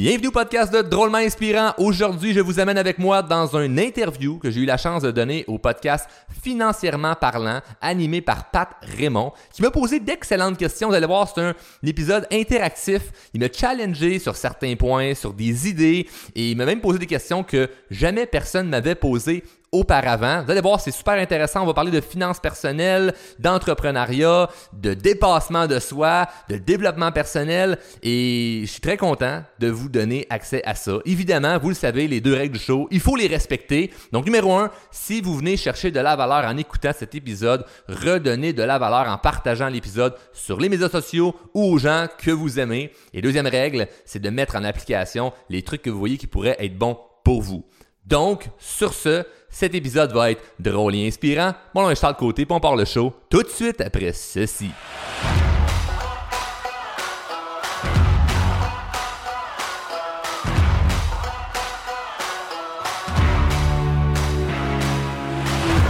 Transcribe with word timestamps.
Bienvenue 0.00 0.28
au 0.28 0.30
podcast 0.30 0.72
de 0.72 0.80
Drôlement 0.80 1.18
Inspirant. 1.18 1.74
Aujourd'hui, 1.76 2.32
je 2.32 2.38
vous 2.38 2.60
amène 2.60 2.78
avec 2.78 3.00
moi 3.00 3.20
dans 3.20 3.56
une 3.56 3.80
interview 3.80 4.38
que 4.38 4.48
j'ai 4.48 4.60
eu 4.60 4.64
la 4.64 4.76
chance 4.76 5.02
de 5.02 5.10
donner 5.10 5.44
au 5.48 5.58
podcast 5.58 6.08
Financièrement 6.40 7.16
parlant, 7.16 7.60
animé 7.80 8.20
par 8.20 8.48
Pat 8.52 8.68
Raymond, 8.96 9.32
qui 9.52 9.60
m'a 9.60 9.72
posé 9.72 9.98
d'excellentes 9.98 10.56
questions. 10.56 10.86
Vous 10.86 10.94
allez 10.94 11.04
voir, 11.04 11.28
c'est 11.28 11.40
un, 11.40 11.54
épisode 11.82 12.28
interactif. 12.30 13.10
Il 13.34 13.40
m'a 13.40 13.48
challengé 13.52 14.20
sur 14.20 14.36
certains 14.36 14.76
points, 14.76 15.14
sur 15.14 15.32
des 15.32 15.68
idées, 15.68 16.06
et 16.36 16.52
il 16.52 16.56
m'a 16.56 16.64
même 16.64 16.80
posé 16.80 17.00
des 17.00 17.06
questions 17.06 17.42
que 17.42 17.68
jamais 17.90 18.26
personne 18.26 18.68
m'avait 18.68 18.94
posées 18.94 19.42
auparavant. 19.72 20.42
Vous 20.42 20.50
allez 20.50 20.60
voir, 20.60 20.80
c'est 20.80 20.90
super 20.90 21.14
intéressant. 21.14 21.62
On 21.62 21.66
va 21.66 21.74
parler 21.74 21.90
de 21.90 22.00
finances 22.00 22.40
personnelles, 22.40 23.14
d'entrepreneuriat, 23.38 24.48
de 24.72 24.94
dépassement 24.94 25.66
de 25.66 25.78
soi, 25.78 26.26
de 26.48 26.56
développement 26.56 27.12
personnel 27.12 27.78
et 28.02 28.62
je 28.62 28.70
suis 28.70 28.80
très 28.80 28.96
content 28.96 29.42
de 29.58 29.68
vous 29.68 29.88
donner 29.88 30.26
accès 30.30 30.62
à 30.64 30.74
ça. 30.74 30.98
Évidemment, 31.04 31.58
vous 31.58 31.70
le 31.70 31.74
savez, 31.74 32.08
les 32.08 32.20
deux 32.20 32.34
règles 32.34 32.56
du 32.56 32.62
show, 32.62 32.88
il 32.90 33.00
faut 33.00 33.16
les 33.16 33.26
respecter. 33.26 33.90
Donc, 34.12 34.24
numéro 34.24 34.54
un, 34.54 34.70
si 34.90 35.20
vous 35.20 35.36
venez 35.36 35.56
chercher 35.56 35.90
de 35.90 36.00
la 36.00 36.16
valeur 36.16 36.44
en 36.44 36.56
écoutant 36.56 36.92
cet 36.96 37.14
épisode, 37.14 37.64
redonnez 37.88 38.52
de 38.52 38.62
la 38.62 38.78
valeur 38.78 39.08
en 39.08 39.18
partageant 39.18 39.68
l'épisode 39.68 40.14
sur 40.32 40.58
les 40.58 40.68
médias 40.68 40.88
sociaux 40.88 41.34
ou 41.54 41.64
aux 41.64 41.78
gens 41.78 42.06
que 42.18 42.30
vous 42.30 42.58
aimez. 42.58 42.92
Et 43.12 43.20
deuxième 43.20 43.46
règle, 43.46 43.88
c'est 44.04 44.22
de 44.22 44.30
mettre 44.30 44.56
en 44.56 44.64
application 44.64 45.32
les 45.48 45.62
trucs 45.62 45.82
que 45.82 45.90
vous 45.90 45.98
voyez 45.98 46.18
qui 46.18 46.26
pourraient 46.26 46.56
être 46.58 46.76
bons 46.76 46.98
pour 47.24 47.42
vous. 47.42 47.64
Donc, 48.06 48.48
sur 48.58 48.94
ce, 48.94 49.24
cet 49.50 49.74
épisode 49.74 50.12
va 50.12 50.30
être 50.30 50.42
drôle 50.58 50.94
et 50.94 51.06
inspirant. 51.06 51.54
Mon 51.74 51.82
nom 51.82 51.90
est 51.90 52.00
Charles 52.00 52.16
Côté, 52.16 52.44
puis 52.44 52.54
on 52.54 52.60
part 52.60 52.76
le 52.76 52.84
show 52.84 53.12
tout 53.28 53.42
de 53.42 53.48
suite 53.48 53.80
après 53.80 54.12
ceci. 54.12 54.70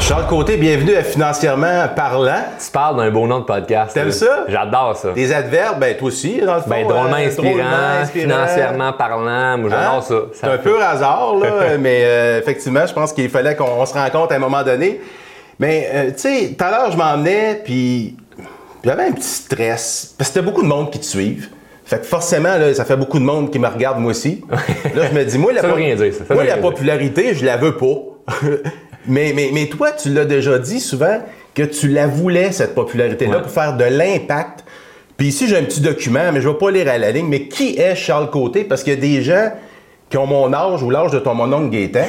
Charles 0.09 0.27
Côté, 0.27 0.57
bienvenue 0.57 0.95
à 0.95 1.03
Financièrement 1.03 1.87
Parlant. 1.95 2.43
Tu 2.65 2.71
parles 2.73 2.97
d'un 2.97 3.11
beau 3.11 3.27
nom 3.27 3.41
de 3.41 3.45
podcast. 3.45 3.93
T'aimes 3.93 4.11
ça? 4.11 4.47
J'adore 4.49 4.97
ça. 4.97 5.11
Des 5.11 5.35
adverbes, 5.35 5.81
ben 5.81 5.95
toi 5.99 6.09
aussi, 6.09 6.41
dans 6.41 6.55
le 6.55 6.61
fond. 6.63 6.71
Ben, 6.71 6.87
drôlement, 6.89 7.13
euh, 7.13 7.27
inspirant, 7.27 7.49
drôlement 7.51 8.01
inspirant. 8.01 8.23
financièrement 8.23 8.93
parlant, 8.95 9.59
moi 9.59 9.69
j'adore 9.69 9.97
Hein? 9.97 10.01
ça. 10.01 10.15
C'est 10.33 10.47
un 10.47 10.57
peu 10.57 10.83
hasard, 10.83 11.35
là, 11.37 11.77
mais 11.79 12.01
euh, 12.05 12.39
effectivement, 12.39 12.87
je 12.87 12.95
pense 12.95 13.13
qu'il 13.13 13.29
fallait 13.29 13.55
qu'on 13.55 13.85
se 13.85 13.93
rencontre 13.93 14.33
à 14.33 14.37
un 14.37 14.39
moment 14.39 14.63
donné. 14.63 14.99
Mais, 15.59 15.91
euh, 15.93 16.07
tu 16.13 16.21
sais, 16.21 16.55
tout 16.57 16.65
à 16.65 16.71
l'heure, 16.71 16.91
je 16.91 16.97
m'emmenais, 16.97 17.61
puis 17.63 18.17
j'avais 18.83 19.05
un 19.05 19.13
petit 19.13 19.29
stress. 19.29 20.15
Parce 20.17 20.31
que 20.31 20.37
t'as 20.37 20.43
beaucoup 20.43 20.63
de 20.63 20.69
monde 20.69 20.91
qui 20.91 21.01
te 21.01 21.05
suivent. 21.05 21.51
Fait 21.85 21.99
que 21.99 22.07
forcément, 22.07 22.57
là, 22.57 22.73
ça 22.73 22.87
fait 22.87 22.97
beaucoup 22.97 23.19
de 23.19 23.25
monde 23.25 23.51
qui 23.51 23.59
me 23.59 23.69
regarde, 23.69 23.99
moi 23.99 24.13
aussi. 24.13 24.43
Là, 24.95 25.07
je 25.11 25.15
me 25.19 25.25
dis, 25.25 25.39
moi, 25.39 25.53
la, 25.53 25.63
Ça 25.63 25.73
rien 25.73 25.95
dire, 25.97 26.13
ça. 26.13 26.25
Ça 26.27 26.35
moi, 26.35 26.45
la 26.45 26.55
rien 26.55 26.63
dire. 26.63 26.71
popularité, 26.71 27.35
je 27.35 27.45
la 27.45 27.57
veux 27.59 27.77
pas. 27.77 28.47
mais, 29.09 29.33
mais, 29.35 29.51
mais 29.53 29.67
toi, 29.67 29.93
tu 29.93 30.11
l'as 30.11 30.25
déjà 30.25 30.59
dit 30.59 30.81
souvent 30.81 31.19
que 31.55 31.63
tu 31.63 31.89
la 31.89 32.07
voulais, 32.07 32.53
cette 32.53 32.75
popularité-là, 32.75 33.37
Ouais. 33.37 33.43
pour 33.43 33.51
faire 33.51 33.77
de 33.77 33.85
l'impact. 33.85 34.65
Puis 35.17 35.29
ici, 35.29 35.49
j'ai 35.49 35.57
un 35.57 35.65
petit 35.65 35.81
document, 35.81 36.31
mais 36.33 36.41
je 36.41 36.49
ne 36.49 36.53
vais 36.53 36.59
pas 36.59 36.71
lire 36.71 36.89
à 36.89 36.97
la 36.99 37.11
ligne. 37.11 37.27
Mais 37.27 37.49
qui 37.49 37.77
est 37.79 37.97
Charles 37.97 38.31
Côté? 38.31 38.63
Parce 38.65 38.85
qu'il 38.85 38.93
y 38.95 38.97
a 38.97 39.01
des 39.01 39.21
gens 39.23 39.51
qui 40.09 40.17
ont 40.17 40.27
mon 40.27 40.53
âge 40.53 40.83
ou 40.83 40.91
l'âge 40.91 41.11
de 41.11 41.19
ton 41.19 41.35
mon 41.35 41.53
oncle 41.53 41.71
Gaétan. 41.71 42.05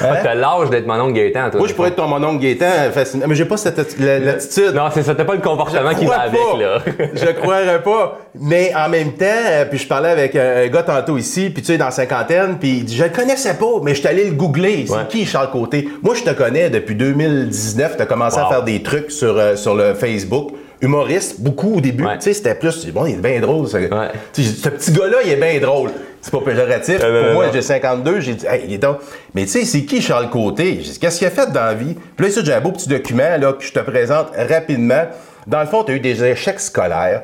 Hein? 0.00 0.14
T'as 0.22 0.34
l'âge 0.34 0.70
d'être 0.70 0.86
mon 0.86 0.94
oncle 1.00 1.14
Gaétan, 1.14 1.50
toi. 1.50 1.58
Moi, 1.58 1.68
je 1.68 1.74
pourrais 1.74 1.88
être 1.88 1.96
ton 1.96 2.06
mon 2.06 2.22
oncle 2.24 2.40
Gaétan 2.42 2.66
facilement. 2.92 3.26
Mais 3.28 3.34
j'ai 3.34 3.44
pas 3.44 3.56
cette 3.56 3.98
la- 3.98 4.18
l'attitude. 4.18 4.72
Non, 4.74 4.84
t'as 4.94 5.24
pas 5.24 5.34
le 5.34 5.40
comportement 5.40 5.94
qui 5.94 6.06
va 6.06 6.20
avec, 6.20 6.40
là. 6.58 6.78
je 7.14 7.32
croirais 7.40 7.82
pas. 7.82 8.18
Mais 8.40 8.72
en 8.76 8.88
même 8.88 9.12
temps, 9.14 9.24
euh, 9.26 9.64
puis 9.68 9.78
je 9.78 9.86
parlais 9.88 10.10
avec 10.10 10.36
un 10.36 10.66
gars 10.68 10.82
tantôt 10.82 11.16
ici, 11.18 11.50
puis 11.50 11.62
tu 11.62 11.72
sais, 11.72 11.78
dans 11.78 11.86
la 11.86 11.90
cinquantaine, 11.90 12.56
puis 12.58 12.78
il 12.78 12.84
dit, 12.84 12.96
je 12.96 13.04
le 13.04 13.10
connaissais 13.10 13.54
pas, 13.54 13.66
mais 13.82 13.94
je 13.94 14.00
suis 14.00 14.08
allé 14.08 14.24
le 14.26 14.32
googler. 14.32 14.84
C'est 14.86 14.92
Ouais. 14.94 15.00
qui 15.08 15.26
Charles 15.26 15.50
Côté? 15.50 15.88
Moi, 16.02 16.14
je 16.14 16.22
te 16.22 16.30
connais 16.30 16.70
depuis 16.70 16.94
2019. 16.94 17.96
Tu 17.96 18.02
as 18.02 18.06
commencé 18.06 18.38
à 18.38 18.46
faire 18.46 18.62
des 18.62 18.82
trucs 18.82 19.10
sur, 19.10 19.36
euh, 19.38 19.56
sur 19.56 19.74
le 19.74 19.94
Facebook. 19.94 20.50
Humoriste, 20.80 21.40
beaucoup 21.40 21.74
au 21.78 21.80
début. 21.80 22.04
Ouais. 22.04 22.18
Tu 22.18 22.26
sais, 22.26 22.34
c'était 22.34 22.54
plus, 22.54 22.86
bon, 22.92 23.04
il 23.04 23.14
est 23.14 23.16
bien 23.16 23.40
drôle. 23.40 23.66
ça. 23.66 23.78
Ouais. 23.78 23.88
Ce 24.32 24.68
petit 24.68 24.92
gars-là, 24.92 25.16
il 25.24 25.32
est 25.32 25.36
bien 25.36 25.58
drôle. 25.60 25.90
C'est 26.20 26.32
pas 26.32 26.40
péjoratif. 26.40 26.98
Euh, 27.02 27.24
Pour 27.26 27.34
moi, 27.34 27.46
j'ai 27.52 27.62
52, 27.62 28.20
j'ai 28.20 28.34
dit, 28.34 28.46
hey, 28.46 28.62
il 28.66 28.74
est 28.74 28.78
donc. 28.78 28.98
Mais 29.34 29.42
tu 29.42 29.50
sais, 29.50 29.64
c'est 29.64 29.82
qui 29.84 30.00
Charles 30.02 30.30
Côté? 30.30 30.80
J'ai 30.82 30.92
dit, 30.92 30.98
Qu'est-ce 30.98 31.18
qu'il 31.18 31.26
a 31.26 31.30
fait 31.30 31.50
dans 31.52 31.64
la 31.64 31.74
vie? 31.74 31.94
Puis 32.16 32.26
là, 32.26 32.28
ici, 32.30 32.40
j'ai 32.44 32.52
un 32.52 32.60
beau 32.60 32.72
petit 32.72 32.88
document 32.88 33.36
là, 33.38 33.52
que 33.52 33.62
je 33.64 33.72
te 33.72 33.78
présente 33.78 34.28
rapidement. 34.36 35.04
Dans 35.46 35.60
le 35.60 35.66
fond, 35.66 35.84
tu 35.84 35.92
as 35.92 35.94
eu 35.94 36.00
des 36.00 36.22
échecs 36.24 36.60
scolaires. 36.60 37.22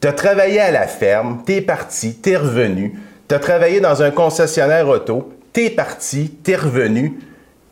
Tu 0.00 0.08
as 0.08 0.12
travaillé 0.12 0.60
à 0.60 0.70
la 0.70 0.86
ferme, 0.86 1.42
tu 1.46 1.54
es 1.54 1.60
parti, 1.60 2.18
tu 2.22 2.30
es 2.32 2.36
revenu. 2.36 2.94
Tu 3.28 3.34
as 3.34 3.38
travaillé 3.38 3.80
dans 3.80 4.02
un 4.02 4.10
concessionnaire 4.10 4.86
auto, 4.88 5.32
tu 5.52 5.64
es 5.64 5.70
parti, 5.70 6.36
tu 6.44 6.50
es 6.50 6.56
revenu. 6.56 7.18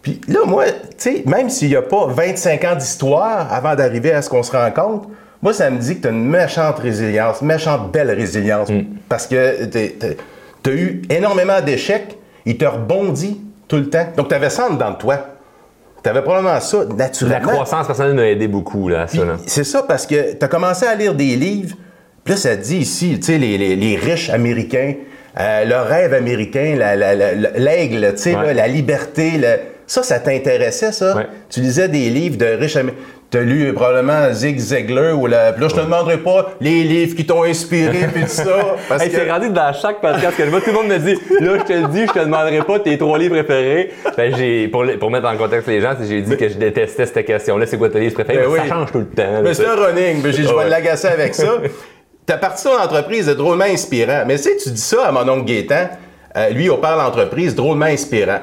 Puis 0.01 0.21
là, 0.29 0.41
moi, 0.47 0.65
tu 0.67 0.73
sais, 0.97 1.23
même 1.27 1.51
s'il 1.51 1.69
n'y 1.69 1.77
a 1.77 1.83
pas 1.83 2.07
25 2.07 2.65
ans 2.65 2.75
d'histoire 2.77 3.53
avant 3.53 3.75
d'arriver 3.75 4.13
à 4.13 4.23
ce 4.23 4.31
qu'on 4.31 4.43
se 4.43 4.53
rencontre, 4.53 5.09
moi, 5.43 5.53
ça 5.53 5.71
me 5.71 5.79
dit 5.79 5.97
que 5.97 6.03
tu 6.03 6.09
as 6.09 6.11
une 6.11 6.25
méchante 6.25 6.79
résilience, 6.79 7.43
méchante 7.43 7.93
belle 7.93 8.11
résilience. 8.13 8.69
Parce 9.09 9.27
que 9.27 9.65
tu 10.63 10.71
as 10.71 10.73
eu 10.75 11.03
énormément 11.11 11.61
d'échecs, 11.61 12.17
il 12.47 12.57
te 12.57 12.65
rebondit 12.65 13.41
tout 13.69 13.77
le 13.77 13.89
temps. 13.91 14.07
Donc, 14.17 14.29
tu 14.29 14.35
avais 14.35 14.51
ça 14.51 14.67
en 14.69 14.75
dedans 14.75 14.91
de 14.93 14.97
toi. 14.97 15.27
Tu 16.03 16.11
avais 16.11 16.23
probablement 16.23 16.59
ça 16.61 16.79
La 16.89 16.95
naturellement. 16.95 17.49
croissance 17.53 17.87
personnelle 17.87 18.15
m'a 18.15 18.27
aidé 18.27 18.49
beaucoup, 18.49 18.89
là, 18.89 19.03
à 19.03 19.07
ça. 19.07 19.23
C'est 19.47 19.65
ça, 19.65 19.83
parce 19.85 20.07
que 20.07 20.33
tu 20.35 20.45
as 20.45 20.49
commencé 20.49 20.85
à 20.87 20.95
lire 20.95 21.15
des 21.15 21.37
livres, 21.37 21.77
puis 22.25 22.35
là, 22.35 22.41
ça 22.41 22.57
te 22.57 22.63
dit 22.63 22.79
ici, 22.79 23.19
tu 23.21 23.27
sais, 23.27 23.39
les, 23.39 23.57
les- 23.57 23.77
les 23.77 23.97
riches 23.97 24.29
américains, 24.31 24.95
euh, 25.39 25.65
le 25.65 25.77
rêve 25.77 26.13
américain, 26.13 26.75
la- 26.77 26.97
la- 26.97 27.15
la- 27.15 27.33
l'aigle, 27.57 28.13
tu 28.15 28.23
sais, 28.23 28.37
Ouais. 28.37 28.53
la 28.53 28.67
liberté, 28.67 29.33
le- 29.39 29.59
ça, 29.87 30.03
ça 30.03 30.19
t'intéressait, 30.19 30.91
ça? 30.93 31.17
Ouais. 31.17 31.27
Tu 31.49 31.61
lisais 31.61 31.89
des 31.89 32.11
livres 32.11 32.37
de 32.37 32.47
riches 32.47 32.77
américains. 32.77 33.01
Tu 33.33 33.39
as 33.39 33.43
lu 33.43 33.73
probablement 33.73 34.31
Zig 34.33 34.59
Ziglar 34.59 35.19
ou 35.19 35.27
la... 35.27 35.53
Puis 35.55 35.63
là, 35.63 35.69
je 35.71 35.75
te 35.75 35.81
demanderai 35.81 36.19
pas 36.19 36.53
les 36.61 36.85
livres 36.85 37.17
qui 37.17 37.25
t'ont 37.25 37.45
inspiré, 37.45 38.07
puis 38.13 38.25
tout 38.25 38.29
ça. 38.29 38.45
Parce 38.91 39.03
Hey, 39.03 39.09
que... 39.11 39.17
c'est 39.17 39.31
rendu 39.31 39.49
dans 39.49 39.73
chaque 39.73 40.03
podcast 40.03 40.37
que 40.37 40.45
je 40.45 40.51
vois, 40.51 40.61
tout 40.61 40.67
le 40.69 40.75
monde 40.75 40.89
me 40.89 40.99
dit 40.99 41.15
là 41.41 41.57
je 41.59 41.63
te 41.65 41.73
le 41.73 41.89
dis, 41.89 42.07
je 42.07 42.13
te 42.13 42.19
demanderai 42.19 42.61
pas 42.63 42.79
tes 42.81 42.99
trois 42.99 43.19
livres 43.19 43.35
préférés. 43.43 43.91
Ben 44.19 44.37
j'ai 44.37 44.69
pour, 44.69 44.85
pour 45.01 45.11
mettre 45.11 45.27
en 45.29 45.37
contexte 45.39 45.67
les 45.69 45.81
gens, 45.81 45.95
c'est- 45.99 46.07
j'ai 46.09 46.21
dit 46.21 46.37
que 46.37 46.47
je 46.49 46.59
détestais 46.59 47.07
cette 47.07 47.25
question-là, 47.25 47.65
c'est 47.67 47.79
quoi 47.79 47.89
tes 47.89 48.01
livres 48.01 48.15
préférés? 48.15 48.45
Ben 48.45 48.51
oui. 48.53 48.59
Ça 48.61 48.67
change 48.75 48.93
tout 48.93 48.99
le 48.99 49.07
temps. 49.09 49.41
Mais 49.43 49.55
c'est 49.55 49.67
un 49.67 49.77
running. 49.77 50.21
Mais 50.23 50.33
j'ai 50.33 50.43
je 50.43 50.55
vais 50.55 50.69
l'agacer 50.69 51.09
avec 51.09 51.35
ça. 51.35 51.55
T'as 52.27 52.37
parti 52.37 52.65
ton 52.65 52.79
entreprise 52.79 53.27
de 53.27 53.35
drôlement 53.35 53.65
inspirant. 53.65 54.25
Mais 54.27 54.37
tu 54.37 54.43
sais, 54.43 54.57
tu 54.63 54.69
dis 54.71 54.81
ça 54.81 55.07
à 55.07 55.11
mon 55.11 55.27
oncle 55.27 55.47
Gaétan. 55.47 55.89
euh, 56.37 56.51
lui, 56.51 56.69
on 56.71 56.77
parle 56.77 57.01
d'entreprise 57.03 57.55
drôlement 57.55 57.87
inspirant. 57.87 58.41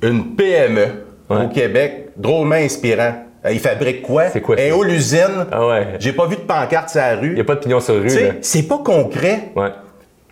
Une 0.00 0.36
PME 0.36 0.86
Ouais. 1.28 1.44
au 1.44 1.48
Québec, 1.48 2.10
drôlement 2.16 2.54
inspirant. 2.54 3.12
Euh, 3.44 3.52
il 3.52 3.60
fabrique 3.60 4.02
quoi? 4.02 4.28
C'est 4.30 4.40
quoi, 4.40 4.56
ça? 4.56 4.76
haut 4.76 4.82
l'usine. 4.82 5.46
Ah 5.52 5.66
ouais. 5.66 5.86
J'ai 5.98 6.12
pas 6.12 6.26
vu 6.26 6.36
de 6.36 6.40
pancarte 6.40 6.90
sur 6.90 7.00
la 7.00 7.16
rue. 7.16 7.28
Il 7.28 7.34
n'y 7.34 7.40
a 7.40 7.44
pas 7.44 7.54
de 7.54 7.60
pignon 7.60 7.80
sur 7.80 7.94
rue. 7.94 8.10
Sais, 8.10 8.22
là. 8.22 8.32
c'est 8.40 8.64
pas 8.64 8.78
concret. 8.78 9.50
Ouais. 9.54 9.70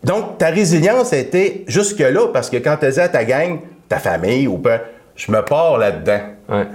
Donc, 0.02 0.38
ta 0.38 0.48
résilience 0.48 1.12
a 1.12 1.18
été 1.18 1.64
jusque-là 1.68 2.28
parce 2.32 2.50
que 2.50 2.56
quand 2.56 2.76
tu 2.78 2.86
disais 2.86 3.02
à 3.02 3.08
ta 3.08 3.24
gang, 3.24 3.58
ta 3.88 3.98
famille 3.98 4.46
ou 4.46 4.58
pas, 4.58 4.80
je 5.14 5.30
me 5.32 5.40
pars 5.42 5.78
là-dedans. 5.78 6.20
Ouais. 6.48 6.66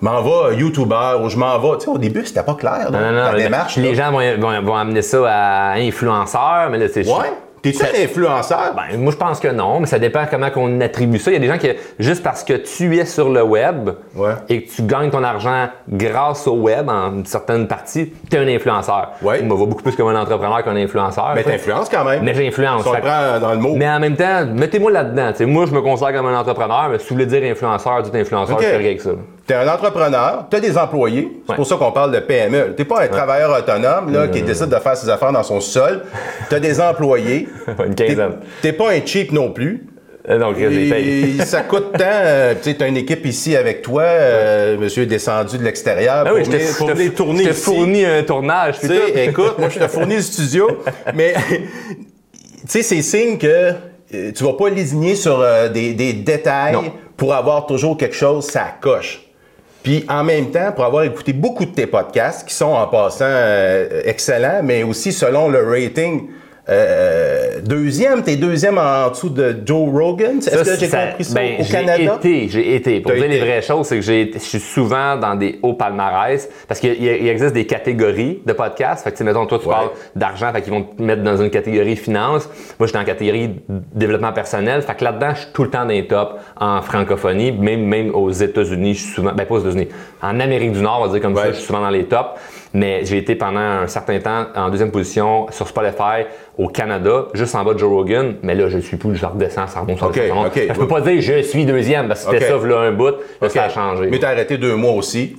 Je 0.00 0.06
m'en 0.06 0.22
vais 0.22 0.56
YouTuber 0.56 1.18
ou 1.22 1.28
je 1.28 1.36
m'en 1.36 1.58
vais. 1.58 1.78
Tu 1.78 1.84
sais, 1.84 1.90
au 1.90 1.98
début, 1.98 2.26
c'était 2.26 2.42
pas 2.42 2.54
clair. 2.54 2.90
Non, 2.90 3.00
là, 3.00 3.10
non, 3.10 3.16
non. 3.16 3.24
la 3.24 3.32
mais 3.32 3.42
démarche. 3.44 3.76
Les 3.76 3.94
là. 3.94 4.04
gens 4.04 4.12
vont, 4.12 4.38
vont, 4.38 4.62
vont 4.62 4.76
amener 4.76 5.02
ça 5.02 5.18
à 5.26 5.72
influenceur, 5.78 6.68
mais 6.70 6.78
là, 6.78 6.86
c'est 6.92 7.06
Ouais. 7.08 7.32
T'es-tu 7.64 7.82
un 7.82 8.04
influenceur? 8.04 8.74
Ben, 8.76 8.98
moi, 9.00 9.10
je 9.12 9.16
pense 9.16 9.40
que 9.40 9.48
non, 9.48 9.80
mais 9.80 9.86
ça 9.86 9.98
dépend 9.98 10.24
comment 10.30 10.48
on 10.56 10.80
attribue 10.80 11.18
ça. 11.18 11.30
Il 11.30 11.34
y 11.34 11.36
a 11.38 11.40
des 11.40 11.48
gens 11.48 11.58
qui, 11.58 11.68
juste 11.98 12.22
parce 12.22 12.44
que 12.44 12.52
tu 12.52 12.96
es 12.98 13.04
sur 13.06 13.28
le 13.30 13.42
web 13.42 13.90
Ouais. 14.14 14.32
et 14.48 14.62
que 14.62 14.70
tu 14.70 14.82
gagnes 14.82 15.10
ton 15.10 15.24
argent 15.24 15.68
grâce 15.88 16.46
au 16.46 16.54
web 16.56 16.88
en 16.88 17.12
une 17.14 17.26
certaine 17.26 17.66
partie, 17.66 18.12
tu 18.30 18.36
es 18.36 18.38
un 18.38 18.46
influenceur. 18.54 19.12
Ouais. 19.22 19.42
Moi, 19.42 19.56
va 19.56 19.66
beaucoup 19.66 19.82
plus 19.82 19.96
comme 19.96 20.08
un 20.14 20.20
entrepreneur 20.20 20.62
qu'un 20.62 20.76
influenceur. 20.76 21.32
Mais 21.34 21.42
t'influences 21.42 21.88
quand 21.88 22.04
même. 22.04 22.22
Mais 22.22 22.34
j'influence. 22.34 22.82
Si 22.82 22.88
on 22.88 22.92
Fait 22.92 23.00
que- 23.00 23.06
prend 23.06 23.40
dans 23.40 23.52
le 23.52 23.58
mot. 23.58 23.74
Mais 23.76 23.88
en 23.88 23.98
même 23.98 24.16
temps, 24.16 24.44
mettez-moi 24.46 24.90
là-dedans. 24.92 25.30
Tu 25.32 25.38
sais, 25.38 25.46
moi, 25.46 25.64
je 25.66 25.72
me 25.72 25.80
considère 25.80 26.12
comme 26.14 26.26
un 26.26 26.38
entrepreneur, 26.38 26.88
mais 26.90 26.98
si 26.98 27.08
vous 27.08 27.14
voulez 27.14 27.26
dire 27.26 27.42
influenceur, 27.50 28.02
dites 28.02 28.14
influenceur, 28.14 28.56
Ok. 28.56 28.62
je 28.62 28.68
fais 28.68 28.76
rien 28.76 28.86
avec 28.88 29.00
ça. 29.00 29.10
Là. 29.48 29.54
T'es 29.62 29.68
un 29.68 29.72
entrepreneur, 29.72 30.46
t'as 30.50 30.60
des 30.60 30.76
employés. 30.78 31.28
C'est 31.44 31.50
Ouais. 31.50 31.56
pour 31.56 31.66
ça 31.66 31.76
qu'on 31.76 31.92
parle 31.92 32.12
de 32.12 32.20
PME. 32.20 32.74
T'es 32.76 32.84
pas 32.84 33.02
un 33.02 33.08
travailleur 33.08 33.56
autonome 33.56 34.12
là, 34.12 34.28
qui 34.28 34.42
décide 34.42 34.68
de 34.68 34.76
faire 34.76 34.96
ses 34.96 35.08
affaires 35.08 35.32
dans 35.32 35.42
son 35.42 35.60
sol. 35.60 36.02
T'as 36.50 36.60
des 36.60 36.80
employés. 36.80 37.48
Une 37.86 37.94
quinzaine. 37.94 38.36
t'es 38.62 38.72
pas 38.72 38.90
un 38.92 39.04
cheap 39.04 39.32
non 39.32 39.50
plus. 39.52 39.86
Euh, 40.30 40.38
Donc. 40.38 40.56
Et 40.58 41.34
ça 41.44 41.60
coûte 41.60 41.92
tant. 41.92 42.04
euh, 42.06 42.54
tu 42.54 42.70
sais, 42.70 42.74
t'as 42.78 42.88
une 42.88 42.96
équipe 42.96 43.26
ici 43.26 43.54
avec 43.56 43.82
toi. 43.82 44.04
euh, 44.04 44.78
monsieur 44.78 45.02
est 45.02 45.06
descendu 45.06 45.58
de 45.58 45.62
l'extérieur 45.64 46.22
Ah 46.24 46.30
pour, 46.30 46.38
oui, 46.38 46.44
venir, 46.44 46.60
pour 46.78 46.88
venir 46.88 47.14
tourner 47.14 47.38
je 47.40 47.48
t'ai 47.48 47.54
ici. 47.54 47.60
fourni 47.62 48.04
un 48.06 48.22
tournage. 48.22 48.80
Tu 48.80 48.88
tout. 48.88 48.94
écoute, 49.14 49.58
moi, 49.58 49.68
je 49.68 49.78
te 49.80 49.86
fournis 49.88 50.16
le 50.16 50.22
studio, 50.22 50.78
mais 51.14 51.34
tu 51.50 51.66
sais, 52.68 52.82
c'est 52.82 53.02
signe 53.02 53.36
que 53.36 53.72
euh, 54.14 54.32
tu 54.34 54.44
vas 54.44 54.54
pas 54.54 54.70
lésigner 54.70 55.14
sur 55.14 55.40
euh, 55.40 55.68
des, 55.68 55.92
des 55.92 56.14
détails 56.14 56.72
Non. 56.72 56.84
pour 57.18 57.34
avoir 57.34 57.66
toujours 57.66 57.98
quelque 57.98 58.16
chose, 58.16 58.46
ça 58.46 58.64
coche. 58.80 59.23
Puis 59.84 60.02
en 60.08 60.24
même 60.24 60.50
temps, 60.50 60.72
pour 60.74 60.86
avoir 60.86 61.04
écouté 61.04 61.34
beaucoup 61.34 61.66
de 61.66 61.70
tes 61.70 61.86
podcasts, 61.86 62.48
qui 62.48 62.54
sont 62.54 62.72
en 62.72 62.86
passant 62.86 63.26
euh, 63.28 64.00
excellents, 64.06 64.62
mais 64.64 64.82
aussi 64.82 65.12
selon 65.12 65.48
le 65.50 65.62
rating 65.62 66.30
Euh, 66.66 67.60
deuxième, 67.62 68.22
t'es 68.22 68.36
deuxième 68.36 68.78
en 68.78 69.10
dessous 69.10 69.28
de 69.28 69.54
Joe 69.66 69.90
Rogan. 69.92 70.38
Est-ce 70.38 70.50
que 70.64 70.78
j'ai 70.78 70.88
compris 70.88 71.24
ça 71.24 71.34
ben, 71.34 71.56
au 71.60 71.62
j'ai 71.62 71.70
Canada? 71.72 72.16
été, 72.16 72.48
j'ai 72.48 72.74
été. 72.74 73.00
Pour 73.00 73.12
dire 73.12 73.28
les 73.28 73.38
vraies 73.38 73.60
choses, 73.60 73.86
c'est 73.86 73.96
que 73.96 74.02
j'ai 74.02 74.22
été- 74.22 74.38
je 74.38 74.44
suis 74.44 74.60
souvent 74.60 75.16
dans 75.16 75.34
des 75.34 75.58
hauts 75.62 75.74
palmarès 75.74 76.48
parce 76.66 76.80
qu'il 76.80 76.94
il 77.02 77.28
existe 77.28 77.52
des 77.52 77.66
catégories 77.66 78.40
de 78.46 78.52
podcasts. 78.54 79.04
Fait 79.04 79.12
que, 79.12 79.22
mettons, 79.24 79.44
toi, 79.44 79.58
tu 79.58 79.68
Ouais. 79.68 79.74
parles 79.74 79.90
d'argent, 80.16 80.52
fait 80.52 80.62
qu'ils 80.62 80.72
vont 80.72 80.84
te 80.84 81.02
mettre 81.02 81.22
dans 81.22 81.36
une 81.36 81.50
catégorie 81.50 81.96
finance. 81.96 82.46
Moi, 82.78 82.80
je 82.80 82.86
suis 82.86 82.92
dans 82.94 83.00
la 83.00 83.04
catégorie 83.04 83.50
développement 83.94 84.32
personnel. 84.32 84.80
Fait 84.80 84.94
que 84.94 85.04
là-dedans, 85.04 85.30
je 85.34 85.40
suis 85.42 85.52
tout 85.52 85.64
le 85.64 85.70
temps 85.70 85.82
dans 85.82 85.88
les 85.88 86.06
tops 86.06 86.32
en 86.58 86.80
francophonie, 86.80 87.52
même, 87.52 87.84
même 87.84 88.14
aux 88.14 88.30
États-Unis, 88.30 88.94
je 88.94 89.02
suis 89.02 89.12
souvent, 89.12 89.32
ben 89.34 89.44
pas 89.44 89.54
aux 89.56 89.60
États-Unis, 89.60 89.88
en 90.22 90.40
Amérique 90.40 90.72
du 90.72 90.80
Nord, 90.80 91.00
on 91.02 91.06
va 91.06 91.12
dire 91.12 91.20
comme 91.20 91.36
ça, 91.36 91.48
je 91.48 91.56
suis 91.56 91.64
souvent 91.66 91.80
dans 91.82 91.90
les 91.90 92.04
tops. 92.04 92.40
Mais 92.76 93.04
j'ai 93.04 93.18
été 93.18 93.36
pendant 93.36 93.60
un 93.60 93.86
certain 93.86 94.18
temps 94.18 94.46
en 94.56 94.68
deuxième 94.68 94.90
position 94.90 95.46
sur 95.50 95.68
Spotify 95.68 96.24
au 96.56 96.68
Canada, 96.68 97.26
juste 97.34 97.54
en 97.54 97.64
bas 97.64 97.74
de 97.74 97.78
Joe 97.78 97.90
Rogan. 97.90 98.36
Mais 98.42 98.54
là, 98.54 98.68
je 98.68 98.78
suis 98.78 98.96
plus, 98.96 99.16
je 99.16 99.26
redescends, 99.26 99.66
ça 99.66 99.80
remonte, 99.80 99.98
ça 99.98 100.06
Ok, 100.06 100.16
remonte. 100.16 100.46
ok. 100.46 100.52
Fait 100.54 100.66
que 100.68 100.74
Je 100.74 100.78
peux 100.78 100.88
pas 100.88 101.00
dire 101.00 101.20
je 101.20 101.42
suis 101.42 101.64
deuxième 101.64 102.08
parce 102.08 102.24
que 102.24 102.32
c'était 102.32 102.52
Ok. 102.52 102.62
ça, 102.62 102.68
là, 102.68 102.78
un 102.80 102.92
bout. 102.92 103.14
Là, 103.40 103.48
ça 103.48 103.64
a 103.64 103.68
changé. 103.68 104.06
Mais 104.06 104.18
t'as 104.18 104.30
arrêté 104.30 104.56
deux 104.56 104.76
mois 104.76 104.92
aussi. 104.92 105.36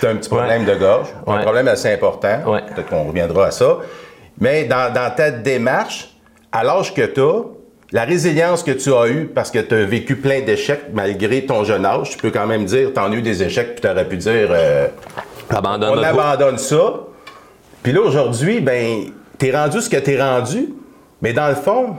T'as 0.00 0.10
un 0.10 0.16
petit 0.16 0.28
problème 0.28 0.64
de 0.64 0.74
gorge. 0.74 1.08
Un 1.26 1.38
problème 1.38 1.68
assez 1.68 1.92
important. 1.92 2.38
Ouais. 2.46 2.60
Peut-être 2.74 2.88
qu'on 2.88 3.04
reviendra 3.04 3.46
à 3.46 3.50
ça. 3.50 3.78
Mais 4.40 4.64
dans, 4.64 4.92
dans 4.92 5.10
ta 5.14 5.30
démarche, 5.30 6.14
à 6.52 6.62
l'âge 6.64 6.92
que 6.94 7.02
tu 7.06 7.20
as, 7.20 7.42
la 7.92 8.04
résilience 8.04 8.62
que 8.62 8.72
tu 8.72 8.92
as 8.92 9.08
eue 9.08 9.26
parce 9.34 9.50
que 9.50 9.58
tu 9.58 9.74
as 9.74 9.84
vécu 9.84 10.16
plein 10.16 10.40
d'échecs 10.40 10.86
malgré 10.92 11.46
ton 11.46 11.64
jeune 11.64 11.86
âge, 11.86 12.10
tu 12.10 12.18
peux 12.18 12.30
quand 12.30 12.46
même 12.46 12.64
dire 12.64 12.90
tu 12.92 13.00
as 13.00 13.08
eu 13.10 13.22
des 13.22 13.42
échecs 13.42 13.72
puis 13.74 13.80
tu 13.82 13.88
aurais 13.88 14.04
pu 14.06 14.16
dire 14.16 14.48
euh, 14.50 14.88
Abandonne 15.48 15.98
on 15.98 16.02
abandonne 16.02 16.58
ça. 16.58 16.94
Puis 17.82 17.92
là, 17.92 18.00
aujourd'hui, 18.00 18.60
ben, 18.60 19.04
t'es 19.38 19.50
rendu 19.56 19.80
ce 19.80 19.90
que 19.90 19.96
t'es 19.96 20.20
rendu. 20.20 20.68
Mais 21.22 21.32
dans 21.32 21.48
le 21.48 21.54
fond, 21.54 21.96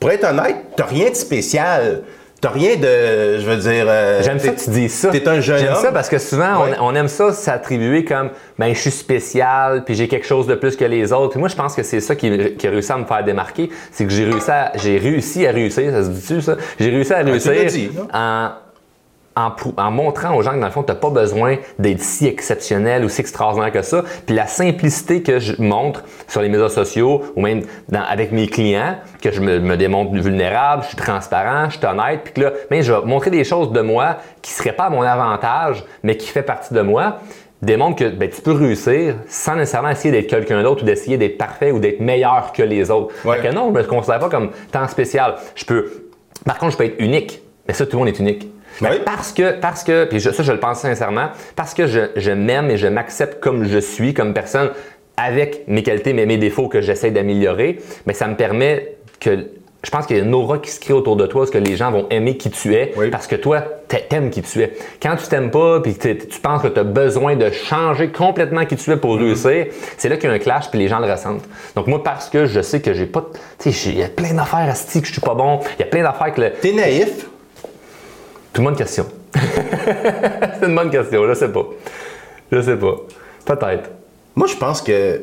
pour 0.00 0.10
être 0.10 0.24
honnête, 0.24 0.56
t'as 0.76 0.86
rien 0.86 1.10
de 1.10 1.14
spécial. 1.14 2.02
T'as 2.40 2.50
rien 2.50 2.74
de, 2.74 3.38
je 3.38 3.46
veux 3.48 3.56
dire... 3.56 3.84
euh, 3.88 4.20
J'aime 4.20 4.40
ça 4.40 4.48
que 4.48 4.58
tu 4.60 4.70
dises 4.70 4.92
ça. 4.94 5.10
T'es 5.10 5.28
un 5.28 5.38
jeune 5.40 5.58
J'aime 5.58 5.74
homme. 5.74 5.80
ça 5.82 5.92
parce 5.92 6.08
que 6.08 6.18
souvent, 6.18 6.64
Ouais. 6.64 6.72
on, 6.80 6.86
on 6.88 6.94
aime 6.96 7.06
ça 7.06 7.32
s'attribuer 7.32 8.04
comme 8.04 8.30
ben 8.58 8.74
je 8.74 8.80
suis 8.80 8.90
spécial, 8.90 9.84
puis 9.84 9.94
j'ai 9.94 10.08
quelque 10.08 10.26
chose 10.26 10.48
de 10.48 10.56
plus 10.56 10.74
que 10.74 10.84
les 10.84 11.12
autres. 11.12 11.30
Puis 11.30 11.38
moi, 11.38 11.48
je 11.48 11.54
pense 11.54 11.76
que 11.76 11.84
c'est 11.84 12.00
ça 12.00 12.16
qui, 12.16 12.56
qui 12.56 12.66
a 12.66 12.70
réussi 12.70 12.90
à 12.90 12.96
me 12.96 13.04
faire 13.04 13.22
démarquer. 13.22 13.70
C'est 13.92 14.04
que 14.04 14.10
j'ai 14.10 14.24
réussi 14.24 14.50
à, 14.50 14.72
j'ai 14.74 14.98
réussi 14.98 15.46
à 15.46 15.52
réussir, 15.52 15.92
ça 15.92 16.02
se 16.02 16.08
dit-tu 16.08 16.40
ça? 16.42 16.56
J'ai 16.80 16.90
réussi 16.90 17.12
à 17.12 17.18
réussir 17.18 17.52
dit, 17.66 17.90
là. 17.94 18.02
en, 18.12 18.50
en, 19.34 19.90
montrant 19.90 20.34
aux 20.36 20.42
gens 20.42 20.52
que 20.52 20.58
dans 20.58 20.66
le 20.66 20.72
fond, 20.72 20.82
tu 20.82 20.92
n'as 20.92 20.98
pas 20.98 21.10
besoin 21.10 21.56
d'être 21.78 22.00
si 22.00 22.26
exceptionnel 22.26 23.04
ou 23.04 23.08
si 23.08 23.20
extraordinaire 23.20 23.72
que 23.72 23.82
ça. 23.82 24.02
Puis 24.26 24.34
la 24.34 24.46
simplicité 24.46 25.22
que 25.22 25.38
je 25.38 25.60
montre 25.60 26.04
sur 26.28 26.42
les 26.42 26.48
médias 26.48 26.68
sociaux 26.68 27.22
ou 27.36 27.40
même 27.40 27.62
dans- 27.88 28.02
avec 28.02 28.32
mes 28.32 28.46
clients, 28.46 28.96
que 29.22 29.32
je 29.32 29.40
me, 29.40 29.58
me 29.58 29.76
démontre 29.76 30.12
vulnérable, 30.12 30.82
je 30.82 30.88
suis 30.88 30.96
transparent, 30.96 31.70
je 31.70 31.78
suis 31.78 31.86
honnête, 31.86 32.20
puis 32.24 32.32
que 32.34 32.40
là, 32.42 32.52
ben, 32.70 32.82
je 32.82 32.92
vais 32.92 33.00
montrer 33.06 33.30
des 33.30 33.44
choses 33.44 33.72
de 33.72 33.80
moi 33.80 34.16
qui 34.42 34.52
ne 34.52 34.56
seraient 34.56 34.76
pas 34.76 34.84
à 34.84 34.90
mon 34.90 35.02
avantage, 35.02 35.84
mais 36.02 36.16
qui 36.16 36.28
fait 36.28 36.42
partie 36.42 36.74
de 36.74 36.80
moi 36.80 37.18
démontre 37.62 37.96
que 38.00 38.08
ben, 38.08 38.28
tu 38.28 38.42
peux 38.42 38.50
réussir 38.52 39.14
sans 39.28 39.54
nécessairement 39.54 39.90
essayer 39.90 40.10
d'être 40.10 40.26
quelqu'un 40.26 40.64
d'autre 40.64 40.82
ou 40.82 40.84
d'essayer 40.84 41.16
d'être 41.16 41.38
parfait 41.38 41.70
ou 41.70 41.78
d'être 41.78 42.00
meilleur 42.00 42.50
que 42.52 42.62
les 42.64 42.90
autres. 42.90 43.14
Ouais. 43.24 43.36
Fait 43.40 43.48
que 43.50 43.54
non, 43.54 43.72
je 43.72 43.78
me 43.78 43.84
considère 43.84 44.18
pas 44.18 44.28
comme 44.28 44.50
tant 44.72 44.88
spécial. 44.88 45.36
Je 45.54 45.64
peux, 45.64 46.08
par 46.44 46.58
contre, 46.58 46.72
je 46.72 46.76
peux 46.78 46.84
être 46.86 47.00
unique. 47.00 47.40
Mais 47.68 47.74
ça, 47.74 47.86
tout 47.86 47.92
le 47.92 47.98
monde 48.00 48.08
est 48.08 48.18
unique. 48.18 48.48
Oui. 48.80 48.88
Parce 49.04 49.32
que, 49.32 49.52
parce 49.60 49.84
que, 49.84 50.04
puis 50.04 50.20
je- 50.20 50.30
ça, 50.30 50.42
je 50.42 50.52
le 50.52 50.58
pense 50.60 50.80
sincèrement, 50.80 51.28
parce 51.56 51.74
que 51.74 51.86
je, 51.86 52.00
je 52.16 52.30
m'aime 52.32 52.70
et 52.70 52.76
je 52.76 52.86
m'accepte 52.86 53.40
comme 53.40 53.64
je 53.64 53.78
suis, 53.78 54.14
comme 54.14 54.32
personne, 54.34 54.70
avec 55.16 55.64
mes 55.68 55.82
qualités, 55.82 56.12
mais 56.14 56.26
mes 56.26 56.38
défauts 56.38 56.68
que 56.68 56.80
j'essaie 56.80 57.10
d'améliorer, 57.10 57.78
mais 58.06 58.14
ça 58.14 58.26
me 58.28 58.36
permet 58.36 58.96
que. 59.20 59.46
Je 59.84 59.90
pense 59.90 60.06
qu'il 60.06 60.16
y 60.16 60.20
a 60.20 60.22
une 60.22 60.32
aura 60.32 60.58
qui 60.58 60.70
se 60.70 60.78
crée 60.78 60.94
autour 60.94 61.16
de 61.16 61.26
toi, 61.26 61.40
parce 61.40 61.50
que 61.50 61.58
les 61.58 61.74
gens 61.74 61.90
vont 61.90 62.06
aimer 62.08 62.36
qui 62.36 62.50
tu 62.50 62.72
es, 62.72 62.92
Oui. 62.96 63.10
parce 63.10 63.26
que 63.26 63.34
toi, 63.34 63.62
t'a- 63.88 63.98
t'aimes 63.98 64.30
qui 64.30 64.40
tu 64.40 64.62
es. 64.62 64.72
Quand 65.02 65.16
tu 65.16 65.26
t'aimes 65.26 65.50
pas, 65.50 65.80
puis 65.80 65.94
tu 65.98 66.38
penses 66.40 66.62
que 66.62 66.68
tu 66.68 66.78
as 66.78 66.84
besoin 66.84 67.34
de 67.34 67.50
changer 67.50 68.06
complètement 68.12 68.64
qui 68.64 68.76
tu 68.76 68.92
es 68.92 68.94
Mm-hmm. 68.94 68.98
pour 69.00 69.16
réussir, 69.16 69.66
c'est 69.98 70.08
là 70.08 70.16
qu'il 70.18 70.30
y 70.30 70.32
a 70.32 70.36
un 70.36 70.38
clash, 70.38 70.70
puis 70.70 70.78
les 70.78 70.86
gens 70.86 71.00
le 71.00 71.10
ressentent. 71.10 71.42
Donc 71.74 71.88
moi, 71.88 72.00
parce 72.00 72.30
que 72.30 72.46
je 72.46 72.60
sais 72.60 72.80
que 72.80 72.92
j'ai 72.94 73.06
pas, 73.06 73.22
de- 73.22 73.38
tu 73.58 73.72
sais, 73.72 73.90
il 73.90 73.98
y 73.98 74.04
a 74.04 74.08
plein 74.08 74.34
d'affaires 74.34 74.60
à 74.70 74.72
que 74.72 75.04
je 75.04 75.10
suis 75.12 75.20
pas 75.20 75.34
bon, 75.34 75.58
il 75.76 75.80
y 75.80 75.82
a 75.82 75.86
plein 75.86 76.04
d'affaires 76.04 76.32
que 76.32 76.40
le, 76.42 76.50
T'es 76.52 76.72
naïf. 76.74 77.26
C'est 78.52 78.58
une 78.58 78.64
bonne 78.64 78.76
question. 78.76 79.06
c'est 79.34 80.66
une 80.66 80.74
bonne 80.74 80.90
question, 80.90 81.26
je 81.28 81.34
sais 81.34 81.48
pas. 81.48 81.64
Je 82.50 82.60
sais 82.60 82.76
pas. 82.76 82.94
Peut-être. 83.46 83.90
Moi, 84.34 84.46
je 84.46 84.56
pense 84.56 84.82
que, 84.82 85.22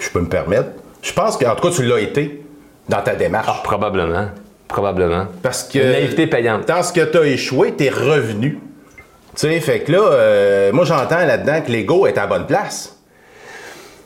je 0.00 0.08
peux 0.10 0.20
me 0.20 0.28
permettre, 0.28 0.70
je 1.02 1.12
pense 1.12 1.36
qu'en 1.36 1.54
tout 1.54 1.68
cas, 1.68 1.74
tu 1.74 1.82
l'as 1.84 2.00
été 2.00 2.42
dans 2.88 3.02
ta 3.02 3.14
démarche. 3.14 3.62
Probablement. 3.62 4.28
Probablement. 4.66 5.26
Parce 5.42 5.64
que. 5.64 5.78
Une 5.78 5.92
naïveté 5.92 6.26
payante. 6.26 6.66
Dans 6.66 6.82
ce 6.82 6.92
que 6.92 7.04
tu 7.04 7.18
as 7.18 7.26
échoué, 7.26 7.72
t'es 7.72 7.88
revenu. 7.90 8.58
Tu 9.34 9.46
sais, 9.46 9.60
fait 9.60 9.80
que 9.80 9.92
là, 9.92 10.00
euh, 10.02 10.72
moi, 10.72 10.84
j'entends 10.84 11.24
là-dedans 11.24 11.60
que 11.64 11.70
l'ego 11.70 12.06
est 12.06 12.18
à 12.18 12.22
la 12.22 12.26
bonne 12.26 12.46
place. 12.46 12.96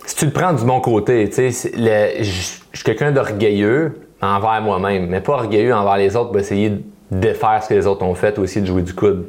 Si 0.04 0.16
tu 0.16 0.26
le 0.26 0.30
prends 0.32 0.52
du 0.52 0.64
bon 0.64 0.80
côté, 0.80 1.28
tu 1.30 1.52
sais, 1.52 1.70
le- 1.76 2.22
je 2.22 2.30
suis 2.74 2.84
quelqu'un 2.84 3.12
d'orgueilleux 3.12 4.00
envers 4.20 4.60
moi-même, 4.60 5.06
mais 5.06 5.20
pas 5.20 5.34
orgueilleux 5.34 5.72
envers 5.74 5.96
les 5.96 6.16
autres 6.16 6.30
pour 6.32 6.40
essayer 6.40 6.70
de 6.70 6.82
défaire 7.12 7.60
ce 7.62 7.68
que 7.68 7.74
les 7.74 7.86
autres 7.86 8.02
ont 8.04 8.14
fait 8.14 8.38
ou 8.38 8.44
essayer 8.44 8.62
de 8.62 8.66
jouer 8.66 8.82
du 8.82 8.94
coude. 8.94 9.26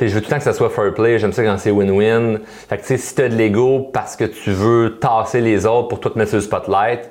Je 0.00 0.06
veux 0.06 0.20
tout 0.20 0.26
le 0.26 0.30
temps 0.30 0.38
que 0.38 0.42
ça 0.44 0.52
soit 0.54 0.70
fair 0.70 0.92
play, 0.94 1.18
j'aime 1.18 1.32
ça 1.32 1.44
quand 1.44 1.58
c'est 1.58 1.70
win-win. 1.70 2.38
Fait 2.68 2.76
que 2.76 2.82
tu 2.82 2.88
sais, 2.88 2.96
si 2.96 3.14
tu 3.14 3.22
as 3.22 3.28
de 3.28 3.34
l'ego 3.36 3.90
parce 3.92 4.16
que 4.16 4.24
tu 4.24 4.50
veux 4.50 4.96
tasser 4.98 5.40
les 5.42 5.66
autres 5.66 5.88
pour 5.88 6.00
tout 6.00 6.08
te 6.08 6.18
mettre 6.18 6.30
sur 6.30 6.38
le 6.38 6.42
spotlight, 6.42 7.10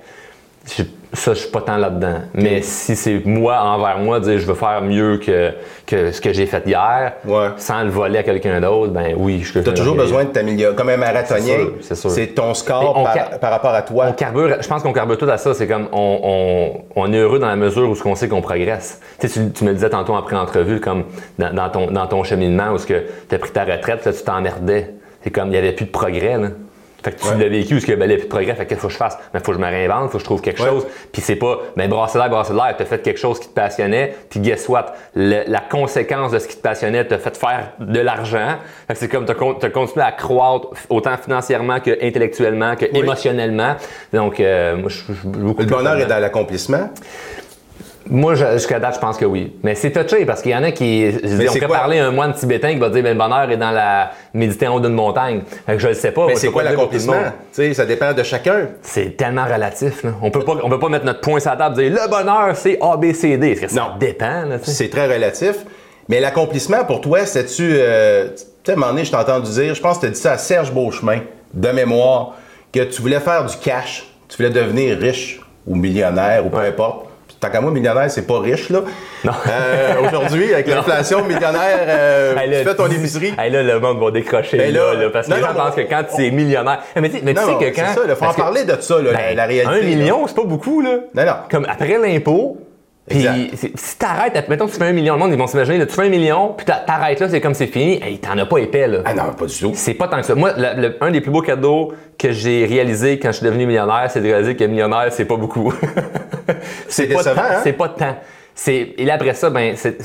je- 0.76 0.84
ça, 1.14 1.34
je 1.34 1.40
suis 1.40 1.50
pas 1.52 1.62
tant 1.62 1.78
là-dedans. 1.78 2.16
Mais 2.34 2.62
si 2.62 2.96
c'est 2.96 3.22
moi 3.26 3.60
envers 3.62 3.98
moi, 4.00 4.20
dire 4.20 4.40
je 4.40 4.46
veux 4.46 4.54
faire 4.56 4.82
mieux 4.82 5.18
que, 5.18 5.52
que 5.86 6.12
ce 6.12 6.20
que 6.20 6.34
j'ai 6.34 6.46
fait 6.46 6.64
hier, 6.66 7.14
Ouais. 7.26 7.48
sans 7.58 7.84
le 7.84 7.90
voler 7.90 8.20
à 8.20 8.24
quelqu'un 8.24 8.60
d'autre, 8.60 8.92
ben 8.92 9.14
oui, 9.18 9.42
je 9.42 9.60
Tu 9.60 9.70
as 9.70 9.74
toujours 9.74 9.96
besoin 9.96 10.26
de 10.26 10.30
t'améliorer. 10.30 10.76
Comme 10.76 10.90
un 10.90 10.98
marathonien, 10.98 11.40
C'est 11.42 11.56
sûr, 11.56 11.74
c'est 11.82 11.96
sûr. 11.96 12.10
c'est 12.12 12.28
ton 12.28 12.54
score 12.54 13.04
par, 13.04 13.40
par 13.40 13.52
rapport 13.52 13.74
à 13.74 13.82
toi. 13.84 14.06
On 14.10 14.14
carbure, 14.14 14.58
je 14.62 14.68
pense 14.68 14.84
qu'on 14.84 14.94
carbure 14.94 15.18
tout 15.18 15.30
à 15.30 15.38
ça. 15.38 15.54
C'est 15.54 15.68
comme 15.68 15.88
on, 15.94 16.20
on- 16.24 16.82
on 17.02 17.14
est 17.14 17.18
heureux 17.18 17.40
dans 17.40 17.48
la 17.48 17.56
mesure 17.56 17.90
où 17.90 17.96
ce 17.96 18.04
qu'on 18.04 18.16
sait 18.16 18.28
qu'on 18.28 18.42
progresse. 18.42 19.00
Tu, 19.20 19.28
sais, 19.28 19.40
tu, 19.46 19.52
tu 19.54 19.64
me 19.64 19.70
le 19.70 19.76
disais 19.76 19.90
tantôt 19.90 20.16
après 20.16 20.36
entrevue, 20.36 20.80
comme 20.82 21.06
dans, 21.40 21.54
dans 21.54 21.70
ton, 21.70 21.88
dans 21.92 22.08
ton 22.08 22.24
cheminement 22.24 22.72
où 22.74 22.78
tu 22.80 22.94
as 22.96 23.40
pris 23.40 23.52
ta 23.52 23.64
retraite, 23.64 24.06
là, 24.06 24.12
tu 24.14 24.24
t'emmerdais. 24.24 24.94
C'est 25.24 25.30
comme 25.32 25.48
il 25.48 25.52
n'y 25.52 25.58
avait 25.58 25.72
plus 25.72 25.86
de 25.86 25.92
progrès. 25.92 26.38
Là. 26.38 26.50
Fait 27.04 27.12
que 27.12 27.22
tu 27.22 27.28
Ouais. 27.28 27.38
l'as 27.38 27.48
vécu 27.50 27.76
n'y 27.76 27.94
avait 27.94 28.08
plus 28.18 28.24
de 28.26 28.30
progrès. 28.30 28.56
Fait 28.56 28.66
que 28.66 28.76
faut 28.76 28.88
que 28.88 28.94
je 28.94 28.98
fasse? 28.98 29.18
Il 29.34 29.40
faut 29.40 29.52
que 29.52 29.58
je 29.58 29.62
me 29.62 29.68
réinvente, 29.68 30.10
faut 30.12 30.18
que 30.18 30.20
je 30.20 30.26
trouve 30.26 30.42
quelque 30.42 30.62
Ouais. 30.64 30.70
chose. 30.70 30.86
Puis 31.12 31.22
c'est 31.22 31.36
pas, 31.36 31.60
ben 31.76 31.88
brasser 31.90 32.18
l'air, 32.18 32.30
brasser 32.30 32.54
l'air. 32.54 32.74
Tu 32.76 32.84
as 32.84 32.86
fait 32.86 33.02
quelque 33.02 33.20
chose 33.20 33.40
qui 33.40 33.48
te 33.50 33.54
passionnait. 33.54 34.16
Puis 34.30 34.40
guess 34.40 34.68
what? 34.68 34.94
Le- 35.16 35.44
la 35.48 35.60
conséquence 35.60 36.32
de 36.32 36.40
ce 36.40 36.48
qui 36.48 36.58
te 36.58 36.62
passionnait 36.62 37.06
t'a 37.06 37.18
fait 37.20 37.38
faire 37.38 37.72
de 37.80 38.00
l'argent. 38.00 38.56
Fait 38.88 38.94
que 38.94 39.00
c'est 39.00 39.08
comme 39.10 39.26
tu 39.26 39.32
as 39.32 39.70
continué 39.70 40.04
à 40.06 40.12
croître 40.12 40.70
autant 40.90 41.16
financièrement 41.18 41.80
que 41.80 41.92
intellectuellement, 42.04 42.76
que 42.76 42.86
émotionnellement. 42.98 43.76
Donc, 44.12 44.40
euh, 44.40 44.76
moi, 44.78 44.90
je 44.90 44.98
je- 45.08 45.14
je- 45.14 45.28
beaucoup 45.28 45.62
Le 45.62 45.68
bonheur 45.68 45.98
est 46.00 46.06
dans 46.08 46.20
l'accomplissement. 46.20 46.90
Moi, 48.10 48.36
jusqu'à 48.36 48.80
date, 48.80 48.96
je 48.96 49.00
pense 49.00 49.18
que 49.18 49.26
oui. 49.26 49.54
Mais 49.64 49.76
c'est 49.76 49.92
touché 49.92 50.26
parce 50.26 50.42
qu'il 50.42 50.52
y 50.52 50.56
en 50.56 50.64
a 50.64 50.72
qui. 50.72 51.12
Je 51.12 51.18
dis, 51.18 51.48
on 51.64 51.68
parler 51.68 52.00
un 52.00 52.12
moine 52.12 52.34
tibétain 52.34 52.74
qui 52.74 52.80
va 52.80 52.90
dire 52.90 53.04
ben, 53.04 53.14
le 53.14 53.18
bonheur 53.20 53.50
est 53.52 53.58
dans 53.58 53.72
la 53.72 54.12
méditer 54.34 54.68
en 54.68 54.76
haut 54.76 54.80
d'une 54.80 54.94
montagne. 54.94 55.42
Fait 55.66 55.74
que 55.74 55.80
je 55.80 55.88
le 55.90 55.94
sais 55.94 56.12
pas. 56.12 56.28
Mais 56.28 56.36
c'est 56.36 56.48
quoi 56.50 56.64
l'accomplissement? 56.64 57.14
monde? 57.14 57.24
Tu 57.54 57.62
sais, 57.64 57.74
ça 57.74 57.86
dépend 57.86 58.14
de 58.14 58.24
chacun. 58.24 58.68
C'est 58.82 59.18
tellement 59.18 59.46
relatif. 59.46 60.04
Là. 60.04 60.12
On 60.22 60.32
peut 60.32 60.40
pas, 60.44 60.54
on 60.64 60.70
peut 60.70 60.80
pas 60.80 60.90
mettre 60.90 61.06
notre 61.06 61.22
poing 61.22 61.40
sur 61.40 61.52
la 61.52 61.58
table 61.58 61.82
et 61.82 61.90
dire 61.90 62.00
le 62.04 62.10
bonheur, 62.10 62.56
c'est 62.56 62.78
A, 62.82 62.96
B, 62.98 63.12
C, 63.14 63.38
D. 63.38 63.56
Que 63.56 63.68
ça 63.68 63.76
Non. 63.82 63.88
dépend. 64.00 64.44
C'est 64.64 64.90
très 64.90 65.12
relatif. 65.14 65.56
Mais 66.10 66.20
l'accomplissement, 66.20 66.86
pour 66.86 67.02
toi, 67.02 67.26
c'est-tu. 67.26 67.64
euh, 67.76 68.30
tu 68.36 68.44
sais, 68.64 68.72
à 68.72 68.74
un 68.74 68.78
moment 68.78 68.92
donné, 68.92 69.04
je 69.06 69.12
t'ai 69.12 69.18
entendu 69.18 69.52
dire, 69.52 69.76
je 69.76 69.82
pense 69.82 69.98
que 69.98 70.02
tu 70.02 70.08
as 70.08 70.12
dit 70.12 70.20
ça 70.20 70.32
à 70.34 70.38
Serge 70.38 70.72
Beauchemin, 70.72 71.20
de 71.54 71.70
mémoire, 71.70 72.36
que 72.74 72.82
tu 72.84 73.02
voulais 73.02 73.20
faire 73.20 73.46
du 73.46 73.56
cash. 73.58 74.08
Tu 74.30 74.38
voulais 74.38 74.50
devenir 74.50 74.98
riche 74.98 75.42
ou 75.66 75.76
millionnaire 75.76 76.46
ou 76.46 76.50
peu 76.50 76.58
Ouais. 76.60 76.68
importe. 76.68 77.07
Tant 77.40 77.50
qu'à 77.50 77.62
moi, 77.62 77.72
millionnaire, 77.72 78.10
c'est 78.10 78.26
pas 78.26 78.40
riche, 78.40 78.70
là. 78.70 78.82
Non. 79.24 79.32
Euh, 79.48 80.08
Aujourd'hui, 80.08 80.54
avec 80.54 80.68
l'inflation, 80.68 81.24
millionnaire, 81.24 81.80
euh, 81.88 82.36
Hey, 82.40 82.50
là, 82.50 82.60
tu 82.62 82.66
fais 82.70 82.76
ton 82.76 82.88
épicerie. 82.88 83.34
Hey, 83.38 83.52
là, 83.52 83.62
le 83.62 83.80
monde 83.80 84.00
va 84.00 84.10
décrocher 84.12 84.58
Ben 84.58 84.74
là, 84.74 84.94
là, 84.96 85.10
parce 85.12 85.28
que 85.28 85.32
non, 85.32 85.38
les 85.38 85.44
gens 85.44 85.54
non, 85.54 85.60
pensent 85.66 85.76
que 85.76 85.82
quand 85.82 86.04
tu 86.16 86.26
es 86.26 86.32
millionnaire. 86.32 86.80
Mais, 86.96 87.10
tu 87.10 87.18
sais- 87.18 87.22
mais 87.24 87.34
tu 87.36 87.40
sais 87.42 87.46
non, 87.52 87.58
que 87.60 87.66
c'est 87.66 87.72
quand. 87.74 87.94
ça, 87.94 88.02
il 88.10 88.16
faut 88.16 88.26
en 88.26 88.32
que- 88.34 88.38
parler 88.38 88.64
de 88.64 88.76
ça, 88.80 88.96
là, 89.02 89.12
la, 89.12 89.18
Ben, 89.18 89.36
la 89.36 89.46
réalité. 89.46 89.76
Un 89.80 89.84
million, 89.84 90.26
c'est 90.28 90.36
pas 90.36 90.46
beaucoup, 90.46 90.82
là. 90.82 90.98
Non, 91.14 91.26
non. 91.26 91.34
Comme 91.52 91.66
après 91.70 91.98
l'impôt, 92.00 92.58
puis 93.08 93.26
c'est- 93.56 93.72
si 93.78 93.98
t'arrêtes, 93.98 94.50
mettons 94.50 94.66
que 94.66 94.72
tu 94.72 94.78
fais 94.80 94.86
un 94.86 94.92
million, 94.92 95.14
le 95.14 95.20
monde, 95.20 95.32
ils 95.32 95.38
vont 95.38 95.48
s'imaginer, 95.48 95.86
tu 95.88 95.94
fais 95.94 96.08
un 96.08 96.10
million, 96.10 96.54
puis 96.58 96.66
t'a- 96.66 96.84
t'arrêtes 96.86 97.20
là, 97.22 97.30
c'est 97.30 97.40
comme 97.40 97.54
c'est 97.54 97.68
fini, 97.68 98.02
hey, 98.04 98.18
t'en 98.20 98.38
as 98.38 98.46
pas 98.46 98.58
épais, 98.58 98.88
là. 98.88 98.98
Ah 99.06 99.14
non, 99.14 99.32
pas 99.38 99.46
du 99.46 99.58
tout. 99.58 99.72
C'est 99.76 99.94
pas 99.94 100.08
tant 100.10 100.18
que 100.20 100.26
ça. 100.26 100.36
Moi, 100.36 100.52
le- 100.58 100.82
le- 100.82 100.98
un 101.00 101.12
des 101.12 101.22
plus 101.22 101.32
beaux 101.32 101.42
cadeaux 101.42 101.94
que 102.20 102.32
j'ai 102.32 102.66
réalisé 102.66 103.18
quand 103.20 103.30
je 103.30 103.38
suis 103.38 103.46
devenu 103.46 103.66
millionnaire, 103.68 104.08
c'est 104.10 104.20
de 104.22 104.26
réaliser 104.28 104.56
que 104.56 104.64
millionnaire, 104.66 105.06
c'est 105.12 105.26
pas 105.26 105.38
beaucoup. 105.38 105.72
C'est 106.88 107.08
pas 107.08 107.18
décevant, 107.18 107.36
tant- 107.36 107.42
hein? 107.42 107.60
C'est 107.64 107.74
pas 107.74 107.90
tant. 107.90 108.16
C'est, 108.56 108.94
et 108.98 109.06
là, 109.06 109.16
après 109.16 109.34
ça, 109.34 109.50
ben, 109.50 109.76
c'est- 109.76 109.98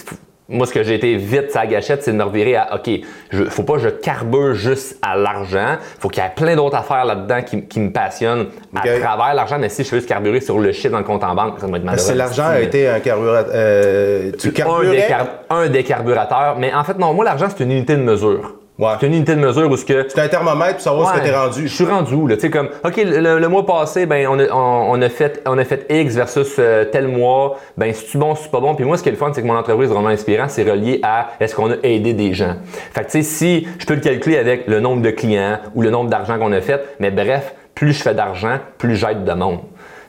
moi, 0.49 0.67
ce 0.67 0.73
que 0.75 0.83
j'ai 0.83 0.97
été 0.97 1.17
vite 1.17 1.51
sa 1.51 1.67
gâchette, 1.67 2.03
c'est 2.03 2.13
de 2.13 2.17
me 2.19 2.25
revirer 2.25 2.57
à 2.57 2.75
OK, 2.75 2.91
je, 3.31 3.45
faut 3.45 3.63
pas 3.63 3.75
que 3.75 3.79
je 3.79 3.89
carbure 3.89 4.53
juste 4.53 4.99
à 5.01 5.17
l'argent. 5.17 5.77
faut 5.99 6.09
qu'il 6.09 6.23
y 6.23 6.27
ait 6.27 6.33
plein 6.37 6.57
d'autres 6.57 6.77
affaires 6.77 7.07
là-dedans 7.07 7.41
qui, 7.43 7.67
qui 7.67 7.81
me 7.81 7.91
passionnent 7.91 8.49
à 8.77 8.81
OK. 8.81 9.01
travers 9.01 9.33
l'argent. 9.35 9.57
Mais 9.59 9.71
si 9.71 9.83
je 9.85 9.91
veux 9.91 9.97
juste 9.99 10.09
carburer 10.09 10.41
sur 10.43 10.59
le 10.59 10.73
chiffre 10.73 10.91
dans 10.91 10.99
le 10.99 11.05
compte 11.05 11.25
en 11.25 11.35
banque, 11.35 11.59
ça 11.59 11.67
va 11.69 11.79
être 11.79 11.85
malheureux. 11.85 11.97
Parce 11.97 12.11
que 12.13 12.19
l'argent 12.19 12.49
a 12.49 12.61
été 12.61 12.87
un 12.87 13.01
carburateur. 13.01 13.53
euh, 13.55 14.33
tu 14.39 14.49
un 14.49 14.91
des, 14.91 15.05
car- 15.09 15.27
un 15.49 15.69
des 15.69 15.85
carburateurs. 15.85 16.57
Mais 16.59 16.75
en 16.75 16.85
fait, 16.85 16.99
non, 16.99 17.15
moi, 17.15 17.25
l'argent, 17.25 17.47
c'est 17.49 17.65
une 17.65 17.71
unité 17.73 17.97
de 17.97 18.03
mesure. 18.03 18.57
Ouais. 18.83 18.95
C'est 18.99 19.07
une 19.07 19.15
unité 19.15 19.35
de 19.37 19.41
mesure 19.41 19.71
où 19.71 19.77
ce 19.77 19.85
que. 19.85 20.07
C'est 20.09 20.21
un 20.21 20.29
thermomètre 20.29 20.75
pour 20.75 20.81
savoir 20.81 21.09
ce 21.09 21.15
que 21.15 21.19
Ouais, 21.21 21.31
t'es 21.31 21.37
rendu. 21.37 21.69
Je 21.69 21.73
suis 21.75 21.85
rendu 21.85 22.15
où, 22.15 22.27
là? 22.27 22.35
Tu 22.35 22.43
sais, 22.43 22.51
comme, 22.51 22.69
OK, 22.85 22.97
le, 22.97 23.39
le 23.39 23.49
mois 23.49 23.65
passé, 23.65 24.07
ben, 24.07 24.27
on 24.29 24.39
a, 24.41 24.49
on, 24.53 24.93
on 24.93 25.03
a 25.03 25.09
fait, 25.09 25.41
on 25.47 25.57
a 25.57 25.65
fait 25.65 25.87
X 25.89 26.17
versus 26.17 26.57
euh, 26.59 26.85
tel 26.87 27.07
mois. 27.07 27.59
Ben, 27.77 27.93
c'est-tu 27.95 28.19
bon, 28.19 28.35
c'est 28.35 28.51
pas 28.51 28.61
bon? 28.61 28.75
Puis 28.75 28.85
moi, 28.85 28.97
ce 28.97 29.03
qui 29.03 29.09
est 29.09 29.13
le 29.13 29.19
fun, 29.19 29.31
c'est 29.33 29.43
que 29.43 29.47
mon 29.47 29.57
entreprise 29.57 29.89
vraiment 29.91 30.09
inspirant, 30.09 30.49
c'est 30.49 30.69
relié 30.69 30.99
à 31.05 31.29
est-ce 31.39 31.55
qu'on 31.55 31.71
a 31.71 31.77
aidé 31.85 32.13
des 32.13 32.35
gens? 32.35 32.57
Fait 32.93 33.03
que, 33.03 33.11
tu 33.11 33.19
sais, 33.19 33.23
si 33.23 33.69
je 33.79 33.87
peux 33.87 33.95
le 33.95 34.01
calculer 34.01 34.39
avec 34.39 34.67
le 34.67 34.81
nombre 34.81 35.03
de 35.03 35.11
clients 35.11 35.59
ou 35.75 35.83
le 35.83 35.91
nombre 35.91 36.11
d'argent 36.11 36.39
qu'on 36.39 36.53
a 36.53 36.61
fait, 36.61 36.83
mais 36.99 37.13
bref, 37.13 37.55
plus 37.75 37.93
je 37.93 38.03
fais 38.03 38.15
d'argent, 38.15 38.59
plus 38.79 38.97
j'aide 38.97 39.25
de 39.25 39.33
monde. 39.33 39.61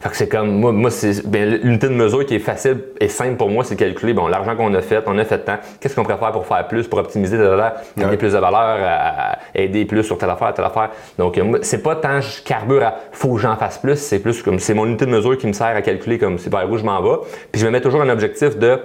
Fait 0.04 0.10
que 0.10 0.18
c'est 0.18 0.28
comme, 0.28 0.60
moi, 0.60 0.74
moi 0.74 0.92
c'est 0.92 1.26
ben, 1.26 1.62
l'unité 1.64 1.88
de 1.88 1.94
mesure 1.94 2.26
qui 2.26 2.36
est 2.36 2.40
facile 2.40 2.78
et 3.00 3.08
simple 3.08 3.38
pour 3.38 3.50
moi, 3.50 3.64
c'est 3.64 3.76
de 3.76 3.80
calculer, 3.80 4.14
bon, 4.14 4.28
l'argent 4.28 4.54
qu'on 4.54 4.74
a 4.74 4.82
fait, 4.82 5.02
on 5.06 5.18
a 5.18 5.24
fait 5.24 5.40
tant, 5.40 5.56
qu'est-ce 5.80 5.96
qu'on 5.96 6.04
pourrait 6.04 6.18
faire 6.18 6.34
pour 6.34 6.46
faire 6.46 6.68
plus, 6.68 6.90
pour 6.90 7.00
optimiser, 7.00 7.38
telle 7.38 7.54
affaire, 7.54 7.82
Ouais. 7.96 8.18
plus 8.18 8.34
de 8.34 8.38
valeur, 8.38 8.80
à- 8.86 9.38
aider 9.56 9.86
plus 9.86 10.04
sur 10.04 10.18
telle 10.18 10.30
affaire, 10.30 10.54
telle 10.54 10.66
affaire. 10.66 10.90
Donc, 11.18 11.40
c'est 11.62 11.82
pas 11.82 11.96
tant 11.96 12.20
je 12.20 12.42
carbure 12.44 12.84
à 12.84 12.96
faut 13.14 13.36
que 13.36 13.40
j'en 13.40 13.56
fasse 13.56 13.78
plus, 13.78 13.96
c'est 13.96 14.20
plus 14.20 14.42
comme, 14.44 14.60
c'est 14.60 14.74
mon 14.74 14.86
unité 14.88 15.06
de 15.06 15.12
mesure 15.12 15.38
qui 15.38 15.48
me 15.48 15.54
sert 15.54 15.68
à 15.68 15.82
calculer 15.82 16.18
comme 16.18 16.38
c'est 16.38 16.52
vers 16.52 16.70
où 16.70 16.78
je 16.78 16.84
m'en 16.84 17.02
vais. 17.02 17.20
Puis 17.54 17.62
je 17.62 17.66
me 17.66 17.72
mets 17.72 17.80
toujours 17.80 18.02
un 18.02 18.10
objectif 18.10 18.58
de, 18.58 18.78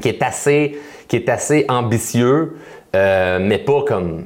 qui 0.00 0.08
est 0.08 0.22
assez, 0.22 0.78
qui 1.06 1.16
est 1.16 1.28
assez 1.28 1.66
ambitieux, 1.68 2.56
euh, 2.94 3.38
mais 3.42 3.58
pas 3.58 3.82
comme 3.86 4.24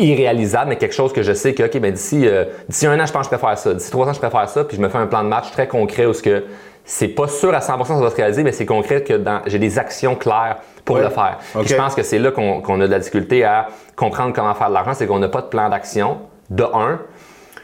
irréalisable, 0.00 0.70
mais 0.70 0.76
quelque 0.76 0.94
chose 0.94 1.12
que 1.12 1.22
je 1.22 1.32
sais 1.32 1.54
que, 1.54 1.62
OK, 1.64 1.78
ben 1.78 1.92
d'ici, 1.92 2.26
euh, 2.26 2.44
d'ici 2.68 2.86
un 2.86 2.98
an, 3.00 3.06
je 3.06 3.12
pense 3.12 3.28
que 3.28 3.34
je 3.34 3.38
préfère 3.38 3.58
ça. 3.58 3.74
D'ici 3.74 3.90
trois 3.90 4.08
ans, 4.08 4.12
je 4.12 4.18
préfère 4.18 4.48
ça. 4.48 4.64
Puis 4.64 4.76
je 4.76 4.82
me 4.82 4.88
fais 4.88 4.98
un 4.98 5.06
plan 5.06 5.22
de 5.22 5.28
match 5.28 5.50
très 5.52 5.68
concret 5.68 6.06
où 6.06 6.12
ce 6.12 6.22
que 6.22 6.44
c'est 6.84 7.08
pas 7.08 7.28
sûr 7.28 7.54
à 7.54 7.60
100% 7.60 7.78
que 7.82 7.86
ça 7.88 8.04
va 8.04 8.10
se 8.10 8.16
réaliser, 8.16 8.42
mais 8.42 8.52
c'est 8.52 8.66
concret 8.66 9.02
que 9.02 9.14
dans- 9.14 9.42
j'ai 9.46 9.58
des 9.58 9.78
actions 9.78 10.14
claires 10.16 10.56
pour 10.84 10.96
le 11.04 11.08
faire. 11.10 11.38
Puis 11.60 11.68
je 11.68 11.74
pense 11.76 11.94
que 11.94 12.02
c'est 12.02 12.18
là 12.18 12.30
qu'on 12.32 12.60
qu'on 12.60 12.80
a 12.80 12.86
de 12.86 12.90
la 12.92 12.98
difficulté 12.98 13.44
à 13.44 13.68
comprendre 13.96 14.32
comment 14.34 14.54
faire 14.54 14.68
de 14.68 14.74
l'argent, 14.74 14.94
c'est 14.94 15.06
qu'on 15.06 15.18
n'a 15.18 15.28
pas 15.28 15.42
de 15.42 15.46
plan 15.48 15.68
d'action, 15.68 16.18
de 16.48 16.64
un. 16.64 16.98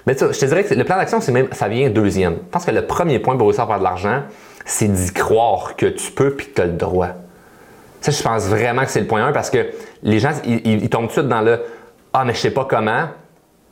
Mais 0.07 0.15
tu 0.15 0.25
sais, 0.27 0.33
je 0.33 0.39
te 0.39 0.45
dirais 0.47 0.63
que 0.65 0.75
le 0.75 0.85
plan 0.85 0.97
d'action, 0.97 1.21
c'est 1.21 1.33
même, 1.33 1.49
ça 1.53 1.67
vient 1.67 1.91
deuxième. 1.91 2.35
Je 2.35 2.51
pense 2.53 2.65
que 2.65 2.71
le 2.71 2.87
premier 2.87 3.19
point 3.19 3.37
pour 3.37 3.49
réussir 3.49 3.65
à 3.65 3.67
faire 3.67 3.79
de 3.79 3.85
l'argent, 3.85 4.23
c'est 4.65 4.87
d'y 4.87 5.13
croire 5.13 5.75
que 5.77 5.87
tu 5.87 6.13
peux 6.13 6.31
puis 6.31 6.47
que 6.47 6.55
tu 6.55 6.61
as 6.61 6.67
le 6.67 6.73
droit. 6.75 7.09
Ça, 8.01 8.13
je 8.13 8.23
pense 8.23 8.45
vraiment 8.47 8.83
que 8.85 8.91
c'est 8.91 9.01
le 9.01 9.07
point 9.07 9.25
1 9.27 9.33
parce 9.33 9.51
que 9.51 9.67
les 10.05 10.21
gens, 10.21 10.31
ils, 10.45 10.61
ils- 10.65 10.85
ils 10.85 10.91
tombent 10.91 11.05
tout 11.09 11.15
de 11.15 11.21
suite 11.21 11.29
dans 11.29 11.41
le 11.41 11.61
Ah, 12.13 12.25
mais 12.25 12.35
je 12.35 12.39
sais 12.39 12.51
pas 12.51 12.65
comment. 12.65 13.09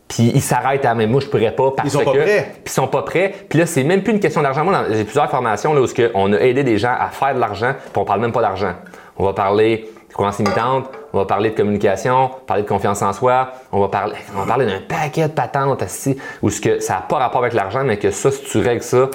Puis 0.08 0.30
ils 0.34 0.42
s'arrêtent 0.42 0.84
à 0.84 0.94
Mais 0.94 1.06
moi, 1.06 1.20
je 1.20 1.26
pourrais 1.26 1.50
pas 1.50 1.70
parce 1.70 1.88
Ils 1.88 1.92
sont 1.92 2.00
que. 2.00 2.04
pas 2.04 2.12
prêts. 2.12 2.52
Puis 2.52 2.62
ils 2.66 2.70
sont 2.70 2.86
pas 2.88 3.02
prêts. 3.02 3.34
Puis 3.48 3.58
là, 3.58 3.66
c'est 3.66 3.84
même 3.84 4.02
plus 4.02 4.12
une 4.12 4.20
question 4.20 4.42
d'argent. 4.42 4.64
Moi, 4.64 4.84
j'ai 4.90 5.04
plusieurs 5.04 5.30
formations 5.30 5.74
là, 5.74 5.80
où 5.80 5.86
que 5.86 6.10
on 6.14 6.32
a 6.32 6.38
aidé 6.38 6.62
des 6.62 6.78
gens 6.78 6.94
à 6.98 7.08
faire 7.08 7.34
de 7.34 7.40
l'argent, 7.40 7.72
puis 7.74 8.00
on 8.00 8.04
parle 8.04 8.20
même 8.20 8.32
pas 8.32 8.42
d'argent. 8.42 8.74
On 9.16 9.24
va 9.24 9.32
parler 9.32 9.88
de 10.08 10.12
croyance 10.12 10.38
limitante, 10.38 10.90
on 11.12 11.18
va 11.18 11.24
parler 11.24 11.50
de 11.50 11.56
communication, 11.56 12.30
parler 12.46 12.62
de 12.62 12.68
confiance 12.68 13.02
en 13.02 13.12
soi, 13.12 13.52
on 13.72 13.80
va 13.80 13.88
parler, 13.88 14.16
on 14.34 14.40
va 14.40 14.46
parler 14.46 14.66
d'un 14.66 14.80
paquet 14.80 15.28
de 15.28 15.32
patentes 15.32 15.82
assis, 15.82 16.16
où 16.42 16.50
ce 16.50 16.60
que 16.60 16.80
ça 16.80 16.94
n'a 16.94 17.00
pas 17.00 17.16
rapport 17.16 17.40
avec 17.40 17.52
l'argent, 17.52 17.82
mais 17.84 17.96
que 17.96 18.10
ça, 18.10 18.30
si 18.30 18.42
tu 18.44 18.58
règles 18.58 18.82
ça, 18.82 19.08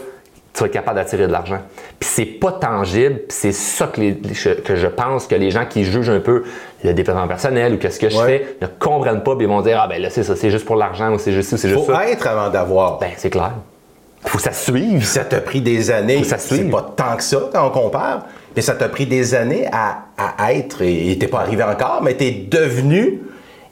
tu 0.60 0.64
vas 0.64 0.68
être 0.68 0.74
capable 0.74 0.98
d'attirer 0.98 1.26
de 1.28 1.32
l'argent. 1.32 1.60
Puis 2.00 2.10
c'est 2.12 2.26
pas 2.26 2.52
tangible, 2.52 3.16
puis 3.28 3.28
c'est 3.30 3.52
ça 3.54 3.88
que, 3.88 4.00
les- 4.02 4.12
les- 4.12 4.62
que 4.62 4.76
je 4.76 4.88
pense 4.88 5.26
que 5.26 5.36
les 5.36 5.52
gens 5.52 5.66
qui 5.66 5.84
jugent 5.86 6.10
un 6.10 6.20
peu 6.20 6.44
le 6.84 6.94
développement 6.94 7.28
personnel 7.28 7.74
ou 7.74 7.78
qu'est-ce 7.78 8.00
que 8.00 8.10
je 8.10 8.18
Ouais. 8.18 8.26
fais 8.26 8.58
ne 8.62 8.68
comprennent 8.68 9.24
pas, 9.24 9.36
puis 9.36 9.46
ils 9.46 9.50
vont 9.50 9.62
dire 9.62 9.80
ah 9.82 9.88
ben 9.88 10.02
là 10.02 10.10
c'est 10.10 10.24
ça, 10.24 10.36
c'est 10.36 10.52
juste 10.52 10.66
pour 10.66 10.76
l'argent 10.76 11.14
ou 11.14 11.18
c'est 11.18 11.32
juste 11.32 11.52
ou 11.54 11.58
c'est 11.58 11.70
juste 11.70 11.86
Faut 11.86 11.94
ça. 11.94 12.08
être 12.10 12.28
avant 12.28 12.50
d'avoir. 12.50 13.00
Ben 13.00 13.12
c'est 13.18 13.30
clair. 13.30 13.54
Faut 14.26 14.38
que 14.38 14.44
ça 14.44 14.52
suive. 14.52 15.06
ça 15.06 15.24
t'a 15.24 15.40
pris 15.40 15.62
des 15.62 15.92
années. 15.92 16.16
Faut 16.18 16.22
que 16.24 16.28
ça 16.28 16.38
C'est 16.38 16.56
suive. 16.56 16.70
pas 16.70 16.94
tant 16.96 17.16
que 17.16 17.24
ça 17.24 17.40
quand 17.54 17.66
on 17.68 17.70
compare. 17.70 18.26
Mais 18.56 18.62
ça 18.62 18.76
t'a 18.76 18.90
pris 18.90 19.06
des 19.06 19.34
années 19.34 19.66
à, 19.72 20.00
à 20.18 20.54
être, 20.54 20.82
et 20.82 21.18
t'es 21.18 21.28
pas 21.28 21.40
arrivé 21.40 21.64
encore, 21.64 22.02
mais 22.04 22.16
t'es 22.16 22.32
devenu, 22.52 23.22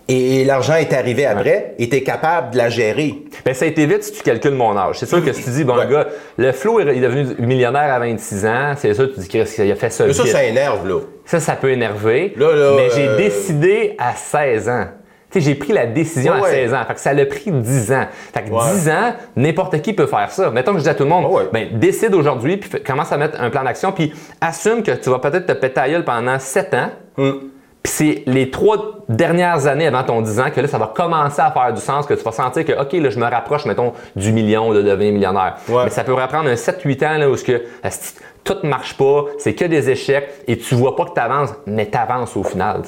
et, 0.08 0.44
l'argent 0.46 0.76
est 0.76 0.94
arrivé 0.94 1.26
après, 1.26 1.76
et 1.80 1.90
t'es 1.90 2.02
capable 2.04 2.52
de 2.52 2.58
la 2.58 2.70
gérer. 2.70 3.16
Ben, 3.46 3.54
ça 3.54 3.66
a 3.66 3.68
été 3.68 3.86
vite 3.86 4.04
si 4.04 4.12
tu 4.14 4.24
calcules 4.24 4.54
mon 4.54 4.78
âge. 4.78 5.00
C'est 5.00 5.06
sûr 5.06 5.24
que 5.24 5.34
si 5.34 5.44
tu 5.44 5.50
dis, 5.50 5.64
bon, 5.64 5.76
Ouais. 5.76 5.86
le 5.86 5.92
gars, 5.92 6.08
le 6.38 6.52
Flo 6.52 6.80
est 6.80 6.88
est 6.96 7.00
devenu 7.02 7.26
millionnaire 7.40 7.94
à 7.94 8.00
26 8.00 8.46
ans, 8.46 8.74
c'est 8.78 8.94
ça, 8.94 9.06
tu 9.08 9.20
dis 9.20 9.28
qu'il 9.28 9.42
a 9.42 9.46
fait 9.76 9.90
ça 9.90 10.06
Mais 10.06 10.14
ça, 10.14 10.24
vite. 10.24 10.32
ça 10.32 10.44
énerve, 10.44 10.88
là. 10.88 11.00
Ça, 11.26 11.40
ça 11.40 11.54
peut 11.56 11.72
énerver. 11.72 12.34
Là, 12.38 12.56
là, 12.56 12.72
mais 12.78 12.90
j'ai 12.96 13.08
euh, 13.08 13.18
décidé 13.18 13.96
à 14.00 14.14
16 14.16 14.70
ans. 14.70 14.86
Tu 15.30 15.42
sais, 15.42 15.46
j'ai 15.50 15.56
pris 15.56 15.74
la 15.74 15.86
décision 15.86 16.32
Ouais, 16.36 16.40
à 16.40 16.44
ouais. 16.44 16.52
16 16.52 16.74
ans. 16.74 16.86
Fait 16.88 16.94
que 16.94 17.00
ça 17.02 17.12
l'a 17.14 17.26
pris 17.26 17.52
10 17.52 17.92
ans. 17.92 18.06
Fait 18.34 18.44
que 18.44 18.50
Ouais. 18.50 18.62
10 18.76 18.90
ans, 18.90 19.14
n'importe 19.36 19.82
qui 19.82 19.92
peut 19.92 20.08
faire 20.08 20.32
ça. 20.32 20.50
Mettons 20.52 20.72
que 20.72 20.78
je 20.78 20.84
dis 20.84 20.90
à 20.90 20.96
tout 20.96 21.04
le 21.04 21.10
monde, 21.10 21.26
ouais. 21.30 21.50
ben, 21.52 21.68
décide 21.78 22.14
aujourd'hui, 22.16 22.56
puis 22.56 22.82
commence 22.82 23.12
à 23.12 23.18
mettre 23.18 23.42
un 23.42 23.50
plan 23.50 23.66
d'action, 23.66 23.92
puis 23.92 24.14
assume 24.40 24.84
que 24.84 24.92
tu 24.92 25.10
vas 25.10 25.20
peut-être 25.20 25.46
te 25.48 25.52
péter 25.52 25.82
la 25.82 25.90
gueule 25.90 26.06
pendant 26.06 26.40
7 26.40 26.74
ans. 26.76 26.90
Hum. 27.18 27.42
Puis 27.88 27.96
c'est 27.96 28.24
les 28.30 28.52
trois 28.52 29.06
dernières 29.08 29.66
années 29.66 29.88
avant 29.88 30.04
ton 30.04 30.22
10 30.22 30.40
ans 30.42 30.52
que 30.54 30.60
là, 30.60 30.68
ça 30.68 30.78
va 30.78 30.92
commencer 30.94 31.40
à 31.40 31.52
faire 31.52 31.74
du 31.74 31.80
sens, 31.80 32.06
que 32.06 32.16
tu 32.16 32.22
vas 32.22 32.34
sentir 32.34 32.66
que, 32.66 32.74
OK, 32.74 32.92
là, 32.92 33.10
je 33.10 33.18
me 33.18 33.24
rapproche, 33.24 33.66
mettons, 33.66 33.94
du 34.14 34.34
million 34.34 34.74
de 34.74 34.82
devenir 34.82 35.14
millionnaire. 35.14 35.56
Ouais. 35.70 35.86
Mais 35.86 35.90
ça 35.90 36.04
peut 36.04 36.14
reprendre 36.14 36.50
un 36.50 36.56
7-8 36.56 37.08
ans 37.08 37.18
là, 37.18 37.30
où 37.30 37.38
ce 37.38 37.46
que, 37.46 37.64
tout 38.48 38.58
ne 38.64 38.70
marche 38.70 38.96
pas, 38.98 39.26
c'est 39.38 39.54
que 39.54 39.66
des 39.66 39.90
échecs 39.90 40.30
et 40.48 40.58
tu 40.58 40.74
vois 40.76 40.96
pas 40.96 41.06
que 41.06 41.14
tu 41.14 41.20
avances, 41.20 41.50
mais 41.68 41.88
tu 41.92 41.98
avances 41.98 42.36
au 42.38 42.44
final. 42.44 42.82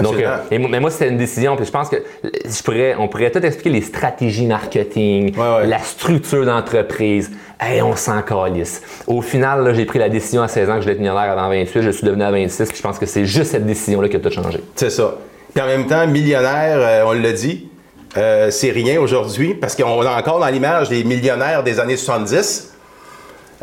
Donc, 0.00 0.14
euh, 0.18 0.36
et 0.50 0.58
moi- 0.58 0.68
mais 0.70 0.80
moi, 0.80 0.90
c'était 0.90 1.08
une 1.08 1.18
décision. 1.18 1.56
Puis 1.56 1.66
je 1.66 1.70
pense 1.72 1.88
que 1.88 1.96
je 2.22 2.62
pourrais, 2.62 2.94
on 2.98 3.08
pourrait 3.08 3.30
tout 3.30 3.44
expliquer 3.44 3.70
les 3.70 3.82
stratégies 3.82 4.46
marketing, 4.46 5.36
Ouais, 5.36 5.56
ouais. 5.56 5.66
la 5.66 5.78
structure 5.80 6.46
d'entreprise. 6.46 7.30
Hey, 7.60 7.82
on 7.82 7.94
s'en 7.96 8.22
calisse. 8.22 8.82
Au 9.06 9.20
final, 9.22 9.74
j'ai 9.74 9.84
pris 9.84 9.98
la 9.98 10.08
décision 10.08 10.42
à 10.42 10.48
16 10.48 10.68
ans 10.70 10.74
que 10.74 10.78
je 10.80 10.84
voulais 10.84 10.94
être 10.94 11.00
millionnaire 11.00 11.30
avant 11.32 11.48
28. 11.48 11.82
Je 11.82 11.90
suis 11.90 12.06
devenu 12.06 12.22
à 12.22 12.30
26. 12.30 12.68
Puis 12.68 12.78
je 12.78 12.82
pense 12.82 12.98
que 12.98 13.06
c'est 13.06 13.24
juste 13.26 13.50
cette 13.52 13.66
décision-là 13.66 14.08
qui 14.08 14.16
a 14.16 14.20
tout 14.20 14.30
changé. 14.30 14.60
C'est 14.76 14.90
ça. 14.90 15.14
Puis 15.54 15.62
en 15.62 15.66
même 15.66 15.86
temps, 15.86 16.06
millionnaire, 16.06 16.78
euh, 16.78 17.04
on 17.06 17.12
l'a 17.12 17.32
dit, 17.32 17.68
euh, 18.16 18.50
c'est 18.50 18.70
rien 18.70 19.00
aujourd'hui, 19.00 19.54
parce 19.54 19.76
qu'on 19.76 20.02
a 20.02 20.18
encore 20.18 20.40
dans 20.40 20.48
l'image 20.48 20.88
des 20.88 21.04
millionnaires 21.04 21.62
des 21.62 21.78
années 21.78 21.96
70. 21.96 22.71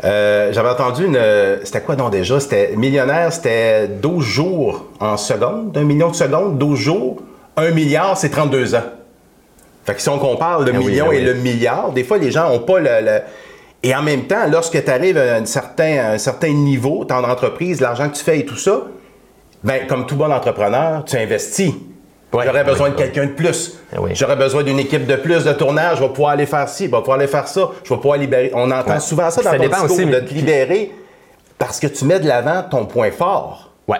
Euh, 0.04 0.52
J'avais 0.52 0.68
entendu 0.70 1.04
une. 1.06 1.16
euh, 1.16 1.58
C'était 1.64 1.80
quoi 1.82 1.96
non 1.96 2.08
déjà? 2.08 2.40
C'était 2.40 2.74
millionnaire, 2.76 3.32
c'était 3.32 3.86
12 3.88 4.24
jours 4.24 4.86
en 4.98 5.16
seconde, 5.16 5.76
un 5.76 5.84
million 5.84 6.10
de 6.10 6.16
secondes, 6.16 6.58
12 6.58 6.78
jours. 6.78 7.22
Un 7.56 7.70
milliard, 7.72 8.16
c'est 8.16 8.30
32 8.30 8.74
ans. 8.74 8.82
Fait 9.84 9.94
que 9.94 10.00
si 10.00 10.08
on 10.08 10.18
compare 10.18 10.60
le 10.60 10.72
Ah 10.74 10.78
oui, 10.78 10.86
million 10.86 11.04
ah 11.08 11.10
oui. 11.10 11.16
et 11.16 11.20
le 11.20 11.34
milliard, 11.34 11.90
des 11.92 12.04
fois, 12.04 12.16
les 12.18 12.30
gens 12.30 12.48
n'ont 12.48 12.60
pas 12.60 12.78
le, 12.80 12.88
le- 13.02 13.20
Et 13.82 13.94
en 13.94 14.02
même 14.02 14.24
temps, 14.24 14.46
lorsque 14.50 14.82
tu 14.82 14.90
arrives 14.90 15.18
à 15.18 15.34
un 15.36 15.44
certain, 15.44 15.98
à 15.98 16.10
un 16.12 16.18
certain 16.18 16.52
niveau, 16.52 17.04
ton 17.04 17.22
entreprise, 17.24 17.80
l'argent 17.80 18.08
que 18.08 18.16
tu 18.16 18.22
fais 18.24 18.38
et 18.40 18.44
tout 18.46 18.56
ça, 18.56 18.82
ben, 19.64 19.86
comme 19.86 20.06
tout 20.06 20.16
bon 20.16 20.30
entrepreneur, 20.32 21.04
tu 21.04 21.16
investis. 21.16 21.72
Ouais, 22.32 22.44
J'aurais 22.46 22.62
besoin 22.64 22.86
oui, 22.88 22.92
de 22.92 22.96
quelqu'un 22.98 23.26
de 23.26 23.32
plus. 23.32 23.78
Oui. 23.98 24.10
J'aurais 24.14 24.36
besoin 24.36 24.62
d'une 24.62 24.78
équipe 24.78 25.04
de 25.06 25.16
plus 25.16 25.44
de 25.44 25.52
tournage. 25.52 25.96
Je 25.98 26.02
vais 26.02 26.08
pouvoir 26.10 26.30
aller 26.32 26.46
faire 26.46 26.68
ci, 26.68 26.86
je 26.86 26.90
vais 26.90 26.98
pouvoir 26.98 27.18
aller 27.18 27.26
faire 27.26 27.48
ça. 27.48 27.70
Je 27.82 27.88
vais 27.92 27.96
pouvoir 28.00 28.18
libérer. 28.18 28.52
On 28.54 28.70
entend 28.70 28.92
Ouais. 28.94 29.00
souvent 29.00 29.30
ça 29.30 29.40
Puis 29.40 29.44
dans 29.46 29.50
ça 29.50 29.58
ton 29.58 29.64
discours, 29.86 29.90
aussi, 29.90 30.06
de 30.06 30.20
te 30.20 30.32
libérer 30.34 30.92
parce 31.58 31.80
que 31.80 31.88
tu 31.88 32.04
mets 32.04 32.20
de 32.20 32.28
l'avant 32.28 32.62
ton 32.70 32.86
point 32.86 33.10
fort 33.10 33.72
Ouais. 33.88 33.98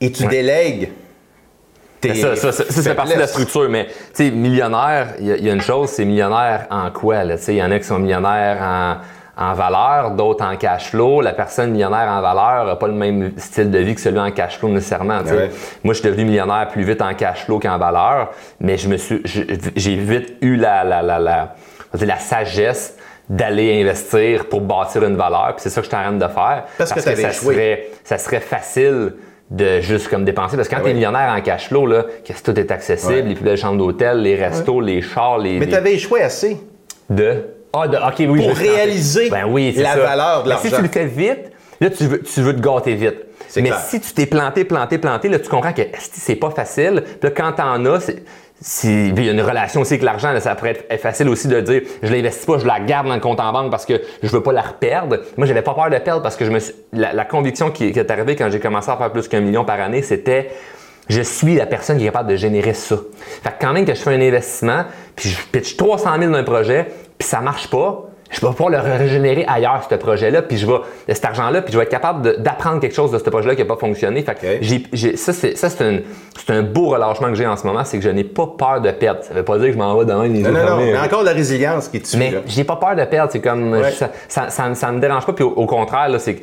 et 0.00 0.12
tu 0.12 0.22
Ouais. 0.22 0.28
délègues 0.28 0.92
tes 2.00 2.14
Ça, 2.14 2.36
ça, 2.36 2.52
ça, 2.52 2.64
ça, 2.64 2.82
c'est 2.82 2.94
partie 2.94 3.14
de 3.14 3.18
la 3.20 3.26
structure. 3.26 3.68
Mais, 3.68 3.86
tu 3.86 3.92
sais, 4.26 4.30
millionnaire, 4.30 5.14
il 5.18 5.26
y, 5.36 5.42
y 5.46 5.50
a 5.50 5.52
une 5.52 5.60
chose, 5.60 5.88
c'est 5.90 6.04
millionnaire 6.04 6.66
en 6.70 6.90
quoi? 6.90 7.24
là? 7.24 7.36
Tu 7.38 7.44
sais, 7.44 7.54
Il 7.54 7.58
y 7.58 7.62
en 7.62 7.70
a 7.72 7.78
qui 7.78 7.84
sont 7.86 7.98
millionnaires 7.98 8.58
en, 8.62 8.96
en 9.36 9.52
valeur, 9.54 10.12
d'autres 10.12 10.44
en 10.44 10.56
cash 10.56 10.90
flow. 10.90 11.20
La 11.20 11.32
personne 11.32 11.70
millionnaire 11.72 12.08
en 12.08 12.20
valeur 12.20 12.66
n'a 12.66 12.76
pas 12.76 12.86
le 12.86 12.92
même 12.94 13.32
style 13.36 13.70
de 13.70 13.78
vie 13.78 13.94
que 13.94 14.00
celui 14.00 14.18
en 14.20 14.30
cash 14.30 14.58
flow 14.58 14.68
nécessairement. 14.68 15.20
Ouais. 15.22 15.50
Moi, 15.82 15.92
je 15.94 16.00
suis 16.00 16.08
devenu 16.08 16.24
millionnaire 16.24 16.68
plus 16.68 16.84
vite 16.84 17.02
en 17.02 17.12
cash 17.14 17.44
flow 17.44 17.58
qu'en 17.58 17.78
valeur, 17.78 18.30
mais 18.60 18.76
je 18.76 18.88
me 18.88 18.96
suis, 18.96 19.20
j'ai 19.24 19.96
vite 19.96 20.34
eu 20.40 20.56
la, 20.56 20.84
la, 20.84 21.02
la, 21.02 21.18
la, 21.18 21.54
la 22.00 22.16
sagesse 22.18 22.96
d'aller 23.28 23.80
investir 23.82 24.46
pour 24.48 24.60
bâtir 24.60 25.02
une 25.04 25.16
valeur. 25.16 25.54
Puis 25.56 25.62
c'est 25.62 25.70
ça 25.70 25.80
que 25.80 25.86
je 25.86 25.88
suis 25.90 25.96
en 25.96 26.02
train 26.02 26.12
de 26.12 26.32
faire. 26.32 26.64
Parce 26.78 26.92
que 26.92 27.00
t'avais 27.00 27.22
ça 27.22 27.32
serait, 27.32 27.88
ça 28.04 28.18
serait 28.18 28.40
facile 28.40 29.14
de 29.50 29.80
juste 29.80 30.08
comme 30.08 30.24
dépenser. 30.24 30.56
Parce 30.56 30.68
que 30.68 30.74
quand 30.74 30.80
Ah 30.80 30.84
tu 30.84 30.88
es 30.90 30.92
oui. 30.92 30.96
millionnaire 30.96 31.34
en 31.36 31.40
cash 31.40 31.68
flow, 31.68 31.86
là, 31.86 32.04
que 32.26 32.32
tout 32.42 32.58
est 32.58 32.70
accessible, 32.70 33.12
Ouais. 33.14 33.22
les 33.22 33.34
plus 33.34 33.44
belles 33.44 33.56
chambres 33.56 33.78
d'hôtel, 33.78 34.22
les 34.22 34.36
restos, 34.36 34.80
les 34.80 35.00
chars, 35.02 35.38
les. 35.38 35.58
Mais 35.58 35.66
les- 35.66 35.70
tu 35.72 35.76
avais 35.76 35.94
échoué 35.94 36.22
assez. 36.22 36.58
de. 37.10 37.44
Ah, 37.74 37.88
de. 37.88 37.96
OK, 37.96 38.14
oui. 38.30 38.46
Pour 38.46 38.56
réaliser 38.56 39.30
ben 39.30 39.44
oui, 39.46 39.72
la 39.76 39.94
ça. 39.94 39.98
valeur 39.98 40.44
de 40.44 40.48
Mais 40.50 40.56
si 40.56 40.70
l'argent. 40.70 40.76
tu 40.76 40.82
le 40.82 40.88
fais 40.88 41.06
vite, 41.06 41.52
là, 41.80 41.90
tu 41.90 42.04
veux, 42.06 42.22
tu 42.22 42.40
veux 42.40 42.54
te 42.54 42.60
gâter 42.60 42.94
vite. 42.94 43.16
Mais 43.56 43.62
clair. 43.68 43.80
si 43.86 44.00
tu 44.00 44.12
t'es 44.12 44.26
planté, 44.26 44.64
planté, 44.64 44.98
planté, 44.98 45.28
là, 45.28 45.38
tu 45.38 45.48
comprends 45.48 45.72
que 45.72 45.82
c'est 45.98 46.36
pas 46.36 46.50
facile? 46.50 47.02
Puis 47.04 47.28
là, 47.28 47.30
quand 47.30 47.52
t'en 47.52 47.84
as, 47.86 48.10
si, 48.60 49.08
il 49.10 49.24
y 49.24 49.28
a 49.28 49.32
une 49.32 49.40
relation 49.40 49.82
aussi 49.82 49.94
avec 49.94 50.02
l'argent, 50.02 50.32
là, 50.32 50.40
ça 50.40 50.54
pourrait 50.54 50.84
être 50.88 51.00
facile 51.00 51.28
aussi 51.28 51.48
de 51.48 51.60
dire 51.60 51.82
je 52.02 52.12
l'investis 52.12 52.46
pas, 52.46 52.58
je 52.58 52.66
la 52.66 52.80
garde 52.80 53.06
dans 53.06 53.14
le 53.14 53.20
compte 53.20 53.38
en 53.40 53.52
banque 53.52 53.70
parce 53.70 53.86
que 53.86 54.00
je 54.22 54.28
veux 54.28 54.42
pas 54.42 54.52
la 54.52 54.62
reperdre. 54.62 55.18
Moi, 55.36 55.46
j'avais 55.46 55.62
pas 55.62 55.74
peur 55.74 55.90
de 55.90 55.98
perdre 55.98 56.22
parce 56.22 56.36
que 56.36 56.44
je 56.44 56.50
me 56.50 56.58
suis, 56.58 56.74
la, 56.92 57.12
la 57.12 57.24
conviction 57.24 57.70
qui, 57.70 57.92
qui 57.92 57.98
est 57.98 58.10
arrivée 58.10 58.34
quand 58.36 58.50
j'ai 58.50 58.60
commencé 58.60 58.90
à 58.90 58.96
faire 58.96 59.12
plus 59.12 59.28
qu'un 59.28 59.40
million 59.40 59.64
par 59.64 59.80
année, 59.80 60.02
c'était 60.02 60.50
je 61.08 61.20
suis 61.22 61.56
la 61.56 61.66
personne 61.66 61.98
qui 61.98 62.04
est 62.04 62.08
capable 62.08 62.30
de 62.30 62.36
générer 62.36 62.74
ça. 62.74 62.96
Fait 63.42 63.50
que 63.50 63.54
quand 63.60 63.72
même 63.72 63.84
que 63.84 63.94
je 63.94 64.00
fais 64.00 64.14
un 64.14 64.20
investissement, 64.20 64.84
puis 65.16 65.28
je 65.30 65.38
pitch 65.52 65.76
300 65.76 66.10
000 66.18 66.32
dans 66.32 66.38
un 66.38 66.44
projet, 66.44 66.86
puis 67.18 67.28
ça 67.28 67.40
marche 67.40 67.68
pas, 67.68 68.04
je 68.30 68.40
vais 68.40 68.52
pouvoir 68.52 68.70
le 68.70 68.78
régénérer 68.78 69.44
ailleurs, 69.46 69.86
ce 69.88 69.94
projet-là, 69.94 70.42
puis 70.42 70.56
je 70.56 70.66
vais, 70.66 70.78
cet 71.08 71.24
argent-là, 71.24 71.62
puis 71.62 71.72
je 71.72 71.78
vais 71.78 71.84
être 71.84 71.90
capable 71.90 72.42
d'apprendre 72.42 72.80
quelque 72.80 72.94
chose 72.94 73.12
de 73.12 73.18
ce 73.18 73.24
projet-là 73.24 73.54
qui 73.54 73.62
n'a 73.62 73.68
pas 73.68 73.76
fonctionné. 73.76 74.22
Fait 74.22 74.34
que 74.34 75.16
ça, 75.16 75.32
c'est 75.32 75.56
ça, 75.56 75.70
c'est 75.70 76.50
un, 76.50 76.62
beau 76.62 76.88
relâchement 76.88 77.28
que 77.28 77.34
j'ai 77.34 77.46
en 77.46 77.56
ce 77.56 77.66
moment, 77.66 77.84
c'est 77.84 77.98
que 77.98 78.04
je 78.04 78.10
n'ai 78.10 78.24
pas 78.24 78.48
peur 78.58 78.80
de 78.80 78.90
perdre. 78.90 79.22
Ça 79.22 79.34
veut 79.34 79.44
pas 79.44 79.56
dire 79.58 79.68
que 79.68 79.72
je 79.74 79.78
m'en 79.78 79.96
vais 79.96 80.04
demain 80.04 80.26
les 80.26 80.40
Non, 80.40 80.50
non, 80.50 80.64
non, 80.64 80.76
mais 80.78 80.94
hein. 80.94 81.04
encore 81.04 81.20
de 81.20 81.26
la 81.26 81.32
résilience 81.32 81.88
qui 81.88 82.00
tue. 82.00 82.16
Mais 82.16 82.34
j'ai 82.46 82.64
pas 82.64 82.76
peur 82.76 82.96
de 82.96 83.04
perdre. 83.04 83.30
C'est 83.30 83.40
comme 83.40 83.72
Ouais. 83.72 83.92
ça, 83.92 84.10
ça, 84.28 84.50
ça, 84.50 84.74
ça 84.74 84.92
me 84.92 85.00
dérange 85.00 85.26
pas. 85.26 85.32
Puis 85.32 85.44
au, 85.44 85.50
au 85.50 85.66
contraire, 85.66 86.08
là, 86.08 86.18
c'est 86.18 86.36
que 86.36 86.42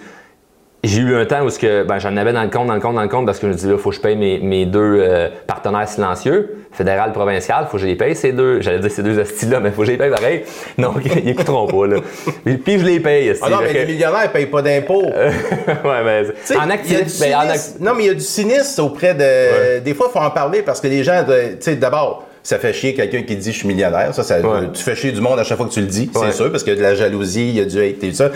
j'ai 0.83 1.01
eu 1.01 1.15
un 1.15 1.25
temps 1.25 1.43
où 1.43 1.49
ce 1.49 1.59
que, 1.59 1.83
ben, 1.83 1.99
j'en 1.99 2.17
avais 2.17 2.33
dans 2.33 2.41
le 2.41 2.49
compte, 2.49 2.65
dans 2.67 2.73
le 2.73 2.79
compte, 2.79 2.95
dans 2.95 3.03
le 3.03 3.07
compte 3.07 3.25
parce 3.27 3.37
que 3.37 3.45
je 3.45 3.51
me 3.51 3.55
disais 3.55 3.69
là, 3.69 3.77
faut 3.77 3.91
que 3.91 3.95
je 3.95 4.01
paye 4.01 4.15
mes, 4.15 4.39
mes 4.39 4.65
deux 4.65 4.97
euh, 4.99 5.29
partenaires 5.45 5.87
silencieux, 5.87 6.57
fédéral, 6.71 7.11
provincial, 7.11 7.65
faut 7.69 7.77
que 7.77 7.83
je 7.83 7.87
les 7.87 7.95
paye 7.95 8.15
ces 8.15 8.31
deux. 8.31 8.61
J'allais 8.61 8.79
dire 8.79 8.89
ces 8.91 9.03
deux 9.03 9.19
astis-là, 9.19 9.59
mais 9.59 9.69
faut 9.69 9.81
que 9.81 9.87
je 9.87 9.91
les 9.91 9.97
paye 9.97 10.09
pareil. 10.09 10.43
Non, 10.77 10.93
ils 11.03 11.29
écouteront 11.29 11.67
pas 11.67 11.85
là. 11.87 11.97
Puis, 12.43 12.57
puis 12.57 12.79
je 12.79 12.85
les 12.85 12.99
paye. 12.99 13.29
asti. 13.29 13.43
Ah 13.45 13.49
non, 13.51 13.57
mais 13.61 13.73
les 13.73 13.85
millionnaires 13.85 14.23
ne 14.23 14.27
payent 14.29 14.45
pas 14.47 14.61
d'impôts. 14.63 15.03
ouais, 15.05 16.03
mais 16.03 16.23
en 16.57 16.63
il 16.63 16.67
y 16.67 16.71
a 16.71 16.73
actif, 16.73 17.13
du 17.13 17.19
ben, 17.19 17.37
Non, 17.79 17.93
mais 17.95 18.03
il 18.03 18.07
y 18.07 18.09
a 18.09 18.13
du 18.15 18.19
cynisme 18.21 18.81
auprès 18.83 19.13
de. 19.13 19.19
Ouais. 19.21 19.81
Des 19.81 19.93
fois, 19.93 20.07
il 20.09 20.13
faut 20.17 20.25
en 20.25 20.31
parler 20.31 20.63
parce 20.63 20.81
que 20.81 20.87
les 20.87 21.03
gens, 21.03 21.23
de- 21.23 21.51
tu 21.51 21.57
sais, 21.59 21.75
d'abord, 21.75 22.25
ça 22.41 22.57
fait 22.57 22.73
chier 22.73 22.95
quelqu'un 22.95 23.21
qui 23.21 23.35
dit 23.35 23.51
je 23.51 23.57
suis 23.59 23.67
millionnaire. 23.67 24.15
Ça, 24.15 24.23
ça 24.23 24.39
Ouais. 24.39 24.61
tu 24.73 24.81
fais 24.81 24.95
chier 24.95 25.11
du 25.11 25.21
monde 25.21 25.37
à 25.37 25.43
chaque 25.43 25.57
fois 25.57 25.67
que 25.67 25.73
tu 25.73 25.81
le 25.81 25.85
dis, 25.87 26.09
Ouais. 26.15 26.21
c'est 26.27 26.37
sûr, 26.37 26.49
parce 26.51 26.63
qu'il 26.63 26.73
y 26.73 26.75
a 26.75 26.79
de 26.79 26.83
la 26.83 26.95
jalousie, 26.95 27.49
il 27.49 27.57
y 27.57 27.61
a 27.61 27.65
du 27.65 27.77
hate 27.79 28.03
et 28.03 28.09
tout 28.09 28.15
ça. 28.15 28.31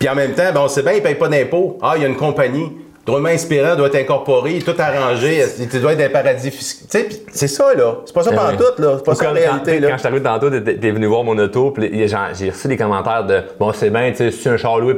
Puis 0.00 0.08
en 0.08 0.14
même 0.14 0.32
temps, 0.32 0.50
ben, 0.54 0.62
on 0.62 0.68
sait 0.68 0.82
bien, 0.82 0.92
ils 0.92 0.96
ne 0.96 1.02
payent 1.02 1.14
pas 1.14 1.28
d'impôts. 1.28 1.78
Ah, 1.82 1.92
il 1.94 2.02
y 2.02 2.04
a 2.06 2.08
une 2.08 2.16
compagnie. 2.16 2.72
Drôlement 3.10 3.28
inspirant, 3.28 3.76
doit 3.76 3.88
être 3.88 3.96
incorporé, 3.96 4.58
tout 4.60 4.74
arrangé, 4.78 5.44
tu 5.70 5.80
dois 5.80 5.94
être 5.94 6.00
un 6.02 6.08
paradis 6.10 6.50
fiscal. 6.50 7.06
Tu 7.08 7.10
sais, 7.10 7.22
c'est 7.32 7.48
ça, 7.48 7.74
là. 7.74 7.96
C'est 8.04 8.14
pas 8.14 8.22
ça 8.22 8.30
Ah 8.32 8.36
pendant 8.36 8.56
tout, 8.56 8.82
là. 8.82 8.94
C'est 8.98 9.04
pas 9.04 9.14
ça 9.14 9.24
la 9.24 9.32
réalité, 9.32 9.74
quand, 9.74 9.80
là. 9.80 9.88
quand 9.88 9.94
je 9.94 9.98
suis 9.98 10.08
arrivé 10.08 10.22
tantôt, 10.22 10.50
t'es, 10.50 10.90
venu 10.90 11.06
voir 11.06 11.24
mon 11.24 11.36
auto, 11.38 11.72
puis 11.72 12.06
j'ai 12.06 12.50
reçu 12.50 12.68
des 12.68 12.76
commentaires 12.76 13.24
de 13.24 13.42
Bon, 13.58 13.72
c'est 13.72 13.90
bien, 13.90 14.10
tu 14.10 14.18
sais, 14.18 14.30
si 14.30 14.42
tu 14.42 14.48
as 14.48 14.52
un 14.52 14.56
char 14.56 14.78
loué 14.78 14.94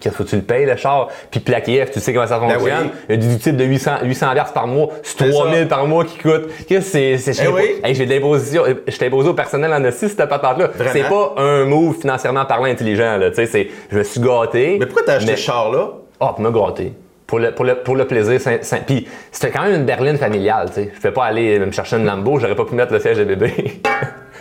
qu'est-ce 0.00 0.16
que 0.16 0.22
tu 0.22 0.36
le 0.36 0.42
payes 0.42 0.66
le 0.66 0.76
char? 0.76 1.08
Puis 1.30 1.40
plaqué 1.40 1.84
F, 1.84 1.90
tu 1.90 2.00
sais 2.00 2.12
comment 2.12 2.26
ça 2.26 2.38
fonctionne. 2.38 2.62
Ben 2.62 2.90
oui. 2.90 2.90
Il 3.08 3.22
y 3.22 3.26
a 3.26 3.28
du 3.30 3.38
type 3.38 3.56
de 3.56 3.64
800, 3.64 3.90
800 4.04 4.32
piastres 4.32 4.52
par 4.52 4.66
mois, 4.66 4.88
c'est 5.02 5.24
C'est 5.24 5.30
3000 5.30 5.68
par 5.68 5.86
mois 5.86 6.04
qui 6.04 6.18
coûte. 6.18 6.48
Qu'est-ce 6.66 6.92
que 6.92 7.32
c'est, 7.32 7.48
oui. 7.48 7.80
Hey, 7.84 7.94
j'ai 7.94 8.06
de 8.06 8.10
l'imposition, 8.10 8.64
je 8.86 8.96
t'ai 8.96 9.06
imposé 9.06 9.28
au 9.28 9.34
personnel 9.34 9.72
en 9.72 9.84
assis, 9.84 10.08
cette 10.08 10.28
patente-là. 10.28 10.70
C'est 10.92 11.08
pas 11.08 11.34
un 11.36 11.64
move 11.64 11.96
financièrement 12.00 12.44
parlant 12.44 12.64
intelligent, 12.64 13.16
là, 13.18 13.30
tu 13.30 13.36
sais, 13.36 13.46
c'est, 13.46 13.68
je 13.90 13.98
me 13.98 14.02
suis 14.02 14.20
gâté. 14.20 14.76
Mais 14.78 14.86
pourquoi 14.86 15.04
t'as 15.04 15.14
acheté 15.14 15.36
ce 15.36 15.42
char-là? 15.42 15.92
ah, 16.22 16.32
pour 16.34 16.40
me 16.40 16.50
gâter. 16.50 16.92
Pour 17.32 17.38
le, 17.38 17.50
pour 17.52 17.64
le, 17.64 17.76
pour 17.76 17.96
le 17.96 18.06
plaisir. 18.06 18.38
Puis 18.86 19.08
c'était 19.30 19.50
quand 19.50 19.62
même 19.62 19.74
une 19.74 19.86
berline 19.86 20.18
familiale, 20.18 20.68
tu 20.68 20.74
sais. 20.74 20.90
Je 20.92 20.96
pouvais 21.00 21.14
pas 21.14 21.24
aller 21.24 21.58
me 21.58 21.72
chercher 21.72 21.96
une 21.96 22.04
Lambo, 22.04 22.38
j'aurais 22.38 22.54
pas 22.54 22.66
pu 22.66 22.74
mettre 22.74 22.92
le 22.92 23.00
siège 23.00 23.16
de 23.16 23.24
bébé. 23.24 23.50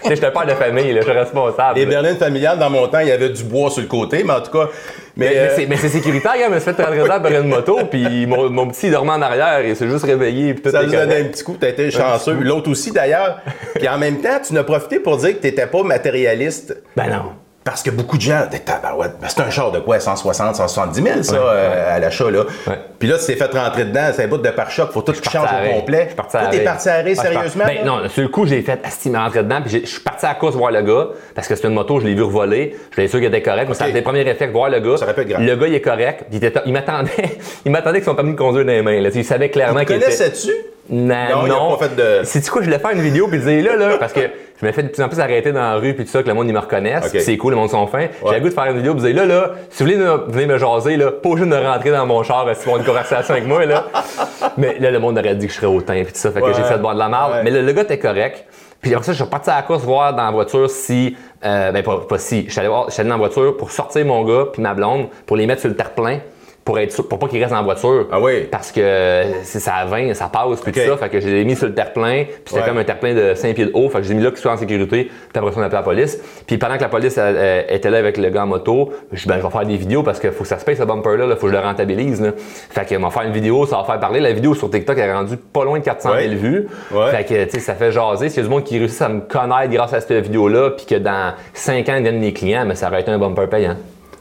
sais, 0.04 0.16
j'étais 0.18 0.30
père 0.30 0.46
de 0.46 0.52
famille, 0.56 0.92
là, 0.92 1.00
je 1.00 1.06
suis 1.10 1.18
responsable. 1.18 1.80
Les 1.80 1.86
berlines 1.86 2.18
familiales, 2.18 2.60
dans 2.60 2.70
mon 2.70 2.86
temps, 2.90 3.00
il 3.00 3.08
y 3.08 3.12
avait 3.12 3.30
du 3.30 3.46
bois 3.46 3.70
sur 3.70 3.82
le 3.82 3.88
côté, 3.88 4.26
mais 4.26 4.34
en 4.34 4.42
tout 4.42 4.52
cas. 4.52 4.68
Mais, 5.16 5.30
Mais, 5.30 5.38
euh, 5.38 5.56
c'est- 5.56 5.68
mais 5.68 5.78
c'est 5.78 5.88
sécuritaire, 5.88 6.34
gars, 6.38 6.48
je 6.50 6.54
me 6.54 6.60
suis 6.60 6.66
fait 6.70 6.84
traverser 6.84 7.08
par 7.08 7.32
une 7.32 7.48
moto, 7.48 7.80
puis 7.90 8.26
mon, 8.28 8.50
mon 8.50 8.68
petit 8.68 8.90
dormait 8.92 9.14
en 9.14 9.22
arrière, 9.22 9.62
il 9.66 9.74
s'est 9.74 9.88
juste 9.88 10.04
réveillé, 10.04 10.54
puis 10.54 10.64
tout 10.64 10.70
Ça 10.72 10.84
nous 10.84 10.92
donnait 10.92 11.06
correct. 11.06 11.26
un 11.28 11.30
petit 11.30 11.44
coup, 11.46 11.56
t'as 11.58 11.70
été 11.70 11.92
chanceux. 11.92 12.34
L'autre 12.42 12.70
aussi, 12.70 12.92
d'ailleurs. 12.92 13.40
Puis 13.76 13.88
en 13.88 13.98
même 13.98 14.18
temps, 14.20 14.40
tu 14.46 14.54
n'as 14.54 14.66
profité 14.66 15.00
pour 15.00 15.16
dire 15.16 15.30
que 15.30 15.42
t'étais 15.42 15.66
pas 15.68 15.84
matérialiste. 15.84 16.76
Ben 16.98 17.08
non. 17.08 17.32
Parce 17.64 17.84
que 17.84 17.92
beaucoup 17.92 18.18
de 18.18 18.24
gens, 18.24 18.48
des 18.50 18.60
tabarouettes, 18.60 19.18
ben, 19.22 19.28
c'est 19.30 19.42
un 19.42 19.50
char 19.52 19.72
de 19.72 19.80
quoi, 19.80 20.00
160, 20.00 20.56
170 20.56 21.04
000, 21.04 21.24
ça, 21.24 21.36
euh, 21.36 21.96
à 21.96 22.00
l'achat, 22.00 22.32
là. 22.32 22.40
Ouais. 22.66 22.80
Puis 22.98 23.08
là, 23.08 23.20
tu 23.20 23.26
t'es 23.28 23.36
fait 23.36 23.54
rentrer 23.56 23.86
dedans, 23.86 24.10
c'est 24.16 24.24
un 24.24 24.28
bout 24.28 24.40
de 24.40 24.50
pare-choc, 24.50 24.92
faut 24.92 25.04
tout 25.04 25.12
que 25.12 25.20
tu 25.20 25.30
changes 25.30 25.48
au 25.48 25.76
complet. 25.76 26.08
Je 26.10 26.16
parti 26.16 26.38
à 26.38 26.48
t'es 26.48 26.62
parti 26.62 26.90
à 26.90 26.94
arrêt, 26.96 27.14
Ah, 27.16 27.22
sérieusement? 27.22 27.66
Ben 27.68 27.86
non, 27.86 28.10
sur 28.10 28.24
le 28.24 28.30
coup, 28.30 28.48
j'ai 28.48 28.64
fait 28.64 28.80
Asti, 28.84 29.12
me 29.12 29.18
rentrer 29.20 29.44
dedans, 29.44 29.62
puis 29.64 29.82
je 29.82 29.86
suis 29.86 30.00
parti 30.02 30.26
à 30.26 30.30
la 30.30 30.36
course 30.36 30.56
voir 30.56 30.72
le 30.72 30.82
gars, 30.82 31.10
parce 31.36 31.48
que 31.48 31.54
c'était 31.56 31.68
une 31.68 31.76
moto, 31.76 32.00
je 32.00 32.08
l'ai 32.08 32.16
vu 32.16 32.24
revoler, 32.24 32.76
je 32.96 33.00
l'ai 33.00 33.08
sûr 33.08 33.20
qu'il 33.20 33.28
était 33.28 33.44
correct, 33.44 33.68
mais 33.70 33.76
ça 33.76 33.84
a 33.84 33.90
été 33.90 34.00
le 34.00 34.04
premier 34.04 34.24
réflexe, 34.24 34.52
voir 34.52 34.70
le 34.72 34.80
gars. 34.80 34.98
Ça 34.98 35.08
être 35.08 35.22
grave. 35.22 35.42
Le 35.42 35.56
gars, 35.56 35.68
il 35.68 35.76
est 35.76 35.82
correct, 35.82 36.26
puis 36.32 36.40
il, 36.66 36.74
m'attendait, 36.74 37.38
il 37.64 37.72
m'attendait 37.72 37.98
avec 37.98 38.06
son 38.06 38.16
permis 38.16 38.32
de 38.32 38.38
conduire 38.38 38.66
dans 38.66 38.72
les 38.72 38.82
mains, 38.82 39.00
là. 39.00 39.10
Il 39.14 39.24
savait 39.24 39.50
clairement 39.50 39.86
qu'il 39.86 39.98
était... 39.98 40.06
connaissais-tu? 40.06 40.52
Non, 40.90 41.46
Non, 41.48 41.78
pas 41.78 41.88
fait 41.88 41.96
de- 41.96 42.22
C'est 42.24 42.48
quoi, 42.50 42.62
je 42.62 42.66
voulais 42.68 42.80
faire 42.80 42.92
une 42.92 43.02
vidéo 43.02 43.28
puis 43.28 43.40
dire 43.40 43.64
là, 43.64 43.76
là, 43.76 43.98
parce 43.98 44.12
que 44.14 44.22
je 44.60 44.66
me 44.66 44.72
fais 44.72 44.84
de 44.84 44.90
plus 44.90 45.02
en 45.02 45.08
plus 45.10 45.20
arrêter 45.20 45.52
dans 45.52 45.62
la 45.62 45.76
rue 45.76 45.94
puis 45.94 46.06
tout 46.06 46.12
ça, 46.12 46.22
que 46.22 46.28
le 46.28 46.34
monde, 46.34 46.48
ils 46.48 46.54
me 46.54 46.60
reconnaissent. 46.60 47.16
C'est 47.20 47.38
cool, 47.38 47.52
le 47.52 47.58
monde 47.58 47.70
sont 47.70 47.88
fins. 47.88 48.08
J'ai 48.24 48.28
Ouais. 48.28 48.36
le 48.36 48.42
goût 48.42 48.50
de 48.50 48.54
faire 48.54 48.66
une 48.66 48.78
vidéo 48.78 48.94
puis 48.94 49.04
dire 49.04 49.16
là, 49.16 49.26
là, 49.26 49.52
si 49.70 49.84
vous 49.84 49.90
voulez 49.90 49.98
me- 50.04 50.26
venir 50.32 50.48
me 50.48 50.58
jaser, 50.58 50.98
là, 50.98 51.12
pas 51.12 51.30
juste 51.38 51.50
de 51.50 51.56
rentrer 51.56 51.92
dans 51.92 52.06
mon 52.06 52.24
char, 52.24 52.46
si 52.56 52.68
vous 52.70 52.78
une 52.78 52.84
conversation 52.84 53.34
avec 53.34 53.48
moi, 53.48 53.66
là. 53.66 53.86
Mais 54.58 54.78
là, 54.80 54.92
le 54.92 55.00
monde 55.00 55.18
aurait 55.18 55.36
dit 55.36 55.48
que 55.48 55.54
je 55.54 55.58
serais 55.58 55.68
hautain 55.68 56.04
puis 56.04 56.14
tout 56.14 56.20
ça. 56.20 56.32
Fait 56.32 56.42
que 56.42 56.54
j'ai 56.54 56.64
fait 56.64 56.78
boire 56.78 56.94
de 56.96 57.00
la 57.00 57.10
merde. 57.10 57.32
Ouais. 57.34 57.44
Mais 57.44 57.52
le, 57.52 57.62
le 57.62 57.72
gars 57.72 57.84
était 57.84 58.00
correct. 58.00 58.44
Puis 58.82 58.92
après 58.94 59.06
ça, 59.06 59.12
je 59.12 59.18
suis 59.18 59.24
reparti 59.24 59.50
à 59.52 59.58
la 59.58 59.62
course 59.62 59.84
voir 59.84 60.14
dans 60.16 60.26
la 60.26 60.32
voiture 60.32 60.68
si. 60.70 61.16
Euh, 61.46 61.72
ben, 61.72 61.84
pas, 61.84 62.00
pas 62.10 62.18
si. 62.18 62.46
Je 62.48 62.52
suis 62.52 62.60
allé, 62.60 62.68
voir- 62.70 62.86
je 62.88 62.94
suis 62.94 63.02
allé 63.02 63.10
dans 63.10 63.16
la 63.16 63.20
voiture 63.20 63.56
pour 63.56 63.70
sortir 63.72 64.04
mon 64.06 64.24
gars 64.24 64.46
puis 64.52 64.62
ma 64.62 64.74
blonde 64.74 65.08
pour 65.28 65.38
les 65.38 65.46
mettre 65.46 65.62
sur 65.62 65.70
le 65.70 65.76
terre-plein 65.76 66.20
pour 66.64 66.78
être 66.80 66.92
sûr, 66.92 67.08
pour 67.08 67.18
pas 67.18 67.28
qu'ils 67.28 67.40
restent 67.40 67.52
dans 67.52 67.58
la 67.58 67.64
voiture. 67.64 68.08
Ah 68.12 68.20
oui. 68.20 68.48
Parce 68.52 68.72
que 68.72 69.24
c'est 69.44 69.60
ça 69.60 69.74
à 69.76 69.86
20, 69.86 70.14
ça 70.14 70.28
passe, 70.28 70.62
puis 70.62 70.72
tout 70.72 70.80
ça. 70.80 70.98
Fait 70.98 71.10
que 71.10 71.20
je 71.20 71.28
les 71.28 71.42
ai 71.42 71.44
mis 71.44 71.56
sur 71.56 71.68
le 71.68 71.74
terre-plein, 71.74 72.26
puis 72.26 72.34
c'était 72.46 72.62
Ouais. 72.62 72.68
comme 72.68 72.78
un 72.78 72.84
terre-plein 72.84 73.14
de 73.16 73.34
5 73.34 73.56
pieds 73.56 73.66
de 73.66 73.72
haut. 73.74 73.90
Fait 73.90 73.98
que 73.98 74.04
je 74.04 74.10
les 74.10 74.14
ai 74.14 74.18
mis 74.18 74.24
là 74.24 74.30
qu'ils 74.30 74.40
soient 74.40 74.52
en 74.52 74.58
sécurité, 74.58 75.06
puis 75.06 75.12
après 75.36 75.52
ça, 75.52 75.60
on 75.60 75.64
a 75.64 75.66
appelé 75.66 75.78
la 75.80 75.84
police. 75.84 76.20
Puis 76.46 76.58
pendant 76.58 76.76
que 76.78 76.82
la 76.82 76.90
police 76.90 77.18
elle, 77.18 77.36
elle, 77.70 77.76
était 77.76 77.90
là 77.90 77.98
avec 77.98 78.18
le 78.18 78.30
gars 78.30 78.44
en 78.44 78.48
moto, 78.48 78.92
je 79.12 79.22
dis, 79.24 79.28
ben, 79.28 79.38
je 79.40 79.44
vais 79.44 79.50
faire 79.50 79.66
des 79.66 79.78
vidéos 79.78 80.04
parce 80.04 80.20
qu'il 80.20 80.32
faut 80.32 80.44
que 80.44 80.48
ça 80.50 80.60
se 80.60 80.66
paye 80.66 80.76
ce 80.76 80.84
bumper-là, 80.84 81.36
faut 81.36 81.48
que 81.48 81.52
je 81.54 81.58
le 81.58 81.64
rentabilise. 81.64 82.22
Là. 82.22 82.32
Fait 82.38 82.86
que, 82.88 82.96
va 82.96 83.10
faire 83.10 83.24
une 83.24 83.34
vidéo, 83.34 83.66
ça 83.66 83.78
va 83.78 83.84
faire 83.84 84.00
parler. 84.00 84.20
La 84.20 84.32
vidéo 84.32 84.54
sur 84.54 84.70
TikTok 84.70 84.98
est 84.98 85.12
rendue 85.14 85.38
pas 85.38 85.64
loin 85.66 85.80
de 85.80 85.84
400 85.84 86.10
000 86.10 86.20
Ouais. 86.22 86.28
vues. 86.36 86.68
Ouais. 86.92 87.10
Fait 87.12 87.24
que, 87.24 87.44
tu 87.46 87.52
sais, 87.52 87.60
ça 87.60 87.74
fait 87.74 87.92
jaser. 87.92 88.30
S'il 88.30 88.38
y 88.38 88.42
a 88.42 88.44
du 88.44 88.50
monde 88.50 88.64
qui 88.64 88.78
réussit 88.78 89.02
à 89.02 89.10
me 89.10 89.22
connaître 89.22 89.72
grâce 89.72 89.94
à 89.94 90.00
cette 90.00 90.12
vidéo-là, 90.24 90.72
puis 90.72 90.86
que 90.86 90.96
dans 90.96 91.34
5 91.54 91.90
ans, 91.90 91.96
ils 91.96 92.04
deviennent 92.04 92.20
mes 92.20 92.34
clients, 92.34 92.66
mais 92.68 92.76
ça 92.76 92.88
aurait 92.88 93.02
été 93.02 93.10
un 93.12 93.18
bumper 93.18 93.48
payant. 93.50 93.76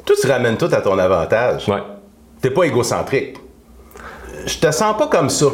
Toi, 0.07 0.17
tu 0.21 0.27
ramènes 0.27 0.57
tout 0.57 0.69
à 0.73 0.81
ton 0.81 0.99
avantage. 0.99 1.69
Ouais. 1.69 1.77
T'es 2.43 2.51
pas 2.51 2.65
égocentrique. 2.65 3.37
Je 4.47 4.59
te 4.59 4.71
sens 4.71 4.97
pas 4.97 5.07
comme 5.09 5.29
ça. 5.31 5.47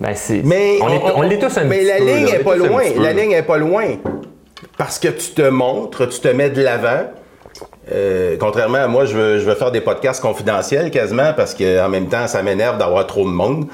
Ben, 0.00 0.14
c'est. 0.14 0.42
Mais 0.44 0.78
on, 0.80 0.88
est- 0.88 1.00
on 1.16 1.22
l'est 1.22 1.38
tous 1.38 1.56
un 1.58 1.64
mais 1.64 1.78
petit 1.78 1.86
la 1.88 1.96
peu. 1.98 2.04
ligne 2.04 2.26
là. 2.26 2.34
Est 2.34 2.38
pas 2.44 2.56
loin. 2.56 2.82
La 3.00 3.12
ligne 3.12 3.32
est 3.32 3.42
pas 3.42 3.58
loin. 3.58 3.84
Parce 4.78 4.98
que 4.98 5.08
tu 5.08 5.30
te 5.30 5.42
montres, 5.48 6.08
tu 6.08 6.20
te 6.20 6.28
mets 6.28 6.50
de 6.50 6.62
l'avant. 6.62 7.04
Euh, 7.92 8.36
contrairement 8.38 8.78
à 8.78 8.86
moi, 8.86 9.04
je 9.04 9.16
veux, 9.16 9.38
je 9.38 9.44
veux 9.44 9.54
faire 9.54 9.70
des 9.72 9.80
podcasts 9.80 10.22
confidentiels 10.22 10.90
quasiment 10.90 11.32
parce 11.36 11.54
que 11.54 11.84
en 11.84 11.88
même 11.88 12.06
temps, 12.08 12.26
ça 12.28 12.42
m'énerve 12.42 12.78
d'avoir 12.78 13.06
trop 13.06 13.24
de 13.24 13.30
monde. 13.30 13.66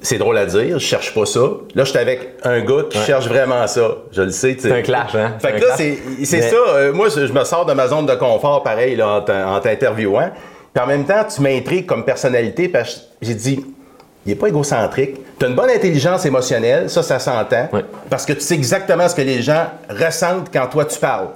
C'est 0.00 0.18
drôle 0.18 0.38
à 0.38 0.46
dire, 0.46 0.78
je 0.78 0.84
cherche 0.86 1.12
pas 1.12 1.26
ça. 1.26 1.40
Là, 1.74 1.82
je 1.84 1.90
suis 1.90 1.98
avec 1.98 2.34
un 2.44 2.60
gars 2.60 2.84
qui 2.88 2.98
cherche 2.98 3.26
vraiment 3.26 3.66
ça. 3.66 3.96
Je 4.12 4.22
le 4.22 4.30
sais. 4.30 4.56
C'est 4.60 4.70
un 4.70 4.82
clash, 4.82 5.14
hein? 5.16 5.34
Fait 5.40 5.48
C'est 5.54 5.60
que 5.60 5.66
là, 5.66 5.74
c'est 5.76 5.98
Mais- 6.36 6.42
ça. 6.50 6.56
Euh, 6.56 6.92
moi, 6.92 7.08
je, 7.08 7.26
je 7.26 7.32
me 7.32 7.42
sors 7.42 7.66
de 7.66 7.72
ma 7.72 7.88
zone 7.88 8.06
de 8.06 8.14
confort, 8.14 8.62
pareil, 8.62 8.94
là, 8.94 9.24
en 9.26 9.60
t'interviewant. 9.60 10.30
Puis 10.78 10.84
en 10.84 10.86
même 10.86 11.04
temps, 11.06 11.24
tu 11.24 11.42
m'intrigues 11.42 11.86
comme 11.86 12.04
personnalité 12.04 12.68
parce 12.68 12.94
que 12.94 13.00
j'ai 13.20 13.34
dit, 13.34 13.66
il 14.24 14.30
est 14.30 14.36
pas 14.36 14.46
égocentrique. 14.46 15.16
Tu 15.36 15.44
as 15.44 15.48
une 15.48 15.56
bonne 15.56 15.70
intelligence 15.70 16.24
émotionnelle, 16.24 16.88
ça, 16.88 17.02
ça 17.02 17.18
s'entend. 17.18 17.68
Parce 18.08 18.24
que 18.24 18.32
tu 18.34 18.42
sais 18.42 18.54
exactement 18.54 19.08
ce 19.08 19.16
que 19.16 19.22
les 19.22 19.42
gens 19.42 19.66
ressentent 19.90 20.50
quand 20.52 20.68
toi, 20.68 20.84
tu 20.84 20.96
parles. 21.00 21.30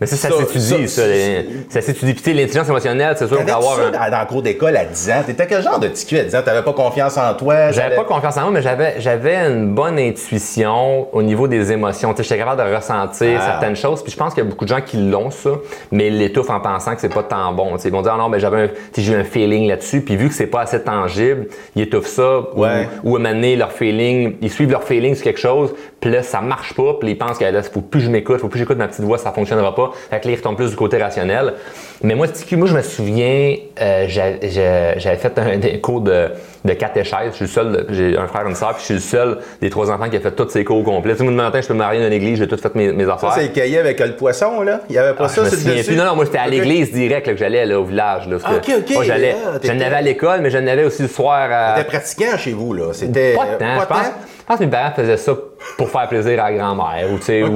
Mais 0.00 0.06
ça, 0.06 0.14
ça, 0.16 0.28
Ça, 0.30 0.36
s'étudie, 0.46 0.88
ça, 0.88 1.02
ça. 1.02 1.08
les- 1.08 1.48
Ça 1.70 1.80
s'étudie. 1.80 2.14
Puis, 2.14 2.32
l'intelligence 2.32 2.68
émotionnelle, 2.68 3.16
c'est 3.18 3.26
sûr 3.26 3.44
qu'avoir 3.44 3.76
ça 3.76 3.82
un. 3.86 3.90
dans, 3.90 4.10
dans 4.12 4.20
le 4.20 4.26
cours 4.26 4.42
d'école 4.42 4.76
à 4.76 4.84
10 4.84 5.10
ans? 5.10 5.22
T'étais 5.26 5.46
quel 5.48 5.60
genre 5.60 5.80
de 5.80 5.88
petit 5.88 6.06
cul 6.06 6.18
à 6.20 6.22
10 6.24 6.36
ans? 6.36 6.42
T'avais 6.44 6.62
pas 6.62 6.72
confiance 6.72 7.16
en 7.18 7.34
toi? 7.34 7.72
J'avais 7.72 7.96
pas 7.96 8.04
confiance 8.04 8.36
en 8.36 8.42
moi, 8.42 8.50
mais 8.52 8.62
j'avais, 8.62 9.00
j'avais 9.00 9.34
une 9.34 9.74
bonne 9.74 9.98
intuition 9.98 11.08
au 11.12 11.22
niveau 11.22 11.48
des 11.48 11.72
émotions. 11.72 12.10
Tu 12.12 12.18
sais, 12.18 12.22
j'étais 12.28 12.38
capable 12.38 12.62
de 12.68 12.74
ressentir 12.76 13.38
Ah. 13.40 13.44
certaines 13.52 13.74
choses. 13.76 14.02
Puis 14.02 14.12
je 14.12 14.16
pense 14.16 14.34
qu'il 14.34 14.44
y 14.44 14.46
a 14.46 14.50
beaucoup 14.50 14.64
de 14.64 14.70
gens 14.70 14.80
qui 14.80 14.98
l'ont, 14.98 15.30
ça, 15.30 15.50
mais 15.90 16.06
ils 16.08 16.18
l'étouffent 16.18 16.50
en 16.50 16.60
pensant 16.60 16.94
que 16.94 17.00
c'est 17.00 17.12
pas 17.12 17.22
tant 17.24 17.52
bon. 17.52 17.72
Tu 17.76 17.82
sais, 17.82 17.88
ils 17.88 17.92
vont 17.92 18.02
dire, 18.02 18.12
ah 18.14 18.18
non, 18.18 18.28
mais 18.28 18.38
j'avais 18.40 18.62
un, 18.62 18.68
j'ai 18.96 19.12
eu 19.12 19.16
un 19.16 19.24
feeling 19.24 19.68
là-dessus. 19.68 20.02
Puis 20.02 20.16
vu 20.16 20.28
que 20.28 20.34
c'est 20.34 20.46
pas 20.46 20.60
assez 20.62 20.80
tangible, 20.80 21.46
ils 21.74 21.82
étouffent 21.82 22.06
ça. 22.06 22.38
ou- 22.54 22.60
Ouais. 22.62 22.88
Ou, 23.02 23.18
moment 23.18 23.30
donné, 23.30 23.56
leur 23.56 23.72
feeling, 23.72 24.36
ils 24.42 24.50
suivent 24.50 24.70
leur 24.70 24.84
feeling 24.84 25.14
sur 25.14 25.24
quelque 25.24 25.40
chose. 25.40 25.74
Puis 26.00 26.10
là, 26.10 26.22
ça 26.22 26.40
marche 26.40 26.74
pas. 26.74 26.94
Puis 27.00 27.10
ils 27.10 27.18
pensent 27.18 27.38
que 27.38 27.44
là, 27.44 27.62
faut 27.62 27.80
plus 27.80 28.00
que 28.00 28.06
je 28.06 28.10
m'écoute, 28.10 28.38
faut 28.40 28.48
plus 28.48 28.58
que 28.60 28.64
j'écoute 28.64 28.78
ma 28.78 28.86
petite 28.88 29.04
voix, 29.04 29.18
ça 29.18 29.32
fonctionnera 29.32 29.74
pas. 29.74 29.90
Fait 30.10 30.20
que 30.20 30.26
là, 30.28 30.32
ils 30.34 30.36
retombent 30.36 30.56
plus 30.56 30.70
du 30.70 30.76
côté 30.76 30.96
rationnel. 30.98 31.54
Mais 32.02 32.14
moi, 32.14 32.26
cul, 32.28 32.56
moi, 32.56 32.68
je 32.68 32.74
me 32.76 32.82
souviens, 32.82 33.56
euh, 33.80 34.04
j'a- 34.06 34.38
j'a- 34.40 34.96
j'avais 34.98 35.16
fait 35.16 35.36
un, 35.38 35.78
cours 35.78 36.00
de, 36.02 36.28
de 36.64 36.72
catéchèse. 36.74 37.30
Je 37.30 37.34
suis 37.34 37.44
le 37.46 37.50
seul, 37.50 37.86
j'ai 37.90 38.16
un 38.16 38.28
frère 38.28 38.46
et 38.46 38.48
une 38.48 38.54
sœur, 38.54 38.70
puis 38.74 38.80
je 38.80 38.84
suis 38.84 38.94
le 38.94 39.00
seul 39.00 39.38
des 39.60 39.70
trois 39.70 39.90
enfants 39.90 40.08
qui 40.08 40.16
a 40.16 40.20
fait 40.20 40.30
tous 40.30 40.48
ses 40.50 40.64
cours 40.64 40.76
au 40.78 40.82
complet. 40.84 41.14
Moi, 41.18 41.30
le 41.30 41.36
matin, 41.36 41.60
je 41.60 41.66
peux 41.66 41.74
me 41.74 41.78
marier 41.80 42.00
dans 42.00 42.08
l'église, 42.08 42.38
j'ai 42.38 42.46
tout 42.46 42.56
fait 42.56 42.72
mes, 42.76 42.92
mes 42.92 43.04
affaires. 43.10 43.32
Ça, 43.32 43.40
c'est 43.40 43.48
cahier 43.48 43.78
avec 43.78 43.98
le 43.98 44.12
poisson, 44.14 44.62
là. 44.62 44.82
Il 44.88 44.94
y 44.94 44.98
avait 44.98 45.16
pas 45.16 45.24
Ah, 45.24 45.28
ça, 45.28 45.44
c'est 45.46 45.64
dessus. 45.64 45.84
plus. 45.88 45.96
Non, 45.96 46.04
non, 46.04 46.14
moi, 46.14 46.24
j'étais 46.26 46.38
à 46.38 46.46
l'église 46.46 46.92
direct, 46.92 47.26
là, 47.26 47.32
que 47.32 47.38
j'allais 47.40 47.66
là, 47.66 47.80
au 47.80 47.84
village. 47.84 48.28
Là, 48.28 48.36
Ah, 48.44 48.52
ok, 48.54 48.72
ok. 48.78 48.94
Moi, 48.94 49.02
j'allais, 49.04 49.34
Ah, 49.44 49.58
j'en 49.64 49.72
avais 49.80 49.96
à 49.96 50.02
l'école, 50.02 50.40
mais 50.42 50.50
j'en 50.50 50.64
avais 50.64 50.84
aussi 50.84 51.02
le 51.02 51.08
soir 51.08 51.48
à. 51.50 51.74
T'étais 51.74 51.88
pratiquant 51.88 52.36
chez 52.38 52.52
vous, 52.52 52.72
là. 52.74 52.92
C'était. 52.92 53.34
Pas 53.34 53.46
tant. 53.58 53.58
pas 53.58 53.80
je, 53.80 53.86
pense, 53.86 53.98
tant? 53.98 54.04
je 54.38 54.44
pense 54.46 54.58
que 54.58 54.64
mes 54.64 54.70
parents 54.70 54.92
faisaient 54.94 55.16
ça 55.16 55.32
pour 55.76 55.90
faire 55.90 56.08
plaisir 56.08 56.42
à 56.42 56.50
la 56.50 56.56
grand-mère 56.56 57.12
ou, 57.12 57.18
tu 57.18 57.24
sais, 57.24 57.42
ou, 57.42 57.54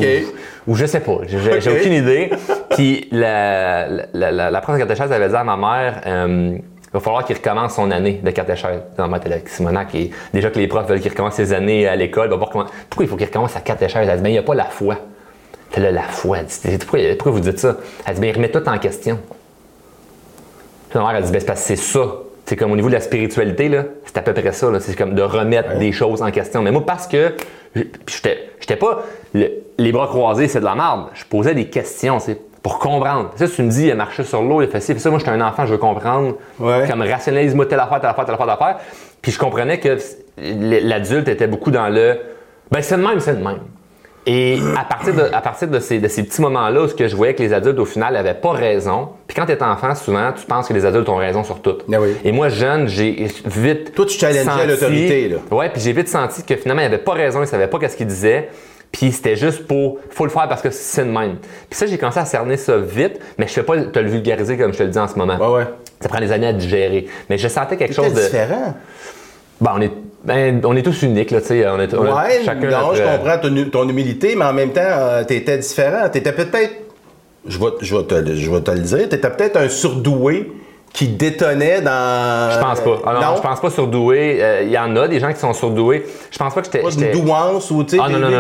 ou 0.67 0.75
je 0.75 0.87
sais 0.87 1.01
pas. 1.01 1.19
J'ai 1.27 1.71
aucune 1.71 1.93
idée. 1.93 2.31
Puis 2.71 3.09
la, 3.11 3.87
la, 3.89 4.31
la, 4.33 4.51
la 4.51 4.61
prof 4.61 4.77
de 4.77 4.81
catéchèse 4.81 5.13
avait 5.13 5.29
dit 5.29 5.37
à 5.37 5.45
ma 5.45 5.57
mère 5.57 6.01
euh, 6.07 6.59
il 6.93 6.99
va 6.99 7.01
falloir 7.01 7.25
qu'il 7.25 7.37
recommence 7.37 7.77
son 7.77 7.91
année 7.91 8.21
de 8.23 8.31
catéchèse. 8.33 8.83
Dans 8.99 9.09
ma 9.09 9.19
tête, 9.19 9.33
avec 9.33 9.49
Simonac, 9.49 9.95
et 9.95 10.11
déjà 10.35 10.51
que 10.51 10.59
les 10.59 10.67
profs 10.67 10.87
veulent 10.87 11.01
qu'il 11.01 11.11
recommence 11.11 11.35
ses 11.35 11.55
années 11.55 11.89
à 11.89 11.97
l'école, 11.97 12.27
il 12.27 12.31
va 12.31 12.37
voir 12.37 12.51
comment. 12.51 12.67
Pourquoi 12.91 13.07
il 13.07 13.09
faut 13.09 13.17
qu'il 13.17 13.25
recommence 13.25 13.53
sa 13.53 13.61
catéchèse? 13.61 14.07
Elle 14.07 14.17
dit, 14.19 14.23
ben, 14.23 14.29
il 14.29 14.33
n'y 14.33 14.39
a 14.39 14.43
pas 14.43 14.55
la 14.55 14.67
foi. 14.67 14.97
C'est 15.71 15.81
là, 15.81 15.91
la 15.91 16.03
foi. 16.03 16.41
Elle 16.41 16.47
dit, 16.47 16.79
pourquoi, 16.79 17.01
pourquoi 17.17 17.33
vous 17.33 17.41
dites 17.41 17.59
ça? 17.59 17.77
Elle 18.07 18.17
dit, 18.17 18.21
ben, 18.21 18.27
il 18.29 18.37
remet 18.37 18.51
tout 18.51 18.69
en 18.69 18.77
question. 18.77 19.19
Puis 20.91 20.99
ma 20.99 21.07
mère 21.07 21.17
a 21.17 21.23
dit, 21.23 21.33
ben, 21.33 21.41
c'est 21.41 21.47
parce 21.47 21.63
que 21.63 21.67
c'est 21.69 21.77
ça. 21.77 22.01
C'est 22.53 22.57
comme 22.57 22.73
au 22.73 22.77
niveau 22.77 22.89
de 22.91 22.93
la 22.93 23.01
spiritualité, 23.01 23.71
là, 23.71 23.85
c'est 24.05 24.19
à 24.19 24.21
peu 24.21 24.35
près 24.35 24.53
ça. 24.53 24.71
là. 24.71 24.79
C'est 24.79 24.95
comme 24.95 25.15
de 25.15 25.23
remettre 25.23 25.79
des 25.79 25.91
choses 25.91 26.21
en 26.21 26.31
question. 26.31 26.61
Mais 26.61 26.71
moi, 26.71 26.85
parce 26.85 27.07
que 27.07 27.33
j'étais 27.75 28.77
pas 28.77 29.05
le- 29.33 29.49
les 29.79 29.91
bras 29.91 30.07
croisés, 30.07 30.49
c'est 30.49 30.61
de 30.61 30.67
la 30.67 30.75
merde. 30.75 31.07
Je 31.15 31.25
posais 31.25 31.55
des 31.55 31.71
questions, 31.71 32.19
c'est 32.21 32.39
pour 32.63 32.79
comprendre. 32.79 33.31
Ça, 33.37 33.49
tu 33.49 33.63
me 33.63 33.71
dis, 33.71 33.87
il 33.87 33.91
a 33.91 33.95
marché 33.95 34.23
sur 34.23 34.43
l'eau, 34.43 34.61
il 34.61 34.67
a 34.67 34.69
fait 34.69 34.81
ci, 34.83 35.01
ça. 35.01 35.09
Moi, 35.09 35.19
j'étais 35.19 35.31
un 35.31 35.41
enfant, 35.41 35.65
je 35.65 35.73
veux 35.73 35.79
comprendre. 35.79 36.35
Ouais. 36.61 36.85
Comme 36.87 37.01
rationalise-moi 37.01 37.65
telle 37.65 37.81
affaire, 37.81 38.03
telle 38.03 38.11
affaire, 38.11 38.27
telle 38.27 38.35
affaire, 38.35 38.47
telle 38.59 38.67
affaire. 38.69 38.77
Puis 39.23 39.33
je 39.33 39.39
comprenais 39.39 39.81
que 39.81 39.97
l'adulte 40.37 41.29
était 41.29 41.47
beaucoup 41.47 41.71
dans 41.71 41.89
le, 41.89 42.19
ben 42.71 42.83
c'est 42.83 42.99
de 42.99 43.03
même, 43.03 43.19
c'est 43.21 43.35
de 43.39 43.43
même. 43.43 43.61
Et 44.25 44.61
à 44.79 44.85
partir 44.85 45.15
de, 45.15 45.23
à 45.33 45.41
partir 45.41 45.69
de, 45.69 45.81
ces, 45.81 45.99
de 45.99 46.07
ces 46.07 46.23
petits 46.23 46.41
moments-là 46.41 46.83
où 46.83 46.89
ce 46.89 46.95
que 46.95 47.09
je 47.09 47.17
voyais 47.17 47.35
que 47.35 47.43
les 47.43 47.53
adultes, 47.53 47.79
au 47.81 47.85
final, 47.85 48.15
n'avaient 48.15 48.35
pas 48.35 48.53
raison. 48.53 49.09
Puis 49.27 49.35
quand 49.35 49.47
tu 49.47 49.53
es 49.53 49.63
enfant, 49.63 49.95
souvent, 49.97 50.33
tu 50.33 50.47
penses 50.47 50.69
que 50.69 50.75
les 50.75 50.87
adultes 50.87 51.09
ont 51.09 51.17
raison 51.17 51.43
sur 51.43 51.61
tout. 51.61 51.79
Ah 51.93 51.97
oui. 52.01 52.17
Et 52.25 52.31
moi, 52.31 52.49
jeune, 52.49 52.87
j'ai 52.87 53.27
vite. 53.45 53.95
Toi, 53.95 54.07
tu 54.07 54.19
challengeais 54.19 54.67
l'autorité, 54.67 55.29
là. 55.29 55.37
Ouais, 55.51 55.69
puis 55.71 55.81
j'ai 55.83 55.93
vite 55.93 56.09
senti 56.09 56.45
que 56.45 56.55
finalement, 56.55 56.83
il 56.83 56.91
n'avait 56.91 57.03
pas 57.03 57.15
raison, 57.15 57.43
il 57.43 57.49
savait 57.49 57.67
pas 57.67 57.79
qu'est-ce 57.79 57.97
qu'il 57.97 58.07
disait. 58.07 58.49
Puis 58.93 59.11
c'était 59.11 59.37
juste 59.37 59.67
pour. 59.67 59.99
faut 60.11 60.25
le 60.25 60.31
faire 60.31 60.49
parce 60.49 60.63
que 60.63 60.71
c'est 60.71 61.05
de 61.05 61.11
même. 61.11 61.39
Puis 61.69 61.79
ça, 61.79 61.87
j'ai 61.87 61.99
commencé 61.99 62.19
à 62.19 62.27
cerner 62.27 62.59
ça 62.59 62.77
vite, 62.77 63.19
mais 63.39 63.47
je 63.47 63.53
ne 63.53 63.55
fais 63.55 63.63
pas 63.63 63.77
te 63.81 63.99
le 63.99 64.11
vulgariser 64.11 64.59
comme 64.59 64.73
je 64.73 64.79
te 64.79 64.83
le 64.83 64.91
dis 64.91 64.99
en 64.99 65.09
ce 65.09 65.17
moment. 65.17 65.37
Ouais, 65.39 65.59
ouais. 65.59 65.67
Ça 66.01 66.09
prend 66.09 66.21
des 66.21 66.31
années 66.31 66.49
à 66.49 66.53
digérer. 66.53 67.07
Mais 67.31 67.39
je 67.39 67.49
sentais 67.49 67.77
quelque 67.77 67.95
chose 67.95 68.13
de. 68.13 68.21
différent. 68.21 68.75
Ben, 69.61 69.73
on 69.77 69.81
est, 69.81 69.93
ben, 70.25 70.61
on 70.65 70.77
est 70.77 70.83
tous 70.83 71.03
uniques, 71.03 71.31
là, 71.31 71.41
tu 71.41 71.49
sais. 71.49 71.67
On 71.69 71.81
est, 71.81 71.93
on 71.95 72.03
Ouais, 72.03 72.41
chacun 72.45 72.71
non, 72.71 72.89
notre- 72.89 72.95
je 72.97 73.03
comprends 73.03 73.39
ton, 73.39 73.71
ton 73.71 73.89
humilité, 73.89 74.35
mais 74.37 74.45
en 74.45 74.53
même 74.53 74.71
temps, 74.71 75.25
tu 75.27 75.35
étais 75.35 75.59
différent. 75.59 76.09
Tu 76.13 76.19
étais 76.19 76.33
peut-être, 76.33 76.75
je 77.47 77.59
vais, 77.59 77.67
je, 77.81 77.97
vais 77.97 78.03
te, 78.05 78.35
je 78.35 78.51
vais 78.51 78.61
te 78.61 78.71
le 78.71 78.79
dire, 78.81 79.09
tu 79.09 79.17
étais 79.17 79.31
peut-être 79.31 79.57
un 79.57 79.69
surdoué 79.69 80.53
qui 80.93 81.09
détonnait 81.09 81.81
dans. 81.81 82.51
Je 82.53 82.59
pense 82.61 82.81
pas. 82.83 82.99
Ah 83.07 83.15
non, 83.15 83.21
non, 83.21 83.37
je 83.37 83.41
pense 83.43 83.61
pas 83.61 83.71
surdoué. 83.71 84.37
Euh, 84.43 84.63
Il 84.65 84.71
y 84.71 84.79
en 84.79 84.95
a 84.95 85.09
des 85.09 85.19
gens 85.21 85.33
qui 85.33 85.41
sont 85.41 85.55
surdoués. 85.55 86.05
Je 86.31 86.39
pense 86.39 86.55
pas 86.55 86.61
que 86.61 86.67
j'étais. 86.71 87.13
De 87.13 87.19
douance 87.19 87.71
ou 87.71 87.83
tu 87.83 87.97
sais, 87.97 88.03
Ah, 88.05 88.11
non, 88.11 88.19
non, 88.19 88.31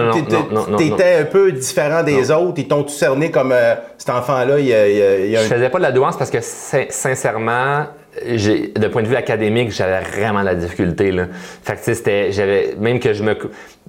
non, 0.69 0.77
t'étais- 0.77 1.15
un 1.21 1.25
peu 1.25 1.51
différent 1.53 2.03
des 2.03 2.31
autres. 2.31 2.55
Ils 2.59 2.69
t'ont 2.69 2.83
tout 2.83 2.91
cerné 2.91 3.31
comme 3.31 3.53
euh, 3.53 3.75
cet 3.97 4.11
enfant-là. 4.11 4.59
Il 4.59 4.67
il 4.67 5.37
a 5.37 5.43
Je 5.43 5.49
faisais 5.49 5.71
pas 5.71 5.79
de 5.79 5.83
la 5.83 5.93
douance 5.93 6.17
parce 6.19 6.31
que 6.31 6.39
sin- 6.43 6.85
sincèrement, 6.91 7.87
de 8.21 8.89
point 8.89 9.03
de 9.03 9.09
vue 9.09 9.17
académique, 9.17 9.71
j'avais 9.73 10.01
vraiment 10.01 10.41
de 10.41 10.45
la 10.47 10.55
difficulté. 10.55 11.11
Là. 11.13 11.27
Fait 11.63 11.75
que 11.75 11.81
c'était, 11.83 12.31
j'avais 12.33 12.75
même 12.79 13.01
que 13.01 13.13
je 13.15 13.23
me, 13.23 13.37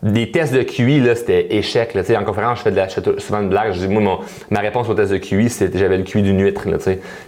des 0.02 0.32
tests 0.32 0.54
de 0.54 0.64
QI 0.64 1.00
là, 1.02 1.16
c'était 1.16 1.56
échec. 1.56 1.94
Là, 1.94 2.02
Tu 2.02 2.08
sais, 2.08 2.18
en 2.18 2.24
conférence, 2.24 2.60
je 2.60 2.64
fais, 2.64 2.72
de 2.72 2.76
la, 2.78 2.88
je 2.88 2.94
fais 2.96 3.20
souvent 3.20 3.42
une 3.42 3.50
blague. 3.50 3.74
Je 3.74 3.80
dis 3.80 3.88
moi, 3.88 4.02
mon- 4.02 4.20
ma 4.50 4.60
réponse 4.62 4.88
au 4.90 4.94
test 4.94 5.12
de 5.12 5.18
QI, 5.18 5.50
c'était 5.50 5.78
j'avais 5.78 5.98
le 5.98 6.04
QI 6.04 6.22
d'une 6.22 6.42
huître. 6.42 6.68
Là, 6.70 6.78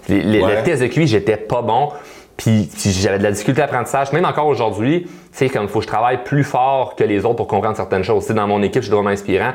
les, 0.10 0.22
les- 0.22 0.42
Ouais. 0.42 0.56
Le 0.58 0.64
test 0.64 0.82
de 0.82 0.88
QI, 0.88 1.08
j'étais 1.08 1.38
pas 1.38 1.62
bon. 1.62 1.90
Puis, 2.38 2.70
puis 2.78 2.92
j'avais 2.92 3.18
de 3.18 3.24
la 3.24 3.32
difficulté 3.32 3.62
d'apprentissage. 3.62 4.12
Même 4.12 4.26
encore 4.26 4.48
aujourd'hui, 4.48 5.08
c'est 5.36 5.50
comme 5.50 5.64
il 5.64 5.68
faut 5.68 5.80
que 5.80 5.84
je 5.84 5.90
travaille 5.90 6.24
plus 6.24 6.46
fort 6.46 6.96
que 6.96 7.04
les 7.04 7.26
autres 7.26 7.36
pour 7.36 7.48
comprendre 7.48 7.76
certaines 7.76 8.06
choses. 8.06 8.24
Tu 8.24 8.28
sais, 8.30 8.34
dans 8.34 8.48
mon 8.48 8.64
équipe, 8.64 8.82
je 8.82 8.88
suis 8.88 8.96
vraiment 8.96 9.10
inspirant. 9.10 9.52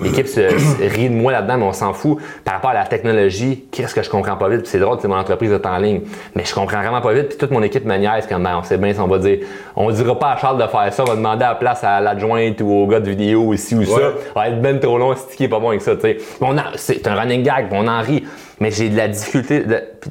L'équipe 0.00 0.28
se, 0.28 0.48
se 0.48 0.94
rit 0.94 1.08
de 1.08 1.14
moi 1.14 1.32
là-dedans, 1.32 1.58
mais 1.58 1.64
on 1.64 1.72
s'en 1.72 1.92
fout. 1.92 2.18
Par 2.44 2.54
rapport 2.54 2.70
à 2.70 2.74
la 2.74 2.84
technologie, 2.84 3.64
qu'est-ce 3.72 3.94
que 3.94 4.02
je 4.02 4.10
comprends 4.10 4.36
pas 4.36 4.48
vite? 4.48 4.62
Puis 4.62 4.70
c'est 4.70 4.78
drôle, 4.78 4.98
c'est 5.00 5.08
mon 5.08 5.16
entreprise 5.16 5.50
est 5.50 5.66
en 5.66 5.78
ligne. 5.78 6.02
Mais 6.36 6.44
je 6.44 6.54
comprends 6.54 6.78
vraiment 6.78 7.00
pas 7.00 7.12
vite. 7.12 7.30
Puis 7.30 7.38
toute 7.38 7.50
mon 7.50 7.62
équipe 7.62 7.84
me 7.84 7.96
niaise 7.96 8.28
comme 8.28 8.44
ben, 8.44 8.58
on 8.58 8.62
sait 8.62 8.78
bien 8.78 8.92
si 8.92 9.00
on 9.00 9.08
va 9.08 9.18
dire. 9.18 9.38
On 9.74 9.90
dira 9.90 10.16
pas 10.16 10.32
à 10.32 10.36
Charles 10.36 10.62
de 10.62 10.68
faire 10.68 10.92
ça, 10.92 11.02
on 11.02 11.06
va 11.06 11.16
demander 11.16 11.44
à 11.44 11.48
la 11.48 11.54
place 11.56 11.82
à 11.82 12.00
l'adjointe 12.00 12.60
ou 12.60 12.70
au 12.70 12.86
gars 12.86 13.00
de 13.00 13.10
vidéo 13.10 13.52
ici 13.54 13.74
ou 13.74 13.84
ça. 13.84 13.94
Ouais. 13.94 14.02
Ça 14.02 14.40
va 14.40 14.48
être 14.48 14.62
ben 14.62 14.78
trop 14.78 14.98
long, 14.98 15.14
c'est 15.16 15.36
qui 15.36 15.44
est 15.44 15.48
pas 15.48 15.58
bon 15.58 15.70
avec 15.70 15.82
ça, 15.82 15.96
tu 15.96 16.02
sais. 16.02 16.18
On 16.40 16.54
C'est 16.76 17.06
un 17.08 17.14
running 17.14 17.42
gag, 17.42 17.66
on 17.72 17.88
en 17.88 18.00
rit. 18.00 18.24
Mais 18.60 18.70
j'ai 18.70 18.88
de 18.88 18.96
la 18.96 19.08
difficulté 19.08 19.64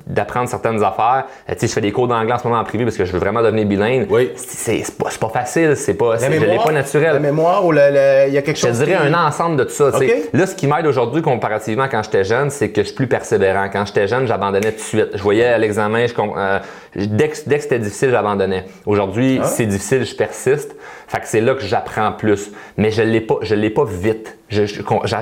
d'apprendre 0.05 0.49
certaines 0.49 0.83
affaires. 0.83 1.25
Euh, 1.49 1.53
tu 1.53 1.59
sais, 1.59 1.67
je 1.67 1.73
fais 1.73 1.81
des 1.81 1.91
cours 1.91 2.07
d'anglais 2.07 2.33
en 2.33 2.37
ce 2.37 2.47
moment 2.47 2.59
en 2.59 2.63
privé 2.63 2.83
parce 2.83 2.97
que 2.97 3.05
je 3.05 3.11
veux 3.13 3.19
vraiment 3.19 3.41
devenir 3.41 3.65
bilingue. 3.65 4.07
Oui. 4.09 4.31
C'est 4.35 4.83
c'est 4.83 4.97
pas, 4.97 5.09
c'est 5.13 5.19
pas 5.21 5.29
facile, 5.29 5.75
c'est 5.77 5.93
pas, 5.93 6.13
la 6.13 6.19
c'est- 6.19 6.25
je 6.27 6.31
l'ai 6.31 6.39
mémoire, 6.39 6.65
pas 6.65 6.71
naturel. 6.71 7.13
La 7.13 7.19
mémoire 7.19 7.65
ou 7.65 7.71
il 7.73 7.77
y 7.77 8.37
a 8.37 8.41
quelque 8.41 8.55
Je 8.59 8.67
chose. 8.67 8.79
dirais 8.79 8.97
qui- 8.99 9.07
un 9.07 9.13
ensemble 9.27 9.57
de 9.57 9.63
tout 9.63 9.71
ça. 9.71 9.91
tu 9.91 9.99
sais. 9.99 10.05
OK. 10.05 10.29
Là, 10.33 10.45
ce 10.47 10.55
qui 10.55 10.67
m'aide 10.67 10.85
aujourd'hui 10.87 11.21
comparativement 11.21 11.87
quand 11.89 12.03
j'étais 12.03 12.23
jeune, 12.23 12.49
c'est 12.49 12.69
que 12.71 12.81
je 12.81 12.87
suis 12.87 12.95
plus 12.95 13.07
persévérant. 13.07 13.67
Quand 13.71 13.85
j'étais 13.85 14.07
jeune, 14.07 14.27
j'abandonnais 14.27 14.71
tout 14.71 14.77
de 14.77 14.81
suite. 14.81 15.07
Je 15.13 15.21
voyais 15.23 15.45
à 15.45 15.57
l'examen, 15.57 16.05
je 16.07 16.13
euh, 16.19 16.59
dès 16.95 17.29
que, 17.29 17.37
dès 17.47 17.57
que 17.57 17.63
c'était 17.63 17.79
difficile, 17.79 18.09
j'abandonnais. 18.11 18.65
Aujourd'hui, 18.85 19.39
Ah. 19.41 19.45
c'est 19.45 19.65
difficile, 19.65 20.05
je 20.05 20.15
persiste. 20.15 20.75
Fait 21.13 21.19
que 21.19 21.27
c'est 21.27 21.41
là 21.41 21.53
que 21.53 21.61
j'apprends 21.61 22.11
plus. 22.11 22.51
Mais 22.75 22.89
je 22.89 23.03
l'ai 23.03 23.21
pas, 23.21 23.35
je 23.43 23.53
l'ai 23.53 23.69
pas 23.69 23.83
vite. 23.85 24.35
Je, 24.49 24.63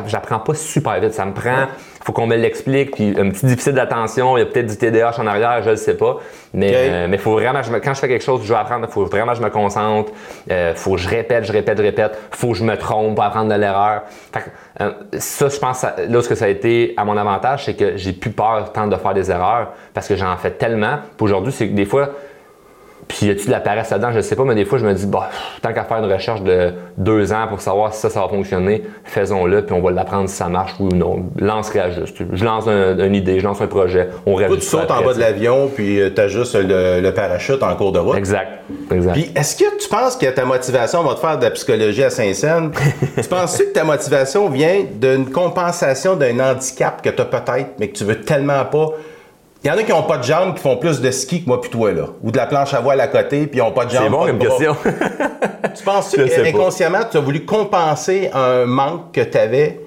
j'apprends 0.08 0.40
pas 0.40 0.54
super 0.54 0.98
vite. 1.02 1.12
Ça 1.14 1.26
me 1.26 1.34
prend, 1.34 1.68
faut 2.02 2.14
qu'on 2.14 2.28
me 2.28 2.38
l'explique. 2.38 2.92
Puis 2.96 3.14
un 3.20 3.30
petit 3.30 3.46
déficit 3.46 3.74
d'attention, 3.74 4.38
il 4.38 4.40
y 4.40 4.44
a 4.44 4.46
peut-être 4.46 4.68
du 4.68 4.78
TDAH 4.78 5.20
en 5.20 5.28
arrière, 5.28 5.62
je 5.64 5.72
le 5.72 5.76
sais 5.76 5.98
pas. 5.98 6.20
Mais 6.54 6.72
euh, 6.76 7.08
mais 7.10 7.18
faut 7.18 7.34
vraiment, 7.34 7.62
je 7.62 7.72
me- 7.74 7.80
quand 7.80 7.94
je 7.94 8.00
fais 8.00 8.08
quelque 8.08 8.24
chose, 8.24 8.42
je 8.44 8.48
veux 8.54 8.58
apprendre, 8.58 8.88
faut 8.90 9.04
vraiment 9.06 9.34
que 9.34 9.40
je 9.40 9.44
me 9.44 9.50
concentre. 9.50 10.14
Euh, 10.50 10.74
faut 10.76 10.92
que 10.92 10.98
je 10.98 11.10
répète, 11.10 11.44
je 11.44 11.52
répète, 11.52 11.78
je 11.78 11.84
répète. 11.84 12.18
Faut 12.32 12.52
que 12.52 12.58
je 12.58 12.64
me 12.64 12.78
trompe 12.78 13.16
pour 13.16 13.24
apprendre 13.26 13.54
de 13.54 13.60
l'erreur. 13.60 14.04
Fait 14.34 14.40
que, 14.44 14.84
euh, 14.84 14.92
ça, 15.20 15.50
je 15.50 15.60
pense, 15.60 15.80
ça- 15.80 15.96
là, 16.08 16.22
ce 16.22 16.30
que 16.30 16.36
ça 16.36 16.46
a 16.46 16.48
été 16.48 16.94
à 16.96 17.04
mon 17.04 17.18
avantage, 17.18 17.66
c'est 17.66 17.74
que 17.74 17.98
j'ai 17.98 18.14
plus 18.14 18.32
peur 18.32 18.72
tant 18.72 18.88
de 18.88 18.96
faire 18.96 19.14
des 19.14 19.30
erreurs 19.30 19.74
parce 19.94 20.08
que 20.08 20.16
j'en 20.16 20.38
fais 20.38 20.52
tellement. 20.52 21.00
Puis 21.18 21.26
aujourd'hui, 21.26 21.52
c'est 21.52 21.68
que 21.68 21.74
des 21.74 21.86
fois, 21.86 22.12
puis 23.18 23.28
y 23.28 23.30
a-tu 23.32 23.46
de 23.48 23.52
la 23.52 23.60
paresse 23.60 23.90
là-dedans? 23.90 24.12
Je 24.14 24.22
sais 24.22 24.36
pas, 24.36 24.44
mais 24.44 24.56
des 24.56 24.66
fois, 24.66 24.78
je 24.78 24.86
me 24.86 24.94
dis, 24.94 25.06
bah, 25.06 25.30
tant 25.62 25.74
qu'à 25.74 25.84
faire 25.84 25.98
une 26.04 26.12
recherche 26.12 26.42
de 26.42 26.72
deux 26.98 27.32
ans 27.34 27.48
pour 27.50 27.62
savoir 27.62 27.94
si 27.94 28.00
ça, 28.02 28.10
ça 28.10 28.22
va 28.22 28.28
fonctionner, 28.30 28.84
faisons-le, 29.04 29.66
puis 29.66 29.74
on 29.76 29.82
va 29.82 29.92
l'apprendre 29.92 30.30
si 30.30 30.36
ça 30.36 30.48
marche 30.48 30.74
oui 30.80 30.90
ou 30.94 30.96
non. 30.96 31.26
Lance, 31.38 31.70
réajuste. 31.70 32.18
Je 32.34 32.46
lance 32.46 32.68
un- 32.68 32.98
une 32.98 33.16
idée, 33.16 33.40
je 33.40 33.46
lance 33.46 33.62
un 33.62 33.68
projet, 33.68 34.10
on 34.26 34.36
réajuste. 34.36 34.62
tu 34.62 34.68
sautes 34.68 34.92
en 34.92 35.04
bas 35.04 35.14
de 35.14 35.20
l'avion, 35.20 35.70
puis 35.74 36.00
tu 36.14 36.22
ajustes 36.22 36.56
le, 36.56 37.02
le 37.02 37.14
parachute 37.14 37.62
en 37.64 37.76
cours 37.76 37.92
de 37.92 38.00
route. 38.00 38.18
Exact. 38.18 38.50
Exact. 38.92 39.14
Puis, 39.14 39.32
est-ce 39.36 39.56
que 39.58 39.78
tu 39.82 39.90
penses 39.90 40.16
que 40.16 40.26
ta 40.28 40.46
motivation, 40.46 41.00
on 41.02 41.04
va 41.04 41.16
te 41.16 41.20
faire 41.20 41.38
de 41.38 41.44
la 41.44 41.52
psychologie 41.52 42.04
à 42.04 42.10
Saint-Saëns, 42.10 42.72
tu 43.22 43.28
penses 43.30 43.58
que 43.58 43.64
ta 43.74 43.84
motivation 43.84 44.50
vient 44.50 44.86
d'une 44.94 45.30
compensation 45.30 46.16
d'un 46.16 46.40
handicap 46.40 47.02
que 47.02 47.10
tu 47.10 47.22
as 47.22 47.26
peut-être, 47.26 47.72
mais 47.80 47.90
que 47.90 47.98
tu 47.98 48.04
veux 48.06 48.22
tellement 48.22 48.64
pas? 48.66 48.90
Il 49.64 49.68
y 49.68 49.72
en 49.72 49.78
a 49.78 49.84
qui 49.84 49.92
n'ont 49.92 50.04
pas 50.04 50.18
de 50.18 50.24
jambes, 50.24 50.56
qui 50.56 50.62
font 50.62 50.78
plus 50.78 51.02
de 51.02 51.12
ski 51.12 51.44
que 51.44 51.48
moi 51.48 51.62
puis 51.62 51.70
toi, 51.70 51.92
là. 51.92 52.08
Ou 52.24 52.32
de 52.32 52.38
la 52.38 52.48
planche 52.48 52.74
à 52.74 52.80
voile 52.80 53.00
à 53.00 53.08
côté, 53.08 53.46
puis 53.46 53.60
ils 53.60 53.64
n'ont 53.64 53.72
pas 53.72 53.86
de 53.86 53.92
jambes. 53.92 54.04
c'est 54.06 54.10
bon 54.10 54.26
comme 54.26 54.40
question. 54.40 54.76
Tu 55.76 55.84
penses 55.84 56.12
que 56.16 56.48
inconsciemment, 56.48 57.00
tu 57.10 57.18
as 57.18 57.22
voulu 57.22 57.46
compenser 57.46 58.30
un 58.34 58.66
manque 58.66 59.12
que 59.14 59.22
tu 59.22 59.38
avais 59.38 59.80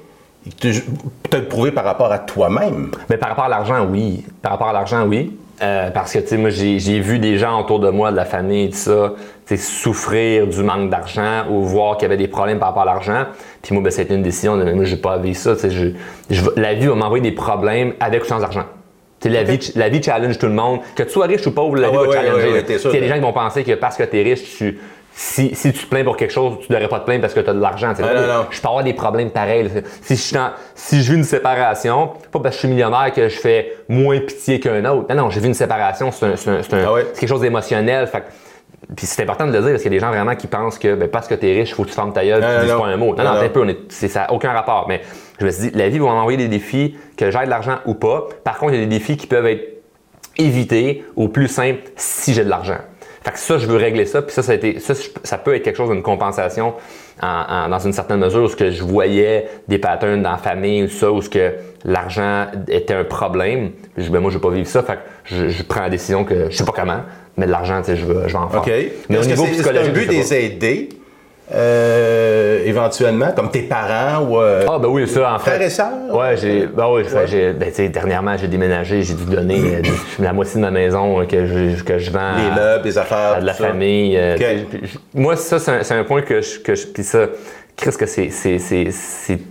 et 0.46 0.50
que 0.50 0.68
tu 0.68 0.82
te 1.28 1.36
le 1.36 1.44
prouver 1.44 1.72
par 1.72 1.84
rapport 1.84 2.10
à 2.12 2.18
toi-même? 2.20 2.90
Mais 3.10 3.16
par 3.16 3.30
rapport 3.30 3.44
à 3.44 3.48
l'argent, 3.48 3.86
oui. 3.90 4.24
Par 4.40 4.52
rapport 4.52 4.68
à 4.68 4.72
l'argent, 4.72 5.04
oui. 5.06 5.36
Euh, 5.62 5.90
parce 5.90 6.12
que, 6.12 6.18
tu 6.20 6.28
sais, 6.28 6.36
moi, 6.36 6.50
j'ai 6.50 7.00
vu 7.00 7.18
des 7.18 7.38
gens 7.38 7.60
autour 7.60 7.80
de 7.80 7.90
moi, 7.90 8.10
de 8.10 8.16
la 8.16 8.24
famille, 8.24 8.70
tout 8.70 8.76
ça, 8.76 9.12
tu 9.46 9.56
sais, 9.56 9.62
souffrir 9.62 10.46
du 10.46 10.62
manque 10.62 10.90
d'argent 10.90 11.44
ou 11.50 11.62
voir 11.62 11.96
qu'il 11.96 12.04
y 12.04 12.06
avait 12.06 12.16
des 12.16 12.28
problèmes 12.28 12.58
par 12.58 12.68
rapport 12.68 12.82
à 12.82 12.86
l'argent. 12.86 13.24
Puis 13.62 13.74
moi, 13.74 13.82
ben, 13.82 13.90
ça 13.90 14.00
a 14.00 14.04
été 14.04 14.14
une 14.14 14.22
décision 14.22 14.56
de, 14.56 14.72
moi, 14.72 14.84
j'ai 14.84 14.96
pas 14.96 15.14
à 15.14 15.18
vivre 15.18 15.36
ça, 15.36 15.54
tu 15.54 15.70
sais, 15.70 15.94
la 16.56 16.74
vie 16.74 16.86
va 16.86 16.94
m'envoyer 16.94 17.22
des 17.22 17.34
problèmes 17.34 17.94
avec 18.00 18.24
ou 18.24 18.26
sans 18.26 18.42
argent. 18.42 18.64
La, 19.28 19.42
vie, 19.42 19.72
la 19.76 19.88
vie 19.88 20.02
challenge 20.02 20.38
tout 20.38 20.46
le 20.46 20.52
monde. 20.52 20.80
Que 20.94 21.02
tu 21.02 21.10
sois 21.10 21.26
riche 21.26 21.46
ou 21.46 21.52
pauvre, 21.52 21.76
la 21.76 21.88
Ah 21.88 21.90
vie 21.90 21.96
ouais, 21.96 22.02
va 22.04 22.08
ouais, 22.10 22.16
challenger. 22.16 22.46
ouais, 22.46 22.52
ouais, 22.52 22.64
Il 22.84 22.92
y 22.94 22.96
a 22.96 23.00
des 23.00 23.08
gens 23.08 23.14
qui 23.14 23.20
vont 23.20 23.32
penser 23.32 23.64
que 23.64 23.72
parce 23.72 23.96
que 23.96 24.02
tu 24.04 24.18
es 24.18 24.22
riche, 24.22 24.56
tu, 24.58 24.78
si, 25.16 25.54
si 25.54 25.72
tu 25.72 25.84
te 25.84 25.86
plains 25.88 26.02
pour 26.02 26.16
quelque 26.16 26.32
chose, 26.32 26.54
tu 26.60 26.72
devrais 26.72 26.88
pas 26.88 26.98
te 26.98 27.04
plaindre 27.04 27.20
parce 27.20 27.34
que 27.34 27.40
tu 27.40 27.48
as 27.48 27.52
de 27.54 27.60
l'argent. 27.60 27.92
Ah, 27.96 28.02
non, 28.02 28.26
non. 28.26 28.46
Je 28.50 28.60
peux 28.60 28.66
avoir 28.68 28.82
des 28.82 28.94
problèmes 28.94 29.30
pareils. 29.30 29.70
Si 30.02 30.16
je, 30.16 30.36
si 30.74 30.98
vis 30.98 31.14
une 31.14 31.22
séparation, 31.24 32.08
pas 32.32 32.40
parce 32.40 32.44
que 32.44 32.52
je 32.54 32.58
suis 32.58 32.68
millionnaire 32.68 33.12
que 33.14 33.28
je 33.28 33.38
fais 33.38 33.76
moins 33.88 34.18
pitié 34.18 34.58
qu'un 34.58 34.84
autre. 34.86 35.06
Non, 35.14 35.22
non, 35.24 35.30
j'ai 35.30 35.40
vu 35.40 35.46
une 35.46 35.54
séparation, 35.54 36.10
c'est 36.10 36.26
Ah 36.26 36.92
ouais. 36.92 37.06
c'est 37.12 37.20
quelque 37.20 37.28
chose 37.28 37.40
d'émotionnel. 37.42 38.08
Puis 38.96 39.06
c'est 39.06 39.22
important 39.22 39.46
de 39.46 39.52
le 39.52 39.60
dire 39.60 39.70
parce 39.70 39.82
qu'il 39.82 39.92
y 39.92 39.96
a 39.96 39.98
des 39.98 40.04
gens 40.04 40.10
vraiment 40.10 40.34
qui 40.34 40.46
pensent 40.46 40.78
que 40.78 40.94
ben, 40.94 41.08
parce 41.08 41.26
que 41.26 41.34
tu 41.34 41.48
es 41.48 41.54
riche, 41.60 41.70
il 41.70 41.74
faut 41.74 41.84
que 41.84 41.88
tu 41.88 41.94
fermes 41.94 42.12
ta 42.12 42.22
gueule 42.24 42.40
que 42.42 42.46
tu 42.46 42.52
non, 42.52 42.60
dises 42.60 42.70
non. 42.72 42.80
pas 42.80 42.86
un 42.88 42.96
mot. 42.98 43.14
Non, 43.14 43.24
Non, 43.24 43.34
non, 43.42 43.48
peu, 43.48 43.62
on 43.62 43.68
est- 43.68 43.90
ça 44.08 44.20
n'a 44.20 44.32
aucun 44.32 44.52
rapport. 44.52 44.84
Mais 44.88 45.00
je 45.40 45.46
me 45.46 45.50
suis 45.50 45.70
dit, 45.70 45.76
la 45.78 45.88
vie 45.88 45.98
va 45.98 46.06
m'envoyer 46.06 46.38
des 46.38 46.48
défis, 46.48 46.96
que 47.16 47.30
j'aie 47.30 47.44
de 47.44 47.50
l'argent 47.50 47.78
ou 47.86 47.94
pas. 47.94 48.28
Par 48.44 48.58
contre, 48.58 48.72
il 48.74 48.80
y 48.80 48.82
a 48.82 48.86
des 48.86 48.98
défis 48.98 49.16
qui 49.16 49.26
peuvent 49.26 49.46
être 49.46 49.82
éviter 50.36 51.04
au 51.16 51.28
plus 51.28 51.48
simple 51.48 51.80
si 51.96 52.34
j'ai 52.34 52.44
de 52.44 52.50
l'argent. 52.50 52.78
Fait 53.22 53.30
que 53.32 53.38
ça, 53.38 53.56
je 53.56 53.66
veux 53.66 53.76
régler 53.76 54.04
ça. 54.04 54.20
Puis 54.20 54.34
ça, 54.34 54.42
ça, 54.42 54.52
a 54.52 54.54
été, 54.54 54.78
ça, 54.80 54.92
ça 55.22 55.38
peut 55.38 55.54
être 55.54 55.62
quelque 55.62 55.76
chose 55.76 55.88
d'une 55.90 56.02
compensation 56.02 56.74
en- 57.22 57.26
en- 57.48 57.68
dans 57.70 57.78
une 57.78 57.92
certaine 57.94 58.18
mesure 58.18 58.42
où 58.42 58.48
ce 58.48 58.56
que 58.56 58.70
je 58.70 58.82
voyais 58.84 59.46
des 59.66 59.78
patterns 59.78 60.20
dans 60.22 60.32
la 60.32 60.36
famille 60.38 60.82
ou 60.84 60.88
ça, 60.88 61.10
où 61.10 61.22
ce 61.22 61.30
que 61.30 61.52
l'argent 61.84 62.46
était 62.68 62.92
un 62.94 63.04
problème. 63.04 63.70
Je 63.96 64.10
ben, 64.10 64.20
moi, 64.20 64.30
je 64.30 64.36
veux 64.36 64.42
pas 64.42 64.50
vivre 64.50 64.66
ça. 64.68 64.82
Fait 64.82 64.94
que 64.96 64.98
je, 65.24 65.48
je 65.48 65.62
prends 65.62 65.80
la 65.80 65.88
décision 65.90 66.24
que 66.24 66.50
je 66.50 66.56
sais 66.56 66.64
pas 66.64 66.72
comment, 66.76 67.00
mais 67.38 67.46
de 67.46 67.50
l'argent, 67.50 67.78
tu 67.80 67.92
sais, 67.92 67.96
je 67.96 68.04
veux, 68.04 68.24
je 68.28 68.32
vais 68.32 68.38
en 68.38 68.48
faire. 68.50 68.60
OK. 68.60 68.70
Mais 69.08 69.16
au 69.16 69.20
Est-ce 69.20 69.28
que 69.28 69.34
niveau 69.34 69.46
c'est 69.46 69.54
c'est 69.54 69.60
un 69.60 69.72
psychologique, 69.72 69.94
but 69.94 70.08
des 70.08 70.34
aider? 70.34 70.88
Euh, 71.52 72.62
éventuellement, 72.64 73.32
comme 73.36 73.50
tes 73.50 73.62
parents 73.62 74.24
ou 74.24 74.40
euh, 74.40 74.64
Ah, 74.68 74.78
ben 74.78 74.88
oui, 74.88 75.06
ça, 75.06 75.34
en 75.34 75.38
fait. 75.38 75.50
frères 75.50 75.62
et 75.62 75.70
sœurs? 75.70 75.88
Ouais, 76.10 76.36
j'ai. 76.36 76.66
Ben 76.66 76.86
oui, 76.90 77.02
Ouais. 77.02 77.26
j'ai- 77.26 77.52
ben, 77.52 77.68
tu 77.68 77.74
sais, 77.76 77.88
dernièrement, 77.90 78.36
j'ai 78.38 78.48
déménagé, 78.48 79.02
j'ai 79.02 79.14
dû 79.14 79.24
donner 79.26 79.60
euh, 79.60 79.82
la 80.20 80.32
moitié 80.32 80.56
de 80.56 80.60
ma 80.60 80.70
maison 80.70 81.20
euh, 81.20 81.26
que 81.26 81.46
je, 81.46 81.82
que 81.82 81.98
je 81.98 82.10
vends. 82.10 82.32
Les 82.36 82.54
meubles, 82.60 82.84
les 82.84 82.98
affaires. 82.98 83.34
à 83.36 83.40
de 83.40 83.46
la 83.46 83.52
ça. 83.52 83.66
famille. 83.68 84.16
euh, 84.16 84.36
moi, 85.12 85.36
ça, 85.36 85.58
c'est 85.58 85.92
un, 85.94 86.04
point 86.04 86.22
que 86.22 86.40
je. 86.40 86.60
Que 86.60 86.74
je 86.74 86.86
puis 86.86 87.02
ça, 87.02 87.26
Chris, 87.76 87.90
que 87.98 88.06
c'est, 88.06 88.30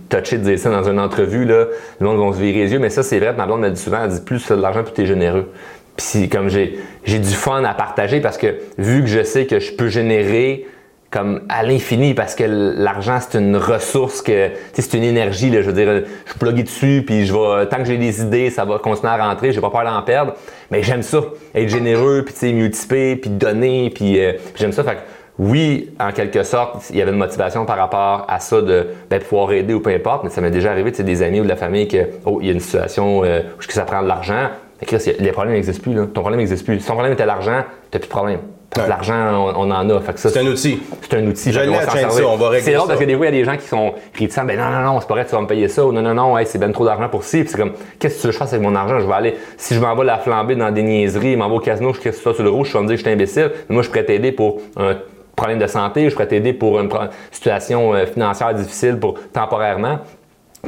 touché 0.08 0.38
de 0.38 0.42
dire 0.44 0.58
ça 0.58 0.70
dans 0.70 0.82
une 0.88 0.98
entrevue, 0.98 1.44
là. 1.44 1.66
Le 2.00 2.06
monde 2.06 2.18
va 2.26 2.36
se 2.36 2.42
virer 2.42 2.64
les 2.64 2.72
yeux, 2.72 2.78
mais 2.78 2.90
ça, 2.90 3.02
c'est 3.02 3.18
vrai. 3.18 3.32
Ma 3.34 3.46
blonde 3.46 3.62
le 3.62 3.70
dit 3.70 3.80
souvent, 3.80 3.98
elle 4.04 4.10
dit 4.10 4.20
plus 4.20 4.48
de 4.48 4.54
l'argent, 4.54 4.82
plus 4.82 4.94
tu 4.94 5.02
es 5.02 5.06
généreux. 5.06 5.52
Puis 5.96 6.28
comme 6.28 6.48
j'ai, 6.48 6.80
j'ai 7.04 7.20
du 7.20 7.30
fun 7.30 7.62
à 7.62 7.72
partager 7.72 8.20
parce 8.20 8.36
que 8.36 8.56
vu 8.78 9.02
que 9.02 9.06
je 9.06 9.22
sais 9.22 9.46
que 9.46 9.60
je 9.60 9.72
peux 9.74 9.86
générer 9.86 10.66
comme 11.14 11.42
à 11.48 11.62
l'infini 11.62 12.12
parce 12.12 12.34
que 12.34 12.42
l'argent 12.44 13.18
c'est 13.20 13.38
une 13.38 13.56
ressource 13.56 14.20
que 14.20 14.50
c'est 14.72 14.94
une 14.94 15.04
énergie 15.04 15.48
là, 15.48 15.62
je 15.62 15.70
veux 15.70 15.72
dire 15.72 16.02
je 16.26 16.34
plugué 16.34 16.64
dessus 16.64 17.04
puis 17.06 17.24
je 17.24 17.32
vais 17.32 17.68
tant 17.68 17.76
que 17.76 17.84
j'ai 17.84 17.98
des 17.98 18.20
idées 18.20 18.50
ça 18.50 18.64
va 18.64 18.80
continuer 18.80 19.12
à 19.12 19.28
rentrer 19.28 19.52
j'ai 19.52 19.60
pas 19.60 19.70
peur 19.70 19.84
d'en 19.84 20.02
perdre 20.02 20.34
mais 20.72 20.82
j'aime 20.82 21.02
ça 21.02 21.20
être 21.54 21.68
généreux 21.68 22.22
puis 22.24 22.34
tu 22.34 22.40
sais 22.40 22.52
multiplier 22.52 23.14
puis 23.14 23.30
donner 23.30 23.90
puis 23.94 24.18
euh, 24.18 24.32
j'aime 24.56 24.72
ça 24.72 24.82
fait 24.82 24.96
que 24.96 25.00
oui, 25.36 25.90
en 25.98 26.12
quelque 26.12 26.44
sorte, 26.44 26.90
il 26.90 26.96
y 26.96 27.02
avait 27.02 27.10
une 27.10 27.18
motivation 27.18 27.66
par 27.66 27.76
rapport 27.76 28.24
à 28.28 28.38
ça 28.38 28.60
de 28.60 28.86
ben, 29.10 29.20
pouvoir 29.20 29.50
aider 29.50 29.74
ou 29.74 29.80
peu 29.80 29.90
importe, 29.90 30.22
mais 30.22 30.30
ça 30.30 30.40
m'est 30.40 30.52
déjà 30.52 30.70
arrivé, 30.70 30.92
tu 30.92 30.98
sais, 30.98 31.02
des 31.02 31.22
amis 31.22 31.40
ou 31.40 31.42
de 31.42 31.48
la 31.48 31.56
famille 31.56 31.88
que, 31.88 32.06
oh, 32.24 32.38
il 32.40 32.46
y 32.46 32.50
a 32.50 32.52
une 32.52 32.60
situation 32.60 33.24
euh, 33.24 33.40
où 33.58 33.62
ça 33.62 33.82
prend 33.82 34.00
de 34.00 34.06
l'argent? 34.06 34.50
Mais 34.80 34.86
Chris, 34.86 35.12
les 35.18 35.32
problèmes 35.32 35.54
n'existent 35.54 35.82
plus. 35.82 35.94
Ton 35.94 36.20
problème 36.20 36.38
n'existe 36.38 36.64
plus. 36.64 36.78
Si 36.78 36.86
ton 36.86 36.92
problème 36.92 37.14
était 37.14 37.26
l'argent, 37.26 37.64
t'as 37.90 37.98
plus 37.98 38.06
de 38.06 38.12
problème. 38.12 38.38
Ouais. 38.76 38.88
L'argent, 38.88 39.54
on, 39.54 39.68
on 39.68 39.70
en 39.70 39.88
a. 39.90 40.00
Fait 40.00 40.14
que 40.14 40.20
ça, 40.20 40.30
C'est 40.30 40.40
un 40.40 40.46
outil. 40.46 40.82
c'est 41.00 41.16
un 41.16 41.26
outil. 41.26 41.52
Je 41.52 41.60
l'ai 41.60 41.68
on 41.68 42.36
va 42.36 42.48
régler 42.48 42.64
C'est 42.64 42.74
drôle 42.74 42.88
parce 42.88 42.98
que 42.98 43.04
des 43.04 43.16
fois, 43.16 43.26
il 43.26 43.34
y 43.34 43.38
a 43.38 43.38
des 43.38 43.44
gens 43.44 43.56
qui 43.56 43.68
sont 43.68 43.94
réticents. 44.12 44.44
Ben 44.44 44.58
non, 44.58 44.68
non, 44.68 44.94
non, 44.94 45.00
c'est 45.00 45.06
pas 45.06 45.14
vrai, 45.14 45.24
tu 45.24 45.32
vas 45.32 45.40
me 45.40 45.46
payer 45.46 45.68
ça. 45.68 45.84
Ou 45.84 45.92
non, 45.92 46.02
non, 46.02 46.14
non, 46.14 46.36
hey, 46.36 46.46
c'est 46.46 46.58
ben 46.58 46.72
trop 46.72 46.84
d'argent 46.84 47.08
pour 47.08 47.24
ci. 47.24 47.40
Puis 47.40 47.50
c'est 47.50 47.56
comme, 47.56 47.72
qu'est-ce 47.98 48.16
que 48.16 48.20
tu 48.20 48.26
veux 48.26 48.30
que 48.30 48.34
je 48.34 48.38
fasse 48.38 48.52
avec 48.52 48.66
mon 48.66 48.74
argent? 48.74 48.98
Je 48.98 49.06
vais 49.06 49.12
aller, 49.12 49.36
si 49.56 49.74
je 49.74 49.80
m'en 49.80 49.94
vais 49.94 50.04
la 50.04 50.18
flamber 50.18 50.56
dans 50.56 50.72
des 50.72 50.82
niaiseries, 50.82 51.36
m'en 51.36 51.48
vais 51.48 51.54
au 51.54 51.60
casino, 51.60 51.92
je 51.94 52.10
ça 52.10 52.34
sur 52.34 52.42
le 52.42 52.50
rouge, 52.50 52.68
je 52.68 52.72
vais 52.72 52.82
me 52.82 52.88
dire 52.88 52.94
que 52.94 53.00
je 53.00 53.04
suis 53.04 53.12
imbécile. 53.12 53.52
Mais 53.68 53.74
moi, 53.74 53.82
je 53.82 53.88
pourrais 53.88 54.04
t'aider 54.04 54.32
pour 54.32 54.60
un 54.76 54.96
problème 55.36 55.58
de 55.58 55.66
santé, 55.66 56.08
je 56.08 56.14
pourrais 56.14 56.28
t'aider 56.28 56.52
pour 56.52 56.80
une 56.80 56.90
situation 57.30 57.94
euh, 57.94 58.06
financière 58.06 58.54
difficile 58.54 58.98
pour 58.98 59.14
temporairement. 59.32 59.98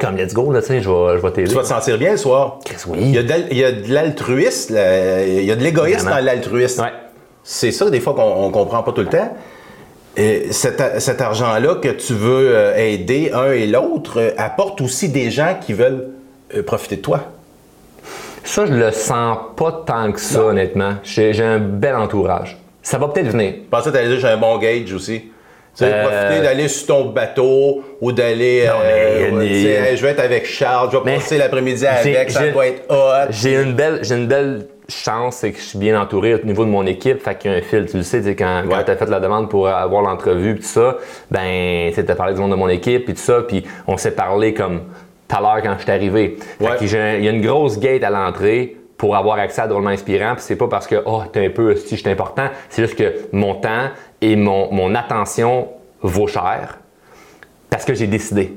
Comme 0.01 0.17
let's 0.17 0.35
go, 0.35 0.53
là, 0.53 0.61
tu 0.61 0.69
sais, 0.69 0.81
je 0.83 0.91
vais, 0.91 1.17
je 1.17 1.23
vais 1.23 1.31
t'aider. 1.33 1.49
Tu 1.49 1.55
vas 1.55 1.63
te 1.63 1.69
sentir 1.69 1.97
bien 1.97 2.13
le 2.13 2.19
soir. 2.19 2.59
Chris, 2.65 2.77
oui. 2.87 2.99
Il 3.01 3.11
y 3.13 3.19
a 3.65 3.73
de, 3.73 3.93
l'altruisme, 3.93 4.77
il 4.77 5.45
y 5.45 5.51
a 5.51 5.57
de 5.57 5.63
l'égoïsme 5.63 6.11
dans 6.11 6.23
l'altruisme. 6.23 6.83
Ouais. 6.83 6.93
C'est 7.49 7.71
ça, 7.71 7.89
des 7.91 8.01
fois, 8.01 8.13
qu'on 8.13 8.45
on 8.45 8.51
comprend 8.51 8.83
pas 8.83 8.91
tout 8.91 9.03
le 9.03 9.07
temps. 9.07 9.37
Et 10.17 10.51
cet, 10.51 10.81
argent-là 11.21 11.77
que 11.77 11.89
tu 11.91 12.13
veux 12.13 12.57
euh, 12.57 12.77
aider 12.77 13.31
un 13.33 13.53
et 13.53 13.67
l'autre 13.67 14.19
euh, 14.21 14.31
apporte 14.37 14.81
aussi 14.81 15.11
des 15.11 15.31
gens 15.31 15.55
qui 15.61 15.73
veulent 15.73 16.09
euh, 16.57 16.63
profiter 16.65 16.97
de 16.97 17.03
toi. 17.03 17.21
Ça, 18.43 18.67
je 18.67 18.73
le 18.73 18.91
sens 18.91 19.39
pas 19.57 19.85
tant 19.87 20.11
que 20.11 20.21
ça, 20.21 20.43
honnêtement. 20.43 20.95
J'ai 21.05 21.33
j'ai 21.35 21.45
un 21.45 21.59
bel 21.59 21.95
entourage. 21.95 22.57
Ça 22.83 22.99
va 22.99 23.09
peut-être 23.09 23.29
venir. 23.29 23.55
Je 23.65 23.69
pensais 23.71 23.91
que 23.91 23.95
tu 23.95 24.01
allais 24.01 24.09
dire 24.09 24.21
j'ai 24.21 24.29
un 24.29 24.39
bon 24.39 24.59
gauge 24.59 24.93
aussi. 24.93 25.21
Tu 25.21 25.31
sais, 25.85 25.93
Euh, 25.93 26.03
profiter 26.05 26.43
d'aller 26.43 26.69
sur 26.69 26.87
ton 26.87 27.05
bateau 27.07 27.85
ou 28.01 28.11
d'aller. 28.11 28.67
Euh, 28.67 29.41
Hey, 29.41 29.97
je 29.97 30.03
vais 30.03 30.13
être 30.13 30.21
avec 30.21 30.47
Charles, 30.47 30.89
je 30.91 30.97
vais 30.97 31.03
Mais 31.05 31.17
passer 31.17 31.39
l'après-midi 31.39 31.87
avec, 31.87 32.31
ça 32.31 32.51
va 32.51 32.67
être 32.67 32.83
hot. 32.89 33.31
J'ai 33.31 33.55
une 33.55 33.75
belle, 33.75 34.01
j'ai 34.03 34.15
une 34.15 34.27
belle 34.27 34.67
chance, 34.89 35.37
c'est 35.37 35.53
que 35.53 35.59
je 35.59 35.65
suis 35.65 35.79
bien 35.79 36.01
entouré 36.01 36.35
au 36.35 36.45
niveau 36.45 36.65
de 36.65 36.71
mon 36.71 36.87
équipe. 36.87 37.21
Fait 37.23 37.37
qu'il 37.37 37.51
y 37.51 37.55
a 37.55 37.59
un 37.59 37.61
fil, 37.63 37.87
tu 37.87 37.97
le 37.97 38.03
sais, 38.03 38.19
tu 38.19 38.25
sais, 38.25 38.37
quand, 38.37 38.63
quand 38.69 38.77
Ouais. 38.77 38.85
tu 38.85 38.91
as 38.91 38.97
fait 38.97 39.07
la 39.07 39.21
demande 39.21 39.49
pour 39.51 39.69
avoir 39.69 40.03
l'entrevue 40.03 40.55
puis 40.55 40.63
tout 40.63 40.69
ça, 40.69 40.97
ben, 41.31 41.93
tu 41.93 42.01
as 42.01 42.15
parlé 42.15 42.35
du 42.35 42.41
monde 42.41 42.51
de 42.53 42.57
mon 42.57 42.69
équipe 42.69 43.05
puis 43.05 43.15
tout 43.15 43.21
ça, 43.21 43.43
puis 43.47 43.65
on 43.87 43.97
s'est 43.97 44.15
parlé 44.15 44.55
comme 44.55 44.81
tout 45.29 45.37
à 45.37 45.41
l'heure 45.41 45.63
quand 45.63 45.75
je 45.79 45.83
suis 45.83 45.91
arrivé. 45.91 46.37
Fait 46.59 46.65
Ouais. 46.65 46.77
que 46.79 46.87
j'ai 46.87 47.01
un- 47.01 47.15
il 47.17 47.25
y 47.25 47.29
a 47.29 47.33
une 47.33 47.43
grosse 47.45 47.79
gate 47.81 48.05
à 48.05 48.11
l'entrée 48.11 48.77
pour 48.97 49.17
avoir 49.17 49.39
accès 49.39 49.61
à 49.63 49.67
drôlement 49.67 49.91
inspirant, 49.91 50.35
puis 50.35 50.43
c'est 50.43 50.57
pas 50.57 50.69
parce 50.69 50.87
que 50.87 51.03
oh 51.05 51.23
t'es 51.33 51.47
un 51.47 51.51
peu 51.51 51.75
si 51.77 51.97
je 51.97 52.01
suis 52.01 52.11
important, 52.11 52.47
c'est 52.69 52.83
juste 52.83 52.97
que 52.97 53.13
mon 53.33 53.55
temps 53.57 53.89
et 54.23 54.37
mon, 54.37 54.73
mon 54.73 54.95
attention 54.95 55.69
vaut 56.01 56.27
cher 56.29 56.79
parce 57.69 57.85
que 57.85 57.93
j'ai 57.95 58.07
décidé 58.07 58.55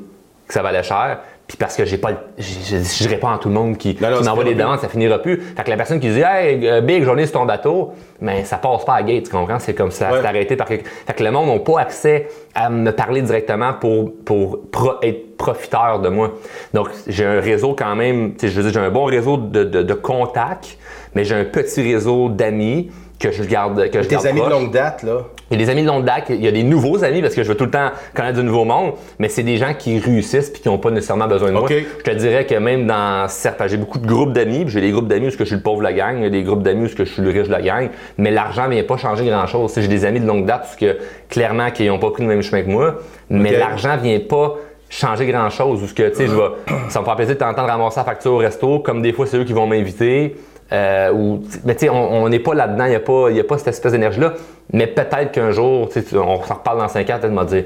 que 0.47 0.53
ça 0.53 0.61
valait 0.61 0.83
cher, 0.83 1.19
puis 1.49 1.57
parce 1.57 1.75
que 1.75 1.83
j'ai 1.83 1.97
pas, 1.97 2.11
le- 2.11 2.17
je 2.37 3.09
réponds 3.09 3.27
à 3.29 3.39
tout 3.39 3.47
le 3.49 3.55
monde 3.55 3.75
qui, 3.77 3.95
qui 3.95 4.03
m'envoie 4.03 4.43
des 4.43 4.53
demandes, 4.53 4.79
ça 4.79 4.87
finira 4.87 5.17
plus. 5.17 5.41
Fait 5.57 5.63
que 5.63 5.69
la 5.71 5.77
personne 5.77 5.99
qui 5.99 6.07
dit 6.09 6.21
Hey, 6.21 6.65
euh, 6.67 6.79
Big, 6.81 7.03
j'en 7.03 7.17
ai 7.17 7.25
sur 7.25 7.39
ton 7.39 7.45
bateau, 7.45 7.91
mais 8.21 8.45
ça 8.45 8.57
passe 8.57 8.85
pas 8.85 8.93
à 8.93 9.01
gate, 9.03 9.23
tu 9.23 9.31
comprends? 9.31 9.57
C'est 9.57 9.73
comme 9.73 9.89
ça, 9.89 10.11
Ouais. 10.11 10.19
c'est 10.21 10.27
arrêté 10.27 10.55
par 10.55 10.67
quelque- 10.67 10.87
Fait 10.87 11.13
que 11.13 11.23
le 11.23 11.31
monde 11.31 11.49
n'a 11.49 11.59
pas 11.59 11.81
accès 11.81 12.27
à 12.53 12.69
me 12.69 12.91
parler 12.91 13.23
directement 13.23 13.73
pour, 13.73 14.11
pour 14.23 14.59
pro- 14.71 14.93
être 15.01 15.35
profiteur 15.37 15.99
de 16.01 16.09
moi. 16.09 16.33
Donc, 16.75 16.89
j'ai 17.07 17.25
un 17.25 17.39
réseau 17.41 17.73
quand 17.75 17.95
même, 17.95 18.33
tu 18.35 18.41
sais, 18.41 18.47
je 18.49 18.55
veux 18.61 18.63
dire, 18.69 18.79
j'ai 18.81 18.85
un 18.87 18.91
bon 18.91 19.05
réseau 19.05 19.37
de, 19.37 19.63
de- 19.63 19.81
de 19.81 19.93
contacts, 19.95 20.77
mais 21.15 21.23
j'ai 21.23 21.33
un 21.35 21.45
petit 21.45 21.81
réseau 21.81 22.29
d'amis 22.29 22.91
que 23.19 23.31
je 23.31 23.43
garde 23.43 23.89
que 23.89 24.01
je 24.03 24.07
Tes 24.07 24.15
garde 24.15 24.27
amis 24.27 24.41
de 24.41 24.49
longue 24.49 24.71
date, 24.71 25.01
là. 25.03 25.23
Il 25.51 25.59
y 25.59 25.63
a 25.63 25.65
des 25.65 25.71
amis 25.71 25.81
de 25.81 25.87
longue 25.87 26.05
date, 26.05 26.25
il 26.29 26.43
y 26.43 26.47
a 26.47 26.51
des 26.51 26.63
nouveaux 26.63 27.03
amis 27.03 27.21
parce 27.21 27.33
que 27.33 27.43
je 27.43 27.49
veux 27.49 27.57
tout 27.57 27.65
le 27.65 27.71
temps 27.71 27.89
connaître 28.13 28.37
du 28.37 28.43
nouveau 28.43 28.65
monde, 28.65 28.93
mais 29.17 29.29
c'est 29.29 29.43
des 29.43 29.57
gens 29.57 29.73
qui 29.73 29.97
réussissent 29.99 30.49
puis 30.49 30.61
qui 30.61 30.67
n'ont 30.67 30.77
pas 30.77 30.91
nécessairement 30.91 31.27
besoin 31.27 31.49
de 31.49 31.53
moi. 31.53 31.67
Je 31.69 32.03
te 32.03 32.15
dirais 32.15 32.45
que 32.45 32.55
même 32.55 32.85
dans 32.85 33.27
certes, 33.27 33.61
j'ai 33.67 33.77
beaucoup 33.77 33.99
de 33.99 34.07
groupes 34.07 34.33
d'amis, 34.33 34.65
j'ai 34.67 34.81
des 34.81 34.91
groupes 34.91 35.07
d'amis 35.07 35.27
où 35.27 35.31
je 35.31 35.43
suis 35.43 35.55
le 35.55 35.61
pauvre 35.61 35.79
de 35.79 35.83
la 35.83 35.93
gang, 35.93 36.17
il 36.17 36.23
y 36.23 36.27
a 36.27 36.29
des 36.29 36.43
groupes 36.43 36.63
d'amis 36.63 36.85
où 36.85 36.87
je 36.87 37.03
suis 37.03 37.21
le 37.21 37.29
riche 37.29 37.47
de 37.47 37.51
la 37.51 37.61
gang, 37.61 37.89
mais 38.17 38.31
l'argent 38.31 38.67
vient 38.69 38.83
pas 38.83 38.97
changer 38.97 39.25
grand-chose. 39.25 39.71
Tu 39.71 39.75
sais, 39.75 39.81
J'ai 39.81 39.87
des 39.87 40.05
amis 40.05 40.19
de 40.19 40.27
longue 40.27 40.45
date 40.45 40.61
parce 40.61 40.75
que 40.75 40.97
clairement 41.29 41.71
qui 41.71 41.87
n'ont 41.87 41.99
pas 41.99 42.11
pris 42.11 42.23
le 42.23 42.29
même 42.29 42.41
chemin 42.41 42.61
que 42.63 42.69
moi, 42.69 42.99
mais 43.29 43.57
l'argent 43.57 43.97
vient 43.97 44.19
pas 44.19 44.55
changer 44.89 45.27
grand 45.27 45.49
chose. 45.49 45.83
Ou 45.83 45.87
ce 45.87 45.93
que, 45.93 46.09
tu 46.09 46.15
sais, 46.15 46.27
je 46.27 46.33
vais, 46.33 46.49
ça 46.89 47.01
me 47.01 47.05
fait 47.05 47.15
plaisir 47.15 47.35
de 47.35 47.39
t'entendre 47.39 47.69
ramasser 47.69 47.99
la 47.99 48.03
facture 48.03 48.33
au 48.33 48.37
resto, 48.37 48.79
comme 48.79 49.01
des 49.01 49.13
fois 49.13 49.25
c'est 49.25 49.37
eux 49.37 49.43
qui 49.43 49.53
vont 49.53 49.67
m'inviter. 49.67 50.35
Euh, 50.71 51.11
ou, 51.11 51.41
mais 51.65 51.73
tu 51.75 51.85
sais, 51.85 51.89
on 51.89 52.29
n'est 52.29 52.39
pas 52.39 52.53
là-dedans, 52.53 52.85
il 52.85 52.89
n'y 52.91 52.95
a, 52.95 52.99
pas- 52.99 53.31
y 53.31 53.39
a 53.39 53.43
pas 53.43 53.57
cette 53.57 53.69
espèce 53.69 53.91
d'énergie-là. 53.91 54.33
Mais 54.71 54.85
peut-être 54.85 55.31
qu'un 55.31 55.49
jour, 55.51 55.89
tu 55.89 56.03
tu- 56.03 56.15
on 56.17 56.43
s'en 56.43 56.53
reparle 56.55 56.77
dans 56.77 56.87
5 56.87 57.09
ans, 57.09 57.17
peut-être 57.19 57.33
m'a 57.33 57.43
dire 57.45 57.63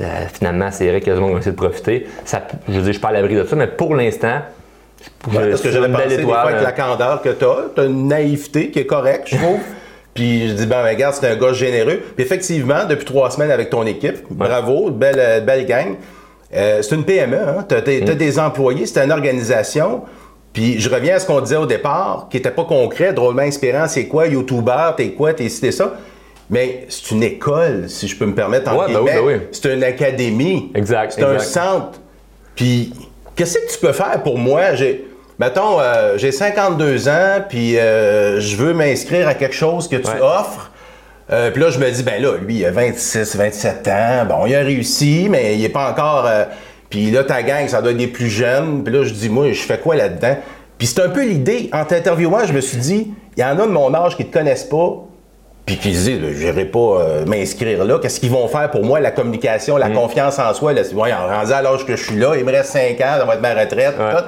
euh, 0.00 0.04
finalement, 0.32 0.70
c'est 0.70 0.88
vrai 0.88 1.00
que 1.00 1.10
les 1.10 1.16
gens 1.16 1.22
vont 1.26 1.36
essayer 1.38 1.50
de 1.52 1.56
profiter. 1.56 2.06
Ça, 2.24 2.42
je 2.68 2.74
veux 2.74 2.78
dire, 2.78 2.86
je 2.86 2.92
suis 2.92 3.00
pas 3.00 3.08
à 3.08 3.12
l'abri 3.12 3.34
de 3.34 3.44
ça, 3.44 3.56
mais 3.56 3.66
pour 3.66 3.94
l'instant, 3.94 4.38
je- 5.32 5.36
Ouais, 5.36 5.50
parce 5.50 5.62
que 5.62 5.70
j'avais 5.70 5.88
pensé 5.88 6.06
belle 6.08 6.16
des 6.18 6.22
fois 6.22 6.38
étoile. 6.42 6.54
avec 6.54 6.62
la 6.64 6.72
candeur 6.72 7.22
que 7.22 7.28
t'as, 7.30 7.56
t'as 7.74 7.86
une 7.86 8.06
naïveté 8.08 8.70
qui 8.70 8.78
est 8.80 8.86
correcte, 8.86 9.28
je 9.28 9.36
trouve. 9.36 9.58
Puis 10.14 10.48
je 10.48 10.54
dis, 10.54 10.66
ben, 10.66 10.82
regarde, 10.82 11.14
c'est 11.14 11.28
un 11.28 11.36
gars 11.36 11.52
généreux. 11.52 12.00
Puis 12.14 12.24
effectivement, 12.24 12.84
depuis 12.88 13.04
trois 13.04 13.30
semaines 13.30 13.50
avec 13.50 13.68
ton 13.70 13.84
équipe, 13.84 14.18
bravo, 14.30 14.90
belle, 14.90 15.16
euh, 15.18 15.40
belle 15.40 15.66
gang. 15.66 15.96
Euh, 16.54 16.80
c'est 16.82 16.94
une 16.94 17.04
PME, 17.04 17.36
hein? 17.36 17.64
t'as, 17.68 17.82
t'as- 17.82 18.00
t'as 18.00 18.14
des 18.14 18.38
employés, 18.38 18.86
c'est 18.86 19.04
une 19.04 19.10
organisation. 19.12 20.02
Puis 20.56 20.80
je 20.80 20.88
reviens 20.88 21.16
à 21.16 21.18
ce 21.18 21.26
qu'on 21.26 21.42
disait 21.42 21.56
au 21.56 21.66
départ, 21.66 22.28
qui 22.30 22.38
n'était 22.38 22.50
pas 22.50 22.64
concret, 22.64 23.12
drôlement 23.12 23.42
inspirant, 23.42 23.86
c'est 23.88 24.06
quoi, 24.06 24.26
YouTuber, 24.26 24.92
t'es 24.96 25.10
quoi, 25.10 25.34
t'es 25.34 25.50
ci, 25.50 25.60
t'es 25.60 25.70
ça? 25.70 25.92
Mais 26.48 26.86
c'est 26.88 27.10
une 27.10 27.22
école, 27.22 27.90
si 27.90 28.08
je 28.08 28.16
peux 28.16 28.24
me 28.24 28.34
permettre, 28.34 28.72
en 28.72 28.78
Ouais, 28.78 28.86
ben 28.90 29.00
oui, 29.02 29.10
ben 29.12 29.22
oui. 29.22 29.34
C'est 29.52 29.74
une 29.74 29.84
académie. 29.84 30.72
Exact, 30.74 31.12
C'est 31.12 31.24
un 31.24 31.38
centre. 31.40 32.00
Puis, 32.54 32.94
qu'est-ce 33.34 33.58
que 33.58 33.70
tu 33.70 33.78
peux 33.78 33.92
faire 33.92 34.22
pour 34.22 34.38
moi? 34.38 34.74
J'ai, 34.76 35.06
mettons, 35.38 35.78
euh, 35.78 36.16
j'ai 36.16 36.32
52 36.32 37.06
ans, 37.10 37.42
puis 37.46 37.78
euh, 37.78 38.40
je 38.40 38.56
veux 38.56 38.72
m'inscrire 38.72 39.28
à 39.28 39.34
quelque 39.34 39.54
chose 39.54 39.86
que 39.88 39.96
tu 39.96 40.08
Ouais. 40.08 40.22
offres. 40.22 40.70
Euh, 41.30 41.50
puis 41.50 41.60
là, 41.60 41.68
je 41.68 41.78
me 41.78 41.90
dis, 41.90 42.02
ben 42.02 42.22
là, 42.22 42.38
lui, 42.40 42.60
il 42.60 42.64
a 42.64 42.70
26, 42.70 43.36
27 43.36 43.88
ans. 43.88 44.24
Bon, 44.26 44.46
il 44.46 44.54
a 44.54 44.60
réussi, 44.60 45.26
mais 45.28 45.54
il 45.54 45.60
n'est 45.60 45.68
pas 45.68 45.90
encore. 45.90 46.26
Puis 46.96 47.10
là, 47.10 47.24
ta 47.24 47.42
gang, 47.42 47.68
ça 47.68 47.82
doit 47.82 47.90
être 47.90 47.98
des 47.98 48.06
plus 48.06 48.30
jeunes. 48.30 48.82
Puis 48.82 48.94
là, 48.94 49.04
je 49.04 49.12
dis, 49.12 49.28
moi, 49.28 49.52
je 49.52 49.60
fais 49.60 49.76
quoi 49.78 49.96
là-dedans? 49.96 50.34
Puis 50.78 50.86
c'est 50.86 51.02
un 51.02 51.10
peu 51.10 51.24
l'idée. 51.26 51.68
En 51.74 51.84
t'interviewant, 51.84 52.46
je 52.46 52.54
me 52.54 52.60
suis 52.62 52.78
dit, 52.78 53.12
il 53.36 53.40
y 53.42 53.44
en 53.44 53.58
a 53.58 53.66
de 53.66 53.70
mon 53.70 53.92
âge 53.94 54.16
qui 54.16 54.24
ne 54.24 54.28
te 54.28 54.32
connaissent 54.32 54.64
pas, 54.64 55.04
puis 55.66 55.76
qui 55.76 55.94
se 55.94 56.08
disent, 56.08 56.20
je 56.32 56.44
n'irai 56.46 56.64
pas 56.64 56.78
euh, 56.78 57.26
m'inscrire 57.26 57.84
là. 57.84 57.98
Qu'est-ce 57.98 58.18
qu'ils 58.18 58.30
vont 58.30 58.48
faire 58.48 58.70
pour 58.70 58.82
moi? 58.82 58.98
La 59.00 59.10
communication, 59.10 59.76
Mm. 59.76 59.80
la 59.80 59.90
confiance 59.90 60.38
en 60.38 60.54
soi. 60.54 60.72
Là, 60.72 60.80
ouais, 60.94 61.12
rendu 61.12 61.52
à 61.52 61.60
l'âge 61.60 61.84
que 61.84 61.96
je 61.96 62.02
suis 62.02 62.16
là, 62.16 62.34
il 62.38 62.44
me 62.46 62.50
reste 62.52 62.70
5 62.70 62.98
ans, 63.02 63.14
ça 63.18 63.24
va 63.26 63.34
être 63.34 63.42
ma 63.42 63.52
retraite. 63.52 63.94
Ouais. 63.98 64.20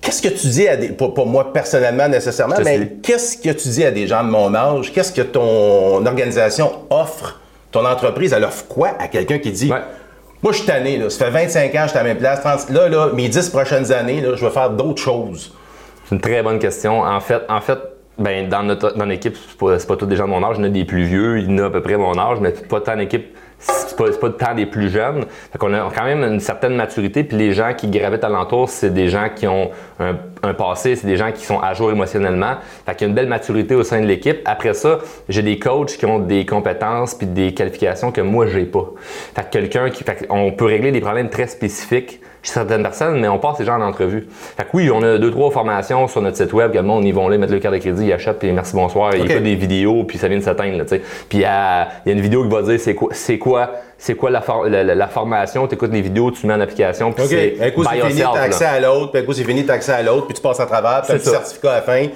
Qu'est-ce 0.00 0.22
que 0.22 0.28
tu 0.28 0.46
dis 0.48 0.68
à 0.68 0.76
des. 0.76 0.88
Pas, 0.90 1.08
pas 1.08 1.24
moi 1.24 1.52
personnellement 1.52 2.08
nécessairement, 2.08 2.56
mais 2.62 2.92
qu'est-ce 3.02 3.36
que 3.38 3.50
tu 3.50 3.68
dis 3.68 3.84
à 3.84 3.90
des 3.90 4.06
gens 4.06 4.22
de 4.22 4.28
mon 4.30 4.54
âge? 4.54 4.92
Qu'est-ce 4.92 5.12
que 5.12 5.22
ton 5.22 6.04
organisation 6.06 6.70
offre? 6.90 7.40
Ton 7.72 7.84
entreprise, 7.86 8.32
elle 8.32 8.44
offre 8.44 8.66
quoi 8.68 8.90
à 9.00 9.08
quelqu'un 9.08 9.38
qui 9.38 9.50
dit 9.50 9.72
Ouais. 9.72 9.78
Moi, 10.44 10.52
je 10.52 10.58
suis 10.58 10.66
tanné, 10.66 10.98
là. 10.98 11.08
Ça 11.08 11.24
fait 11.24 11.46
25 11.46 11.74
ans 11.74 11.78
que 11.78 11.82
je 11.84 11.88
suis 11.88 11.98
à 11.98 12.02
la 12.02 12.14
place. 12.14 12.40
30 12.42 12.68
Là, 12.68 12.88
là, 12.90 13.08
mes 13.14 13.30
10 13.30 13.48
prochaines 13.48 13.90
années, 13.90 14.20
là, 14.20 14.36
je 14.36 14.44
vais 14.44 14.52
faire 14.52 14.68
d'autres 14.68 15.00
choses. 15.00 15.54
C'est 16.04 16.14
une 16.14 16.20
très 16.20 16.42
bonne 16.42 16.58
question. 16.58 17.00
En 17.00 17.18
fait, 17.20 17.40
en 17.48 17.62
fait 17.62 17.78
ben, 18.18 18.46
dans 18.50 18.62
notre 18.62 18.92
dans 18.94 19.06
l'équipe, 19.06 19.34
c'est 19.36 19.56
pas, 19.56 19.78
pas 19.78 19.96
tous 19.96 20.04
des 20.04 20.16
gens 20.16 20.26
de 20.26 20.30
mon 20.30 20.44
âge. 20.44 20.56
Il 20.58 20.60
y 20.60 20.64
en 20.64 20.68
a 20.68 20.70
des 20.70 20.84
plus 20.84 21.04
vieux, 21.04 21.38
il 21.38 21.50
y 21.50 21.54
en 21.54 21.64
a 21.64 21.66
à 21.68 21.70
peu 21.70 21.80
près 21.80 21.96
mon 21.96 22.18
âge, 22.18 22.40
mais 22.42 22.50
pas 22.50 22.82
tant 22.82 22.94
d'équipe 22.94 23.34
c'est 23.58 23.96
pas, 23.96 24.10
pas 24.10 24.26
le 24.26 24.36
temps 24.36 24.54
des 24.54 24.66
plus 24.66 24.88
jeunes. 24.88 25.24
Fait 25.52 25.58
qu'on 25.58 25.72
a 25.72 25.90
quand 25.94 26.04
même 26.04 26.22
une 26.22 26.40
certaine 26.40 26.74
maturité, 26.74 27.24
puis 27.24 27.36
les 27.36 27.52
gens 27.52 27.72
qui 27.74 27.88
gravitent 27.88 28.24
alentour, 28.24 28.68
c'est 28.68 28.90
des 28.90 29.08
gens 29.08 29.28
qui 29.34 29.46
ont 29.46 29.70
un, 30.00 30.16
un 30.42 30.54
passé, 30.54 30.96
c'est 30.96 31.06
des 31.06 31.16
gens 31.16 31.32
qui 31.32 31.44
sont 31.44 31.60
à 31.60 31.74
jour 31.74 31.90
émotionnellement. 31.90 32.54
Fait 32.86 32.94
qu'il 32.94 33.06
y 33.06 33.06
a 33.06 33.08
une 33.08 33.14
belle 33.14 33.28
maturité 33.28 33.74
au 33.74 33.82
sein 33.82 34.00
de 34.00 34.06
l'équipe. 34.06 34.38
Après 34.44 34.74
ça, 34.74 34.98
j'ai 35.28 35.42
des 35.42 35.58
coachs 35.58 35.96
qui 35.96 36.06
ont 36.06 36.18
des 36.18 36.46
compétences 36.46 37.14
puis 37.14 37.26
des 37.26 37.54
qualifications 37.54 38.12
que 38.12 38.20
moi, 38.20 38.46
j'ai 38.46 38.64
pas. 38.64 38.90
Fait 39.34 39.44
que 39.44 39.50
quelqu'un 39.50 39.90
qui, 39.90 40.04
fait 40.04 40.26
on 40.30 40.52
peut 40.52 40.66
régler 40.66 40.92
des 40.92 41.00
problèmes 41.00 41.30
très 41.30 41.46
spécifiques 41.46 42.20
chez 42.44 42.52
certaines 42.52 42.82
personnes, 42.82 43.18
mais 43.20 43.26
on 43.26 43.38
passe 43.38 43.56
ces 43.56 43.64
gens 43.64 43.76
en 43.76 43.80
entrevue. 43.80 44.28
Fait 44.56 44.62
que 44.62 44.68
oui, 44.74 44.90
on 44.94 45.02
a 45.02 45.18
deux, 45.18 45.30
trois 45.32 45.50
formations 45.50 46.06
sur 46.06 46.20
notre 46.22 46.36
site 46.36 46.52
web, 46.52 46.70
que 46.70 46.76
le 46.76 46.82
monde, 46.84 47.04
ils 47.04 47.14
vont 47.14 47.26
là, 47.28 47.38
mettre 47.38 47.52
le 47.52 47.58
carte 47.58 47.74
de 47.74 47.80
crédit, 47.80 48.04
ils 48.06 48.12
achètent, 48.12 48.38
puis 48.38 48.52
merci, 48.52 48.74
bonsoir, 48.76 49.14
ils 49.16 49.22
Ok. 49.22 49.30
écoutent 49.30 49.42
des 49.42 49.54
vidéos, 49.56 50.04
puis 50.04 50.18
ça 50.18 50.28
vient 50.28 50.38
de 50.38 50.42
s'atteindre, 50.42 50.76
là, 50.78 50.84
tu 50.84 50.90
sais. 50.90 50.98
Puis 51.28 51.38
il 51.38 51.40
y 51.40 51.44
a 51.46 51.88
il 52.04 52.10
y 52.10 52.12
a 52.12 52.14
une 52.16 52.20
vidéo 52.22 52.44
qui 52.44 52.50
va 52.50 52.62
dire 52.62 52.78
c'est 52.78 52.94
quoi, 52.94 53.08
c'est 53.12 53.38
quoi, 53.38 53.70
c'est 53.96 54.14
quoi 54.14 54.30
la, 54.30 54.42
for- 54.42 54.66
la, 54.68 54.84
la- 54.84 54.94
la 54.94 55.08
formation, 55.08 55.66
tu 55.66 55.74
écoutes 55.74 55.92
les 55.92 56.02
vidéos, 56.02 56.30
tu 56.30 56.46
mets 56.46 56.54
en 56.54 56.60
application, 56.60 57.10
puis 57.12 57.24
OK. 57.24 57.30
c'est 57.30 57.56
Un 57.62 57.70
coup, 57.70 57.82
c'est 57.82 58.06
fini, 58.08 58.20
t'as 58.20 58.40
accès 58.42 58.64
à 58.66 58.78
l'autre, 58.78 59.10
puis 59.12 59.22
un 59.22 59.24
coup, 59.24 59.32
c'est 59.32 59.44
fini, 59.44 59.64
t'as 59.64 59.74
accès 59.74 59.92
à 59.92 60.02
l'autre, 60.02 60.26
puis 60.26 60.34
tu 60.34 60.42
passes 60.42 60.60
à 60.60 60.66
travers, 60.66 61.00
puis 61.02 61.12
un 61.12 61.16
petit 61.16 61.24
ça. 61.24 61.30
certificat 61.32 61.72
à 61.72 61.74
la 61.76 61.82
fin. 61.82 62.06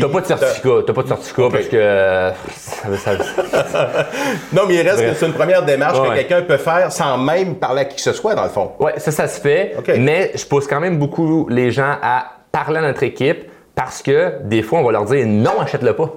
T'as 0.00 0.08
pas 0.08 0.20
de 0.20 0.26
certificat, 0.26 0.70
t'as 0.86 0.92
pas 0.92 1.02
de 1.02 1.08
certificat 1.08 1.48
parce 1.50 1.64
que 1.66 1.76
euh, 1.76 2.30
ça- 2.54 2.96
ça- 2.96 3.12
Non, 4.52 4.62
mais 4.68 4.74
il 4.74 4.80
reste 4.82 4.96
Bref. 4.98 5.12
que 5.12 5.18
c'est 5.18 5.26
une 5.26 5.32
première 5.32 5.64
démarche 5.64 5.98
Ouais. 5.98 6.08
que 6.08 6.14
quelqu'un 6.14 6.42
peut 6.42 6.56
faire 6.56 6.90
sans 6.92 7.18
même 7.18 7.56
parler 7.56 7.82
à 7.82 7.84
qui 7.86 7.96
que 7.96 8.02
ce 8.02 8.12
soit, 8.12 8.34
dans 8.34 8.44
le 8.44 8.48
fond. 8.50 8.72
Ouais, 8.80 8.94
ça, 8.98 9.10
ça 9.10 9.28
se 9.28 9.40
fait. 9.40 9.74
Mais 9.98 10.32
je 10.34 10.44
pousse 10.46 10.66
quand 10.66 10.80
même 10.80 10.98
beaucoup 10.98 11.46
les 11.48 11.70
gens 11.70 11.96
à 12.02 12.26
parler 12.52 12.78
à 12.78 12.82
notre 12.82 13.02
équipe 13.02 13.50
parce 13.74 14.02
que 14.02 14.34
des 14.44 14.62
fois, 14.62 14.78
on 14.80 14.84
va 14.84 14.92
leur 14.92 15.04
dire 15.04 15.26
non, 15.26 15.60
achète-le 15.60 15.92
pas. 15.94 16.10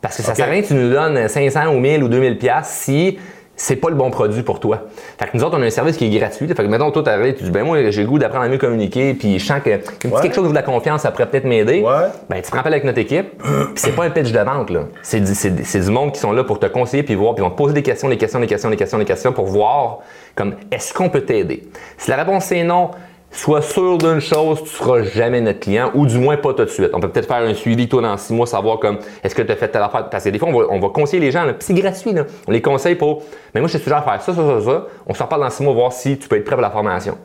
Parce 0.00 0.16
que 0.18 0.22
ça 0.22 0.32
OK. 0.32 0.36
sert 0.36 0.46
à 0.46 0.50
rien 0.50 0.60
que 0.62 0.66
tu 0.66 0.74
nous 0.74 0.90
donnes 0.90 1.28
500 1.28 1.68
ou 1.68 1.78
1000 1.80 2.02
ou 2.04 2.08
2000 2.08 2.36
pièces 2.38 2.66
si 2.68 3.18
c'est 3.56 3.76
pas 3.76 3.88
le 3.88 3.94
bon 3.94 4.10
produit 4.10 4.42
pour 4.42 4.58
toi. 4.60 4.82
Fait 5.18 5.26
que 5.26 5.36
nous 5.36 5.44
autres, 5.44 5.56
on 5.58 5.62
a 5.62 5.66
un 5.66 5.70
service 5.70 5.96
qui 5.96 6.06
est 6.06 6.18
gratuit. 6.18 6.46
Fait 6.48 6.54
que 6.54 6.62
mettons, 6.62 6.90
toi, 6.90 7.02
t'arrives, 7.02 7.34
tu 7.34 7.44
dis, 7.44 7.50
ben 7.50 7.64
moi, 7.64 7.90
j'ai 7.90 8.02
le 8.02 8.08
goût 8.08 8.18
d'apprendre 8.18 8.44
à 8.44 8.48
mieux 8.48 8.58
communiquer, 8.58 9.14
puis 9.14 9.38
je 9.38 9.46
sens 9.46 9.60
que 9.64 9.70
Ouais. 9.70 10.20
quelque 10.22 10.34
chose 10.34 10.48
de 10.48 10.54
la 10.54 10.62
confiance, 10.62 11.02
ça 11.02 11.10
pourrait 11.12 11.26
peut-être 11.30 11.44
m'aider. 11.44 11.80
Ouais. 11.82 12.08
Ben, 12.28 12.42
tu 12.42 12.50
te 12.50 12.56
rappelles 12.56 12.72
avec 12.74 12.84
notre 12.84 12.98
équipe, 12.98 13.38
puis 13.42 13.48
c'est 13.76 13.92
pas 13.94 14.04
un 14.04 14.10
pitch 14.10 14.32
de 14.32 14.38
vente, 14.40 14.70
là. 14.70 14.80
C'est 15.02 15.20
du, 15.20 15.34
c'est, 15.34 15.64
c'est 15.64 15.80
du 15.80 15.90
monde 15.90 16.12
qui 16.12 16.20
sont 16.20 16.32
là 16.32 16.42
pour 16.44 16.58
te 16.58 16.66
conseiller, 16.66 17.02
puis 17.02 17.14
voir, 17.14 17.34
puis 17.34 17.42
ils 17.42 17.46
vont 17.46 17.50
te 17.52 17.56
poser 17.56 17.74
des 17.74 17.82
questions, 17.82 18.08
des 18.08 18.16
questions, 18.16 18.40
des 18.40 18.46
questions, 18.46 18.70
des 18.70 18.76
questions, 18.76 18.98
des 18.98 19.04
questions 19.04 19.32
pour 19.32 19.46
voir, 19.46 19.98
comme, 20.34 20.54
est-ce 20.72 20.92
qu'on 20.92 21.08
peut 21.08 21.22
t'aider? 21.22 21.62
Si 21.96 22.10
la 22.10 22.16
réponse 22.16 22.50
est 22.52 22.64
non, 22.64 22.90
sois 23.38 23.62
sûr 23.62 23.98
d'une 23.98 24.20
chose, 24.20 24.62
tu 24.62 24.70
seras 24.70 25.02
jamais 25.02 25.40
notre 25.40 25.60
client, 25.60 25.90
ou 25.94 26.06
du 26.06 26.18
moins 26.18 26.36
pas 26.36 26.54
tout 26.54 26.64
de 26.64 26.70
suite. 26.70 26.90
On 26.92 27.00
peut 27.00 27.08
peut-être 27.08 27.26
faire 27.26 27.42
un 27.42 27.54
suivi, 27.54 27.88
toi, 27.88 28.02
dans 28.02 28.16
six 28.16 28.32
mois, 28.32 28.46
savoir 28.46 28.78
comme, 28.78 28.98
est-ce 29.22 29.34
que 29.34 29.42
tu 29.42 29.52
as 29.52 29.56
fait 29.56 29.68
telle 29.68 29.82
affaire? 29.82 30.08
Parce 30.08 30.24
que 30.24 30.30
des 30.30 30.38
fois, 30.38 30.48
on 30.48 30.58
va, 30.58 30.66
on 30.70 30.80
conseiller 30.90 31.20
les 31.20 31.30
gens, 31.30 31.44
là, 31.44 31.54
c'est 31.58 31.74
gratuit, 31.74 32.12
là. 32.12 32.24
On 32.46 32.52
les 32.52 32.62
conseille 32.62 32.94
pour, 32.94 33.22
mais 33.54 33.60
moi, 33.60 33.68
je 33.68 33.78
te 33.78 33.82
suggère 33.82 34.04
faire 34.04 34.20
ça, 34.20 34.32
ça, 34.32 34.42
ça, 34.42 34.60
ça. 34.64 34.86
On 35.06 35.14
se 35.14 35.22
reparle 35.22 35.42
dans 35.42 35.50
six 35.50 35.62
mois, 35.62 35.72
voir 35.72 35.92
si 35.92 36.18
tu 36.18 36.28
peux 36.28 36.36
être 36.36 36.44
prêt 36.44 36.56
pour 36.56 36.62
la 36.62 36.70
formation. 36.70 37.16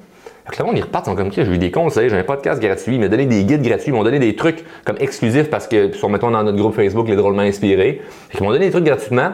Fait 0.45 0.56
que 0.56 0.63
le 0.63 0.67
monde, 0.67 0.78
ils 0.78 0.82
repartent, 0.82 1.06
ils 1.08 1.12
sont 1.12 1.15
comme, 1.15 1.32
j'ai 1.32 1.43
eu 1.43 1.58
des 1.58 1.69
conseils, 1.69 2.10
j'ai 2.10 2.17
un 2.17 2.24
podcast 2.24 2.60
gratuit, 2.60 2.95
ils 2.95 3.00
m'ont 3.00 3.08
donné 3.08 3.26
des 3.26 3.43
guides 3.43 3.62
gratuits, 3.62 3.91
ils 3.91 3.93
m'ont 3.93 4.04
donné 4.04 4.17
des 4.17 4.36
trucs 4.36 4.63
comme 4.84 4.95
exclusifs 5.00 5.50
parce 5.50 5.67
que, 5.67 5.91
sur, 5.93 6.10
mettons, 6.10 6.32
dans 6.32 6.41
notre 6.43 6.58
groupe 6.58 6.76
Facebook, 6.76 7.08
les 7.08 7.15
drôlement 7.15 7.43
inspirés. 7.43 8.02
Qu'ils 8.32 8.43
m'ont 8.43 8.52
donné 8.52 8.65
des 8.65 8.72
trucs 8.72 8.86
gratuitement. 8.86 9.32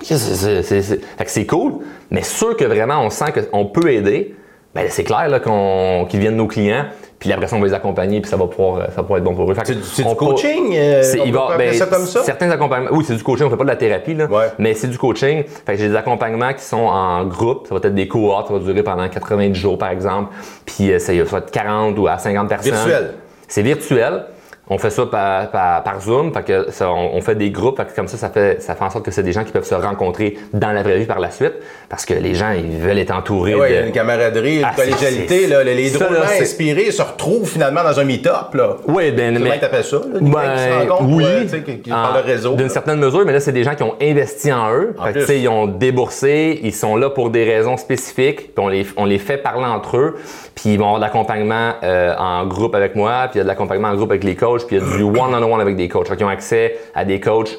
C'est 0.00 1.46
cool, 1.46 1.74
mais 2.10 2.22
sûr 2.22 2.56
que 2.56 2.64
vraiment, 2.64 3.04
on 3.04 3.10
sent 3.10 3.32
qu'on 3.50 3.66
peut 3.66 3.92
aider, 3.92 4.34
ben 4.74 4.86
c'est 4.88 5.04
clair 5.04 5.28
là, 5.28 5.38
qu'on, 5.40 6.06
qu'ils 6.08 6.18
deviennent 6.20 6.36
nos 6.36 6.46
clients, 6.46 6.86
puis 7.18 7.32
après 7.32 7.46
ça, 7.46 7.56
on 7.56 7.60
va 7.60 7.66
les 7.66 7.74
accompagner, 7.74 8.20
puis 8.20 8.30
ça 8.30 8.36
va 8.36 8.46
pouvoir, 8.46 8.76
euh, 8.76 8.84
ça 8.86 8.96
va 8.96 9.02
pouvoir 9.02 9.18
être 9.18 9.24
bon 9.24 9.34
pour 9.34 9.50
eux. 9.50 9.54
Fait 9.54 9.60
C'est 9.66 9.74
du- 9.74 9.82
c'est 9.84 10.16
coaching? 10.16 10.72
euh, 10.74 11.02
c'est- 11.02 11.20
on 11.20 11.24
il 11.24 11.32
va- 11.32 11.56
ben, 11.58 11.72
ça 11.74 11.86
comme 11.86 12.06
ça? 12.06 12.22
Certains 12.22 12.50
accompagnements. 12.50 12.90
Oui, 12.96 13.04
c'est 13.06 13.14
du 13.14 13.22
coaching, 13.22 13.46
on 13.46 13.50
fait 13.50 13.56
pas 13.56 13.64
de 13.64 13.68
la 13.68 13.76
thérapie, 13.76 14.14
là, 14.14 14.26
Ouais. 14.26 14.46
mais 14.58 14.74
c'est 14.74 14.88
du 14.88 14.98
coaching. 14.98 15.44
Fait 15.66 15.74
que 15.74 15.78
j'ai 15.78 15.88
des 15.88 15.96
accompagnements 15.96 16.52
qui 16.54 16.64
sont 16.64 16.76
en 16.86 17.24
groupe. 17.26 17.66
Ça 17.68 17.74
va 17.74 17.80
être 17.84 17.94
des 17.94 18.08
cohortes, 18.08 18.48
ça 18.48 18.54
va 18.54 18.60
durer 18.60 18.82
pendant 18.82 19.08
90 19.08 19.54
jours, 19.60 19.76
par 19.78 19.90
exemple. 19.90 20.32
Puis 20.66 20.90
euh, 20.92 20.98
ça, 20.98 21.12
ça 21.14 21.22
va 21.24 21.38
être 21.38 21.50
40 21.50 21.98
ou 21.98 22.06
à 22.08 22.18
50 22.18 22.48
personnes. 22.48 22.72
Virtuel. 22.72 23.10
C'est 23.48 23.62
virtuel. 23.62 24.24
On 24.70 24.78
fait 24.78 24.90
ça 24.90 25.04
par, 25.06 25.50
par, 25.50 25.82
par 25.82 26.00
Zoom, 26.00 26.32
fait 26.32 26.44
que 26.44 26.70
ça, 26.70 26.88
on, 26.90 27.16
on 27.16 27.20
fait 27.20 27.34
des 27.34 27.50
groupes, 27.50 27.76
fait 27.76 27.84
que 27.86 27.96
comme 27.96 28.06
ça, 28.06 28.16
ça 28.16 28.30
fait, 28.30 28.62
ça 28.62 28.76
fait 28.76 28.84
en 28.84 28.90
sorte 28.90 29.04
que 29.04 29.10
c'est 29.10 29.24
des 29.24 29.32
gens 29.32 29.42
qui 29.42 29.50
peuvent 29.50 29.64
se 29.66 29.74
rencontrer 29.74 30.38
dans 30.54 30.70
la 30.70 30.84
vraie 30.84 30.98
vie 30.98 31.04
par 31.04 31.18
la 31.18 31.32
suite, 31.32 31.54
parce 31.90 32.04
que 32.06 32.14
les 32.14 32.34
gens, 32.34 32.52
ils 32.52 32.78
veulent 32.78 32.98
être 32.98 33.10
entourés 33.10 33.56
Ouais, 33.56 33.70
il 33.70 33.74
y 33.74 33.78
a 33.78 33.82
de... 33.82 33.86
une 33.88 33.92
camaraderie, 33.92 34.58
une 34.58 34.64
Ah, 34.64 34.72
collégialité, 34.74 35.48
là, 35.48 35.64
les- 35.64 35.74
les 35.74 35.88
ça, 35.88 35.98
drôlement 35.98 36.20
là, 36.20 36.26
c'est- 36.28 36.42
inspirés 36.42 36.92
se 36.92 37.02
retrouvent 37.02 37.46
finalement 37.48 37.82
dans 37.82 37.98
un 37.98 38.04
meet-up. 38.04 38.54
Là. 38.54 38.76
Oui, 38.86 39.10
ben, 39.10 39.34
Comment 39.34 39.50
mais... 39.50 39.58
t'appelles 39.58 39.84
ça? 39.84 39.96
Là, 39.96 40.20
qui 40.20 40.26
se 40.30 40.78
rencontrent, 40.78 41.10
oui, 41.16 41.24
ouais, 41.24 41.42
tu 41.42 41.48
sais, 41.48 41.62
qui, 41.62 41.78
qui 41.80 41.92
en- 41.92 41.96
par 41.96 42.14
le 42.14 42.20
réseau. 42.20 42.54
D'une 42.54 42.68
certaine 42.70 43.00
mesure, 43.00 43.24
mais 43.26 43.32
là, 43.32 43.40
c'est 43.40 43.52
des 43.52 43.64
gens 43.64 43.74
qui 43.74 43.82
ont 43.82 43.96
investi 44.00 44.52
en 44.52 44.70
eux. 44.72 44.94
En 44.96 45.06
Fait 45.06 45.12
que, 45.26 45.32
ils 45.32 45.48
ont 45.48 45.66
déboursé, 45.66 46.60
ils 46.62 46.72
sont 46.74 46.94
là 46.96 47.10
pour 47.10 47.30
des 47.30 47.44
raisons 47.44 47.76
spécifiques, 47.76 48.54
puis 48.54 48.64
on 48.64 48.68
les, 48.68 48.86
on 48.96 49.04
les 49.06 49.18
fait 49.18 49.38
parler 49.38 49.64
entre 49.66 49.96
eux, 49.96 50.16
puis 50.54 50.74
ils 50.74 50.78
vont 50.78 50.84
avoir 50.86 51.00
de 51.00 51.04
l'accompagnement 51.04 51.72
euh, 51.82 52.14
en 52.16 52.46
groupe 52.46 52.76
avec 52.76 52.94
moi, 52.94 53.24
puis 53.28 53.32
il 53.34 53.38
y 53.38 53.40
a 53.40 53.42
de 53.42 53.48
l'accompagnement 53.48 53.88
en 53.88 53.96
groupe 53.96 54.10
avec 54.12 54.22
les 54.24 54.36
coachs, 54.36 54.61
puis 54.66 54.76
il 54.76 54.82
y 54.82 54.84
a 54.84 54.96
du 54.96 55.02
one-on-one 55.02 55.60
avec 55.60 55.76
des 55.76 55.88
coachs. 55.88 56.14
Qu'ils 56.14 56.24
ont 56.24 56.28
accès 56.28 56.78
à 56.94 57.04
des 57.04 57.20
coachs 57.20 57.58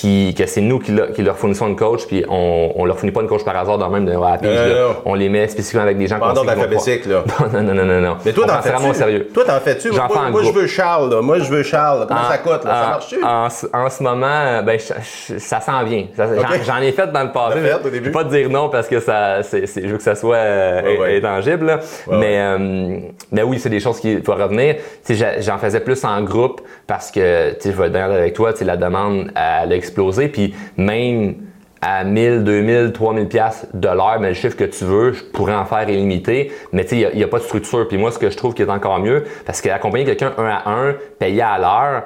qui, 0.00 0.34
que 0.34 0.46
c'est 0.46 0.62
nous 0.62 0.78
qui, 0.78 0.90
leur- 0.92 1.12
qui 1.12 1.22
leur 1.22 1.36
fournissons 1.36 1.66
une 1.68 1.76
coach, 1.76 2.06
puis 2.06 2.24
on, 2.28 2.72
on 2.76 2.86
leur 2.86 2.96
fournit 2.96 3.12
pas 3.12 3.20
une 3.20 3.28
coach 3.28 3.44
par 3.44 3.54
hasard 3.58 3.76
dans 3.76 3.88
le 3.88 3.92
même 3.92 4.06
de 4.06 4.12
Non, 4.12 4.22
là. 4.22 4.38
non, 4.40 4.88
non. 4.88 4.94
On 5.04 5.14
les 5.14 5.28
met 5.28 5.46
spécifiquement 5.48 5.82
avec 5.82 5.98
des 5.98 6.06
gens 6.06 6.18
qu'on 6.18 6.32
d'alphabétique, 6.32 7.04
là. 7.04 7.22
Non, 7.52 7.62
non, 7.62 7.74
non, 7.74 7.84
non, 7.84 8.00
non. 8.00 8.16
Mais 8.24 8.32
toi, 8.32 8.46
t'en 8.46 8.62
ça 8.62 8.70
vraiment 8.72 8.94
sérieux. 8.94 9.28
Toi, 9.34 9.44
t'en 9.44 9.60
fais-tu? 9.60 9.88
J'en 9.92 10.06
Moi, 10.08 10.16
fais 10.24 10.30
moi, 10.30 10.42
je 10.44 10.50
veux 10.52 10.66
Charles, 10.66 11.10
là. 11.10 11.20
Moi, 11.20 11.40
je 11.40 11.50
veux 11.50 11.62
Charles. 11.62 12.06
Comment 12.08 12.20
En- 12.20 12.30
ça 12.30 12.38
coûte, 12.38 12.64
là? 12.64 12.70
Ça 12.74 12.86
en- 12.86 12.90
marche-tu? 12.90 13.22
En, 13.22 13.50
ce- 13.50 13.66
en 13.74 13.90
ce 13.90 14.02
moment, 14.02 14.62
ben, 14.62 14.78
je- 14.78 15.34
je- 15.34 15.38
ça 15.38 15.60
s'en 15.60 15.84
vient. 15.84 16.06
Ça- 16.16 16.26
j'en- 16.64 16.78
ai 16.80 16.92
fait 16.92 17.12
dans 17.12 17.22
le 17.24 17.32
passé. 17.32 17.60
Fait 17.60 17.74
au 17.74 17.78
Je 17.84 17.88
début? 17.90 18.04
vais 18.06 18.10
pas 18.12 18.24
te 18.24 18.30
dire 18.30 18.48
non 18.48 18.70
parce 18.70 18.88
que 18.88 18.98
ça, 18.98 19.42
c'est- 19.42 19.66
je 19.66 19.88
veux 19.88 19.98
que 19.98 20.02
ça 20.02 20.14
soit 20.14 20.36
euh, 20.36 20.82
Ouais, 20.82 20.98
ouais. 20.98 21.16
intangible. 21.18 21.66
là. 21.66 21.80
Ouais, 22.06 22.16
mais, 22.18 22.38
euh, 22.38 22.98
mais 23.30 23.42
oui, 23.42 23.58
c'est 23.58 23.68
des 23.68 23.80
choses 23.80 24.00
qui 24.00 24.22
faut 24.22 24.34
revenir. 24.34 24.76
Tu 24.76 24.80
sais, 25.02 25.14
j'a- 25.14 25.40
J'en 25.40 25.58
faisais 25.58 25.80
plus 25.80 26.02
en 26.04 26.22
groupe 26.22 26.60
parce 26.86 27.10
que, 27.10 27.50
tu 27.54 27.56
sais, 27.60 27.72
je 27.72 27.76
vais 27.76 27.86
être 27.86 27.92
bien 27.92 28.10
avec 28.10 28.32
toi, 28.34 28.52
tu 28.52 28.60
sais, 28.60 28.64
la 28.64 28.76
demande 28.76 29.30
a 29.34 29.66
explosé. 29.82 30.28
Puis 30.28 30.54
même 30.76 31.34
à 31.80 32.04
1000, 32.04 32.44
2000, 32.44 32.92
3000 32.92 33.26
pièces 33.26 33.66
de 33.74 33.88
l'heure, 33.88 34.18
mais 34.20 34.28
le 34.28 34.34
chiffre 34.34 34.56
que 34.56 34.64
tu 34.64 34.84
veux, 34.84 35.12
je 35.12 35.24
pourrais 35.24 35.54
en 35.54 35.64
faire 35.64 35.88
illimité. 35.88 36.52
Mais 36.72 36.84
tu 36.84 36.90
sais, 36.90 37.10
il 37.12 37.18
n'y 37.18 37.24
a, 37.24 37.28
pas 37.28 37.38
de 37.38 37.44
structure. 37.44 37.88
Puis 37.88 37.98
moi, 37.98 38.12
ce 38.12 38.20
que 38.20 38.30
je 38.30 38.36
trouve 38.36 38.54
qui 38.54 38.62
est 38.62 38.70
encore 38.70 39.00
mieux, 39.00 39.24
parce 39.44 39.60
qu'accompagner 39.60 40.04
quelqu'un 40.04 40.32
un 40.38 40.46
à 40.46 40.70
un, 40.70 40.94
payer 41.18 41.42
à 41.42 41.58
l'heure, 41.58 42.04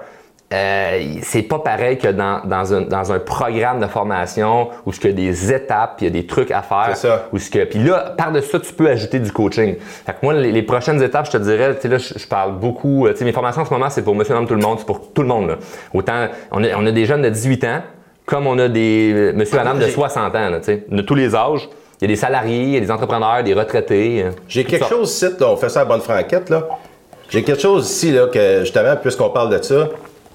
euh, 0.53 1.01
c'est 1.23 1.43
pas 1.43 1.59
pareil 1.59 1.99
que 1.99 2.07
dans, 2.09 2.41
dans, 2.45 2.73
un, 2.73 2.83
dans 2.83 3.13
un 3.13 3.19
programme 3.19 3.81
de 3.81 3.87
formation 3.87 4.69
où 4.87 4.93
il 4.93 5.07
y 5.07 5.11
a 5.11 5.13
des 5.13 5.53
étapes, 5.53 5.95
puis 5.97 6.07
il 6.07 6.15
y 6.15 6.19
a 6.19 6.23
des 6.23 6.27
trucs 6.27 6.53
à 6.53 6.63
faire. 6.63 6.91
C'est 6.95 7.09
ça. 7.09 7.27
Où 7.33 7.39
ce 7.39 7.51
que, 7.51 7.65
puis 7.65 7.81
là, 7.81 8.15
par-dessus 8.17 8.51
ça, 8.51 8.61
tu 8.61 8.73
peux 8.73 8.89
ajouter 8.89 9.19
du 9.19 9.33
coaching. 9.33 9.75
Fait 10.07 10.13
que 10.13 10.19
moi, 10.23 10.35
les, 10.35 10.53
les 10.53 10.63
prochaines 10.63 11.03
étapes, 11.03 11.27
je 11.27 11.33
te 11.33 11.39
dirais, 11.39 11.75
tu 11.75 11.83
sais, 11.83 11.89
là, 11.89 11.99
je, 11.99 12.17
je 12.17 12.27
parle 12.29 12.53
beaucoup. 12.59 13.07
euh, 13.07 13.13
Tu 13.13 13.19
sais, 13.19 13.25
mes 13.25 13.33
formations 13.33 13.63
en 13.63 13.65
ce 13.65 13.73
moment, 13.73 13.91
c'est 13.91 14.03
pour 14.03 14.15
monsieur, 14.15 14.35
madame, 14.35 14.47
tout 14.49 14.55
le 14.55 14.61
monde, 14.63 14.79
c'est 14.79 14.87
pour 14.87 15.13
tout 15.13 15.23
le 15.23 15.29
monde. 15.29 15.49
Là. 15.49 15.55
Autant, 15.93 16.29
on 16.53 16.63
a, 16.63 16.69
on 16.77 16.87
a 16.87 16.93
des 16.93 17.07
jeunes 17.07 17.23
de 17.23 17.29
18 17.29 17.65
ans, 17.65 17.81
comme 18.25 18.47
on 18.47 18.57
a 18.61 18.69
des 18.69 19.13
euh, 19.15 19.33
monsieur, 19.35 19.57
madame 19.57 19.79
de 19.81 19.87
j'ai- 19.87 19.91
60 19.93 20.35
ans, 20.37 20.51
tu 20.59 20.63
sais, 20.65 20.85
de 20.89 21.03
tous 21.03 21.15
les 21.17 21.35
âges. 21.35 21.69
Il 22.01 22.03
y 22.03 22.05
a 22.05 22.09
des 22.15 22.21
salariés, 22.21 22.63
il 22.63 22.75
y 22.75 22.77
a 22.77 22.81
des 22.81 22.91
entrepreneurs, 22.93 23.43
des 23.43 23.55
retraités. 23.55 24.27
J'ai 24.47 24.63
quelque 24.65 24.81
sortes. 24.85 24.93
chose 24.93 25.11
ici, 25.13 25.27
là, 25.41 25.49
on 25.49 25.57
fait 25.57 25.71
ça 25.71 25.81
à 25.81 25.85
bonne 25.87 26.03
franquette, 26.03 26.51
là. 26.51 26.69
J'ai 27.31 27.43
quelque 27.43 27.61
chose 27.61 27.91
ici, 27.91 28.13
là, 28.13 28.27
que 28.29 28.61
justement, 28.61 28.95
puisqu'on 29.03 29.31
parle 29.31 29.51
de 29.59 29.61
ça, 29.63 29.89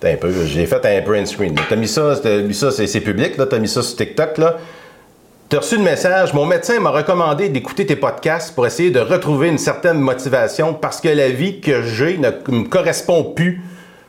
un 0.03 0.15
peu, 0.15 0.31
j'ai 0.45 0.65
fait 0.65 0.85
un 0.85 1.01
print 1.01 1.27
screen. 1.27 1.55
T'as 1.69 1.75
mis 1.75 1.87
ça, 1.87 2.15
t'as 2.21 2.39
mis 2.39 2.53
ça, 2.53 2.71
c'est 2.71 2.99
public, 3.01 3.37
là, 3.37 3.45
t'as 3.45 3.59
mis 3.59 3.67
ça 3.67 3.81
sur 3.81 3.95
TikTok, 3.95 4.37
là. 4.37 4.57
T'as 5.51 5.57
reçu 5.59 5.75
le 5.75 5.83
message, 5.83 6.33
mon 6.33 6.45
médecin 6.45 6.79
m'a 6.79 6.91
recommandé 6.91 7.49
d'écouter 7.49 7.85
tes 7.85 7.97
podcasts 7.97 8.55
pour 8.55 8.65
essayer 8.65 8.89
de 8.89 9.01
retrouver 9.01 9.49
une 9.49 9.57
certaine 9.57 9.99
motivation 9.99 10.73
parce 10.73 11.01
que 11.01 11.09
la 11.09 11.27
vie 11.27 11.59
que 11.59 11.83
j'ai 11.83 12.17
ne 12.17 12.29
me 12.29 12.63
correspond 12.63 13.23
plus. 13.23 13.61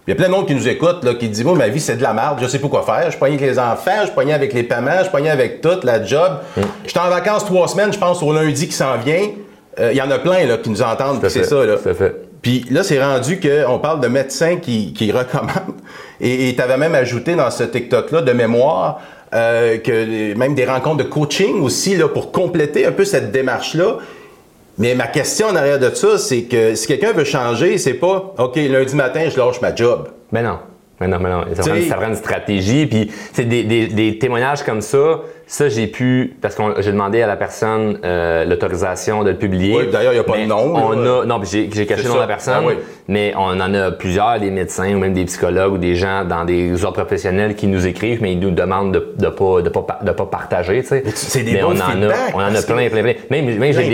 Il 0.06 0.10
y 0.10 0.12
a 0.12 0.14
plein 0.16 0.26
de 0.26 0.32
monde 0.32 0.46
qui 0.46 0.54
nous 0.54 0.68
écoute, 0.68 1.02
là, 1.02 1.14
qui 1.14 1.28
dit 1.28 1.42
Moi, 1.42 1.56
ma 1.56 1.66
vie, 1.66 1.80
c'est 1.80 1.96
de 1.96 2.02
la 2.02 2.12
merde, 2.12 2.38
je 2.40 2.46
sais 2.46 2.60
pas 2.60 2.68
quoi 2.68 2.82
faire. 2.82 3.10
Je 3.10 3.18
pogné 3.18 3.34
avec 3.34 3.48
les 3.48 3.58
enfants, 3.58 4.06
je 4.06 4.12
pogné 4.12 4.32
avec 4.34 4.52
les 4.52 4.62
paiements, 4.62 5.02
je 5.04 5.10
pogné 5.10 5.30
avec 5.30 5.60
tout, 5.60 5.80
la 5.82 6.04
job. 6.04 6.38
Je 6.84 6.90
suis 6.90 6.98
en 7.00 7.08
vacances 7.08 7.44
trois 7.44 7.66
semaines, 7.66 7.92
je 7.92 7.98
pense 7.98 8.22
au 8.22 8.32
lundi 8.32 8.68
qui 8.68 8.74
s'en 8.74 8.96
vient. 8.98 9.30
Euh, 9.80 9.90
Il 9.92 9.96
y 9.98 10.02
en 10.02 10.10
a 10.12 10.20
plein 10.20 10.46
là, 10.46 10.58
qui 10.58 10.70
nous 10.70 10.82
entendent, 10.82 11.20
c'est 11.28 11.42
ça. 11.44 11.64
Là. 11.66 11.76
tout 11.76 11.88
à 11.88 11.94
fait. 11.94 12.21
Puis 12.42 12.64
là, 12.70 12.82
c'est 12.82 13.02
rendu 13.02 13.38
qu'on 13.40 13.78
parle 13.78 14.00
de 14.00 14.08
médecins 14.08 14.56
qui, 14.56 14.92
qui 14.92 15.12
recommandent. 15.12 15.80
Et 16.20 16.52
tu 16.54 16.60
avais 16.62 16.76
même 16.76 16.94
ajouté 16.94 17.34
dans 17.34 17.50
ce 17.50 17.62
TikTok-là 17.64 18.20
de 18.22 18.32
mémoire 18.32 19.00
euh, 19.34 19.78
que 19.78 20.34
même 20.34 20.54
des 20.54 20.64
rencontres 20.66 20.98
de 21.04 21.08
coaching 21.08 21.60
aussi 21.62 21.96
là, 21.96 22.08
pour 22.08 22.32
compléter 22.32 22.84
un 22.84 22.92
peu 22.92 23.04
cette 23.04 23.30
démarche-là. 23.32 23.98
Mais 24.78 24.94
ma 24.94 25.06
question 25.06 25.48
en 25.48 25.56
arrière 25.56 25.78
de 25.78 25.90
ça, 25.94 26.18
c'est 26.18 26.42
que 26.42 26.74
si 26.74 26.86
quelqu'un 26.86 27.12
veut 27.12 27.24
changer, 27.24 27.78
c'est 27.78 27.94
pas 27.94 28.34
OK, 28.38 28.56
lundi 28.56 28.94
matin, 28.96 29.28
je 29.28 29.38
lâche 29.38 29.60
ma 29.60 29.74
job. 29.74 30.08
Ben 30.32 30.42
non. 30.42 30.58
Ben 30.98 31.08
non, 31.08 31.18
ben 31.18 31.28
non. 31.30 31.44
Ça 31.54 31.62
prend, 31.62 31.72
T'sais- 31.74 31.88
ça 31.88 31.94
prend 31.96 32.08
une 32.08 32.14
stratégie. 32.16 32.86
Puis, 32.86 33.10
c'est 33.32 33.44
des, 33.44 33.64
des, 33.64 33.86
des 33.88 34.18
témoignages 34.18 34.62
comme 34.62 34.80
ça, 34.80 35.20
ça, 35.46 35.68
j'ai 35.68 35.86
pu, 35.86 36.34
parce 36.40 36.54
que 36.54 36.62
j'ai 36.78 36.92
demandé 36.92 37.20
à 37.20 37.26
la 37.26 37.36
personne 37.36 37.98
euh, 38.04 38.44
l'autorisation 38.44 39.22
de 39.24 39.30
le 39.30 39.36
publier. 39.36 39.76
Oui, 39.76 39.88
d'ailleurs, 39.92 40.12
il 40.12 40.16
n'y 40.16 40.20
a 40.20 40.24
pas 40.24 40.38
de 40.38 40.44
nom, 40.46 40.74
On 40.74 40.90
là. 40.92 41.20
a, 41.22 41.24
non, 41.26 41.40
j'ai 41.44 41.68
caché 41.86 42.04
le 42.04 42.08
nom 42.08 42.14
de 42.14 42.20
la 42.20 42.26
personne, 42.26 42.54
Ah 42.58 42.66
oui. 42.66 42.74
mais 43.08 43.34
on 43.36 43.60
en 43.60 43.74
a 43.74 43.90
plusieurs, 43.90 44.40
des 44.40 44.50
médecins 44.50 44.94
ou 44.94 44.98
même 44.98 45.12
des 45.12 45.24
psychologues 45.26 45.72
ou 45.74 45.78
des 45.78 45.94
gens 45.94 46.24
dans 46.24 46.44
des 46.44 46.84
ordres 46.84 46.96
professionnels 47.02 47.54
qui 47.54 47.66
nous 47.66 47.86
écrivent, 47.86 48.22
mais 48.22 48.32
ils 48.32 48.38
nous 48.40 48.50
demandent 48.50 48.92
de 48.92 49.26
ne 49.26 49.28
pas, 49.30 49.60
de 49.62 49.68
pas, 49.68 49.98
de 50.02 50.10
pas 50.12 50.26
partager. 50.26 50.82
c'est 50.82 51.42
des 51.42 51.52
mais 51.52 51.60
bons 51.62 51.72
on 51.72 51.80
en 51.80 52.08
a, 52.10 52.14
on 52.34 52.38
en 52.38 52.54
a 52.54 52.62
plein, 52.62 52.88
plein, 52.88 53.02
plein. 53.02 53.14
Même, 53.30 53.58
même 53.58 53.72
j'ai 53.72 53.88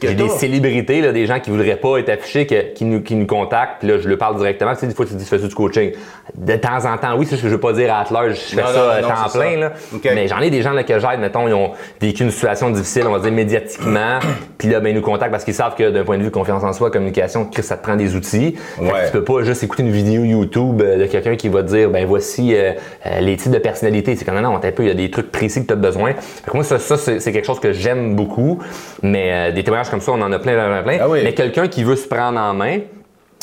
des, 0.00 0.14
des 0.14 0.28
célébrités, 0.28 1.00
là, 1.00 1.12
des 1.12 1.26
gens 1.26 1.40
qui 1.40 1.50
voudraient 1.50 1.76
pas 1.76 1.98
être 1.98 2.08
affichés, 2.08 2.46
que- 2.46 2.72
qui, 2.74 2.84
nous, 2.84 3.02
qui 3.02 3.14
nous 3.16 3.26
contactent, 3.26 3.80
puis 3.80 3.88
là, 3.88 3.98
je 3.98 4.08
leur 4.08 4.18
parle 4.18 4.36
directement. 4.36 4.72
Tu 4.74 4.80
sais, 4.80 4.86
des 4.86 4.94
fois, 4.94 5.04
tu 5.06 5.14
dis, 5.14 5.24
fais 5.24 5.38
du 5.38 5.48
coaching? 5.54 5.92
De 6.34 6.56
temps 6.56 6.84
en 6.86 6.96
temps, 6.96 7.14
oui, 7.18 7.26
c'est 7.28 7.36
ce 7.36 7.42
que 7.42 7.48
je 7.48 7.54
veux 7.54 7.60
pas 7.60 7.72
dire 7.72 7.92
à 7.92 8.00
Atler, 8.00 8.30
je 8.30 8.34
fais 8.34 8.62
Non, 8.62 8.68
ça 8.68 9.00
non, 9.02 9.08
temps 9.08 9.38
plein, 9.38 9.52
ça. 9.54 9.56
là. 9.60 9.72
Mais 10.14 10.28
j'en 10.28 10.38
ai 10.40 10.50
des 10.50 10.62
gens 10.62 10.72
là, 10.72 10.82
que 10.94 11.00
j'aide, 11.00 11.20
mettons, 11.20 11.48
ils 11.48 11.54
ont 11.54 11.72
vécu 12.00 12.22
une 12.22 12.30
situation 12.30 12.70
difficile, 12.70 13.04
on 13.06 13.12
va 13.12 13.18
dire 13.20 13.32
médiatiquement, 13.32 14.18
puis 14.58 14.68
là, 14.68 14.80
ben, 14.80 14.90
ils 14.90 14.94
nous 14.94 15.02
contactent 15.02 15.32
parce 15.32 15.44
qu'ils 15.44 15.54
savent 15.54 15.74
que 15.74 15.90
d'un 15.90 16.04
point 16.04 16.18
de 16.18 16.22
vue 16.22 16.30
confiance 16.30 16.62
en 16.64 16.72
soi, 16.72 16.90
communication, 16.90 17.44
Chris, 17.46 17.62
ça 17.62 17.76
te 17.76 17.82
prend 17.82 17.96
des 17.96 18.14
outils. 18.14 18.56
Fait 18.76 18.82
que 18.82 18.92
Ouais. 18.92 19.06
tu 19.06 19.12
peux 19.12 19.24
pas 19.24 19.42
juste 19.42 19.62
écouter 19.62 19.82
une 19.82 19.90
vidéo 19.92 20.24
YouTube 20.24 20.82
euh, 20.82 20.98
de 20.98 21.06
quelqu'un 21.06 21.36
qui 21.36 21.48
va 21.48 21.62
te 21.62 21.68
dire, 21.68 21.90
ben 21.90 22.04
voici 22.06 22.54
euh, 22.54 22.72
euh, 23.06 23.20
les 23.20 23.36
types 23.36 23.52
de 23.52 23.58
personnalité. 23.58 24.16
C'est 24.16 24.30
non, 24.32 24.58
t'as 24.58 24.68
un 24.68 24.72
peu, 24.72 24.82
il 24.82 24.88
y 24.88 24.90
a 24.90 24.94
des 24.94 25.10
trucs 25.10 25.30
précis 25.30 25.62
que 25.62 25.66
tu 25.66 25.72
as 25.72 25.76
besoin. 25.76 26.12
Fait 26.14 26.50
que 26.50 26.56
moi, 26.56 26.64
ça, 26.64 26.78
ça 26.78 26.96
c'est 26.96 27.20
c'est 27.20 27.32
quelque 27.32 27.46
chose 27.46 27.60
que 27.60 27.72
j'aime 27.72 28.14
beaucoup, 28.16 28.58
mais 29.02 29.30
euh, 29.32 29.52
des 29.52 29.62
témoignages 29.62 29.90
comme 29.90 30.00
ça, 30.00 30.12
on 30.12 30.20
en 30.20 30.32
a 30.32 30.38
plein, 30.38 30.54
plein, 30.54 30.82
plein. 30.82 30.98
Ah 31.00 31.08
oui. 31.08 31.20
Mais 31.24 31.32
quelqu'un 31.32 31.68
qui 31.68 31.84
veut 31.84 31.96
se 31.96 32.08
prendre 32.08 32.38
en 32.38 32.52
main, 32.54 32.78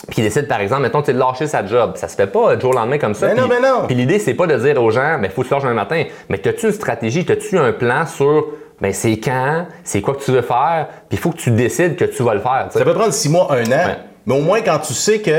puis 0.07 0.15
qui 0.15 0.21
décide, 0.21 0.47
par 0.47 0.59
exemple, 0.61 0.81
mettons, 0.83 1.01
de 1.01 1.11
lâcher 1.11 1.47
sa 1.47 1.65
job. 1.65 1.91
Ça 1.95 2.07
se 2.07 2.15
fait 2.15 2.27
pas 2.27 2.51
euh, 2.51 2.55
du 2.55 2.61
jour 2.61 2.71
au 2.71 2.73
lendemain 2.77 2.97
comme 2.97 3.13
ça. 3.13 3.27
Mais 3.27 3.35
non, 3.35 3.47
Puis- 3.47 3.57
mais 3.61 3.67
non. 3.67 3.81
Puis 3.87 3.95
l'idée, 3.95 4.19
c'est 4.19 4.33
pas 4.33 4.47
de 4.47 4.55
dire 4.57 4.81
aux 4.81 4.91
gens, 4.91 5.19
ben, 5.19 5.29
faut 5.29 5.41
que 5.43 5.47
tu 5.47 5.53
lâches 5.53 5.65
un 5.65 5.73
matin. 5.73 6.03
Mais 6.29 6.45
as-tu 6.47 6.67
une 6.67 6.71
stratégie, 6.71 7.25
as-tu 7.29 7.57
un 7.57 7.71
plan 7.73 8.05
sur, 8.05 8.47
ben, 8.81 8.93
c'est 8.93 9.17
quand, 9.17 9.65
c'est 9.83 10.01
quoi 10.01 10.15
que 10.15 10.23
tu 10.23 10.31
veux 10.31 10.41
faire, 10.41 10.87
puis 11.09 11.17
il 11.17 11.19
faut 11.19 11.31
que 11.31 11.37
tu 11.37 11.51
décides 11.51 11.95
que 11.95 12.05
tu 12.05 12.23
vas 12.23 12.33
le 12.33 12.39
faire. 12.39 12.67
Ça 12.69 12.83
peut 12.83 12.93
prendre 12.93 13.13
six 13.13 13.29
mois, 13.29 13.47
un 13.51 13.65
an, 13.65 13.69
Ouais. 13.69 13.97
mais 14.25 14.35
au 14.35 14.41
moins 14.41 14.61
quand 14.61 14.79
tu 14.79 14.93
sais 14.93 15.19
que 15.19 15.31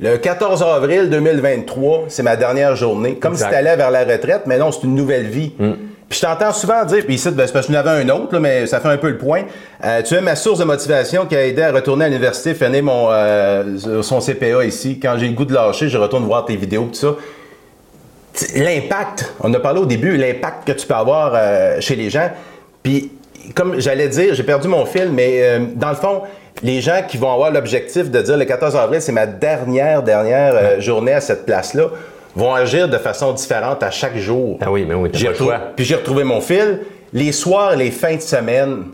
le 0.00 0.16
14 0.16 0.62
avril 0.62 1.10
2023, 1.10 2.04
c'est 2.08 2.22
ma 2.22 2.36
dernière 2.36 2.76
journée, 2.76 3.16
comme 3.16 3.32
Exact. 3.32 3.46
si 3.46 3.52
tu 3.52 3.58
allais 3.58 3.76
vers 3.76 3.90
la 3.90 4.04
retraite, 4.04 4.42
mais 4.46 4.58
non, 4.58 4.70
c'est 4.70 4.84
une 4.84 4.94
nouvelle 4.94 5.26
vie. 5.26 5.54
Puis 6.08 6.20
je 6.20 6.26
t'entends 6.26 6.52
souvent 6.52 6.84
dire, 6.86 7.04
puis 7.04 7.16
ici, 7.16 7.30
ben, 7.30 7.46
c'est 7.46 7.52
parce 7.52 7.66
que 7.66 7.72
je 7.72 7.76
n'avais 7.76 8.02
un 8.02 8.08
autre, 8.08 8.32
là, 8.32 8.40
mais 8.40 8.66
ça 8.66 8.80
fait 8.80 8.88
un 8.88 8.96
peu 8.96 9.10
le 9.10 9.18
point. 9.18 9.42
Euh, 9.84 10.02
tu 10.02 10.14
es 10.14 10.20
ma 10.22 10.36
source 10.36 10.58
de 10.58 10.64
motivation 10.64 11.26
qui 11.26 11.36
a 11.36 11.46
aidé 11.46 11.60
à 11.60 11.70
retourner 11.70 12.06
à 12.06 12.08
l'université, 12.08 12.54
finir 12.54 12.82
mon, 12.82 13.08
euh, 13.10 14.02
son 14.02 14.20
CPA 14.20 14.64
ici. 14.64 14.98
Quand 15.00 15.16
j'ai 15.18 15.28
le 15.28 15.34
goût 15.34 15.44
de 15.44 15.52
lâcher, 15.52 15.90
je 15.90 15.98
retourne 15.98 16.24
voir 16.24 16.46
tes 16.46 16.56
vidéos, 16.56 16.88
tout 16.90 16.94
ça. 16.94 17.14
L'impact, 18.54 19.34
on 19.40 19.52
a 19.52 19.60
parlé 19.60 19.80
au 19.80 19.86
début, 19.86 20.16
l'impact 20.16 20.66
que 20.66 20.72
tu 20.72 20.86
peux 20.86 20.94
avoir 20.94 21.32
euh, 21.34 21.78
chez 21.80 21.94
les 21.94 22.08
gens. 22.08 22.30
Puis, 22.82 23.12
comme 23.54 23.78
j'allais 23.78 24.08
dire, 24.08 24.34
j'ai 24.34 24.44
perdu 24.44 24.66
mon 24.66 24.86
fil, 24.86 25.10
mais 25.12 25.60
dans 25.74 25.90
le 25.90 25.96
fond, 25.96 26.22
les 26.62 26.80
gens 26.80 27.02
qui 27.06 27.18
vont 27.18 27.32
avoir 27.32 27.50
l'objectif 27.50 28.10
de 28.10 28.22
dire 28.22 28.36
le 28.36 28.44
14 28.44 28.76
avril, 28.76 29.02
c'est 29.02 29.12
ma 29.12 29.26
dernière, 29.26 30.02
dernière 30.02 30.80
journée 30.80 31.12
à 31.12 31.20
cette 31.20 31.44
place-là, 31.44 31.88
vont 32.36 32.54
agir 32.54 32.88
de 32.88 32.98
façon 32.98 33.32
différente 33.32 33.82
à 33.82 33.90
chaque 33.90 34.16
jour. 34.16 34.58
Ah 34.60 34.70
oui, 34.70 34.84
mais 34.86 34.94
oui, 34.94 35.10
J'ai 35.12 35.28
retrouvé-. 35.28 35.58
Puis 35.76 35.84
j'ai 35.84 35.96
retrouvé 35.96 36.24
mon 36.24 36.40
fil. 36.40 36.80
Les 37.12 37.32
soirs 37.32 37.72
et 37.72 37.76
les 37.76 37.90
fins 37.90 38.16
de 38.16 38.20
semaine 38.20 38.84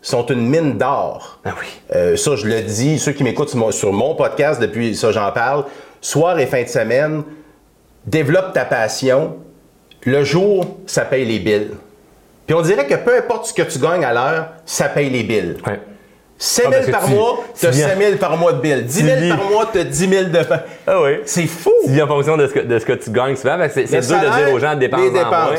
sont 0.00 0.24
une 0.26 0.48
mine 0.48 0.78
d'or. 0.78 1.40
Ah 1.44 1.54
oui. 1.60 1.66
Euh, 1.94 2.16
ça, 2.16 2.36
je 2.36 2.46
le 2.46 2.62
dis, 2.62 2.98
ceux 2.98 3.12
qui 3.12 3.24
m'écoutent 3.24 3.48
sur 3.50 3.58
mon, 3.58 3.70
sur 3.72 3.92
mon 3.92 4.14
podcast, 4.14 4.60
depuis 4.60 4.94
ça, 4.94 5.10
j'en 5.12 5.30
parle. 5.32 5.64
Soir 6.00 6.38
et 6.38 6.46
fin 6.46 6.62
de 6.62 6.68
semaine, 6.68 7.24
développe 8.06 8.52
ta 8.52 8.64
passion. 8.64 9.36
Le 10.04 10.22
jour, 10.22 10.78
ça 10.86 11.04
paye 11.04 11.24
les 11.24 11.40
billes. 11.40 11.70
Puis 12.46 12.54
on 12.54 12.62
dirait 12.62 12.86
que 12.86 12.94
peu 12.94 13.16
importe 13.16 13.46
ce 13.46 13.52
que 13.52 13.62
tu 13.62 13.78
gagnes 13.78 14.04
à 14.04 14.14
l'heure, 14.14 14.48
ça 14.64 14.88
paye 14.88 15.10
les 15.10 15.24
billes. 15.24 15.56
Ouais. 15.66 15.80
5 16.38 16.64
Ah, 16.66 16.70
000 16.70 16.72
parce 16.72 16.86
que 16.86 16.90
par 16.92 17.04
tu- 17.06 17.10
mois, 17.14 17.44
tu 17.58 17.66
as 17.66 17.70
viens- 17.70 17.88
5 17.88 17.98
000 17.98 18.16
par 18.16 18.36
mois 18.36 18.52
de 18.52 18.60
billes. 18.60 18.82
10 18.84 19.02
000 19.04 19.16
Tu 19.16 19.22
vis- 19.24 19.28
par 19.30 19.44
mois, 19.50 19.68
tu 19.72 19.78
as 19.80 19.84
10 19.84 20.08
000 20.08 20.24
de... 20.24 20.38
Ah 20.86 21.02
oui. 21.02 21.10
C'est 21.24 21.46
fou! 21.46 21.72
Tu 21.84 21.90
vis 21.90 22.02
en 22.02 22.06
fonction 22.06 22.36
de 22.36 22.46
ce 22.46 22.52
que, 22.54 22.60
de 22.60 22.78
ce 22.78 22.86
que 22.86 22.92
tu 22.92 23.10
gagnes 23.10 23.34
souvent. 23.36 23.56
C'est 23.70 23.86
c'est 23.86 24.00
Le 24.00 24.06
dur 24.06 24.16
de 24.20 24.36
dire 24.44 24.54
aux 24.54 24.58
gens 24.58 24.74
de 24.74 24.80
dépenser 24.80 25.08
en 25.20 25.30
moins. 25.30 25.54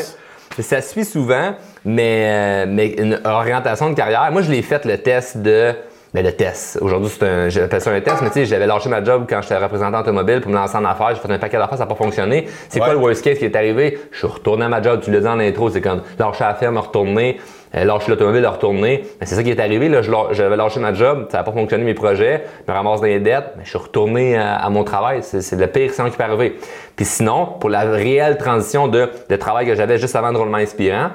Ça 0.61 0.81
suit 0.81 1.05
souvent, 1.05 1.53
mais, 1.85 2.25
euh, 2.27 2.65
mais 2.67 2.87
une 2.97 3.19
orientation 3.23 3.89
de 3.89 3.95
carrière. 3.95 4.27
Moi, 4.31 4.41
je 4.41 4.51
l'ai 4.51 4.61
fait 4.61 4.83
le 4.85 4.97
test 4.97 5.37
de. 5.37 5.73
Ben, 6.11 6.25
le 6.25 6.31
test. 6.31 6.79
Aujourd'hui, 6.81 7.11
c'est 7.13 7.23
un, 7.23 7.49
j'appelle 7.49 7.79
ça 7.81 7.91
un 7.91 8.01
test, 8.01 8.17
mais 8.23 8.29
tu 8.29 8.33
sais, 8.33 8.45
j'avais 8.45 8.65
lâché 8.65 8.89
ma 8.89 9.03
job 9.03 9.25
quand 9.29 9.43
j'étais 9.43 9.57
représentant 9.57 9.99
automobile 9.99 10.41
pour 10.41 10.49
me 10.51 10.55
lancer 10.57 10.75
en 10.75 10.83
affaires. 10.85 11.09
J'ai 11.13 11.21
fait 11.21 11.31
un 11.31 11.37
paquet 11.37 11.57
d'affaires, 11.57 11.77
ça 11.77 11.83
n'a 11.83 11.89
pas 11.89 11.93
fonctionné. 11.95 12.47
C'est 12.67 12.79
Ouais. 12.79 12.85
quoi 12.85 12.93
le 12.95 12.99
worst 12.99 13.23
case 13.23 13.37
qui 13.37 13.45
est 13.45 13.55
arrivé? 13.55 13.99
Je 14.11 14.17
suis 14.17 14.27
retourné 14.27 14.65
à 14.65 14.69
ma 14.69 14.81
job, 14.81 15.01
tu 15.03 15.11
l'as 15.11 15.19
dit 15.19 15.27
en 15.27 15.39
intro, 15.39 15.69
c'est 15.69 15.81
comme 15.81 16.01
lâcher 16.17 16.43
la 16.45 16.55
ferme, 16.55 16.79
retourner, 16.79 17.39
euh, 17.75 17.83
lâcher 17.83 18.09
l'automobile, 18.09 18.45
retourner. 18.47 19.05
Mais 19.19 19.25
c'est 19.25 19.35
ça 19.35 19.43
qui 19.43 19.51
est 19.51 19.59
arrivé, 19.59 19.89
là. 19.89 20.01
J'avais 20.31 20.55
lâché 20.55 20.79
ma 20.79 20.93
job, 20.93 21.27
ça 21.31 21.39
n'a 21.39 21.43
pas 21.43 21.51
fonctionné 21.51 21.83
mes 21.83 21.93
projets, 21.93 22.43
je 22.65 22.71
me 22.71 22.75
ramasse 22.75 23.01
dans 23.01 23.07
les 23.07 23.19
dettes, 23.19 23.53
mais 23.57 23.63
je 23.63 23.69
suis 23.69 23.77
retourné 23.77 24.37
à, 24.37 24.55
à 24.55 24.69
mon 24.69 24.83
travail. 24.83 25.19
C'est, 25.21 25.55
le 25.55 25.67
pire 25.67 25.91
sinon 25.93 26.09
qui 26.09 26.17
peut 26.17 26.23
arriver. 26.23 26.57
Puis 26.95 27.05
sinon, 27.05 27.45
pour 27.59 27.69
la 27.69 27.81
réelle 27.81 28.37
transition 28.37 28.87
de, 28.87 29.09
de 29.29 29.35
travail 29.35 29.65
que 29.65 29.75
j'avais 29.75 29.97
juste 29.97 30.15
avant 30.15 30.31
de 30.31 30.37
Roulement 30.37 30.57
Inspirant, 30.57 31.09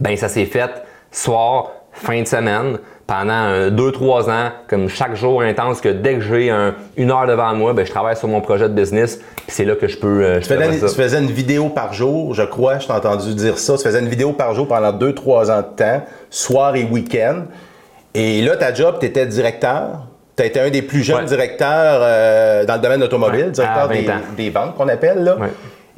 ben 0.00 0.16
ça 0.16 0.28
s'est 0.28 0.46
fait 0.46 0.70
soir, 1.10 1.72
fin 1.92 2.22
de 2.22 2.26
semaine, 2.26 2.78
pendant 3.08 3.70
2-3 3.70 4.30
ans, 4.30 4.50
comme 4.68 4.88
chaque 4.88 5.16
jour 5.16 5.40
intense, 5.42 5.80
que 5.80 5.88
dès 5.88 6.14
que 6.16 6.20
j'ai 6.20 6.50
un- 6.50 6.74
une 6.98 7.10
heure 7.10 7.26
devant 7.26 7.54
moi, 7.54 7.72
ben, 7.72 7.84
je 7.84 7.90
travaille 7.90 8.16
sur 8.16 8.28
mon 8.28 8.42
projet 8.42 8.68
de 8.68 8.74
business, 8.74 9.18
c'est 9.48 9.64
là 9.64 9.74
que 9.74 9.88
je 9.88 9.96
peux. 9.98 10.22
euh, 10.22 10.34
je 10.42 10.46
Tu 10.46 10.94
faisais, 10.94 11.16
tu 11.18 11.24
une 11.24 11.30
vidéo 11.30 11.70
par 11.70 11.94
jour, 11.94 12.34
je 12.34 12.42
crois, 12.42 12.78
je 12.78 12.86
t'ai 12.86 12.92
entendu 12.92 13.34
dire 13.34 13.56
ça. 13.58 13.76
Tu 13.78 13.82
faisais 13.82 13.98
une 13.98 14.08
vidéo 14.08 14.32
par 14.32 14.54
jour 14.54 14.68
pendant 14.68 14.92
2-3 14.92 15.50
ans 15.50 15.62
de 15.62 15.74
temps, 15.74 16.02
soir 16.28 16.76
et 16.76 16.84
week-end. 16.84 17.44
Et 18.14 18.42
là, 18.42 18.56
ta 18.56 18.74
job, 18.74 18.96
tu 19.00 19.06
étais 19.06 19.24
directeur. 19.26 20.06
Tu 20.36 20.42
as 20.42 20.46
été 20.46 20.60
un 20.60 20.68
des 20.70 20.82
plus 20.82 21.02
jeunes 21.02 21.20
Ouais. 21.20 21.24
directeurs 21.24 22.00
euh, 22.02 22.64
dans 22.66 22.74
le 22.74 22.80
domaine 22.80 23.02
automobile, 23.02 23.46
Ouais, 23.46 23.50
directeur 23.50 23.82
à 23.84 23.86
20 23.86 23.94
des, 23.94 24.10
des 24.36 24.50
ventes 24.50 24.76
qu'on 24.76 24.86
appelle. 24.88 25.24
Là. 25.24 25.36
Ouais. 25.36 25.48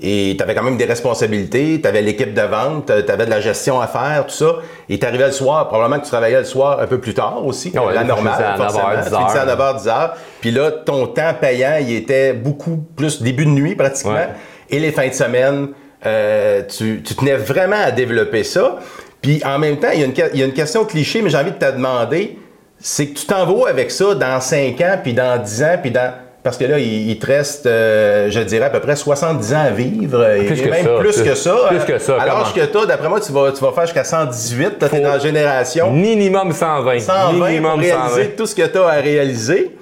Et 0.03 0.35
tu 0.37 0.43
avais 0.43 0.55
quand 0.55 0.63
même 0.63 0.77
des 0.79 0.87
responsabilités, 0.87 1.79
tu 1.83 1.87
avais 1.87 2.01
l'équipe 2.01 2.33
de 2.33 2.43
vente, 2.43 2.87
tu 2.87 3.13
avais 3.13 3.27
de 3.27 3.31
la 3.31 3.41
gestion 3.41 3.81
à 3.81 3.87
faire, 3.87 4.25
tout 4.27 4.35
ça. 4.35 4.57
Et 4.89 4.99
tu 4.99 5.05
arrivais 5.07 5.27
le 5.27 5.33
soir, 5.33 5.69
probablement 5.69 5.99
que 6.01 6.05
tu 6.05 6.11
travaillais 6.11 6.39
le 6.39 6.45
soir 6.45 6.81
un 6.81 6.87
peu 6.87 6.99
plus 6.99 7.13
tard 7.15 7.45
aussi, 7.45 7.71
ouais, 7.71 7.95
la 7.95 8.05
normale, 8.05 8.33
finissais 8.35 8.45
à 8.49 8.57
9 8.57 8.59
forcément. 8.59 8.89
heures, 8.89 9.05
Tu 9.05 9.11
10 9.11 9.17
finissais 9.17 9.39
à 9.39 9.47
heures. 9.47 9.75
9h, 9.75 9.79
10 9.83 9.89
heures. 9.89 10.17
Puis 10.41 10.51
là, 10.53 10.71
ton 10.71 11.07
temps 11.07 11.35
payant, 11.39 11.77
il 11.81 11.95
était 11.95 12.33
beaucoup 12.33 12.77
plus 12.97 13.21
début 13.23 13.45
de 13.45 13.51
nuit 13.51 13.75
pratiquement. 13.75 14.13
Ouais. 14.15 14.29
Et 14.71 14.79
les 14.79 14.93
fins 14.93 15.09
de 15.09 15.13
semaine, 15.13 15.69
euh, 16.07 16.63
tu, 16.67 17.03
tu 17.05 17.15
tenais 17.15 17.37
vraiment 17.37 17.83
à 17.85 17.91
développer 17.91 18.43
ça. 18.45 18.79
Puis 19.21 19.43
en 19.45 19.59
même 19.59 19.77
temps, 19.79 19.91
il 19.93 20.01
y 20.01 20.03
a 20.03 20.07
une, 20.07 20.15
il 20.33 20.41
y 20.41 20.43
a 20.43 20.47
une 20.47 20.55
question 20.55 20.85
cliché, 20.87 21.21
mais 21.21 21.29
j'ai 21.29 21.37
envie 21.37 21.51
de 21.53 21.59
te 21.59 21.71
demander, 21.71 22.39
c'est 22.79 23.09
que 23.09 23.19
tu 23.19 23.27
t'en 23.27 23.45
vas 23.45 23.69
avec 23.69 23.91
ça 23.91 24.15
dans 24.15 24.41
5 24.41 24.81
ans, 24.81 24.99
puis 25.03 25.13
dans 25.13 25.37
10 25.43 25.63
ans, 25.63 25.77
puis 25.83 25.91
dans... 25.91 26.11
Parce 26.43 26.57
que 26.57 26.65
là, 26.65 26.79
il, 26.79 27.11
il 27.11 27.19
te 27.19 27.27
reste, 27.27 27.67
euh, 27.67 28.31
je 28.31 28.41
dirais, 28.41 28.65
à 28.65 28.71
peu 28.71 28.81
près 28.81 28.97
70 28.97 29.53
ans 29.55 29.59
à 29.61 29.71
vivre. 29.71 30.27
et 30.31 30.47
Plus 30.47 30.63
que 30.63 30.69
même 30.71 30.87
ça, 30.87 30.95
plus 30.99 31.13
plus- 31.13 31.23
que 31.23 31.35
ça. 31.35 31.57
plus 31.69 31.85
que 31.85 31.99
ça, 31.99 32.17
Alors 32.21 32.53
que 32.55 32.65
toi, 32.67 32.87
d'après 32.87 33.09
moi, 33.11 33.21
tu 33.21 33.31
vas, 33.33 33.53
tu 33.53 33.61
vas 33.63 33.73
faire 33.73 33.85
jusqu'à 33.85 34.05
118. 34.05 34.79
Tu 34.79 34.85
es 34.85 34.89
Faut- 34.89 34.97
dans 34.97 35.03
la 35.11 35.19
génération. 35.19 35.91
Minimum 35.93 36.53
120. 36.53 36.99
120 37.01 37.31
pour 37.39 37.47
Minimum 37.47 37.79
réaliser 37.81 38.23
120. 38.23 38.37
tout 38.37 38.47
ce 38.47 38.55
que 38.55 38.67
tu 38.67 38.79
as 38.79 38.87
à 38.87 39.01
réaliser. 39.01 39.77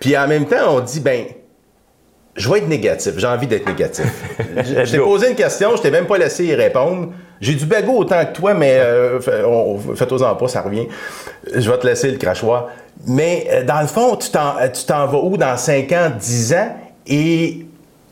Puis 0.00 0.16
en 0.16 0.26
même 0.26 0.46
temps, 0.46 0.76
on 0.76 0.80
dit, 0.80 1.00
ben, 1.00 1.24
je 2.36 2.50
vais 2.50 2.58
être 2.58 2.68
négatif. 2.68 3.12
J'ai 3.18 3.26
envie 3.26 3.46
d'être 3.46 3.66
négatif. 3.66 4.06
je 4.64 4.90
t'ai 4.90 4.98
posé 4.98 5.28
une 5.28 5.36
question, 5.36 5.76
je 5.76 5.82
t'ai 5.82 5.90
même 5.90 6.06
pas 6.06 6.16
laissé 6.16 6.44
y 6.46 6.54
répondre. 6.54 7.08
J'ai 7.40 7.54
du 7.54 7.66
bagot 7.66 7.98
autant 7.98 8.24
que 8.24 8.32
toi, 8.32 8.54
mais 8.54 8.78
euh, 8.80 9.20
fais-toi-en 9.94 10.34
pas, 10.36 10.48
ça 10.48 10.62
revient. 10.62 10.86
Je 11.54 11.70
vais 11.70 11.78
te 11.78 11.86
laisser 11.86 12.10
le 12.10 12.16
crachoir. 12.18 12.68
Mais 13.06 13.46
euh, 13.50 13.64
dans 13.64 13.80
le 13.80 13.86
fond, 13.86 14.16
tu 14.16 14.30
t'en, 14.30 14.56
euh, 14.58 15.06
vas 15.06 15.18
où 15.18 15.36
dans 15.36 15.56
5 15.56 15.92
ans, 15.92 16.10
10 16.18 16.54
ans? 16.54 16.76
Et 17.06 17.66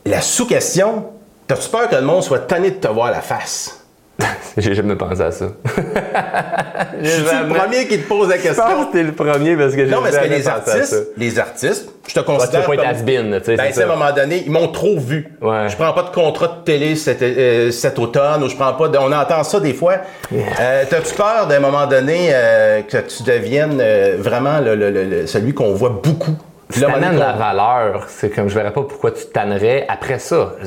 la 0.05 0.21
sous-question, 0.21 1.05
t'as-tu 1.45 1.69
peur 1.69 1.89
que 1.89 1.95
le 1.95 2.01
monde 2.01 2.23
soit 2.23 2.39
tanné 2.39 2.71
de 2.71 2.75
te 2.77 2.87
voir 2.87 3.11
la 3.11 3.21
face? 3.21 3.76
J'ai 4.57 4.73
jamais 4.73 4.95
pensé 4.95 5.21
à 5.21 5.31
ça. 5.31 5.45
Je 7.01 7.07
suis 7.09 7.21
le 7.21 7.47
premier 7.53 7.87
qui 7.87 7.99
te 7.99 8.07
pose 8.07 8.29
la 8.29 8.37
Je 8.37 8.41
question. 8.41 8.63
pense 8.63 8.85
que 8.87 8.91
t'es 8.93 9.03
le 9.03 9.11
premier 9.11 9.55
parce 9.55 9.75
que 9.75 9.85
j'ai 9.85 9.91
Non, 9.91 9.97
mais 10.01 10.09
parce 10.09 10.17
que 10.17 10.23
jamais 10.23 10.37
les 10.37 10.43
pensé 10.43 10.49
à 10.49 10.61
ça. 10.65 10.71
artistes, 10.71 11.07
les 11.17 11.39
artistes, 11.39 11.89
je 12.07 12.13
te 12.15 12.19
tu 12.19 12.25
considère 12.25 12.65
pas 12.65 12.75
comme- 12.75 12.85
has-been, 12.85 13.39
tu 13.39 13.45
sais, 13.45 13.55
Ben, 13.55 13.63
c'est 13.65 13.67
tu 13.67 13.73
sais, 13.75 13.81
à 13.83 13.85
un 13.85 13.95
moment 13.95 14.11
donné, 14.11 14.43
ils 14.45 14.51
m'ont 14.51 14.67
trop 14.69 14.97
vu. 14.99 15.31
Ouais. 15.41 15.69
Je 15.69 15.75
prends 15.75 15.93
pas 15.93 16.03
de 16.03 16.09
contrat 16.09 16.47
de 16.47 16.63
télé 16.65 16.95
cet, 16.95 17.21
euh, 17.21 17.69
cet 17.71 17.99
automne 17.99 18.43
ou 18.43 18.49
je 18.49 18.55
prends 18.55 18.73
pas 18.73 18.87
de... 18.87 18.97
On 18.97 19.11
entend 19.11 19.43
ça 19.43 19.59
des 19.59 19.73
fois. 19.73 19.93
Euh, 20.33 20.83
T'as-tu 20.89 21.13
peur 21.13 21.45
d'un 21.47 21.59
moment 21.59 21.85
donné 21.85 22.29
euh, 22.31 22.81
que 22.81 22.97
tu 22.97 23.21
deviennes 23.23 23.81
vraiment 24.17 24.59
le- 24.59 24.75
le- 24.75 24.89
le- 24.89 25.27
celui 25.27 25.53
qu'on 25.53 25.73
voit 25.73 25.99
beaucoup? 26.03 26.35
T'amènes 26.79 27.11
moment 27.13 27.19
la 27.19 27.33
valeur, 27.33 28.05
c'est 28.09 28.29
comme 28.29 28.49
je 28.49 28.55
verrais 28.55 28.73
pas 28.73 28.81
pourquoi 28.83 29.11
tu 29.11 29.25
tannerais 29.27 29.85
après 29.87 30.19
ça. 30.19 30.53
Je 30.61 30.65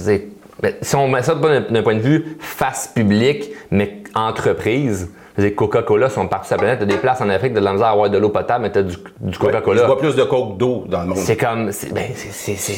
ben, 0.62 0.74
si 0.82 0.96
on 0.96 1.08
met 1.08 1.22
ça 1.22 1.34
d'un 1.34 1.82
point 1.82 1.94
de 1.94 2.00
vue 2.00 2.36
face 2.38 2.88
publique, 2.94 3.50
mais 3.70 4.02
entreprise, 4.14 5.10
dire, 5.38 5.54
Coca-Cola 5.54 6.10
sont 6.10 6.26
partout 6.28 6.46
sur 6.48 6.56
la 6.56 6.62
planète, 6.62 6.80
t'as 6.80 6.86
des 6.86 6.96
places 6.96 7.20
en 7.20 7.28
Afrique, 7.28 7.54
t'as 7.54 7.60
de 7.60 7.64
la 7.64 7.72
misère 7.72 7.88
à 7.88 7.90
avoir 7.90 8.10
de 8.10 8.18
l'eau 8.18 8.28
potable, 8.28 8.64
mais 8.64 8.70
t'as 8.70 8.82
du, 8.82 8.96
du 9.20 9.38
Coca-Cola. 9.38 9.86
vois 9.86 9.98
plus 9.98 10.14
de 10.14 10.24
coke 10.24 10.56
d'eau 10.58 10.84
dans 10.86 11.02
le 11.02 11.08
monde. 11.08 11.18
C'est 11.18 11.36
comme, 11.36 11.72
c'est 11.72 11.92
ben, 11.92 12.04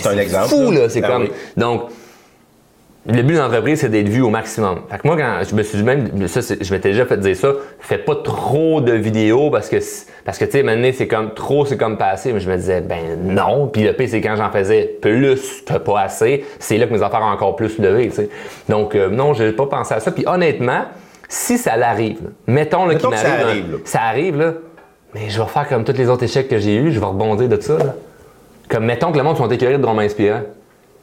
un 0.07 0.19
exemple, 0.19 0.49
fou 0.49 0.71
là. 0.71 0.81
là, 0.83 0.89
c'est 0.89 1.03
Ah 1.03 1.09
comme, 1.09 1.23
oui. 1.23 1.33
donc, 1.57 1.83
le 3.05 3.23
but 3.23 3.35
de 3.35 3.39
l'entreprise, 3.39 3.81
c'est 3.81 3.89
d'être 3.89 4.09
vu 4.09 4.23
au 4.23 4.31
maximum. 4.31 4.83
Fait 4.89 4.99
que 4.99 5.07
moi, 5.09 5.17
quand 5.17 5.41
je 5.49 5.55
me 5.57 5.63
suis 5.65 5.79
dit 5.79 5.85
même, 5.85 6.29
ça, 6.29 6.41
je 6.41 6.73
m'étais 6.73 6.91
déjà 6.91 7.05
fait 7.05 7.17
dire 7.17 7.35
ça, 7.35 7.49
fais 7.81 7.99
pas 7.99 8.15
trop 8.15 8.81
de 8.81 8.93
vidéos 8.93 9.51
parce 9.51 9.69
que, 9.69 9.77
parce 10.25 10.39
que 10.39 10.45
tu 10.45 10.53
sais, 10.53 10.63
maintenant, 10.63 10.91
c'est 10.95 11.09
comme 11.09 11.35
trop, 11.35 11.67
c'est 11.67 11.77
comme 11.77 11.99
pas 11.99 12.09
assez. 12.09 12.33
Mais 12.33 12.39
je 12.39 12.49
me 12.49 12.57
disais, 12.57 12.81
ben 12.81 13.19
non. 13.25 13.67
Puis 13.67 13.83
le 13.83 13.93
pire, 13.93 14.09
c'est 14.09 14.21
quand 14.21 14.37
j'en 14.37 14.51
faisais 14.51 14.99
plus 15.01 15.63
que 15.67 15.79
pas 15.79 16.03
assez, 16.03 16.45
c'est 16.61 16.79
là 16.79 16.87
que 16.87 16.93
mes 16.93 17.03
affaires 17.03 17.23
ont 17.23 17.33
encore 17.33 17.57
plus 17.57 17.77
levé, 17.79 18.09
tu 18.09 18.15
sais. 18.15 18.29
Donc, 18.69 18.95
euh, 18.95 19.09
non, 19.11 19.35
j'ai 19.35 19.51
pas 19.51 19.67
pensé 19.67 19.95
à 19.95 20.01
ça. 20.01 20.13
Puis 20.13 20.25
honnêtement, 20.27 20.85
si 21.29 21.59
ça 21.59 21.77
l'arrive, 21.77 22.31
mettons 22.47 22.87
là, 22.87 22.95
Mettons 22.95 23.09
qu'il 23.09 23.19
que 23.19 23.23
ça 23.25 23.29
m'arrive, 23.31 23.47
arrive, 23.47 23.73
là, 23.73 23.79
ça 23.85 24.01
arrive, 24.03 24.39
là, 24.39 24.53
mais 25.15 25.29
je 25.29 25.43
vais 25.43 25.49
faire 25.49 25.69
comme 25.69 25.83
tous 25.83 25.97
les 25.97 26.09
autres 26.09 26.23
échecs 26.23 26.49
que 26.49 26.59
j'ai 26.59 26.77
eus, 26.77 26.93
je 26.93 27.01
vais 27.01 27.07
rebondir 27.07 27.49
de 27.49 27.61
ça, 27.61 27.79
là. 27.79 27.97
Comme 28.69 28.85
mettons 28.85 29.11
que 29.11 29.19
le 29.19 29.25
monde 29.25 29.37
sont 29.37 29.51
écœurés 29.51 29.77
de 29.77 29.83
drôles 29.83 29.99
inspirants. 29.99 30.43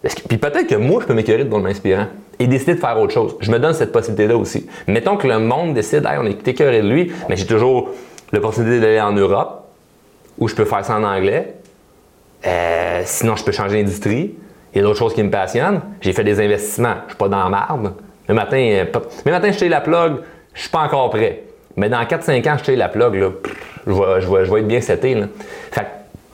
Puis 0.02 0.38
peut-être 0.38 0.68
que 0.68 0.76
moi, 0.76 1.02
je 1.02 1.08
peux 1.08 1.14
m'écœurer 1.14 1.44
de 1.44 1.50
drôles 1.50 1.68
inspirants 1.68 2.08
et 2.40 2.48
décider 2.48 2.76
de 2.76 2.80
faire 2.80 2.98
autre 3.00 3.14
chose. 3.14 3.36
Je 3.42 3.52
me 3.52 3.60
donne 3.60 3.74
cette 3.74 3.92
possibilité-là 3.92 4.38
aussi. 4.38 4.66
Mettons 4.88 5.18
que 5.18 5.28
le 5.28 5.40
monde 5.40 5.74
décide, 5.74 6.06
hey, 6.06 6.18
on 6.20 6.26
est 6.26 6.48
écœuré 6.48 6.82
de 6.82 6.88
lui, 6.88 7.12
mais 7.28 7.36
j'ai 7.36 7.46
toujours 7.46 7.90
l'opportunité 8.32 8.80
d'aller 8.80 9.02
en 9.02 9.12
Europe, 9.12 9.66
où 10.38 10.48
je 10.48 10.56
peux 10.56 10.64
faire 10.66 10.86
ça 10.86 10.96
en 10.98 11.04
anglais. 11.04 11.56
Euh, 12.48 13.02
sinon, 13.06 13.36
je 13.36 13.44
peux 13.44 13.52
changer 13.52 13.82
d'industrie. 13.84 14.36
Il 14.74 14.78
y 14.78 14.80
a 14.80 14.84
d'autres 14.84 15.00
choses 15.00 15.14
qui 15.14 15.24
me 15.24 15.30
passionnent. 15.32 15.82
J'ai 16.00 16.14
fait 16.14 16.24
des 16.24 16.40
investissements. 16.40 16.96
Je 17.08 17.12
suis 17.12 17.18
pas 17.18 17.28
dans 17.28 17.44
la 17.44 17.50
marde. 17.50 17.94
Le 18.28 18.34
matin, 18.34 18.58
euh, 18.58 18.86
le 19.26 19.32
matin, 19.32 19.52
je 19.52 19.66
la 19.66 19.82
plug, 19.82 20.18
je 20.54 20.62
suis 20.62 20.70
pas 20.70 20.80
encore 20.84 21.10
prêt. 21.10 21.44
Mais 21.76 21.90
dans 21.90 22.02
4-5 22.06 22.48
ans, 22.48 22.56
je 22.64 22.72
la 22.74 22.88
plug, 22.88 23.16
là, 23.16 23.32
je 23.88 23.92
vais, 23.92 24.22
je 24.22 24.28
vais- 24.28 24.46
je 24.46 24.52
vais 24.54 24.60
être 24.62 24.68
bien 24.68 24.82
seté. 24.82 25.16
Fait 25.72 25.82
que 25.82 25.86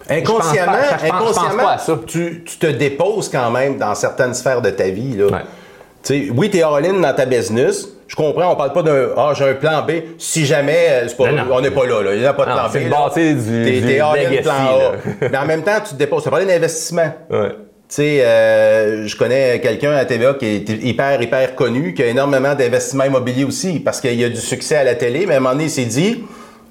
Inconsciemment, 0.09 0.73
je 0.73 0.87
pense 0.87 0.89
pas- 0.89 0.97
je 0.97 0.97
pense- 0.97 1.01
je 1.01 1.07
pense 1.09 1.37
inconsciemment 1.37 1.63
pas 1.63 1.71
à 1.73 1.77
ça. 1.77 1.99
Tu, 2.05 2.43
tu 2.45 2.57
te 2.57 2.67
déposes 2.67 3.29
quand 3.29 3.49
même 3.51 3.77
dans 3.77 3.95
certaines 3.95 4.33
sphères 4.33 4.61
de 4.61 4.69
ta 4.69 4.85
vie. 4.89 5.15
Là. 5.17 5.25
Ouais. 5.27 6.27
Oui, 6.35 6.49
tu 6.51 6.57
es 6.57 6.61
all-in 6.63 6.93
dans 6.99 7.13
ta 7.13 7.25
business. 7.25 7.87
Je 8.07 8.15
comprends, 8.15 8.51
on 8.51 8.55
parle 8.55 8.71
pas 8.73 8.83
d'un 8.83 9.07
Ah, 9.17 9.33
j'ai 9.35 9.45
un 9.49 9.53
plan 9.55 9.81
B. 9.81 9.91
Si 10.19 10.45
jamais, 10.45 10.87
euh, 10.89 11.07
c'est 11.07 11.17
pas- 11.17 11.31
Non, 11.31 11.43
non. 11.45 11.55
on 11.55 11.61
n'est 11.61 11.71
pas 11.71 11.87
là, 11.87 12.03
là. 12.03 12.13
Il 12.13 12.19
n'y 12.19 12.25
a 12.25 12.33
pas 12.33 12.45
de 12.45 12.49
Non, 12.51 12.55
plan 12.55 12.65
c'est 12.71 12.79
B. 12.81 12.85
de 12.85 12.89
là. 12.91 12.97
bâtir 12.97 13.35
du- 13.35 13.63
T'es- 13.63 13.81
du 13.81 13.87
legacy, 13.87 14.43
plan. 14.43 14.53
A. 14.53 15.27
Mais 15.31 15.37
en 15.39 15.45
même 15.45 15.63
temps, 15.63 15.79
tu 15.83 15.93
te 15.93 15.95
déposes. 15.95 16.23
Tu 16.23 16.29
parlé 16.29 16.45
d'investissement. 16.45 17.11
Ouais. 17.31 17.49
Tu 17.49 17.95
sais, 17.95 18.21
euh, 18.23 19.07
je 19.07 19.15
connais 19.17 19.59
quelqu'un 19.59 19.93
à 19.93 20.05
TVA 20.05 20.35
qui 20.35 20.45
est 20.45 20.69
hyper, 20.83 21.19
hyper 21.21 21.55
connu, 21.55 21.95
qui 21.95 22.03
a 22.03 22.07
énormément 22.07 22.53
d'investissements 22.53 23.05
immobiliers 23.05 23.43
aussi, 23.43 23.79
parce 23.79 23.99
qu'il 24.01 24.23
a 24.23 24.29
du 24.29 24.37
succès 24.41 24.75
à 24.77 24.83
la 24.83 24.93
télé, 24.95 25.25
mais 25.27 25.33
à 25.33 25.37
un 25.37 25.39
moment 25.39 25.53
donné, 25.53 25.65
il 25.65 25.69
s'est 25.71 25.85
dit, 25.85 26.13
puis 26.15 26.25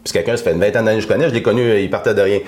c'est 0.05 0.13
quelqu'un, 0.13 0.37
ça 0.37 0.45
fait 0.45 0.53
une 0.53 0.61
vingtaine 0.61 0.85
d'années 0.85 0.99
que 0.99 1.03
je 1.05 1.09
connais, 1.09 1.29
je 1.29 1.35
l'ai 1.35 1.43
connu, 1.43 1.81
il 1.81 1.91
partait 1.91 2.15
de 2.15 2.21
rien. 2.23 2.39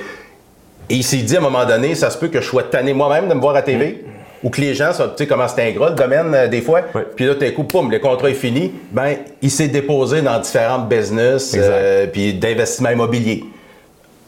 Et 0.88 0.94
il 0.96 1.04
s'est 1.04 1.16
dit 1.18 1.34
à 1.36 1.38
un 1.38 1.42
moment 1.42 1.64
donné, 1.64 1.94
ça 1.94 2.10
se 2.10 2.18
peut 2.18 2.28
que 2.28 2.40
je 2.40 2.46
sois 2.46 2.62
tanné 2.64 2.92
moi-même 2.94 3.28
de 3.28 3.34
me 3.34 3.40
voir 3.40 3.56
à 3.56 3.62
TV, 3.62 4.04
ou 4.44 4.50
que 4.50 4.60
les 4.60 4.74
gens, 4.74 4.92
sont- 4.92 5.08
tu 5.08 5.24
sais 5.24 5.26
comment 5.26 5.48
c'est 5.48 5.62
ingrat 5.68 5.90
le 5.90 5.96
domaine 5.96 6.32
euh, 6.34 6.46
des 6.48 6.60
fois, 6.60 6.82
puis 7.16 7.24
là, 7.26 7.34
t'es 7.34 7.52
coup, 7.52 7.64
poum, 7.64 7.90
le 7.90 7.98
contrat 7.98 8.30
est 8.30 8.34
fini, 8.34 8.72
ben, 8.92 9.16
il 9.42 9.50
s'est 9.50 9.68
déposé 9.68 10.22
dans 10.22 10.38
différentes 10.38 10.88
business, 10.88 11.54
euh, 11.58 12.06
puis 12.06 12.34
d'investissements 12.34 12.90
immobiliers. 12.90 13.44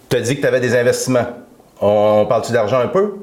Tu 0.08 0.16
as 0.16 0.20
dit 0.20 0.36
que 0.36 0.40
tu 0.40 0.46
avais 0.46 0.60
des 0.60 0.74
investissements. 0.76 1.26
On 1.80 2.26
parle-tu 2.28 2.50
d'argent 2.52 2.78
un 2.80 2.88
peu? 2.88 3.14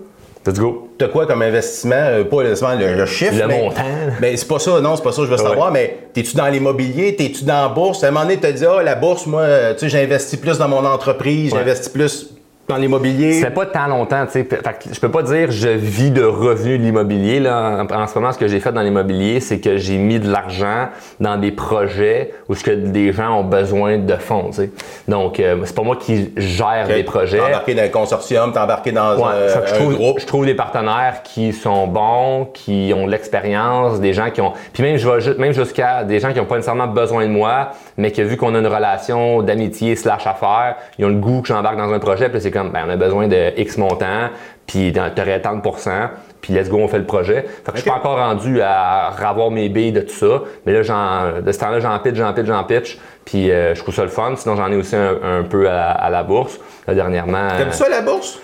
Let's 0.47 0.59
go. 0.59 0.89
T'as 0.99 1.07
quoi 1.07 1.25
comme 1.25 1.41
investissement? 1.41 1.95
Euh, 1.95 2.23
pas 2.23 2.43
l'investissement, 2.43 2.75
le, 2.75 2.93
le 2.93 3.05
chiffre. 3.07 3.33
Le 3.33 3.47
mais, 3.47 3.61
montant. 3.63 3.81
Mais 4.21 4.38
c'est 4.38 4.47
pas 4.47 4.59
ça, 4.59 4.79
non, 4.79 4.95
c'est 4.95 5.01
pas 5.03 5.11
ça 5.11 5.21
que 5.23 5.25
je 5.25 5.31
veux 5.31 5.38
savoir. 5.38 5.71
Mais 5.71 5.97
t'es-tu 6.13 6.36
dans 6.38 6.45
l'immobilier? 6.47 7.15
T'es-tu 7.15 7.43
dans 7.43 7.63
la 7.63 7.69
bourse? 7.69 8.03
À 8.03 8.07
un 8.07 8.11
moment 8.11 8.25
donné, 8.25 8.38
t'as 8.38 8.51
dit, 8.51 8.63
ah, 8.65 8.83
la 8.83 8.93
bourse, 8.93 9.25
moi, 9.25 9.41
euh, 9.41 9.73
tu 9.73 9.79
sais, 9.79 9.89
j'investis 9.89 10.39
plus 10.39 10.59
dans 10.59 10.67
mon 10.69 10.86
entreprise, 10.86 11.51
Ouais. 11.51 11.59
j'investis 11.59 11.89
plus 11.89 12.29
dans 12.68 12.78
l'immobilier. 12.78 13.34
Ça 13.34 13.47
fait 13.47 13.53
pas 13.53 13.66
tant 13.68 13.88
longtemps, 13.88 14.26
tu 14.26 14.32
sais. 14.32 14.47
Je 14.91 14.99
peux 14.99 15.11
pas 15.11 15.22
dire 15.24 15.51
je 15.51 15.70
vis 15.70 16.09
de 16.11 16.24
revenus 16.24 16.80
de 16.80 16.84
l'immobilier. 16.86 17.39
Là. 17.39 17.86
En, 17.89 17.93
en 18.03 18.07
ce 18.07 18.16
moment, 18.18 18.32
ce 18.32 18.38
que 18.39 18.47
j'ai 18.47 18.59
fait 18.59 18.72
dans 18.72 18.82
l'immobilier, 18.82 19.39
c'est 19.39 19.59
que 19.59 19.78
j'ai 19.78 19.97
mis 19.97 20.20
de 20.20 20.32
l'argent 20.32 20.88
dans 21.20 21.38
des 21.38 21.51
projets 21.51 22.34
où 22.49 22.55
ce 22.55 22.63
que 22.63 22.72
des 22.72 23.13
gens 23.13 23.39
ont 23.39 23.43
besoin 23.43 23.97
de 23.99 24.16
fonds. 24.16 24.47
tu 24.49 24.55
sais. 24.55 24.72
Donc, 25.07 25.39
euh, 25.39 25.57
c'est 25.66 25.76
pas 25.76 25.84
moi 25.84 25.95
qui 25.95 26.34
gère 26.38 26.88
des 26.88 27.03
projets. 27.03 27.38
T'es 27.38 27.43
embarqué 27.45 27.76
dans 27.76 27.84
un 27.84 27.89
consortium, 27.89 28.51
t'es 28.51 28.59
embarqué 28.59 28.91
dans 28.91 29.16
Ouais, 29.16 29.24
un, 29.55 29.61
que 29.61 29.68
je, 29.68 29.74
un 29.74 29.78
trouve, 29.78 29.95
groupe. 29.95 30.20
je 30.20 30.26
trouve 30.26 30.45
des 30.45 30.55
partenaires 30.55 31.22
qui 31.24 31.53
sont 31.53 31.86
bons, 31.88 32.45
qui 32.53 32.91
ont 32.95 33.05
de 33.05 33.11
l'expérience, 33.11 33.99
des 33.99 34.13
gens 34.13 34.32
qui 34.32 34.41
ont. 34.41 34.53
Puis 34.74 34.82
même, 34.84 34.97
je 34.97 35.07
vais 35.07 35.36
même 35.38 35.53
jusqu'à 35.53 36.03
des 36.03 36.20
gens 36.20 36.32
qui 36.34 36.39
n'ont 36.39 36.45
pas 36.45 36.55
nécessairement 36.55 36.88
besoin 36.88 37.24
de 37.26 37.32
moi, 37.32 37.70
mais 37.97 38.11
que 38.11 38.22
vu 38.24 38.38
qu'on 38.38 38.55
a 38.55 38.59
une 38.59 38.68
relation 38.68 39.41
d'amitié 39.43 39.95
slash 39.95 40.26
affaires, 40.26 40.78
ils 40.97 41.05
ont 41.05 41.09
le 41.09 41.16
goût 41.16 41.41
que 41.41 41.47
j'embarque 41.49 41.78
dans 41.78 41.93
un 41.93 41.99
projet, 41.99 42.30
puis 42.30 42.41
c'est 42.41 42.51
comme, 42.58 42.72
ben, 42.72 42.86
on 42.88 42.89
a 42.89 42.95
besoin 42.95 43.28
de 43.28 43.51
X 43.58 43.78
montant, 43.78 44.30
puis 44.68 44.93
tu 44.93 45.22
aurais 45.22 45.41
tant 45.41 45.56
de 45.56 45.62
pourcents, 45.62 46.10
puis 46.41 46.53
let's 46.53 46.70
go, 46.70 46.78
on 46.78 46.88
fait 46.88 46.99
le 46.99 47.06
projet. 47.06 47.45
Fait 47.64 47.72
que 47.72 47.78
je 47.78 47.82
suis 47.82 47.89
pas 47.89 47.97
encore 47.97 48.18
rendu 48.18 48.62
à 48.62 49.08
avoir 49.08 49.51
mes 49.51 49.70
billes 49.70 49.91
de 49.91 50.01
tout 50.01 50.14
ça, 50.14 50.41
mais 50.66 50.74
là, 50.74 50.82
j'en, 50.84 51.41
de 51.41 51.51
ce 51.51 51.60
temps-là, 51.60 51.80
j'en 51.80 51.97
pitch, 51.99 52.16
j'en 52.16 52.34
pitch, 52.34 52.45
j'en 52.45 52.64
pitch, 52.64 52.97
puis 53.26 53.51
euh, 53.51 53.76
je 53.76 53.82
trouve 53.82 53.93
ça 53.93 54.03
le 54.03 54.10
fun. 54.10 54.34
Sinon, 54.36 54.56
j'en 54.56 54.72
ai 54.72 54.76
aussi 54.76 54.95
un, 54.95 55.18
un 55.24 55.43
peu 55.43 55.70
à, 55.70 55.91
à 55.91 56.10
la 56.10 56.24
bourse. 56.24 56.60
Là, 56.88 56.93
dernièrement. 56.93 57.47
T'aimes 57.58 57.72
ça 57.72 57.89
la 57.89 58.01
bourse? 58.01 58.39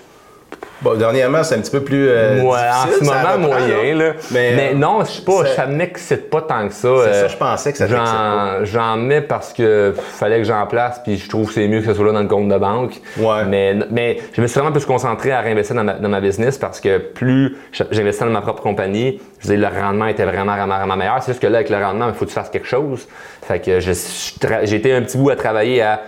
Bon, 0.82 0.94
dernièrement, 0.94 1.44
c'est 1.44 1.54
un 1.54 1.60
petit 1.60 1.70
peu 1.70 1.82
plus. 1.82 2.08
euh, 2.08 2.40
Ouais, 2.42 2.48
en 2.58 2.98
ce 2.98 3.04
moment, 3.04 3.20
reprend, 3.20 3.38
moyen. 3.38 3.94
Là. 3.94 4.12
Mais, 4.32 4.52
Mais, 4.56 4.70
euh, 4.72 4.74
non, 4.74 5.04
je 5.04 5.10
sais 5.12 5.22
pas, 5.22 5.46
ça- 5.46 5.66
m'excite 5.66 6.28
pas 6.28 6.42
tant 6.42 6.66
que 6.66 6.74
ça. 6.74 6.88
C'est 6.88 7.08
Euh, 7.08 7.20
ça, 7.22 7.28
je 7.28 7.36
pensais 7.36 7.72
que 7.72 7.78
ça 7.78 7.86
t'excite 7.86 8.04
pas. 8.04 8.64
J'en, 8.64 8.96
mets 8.96 9.20
parce 9.20 9.52
que 9.52 9.94
fallait 9.96 10.38
que 10.38 10.44
j'en 10.44 10.66
place, 10.66 11.00
puis 11.04 11.16
je 11.16 11.28
trouve 11.28 11.46
que 11.48 11.54
c'est 11.54 11.68
mieux 11.68 11.80
que 11.80 11.86
ce 11.86 11.94
soit 11.94 12.06
là 12.06 12.12
dans 12.12 12.22
le 12.22 12.28
compte 12.28 12.48
de 12.48 12.58
banque. 12.58 13.00
Ouais. 13.18 13.44
Mais, 13.46 13.76
mais 13.90 14.18
je 14.32 14.42
me 14.42 14.46
suis 14.46 14.58
vraiment 14.58 14.72
plus 14.72 14.84
concentré 14.84 15.30
à 15.30 15.40
réinvestir 15.40 15.76
dans 15.76 15.84
ma, 15.84 15.94
dans 15.94 16.08
ma 16.08 16.20
business 16.20 16.58
parce 16.58 16.80
que 16.80 16.98
plus 16.98 17.56
j'investis 17.90 18.26
dans 18.26 18.32
ma 18.32 18.40
propre 18.42 18.62
compagnie, 18.62 19.20
je 19.38 19.48
veux 19.48 19.56
dire, 19.56 19.70
le 19.70 19.80
rendement 19.80 20.06
était 20.06 20.24
vraiment, 20.24 20.56
vraiment, 20.56 20.76
vraiment 20.78 20.96
meilleur. 20.96 21.22
C'est 21.22 21.32
juste 21.32 21.42
que 21.42 21.46
là, 21.46 21.58
avec 21.58 21.70
le 21.70 21.76
rendement, 21.76 22.08
il 22.08 22.14
faut 22.14 22.24
que 22.24 22.30
tu 22.30 22.34
fasses 22.34 22.50
quelque 22.50 22.66
chose. 22.68 23.06
Fait 23.42 23.60
que 23.60 23.78
j'ai 23.80 24.76
été 24.76 24.92
un 24.92 25.02
petit 25.02 25.16
bout 25.16 25.30
à 25.30 25.36
travailler 25.36 25.82
à. 25.82 26.00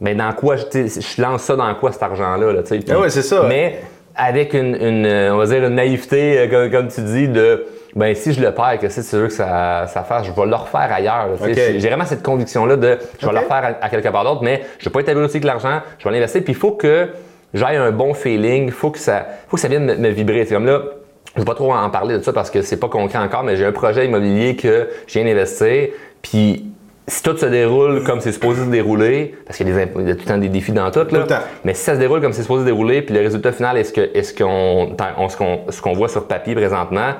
Mais 0.00 0.16
dans 0.16 0.32
quoi, 0.32 0.56
je, 0.56 1.22
lance 1.22 1.42
ça 1.42 1.54
dans 1.54 1.72
quoi 1.76 1.92
cet 1.92 2.02
argent-là, 2.02 2.52
là, 2.52 2.62
tu 2.62 2.80
sais. 2.80 2.84
Ah 2.90 2.98
ouais, 2.98 3.08
c'est 3.10 3.22
ça. 3.22 3.44
Mais 3.48 3.80
avec 4.16 4.54
une, 4.54 4.74
une, 4.74 5.06
on 5.32 5.36
va 5.36 5.46
dire 5.46 5.64
une 5.64 5.74
naïveté, 5.74 6.38
euh, 6.38 6.48
comme, 6.48 6.70
comme 6.70 6.88
tu 6.88 7.00
dis, 7.02 7.28
de 7.28 7.66
ben 7.94 8.14
si 8.14 8.32
je 8.32 8.40
le 8.40 8.52
perds, 8.52 8.78
que 8.80 8.88
si 8.88 9.02
tu 9.06 9.16
veux 9.16 9.26
que 9.26 9.32
ça, 9.32 9.86
ça 9.86 10.02
fasse, 10.02 10.26
je 10.26 10.32
vais 10.32 10.46
le 10.46 10.54
refaire 10.54 10.90
ailleurs. 10.92 11.28
J'ai 11.44 11.78
vraiment 11.78 12.06
cette 12.06 12.22
conviction-là 12.22 12.76
de 12.76 12.98
je 13.18 13.26
vais 13.26 13.32
le 13.32 13.38
refaire 13.38 13.76
à, 13.80 13.84
à 13.84 13.88
quelque 13.90 14.08
part 14.08 14.24
d'autre, 14.24 14.42
mais 14.42 14.62
je 14.78 14.86
vais 14.86 14.90
pas 14.90 15.00
être 15.00 15.10
habitué 15.10 15.24
avec 15.24 15.44
l'argent, 15.44 15.80
je 15.98 16.04
vais 16.04 16.14
l'investir. 16.14 16.42
Puis 16.42 16.52
il 16.52 16.58
faut 16.58 16.72
que 16.72 17.08
j'aille 17.52 17.76
un 17.76 17.90
bon 17.90 18.14
feeling, 18.14 18.66
il 18.66 18.72
faut 18.72 18.90
que 18.90 18.98
ça, 18.98 19.26
faut 19.48 19.56
que 19.56 19.60
ça 19.60 19.68
vienne 19.68 19.84
me, 19.84 19.94
me 19.96 20.08
vibrer. 20.08 20.46
C'est 20.46 20.54
comme 20.54 20.64
là, 20.64 20.80
je 21.34 21.40
vais 21.40 21.46
pas 21.46 21.54
trop 21.54 21.72
en 21.72 21.90
parler 21.90 22.16
de 22.16 22.22
ça 22.22 22.32
parce 22.32 22.50
que 22.50 22.62
c'est 22.62 22.78
pas 22.78 22.88
concret 22.88 23.18
encore, 23.18 23.42
mais 23.44 23.56
j'ai 23.56 23.66
un 23.66 23.72
projet 23.72 24.06
immobilier 24.06 24.56
que 24.56 24.88
je 25.06 25.14
viens 25.14 25.24
d'investir. 25.24 25.88
Puis 26.22 26.71
si 27.12 27.22
tout 27.22 27.36
se 27.36 27.46
déroule 27.46 28.04
comme 28.04 28.20
c'est 28.20 28.32
supposé 28.32 28.64
se 28.64 28.70
dérouler, 28.70 29.34
parce 29.46 29.56
qu'il 29.58 29.68
y 29.68 29.70
a, 29.70 29.74
des 29.74 29.82
imp- 29.82 29.96
il 30.00 30.08
y 30.08 30.10
a 30.10 30.14
tout 30.14 30.20
le 30.22 30.26
temps 30.26 30.38
des 30.38 30.48
défis 30.48 30.72
dans 30.72 30.90
tout, 30.90 31.00
là, 31.00 31.04
Tout 31.04 31.14
le 31.16 31.26
temps. 31.26 31.40
mais 31.64 31.74
si 31.74 31.82
ça 31.84 31.94
se 31.94 31.98
déroule 32.00 32.20
comme 32.20 32.32
c'est 32.32 32.42
supposé 32.42 32.62
se 32.62 32.66
dérouler, 32.66 33.02
puis 33.02 33.14
le 33.14 33.20
résultat 33.20 33.52
final 33.52 33.76
est 33.76 33.84
ce 33.84 33.92
que 33.92 34.00
est 34.00 34.36
qu'on 34.38 34.94
on- 35.18 35.28
ce 35.28 35.36
qu'on 35.36 35.60
ce 35.68 35.82
qu'on 35.82 35.92
voit 35.92 36.08
sur 36.08 36.26
papier 36.26 36.54
présentement, 36.54 37.12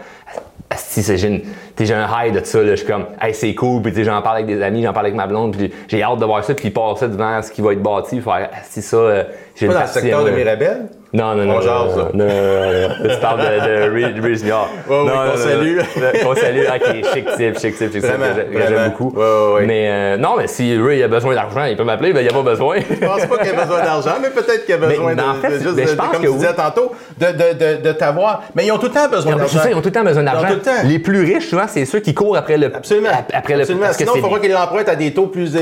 si 0.76 1.02
c'est 1.02 1.18
j'ai 1.18 1.94
un 1.94 2.06
high 2.10 2.32
de 2.34 2.44
ça 2.44 2.62
là, 2.62 2.70
je 2.70 2.76
suis 2.76 2.86
comme 2.86 3.04
hey 3.20 3.34
c'est 3.34 3.54
cool, 3.54 3.82
puis 3.82 3.92
j'en 4.04 4.22
parle 4.22 4.36
avec 4.36 4.46
des 4.46 4.62
amis, 4.62 4.82
j'en 4.82 4.92
parle 4.94 5.06
avec 5.06 5.16
ma 5.16 5.26
blonde, 5.26 5.54
puis 5.56 5.70
j'ai 5.88 6.02
hâte 6.02 6.18
de 6.18 6.24
voir 6.24 6.42
ça, 6.44 6.54
puis 6.54 6.70
passer 6.70 7.08
devant 7.08 7.42
ce 7.42 7.50
qui 7.50 7.60
va 7.60 7.72
être 7.72 7.82
bâti, 7.82 8.20
faire 8.20 8.48
ah, 8.52 8.56
si 8.64 8.80
ça 8.80 8.96
euh, 8.96 9.24
j'ai 9.56 9.66
le 9.68 9.74
secteur 9.86 10.24
de. 10.24 10.30
Mirabel? 10.30 10.86
Non, 11.14 11.34
non, 11.34 11.42
On 11.42 11.46
non. 11.46 11.60
jase, 11.60 11.96
non, 11.96 12.04
là. 12.04 12.10
non, 12.14 12.24
non, 12.24 12.72
non, 12.72 12.88
non. 12.88 13.14
Tu 13.14 13.20
parles 13.20 13.40
de, 13.40 13.44
de 13.44 13.90
Reed- 13.94 14.20
Reed 14.24 14.38
Junior. 14.38 14.68
Ouais, 14.88 14.96
oui, 14.96 15.04
Non, 15.06 15.12
qu'on 15.12 15.18
non, 15.18 15.24
non, 15.26 15.36
salue. 15.36 15.78
Qu'on 16.24 16.34
salue. 16.34 16.64
Ok, 16.66 16.94
chic 17.12 17.26
type, 17.36 17.58
chic 17.58 17.76
type, 17.76 17.92
chic 17.92 17.92
type. 17.92 18.00
Que. 18.02 18.58
J'aime 18.68 18.90
beaucoup. 18.96 19.12
Ouais, 19.18 19.22
ouais, 19.24 19.52
ouais. 19.54 19.66
Mais 19.66 19.88
euh, 19.90 20.16
non, 20.16 20.36
mais 20.38 20.46
si 20.46 20.74
Ray 20.78 21.02
a 21.02 21.08
besoin 21.08 21.34
d'argent, 21.34 21.64
il 21.64 21.76
peut 21.76 21.84
m'appeler, 21.84 22.12
ben 22.14 22.20
il 22.20 22.24
n'y 22.24 22.28
a 22.30 22.32
pas 22.32 22.42
besoin. 22.42 22.76
Je 22.88 22.94
pense 23.06 23.26
pas 23.26 23.38
qu'il 23.38 23.50
a 23.50 23.62
besoin 23.62 23.82
d'argent, 23.82 24.12
mais 24.22 24.30
peut-être 24.30 24.64
qu'il 24.64 24.74
a 24.74 24.78
besoin 24.78 25.10
Mais, 25.14 25.16
de, 25.16 25.20
en 25.28 25.34
fait, 25.34 25.48
de 25.50 25.54
juste, 25.58 25.76
mais 25.76 25.86
je 25.86 25.90
de- 25.92 25.96
pense 25.96 26.06
comme 26.08 26.20
que 26.20 26.26
tu 26.26 26.28
oui. 26.32 26.38
disais 26.38 26.54
tantôt, 26.54 26.92
de, 27.18 27.26
de, 27.26 27.32
de, 27.76 27.82
de 27.82 27.92
t'avoir. 27.92 28.42
Mais 28.54 28.64
ils 28.66 28.72
ont 28.72 28.78
tout 28.78 28.86
le 28.86 28.92
temps 28.92 29.08
besoin 29.10 29.36
d'argent. 29.36 29.60
ils 29.68 29.74
ont 29.74 29.80
tout 29.80 29.88
le 29.88 29.92
temps 29.92 30.04
besoin 30.04 30.22
d'argent. 30.22 30.48
le 30.48 30.58
temps. 30.60 30.70
Les 30.84 30.98
plus 30.98 31.20
riches, 31.24 31.48
souvent, 31.50 31.66
c'est 31.68 31.84
ceux 31.84 32.00
qui 32.00 32.14
courent 32.14 32.36
après 32.38 32.56
le. 32.56 32.74
Absolument. 32.74 33.10
Après 33.34 33.54
le. 33.54 33.60
Absolument. 33.60 33.84
parce 33.84 33.96
que 33.98 34.04
Sinon, 34.04 34.14
il 34.16 34.22
faudra 34.22 34.40
qu'ils 34.40 34.56
empruntent 34.56 34.88
à 34.88 34.96
des 34.96 35.12
taux 35.12 35.26
plus, 35.26 35.52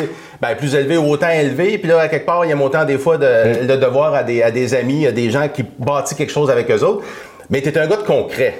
ben, 0.41 0.55
plus 0.57 0.75
élevés, 0.77 0.97
autant 0.97 1.29
élevés. 1.29 1.77
Puis 1.79 1.89
là, 1.89 2.01
à 2.03 2.09
quelque 2.09 2.27
part, 2.27 2.45
il 2.45 2.51
y 2.51 2.53
a 2.53 2.57
autant 2.57 2.85
des 2.85 2.99
fois 2.99 3.17
de, 3.19 3.67
de 3.67 3.77
devoir 3.77 4.15
à 4.15 4.23
des, 4.23 4.43
à 4.43 4.51
des 4.53 4.75
amis, 4.75 5.07
à 5.09 5.13
des 5.13 5.29
gens 5.31 5.40
qui 5.49 5.65
bâtissent 5.79 6.17
quelque 6.17 6.33
chose 6.33 6.51
avec 6.51 6.71
eux 6.71 6.83
autres. 6.85 7.05
Mais 7.49 7.61
tu 7.63 7.69
es 7.69 7.79
un 7.79 7.87
gars 7.87 7.97
de 7.97 8.03
concret. 8.03 8.55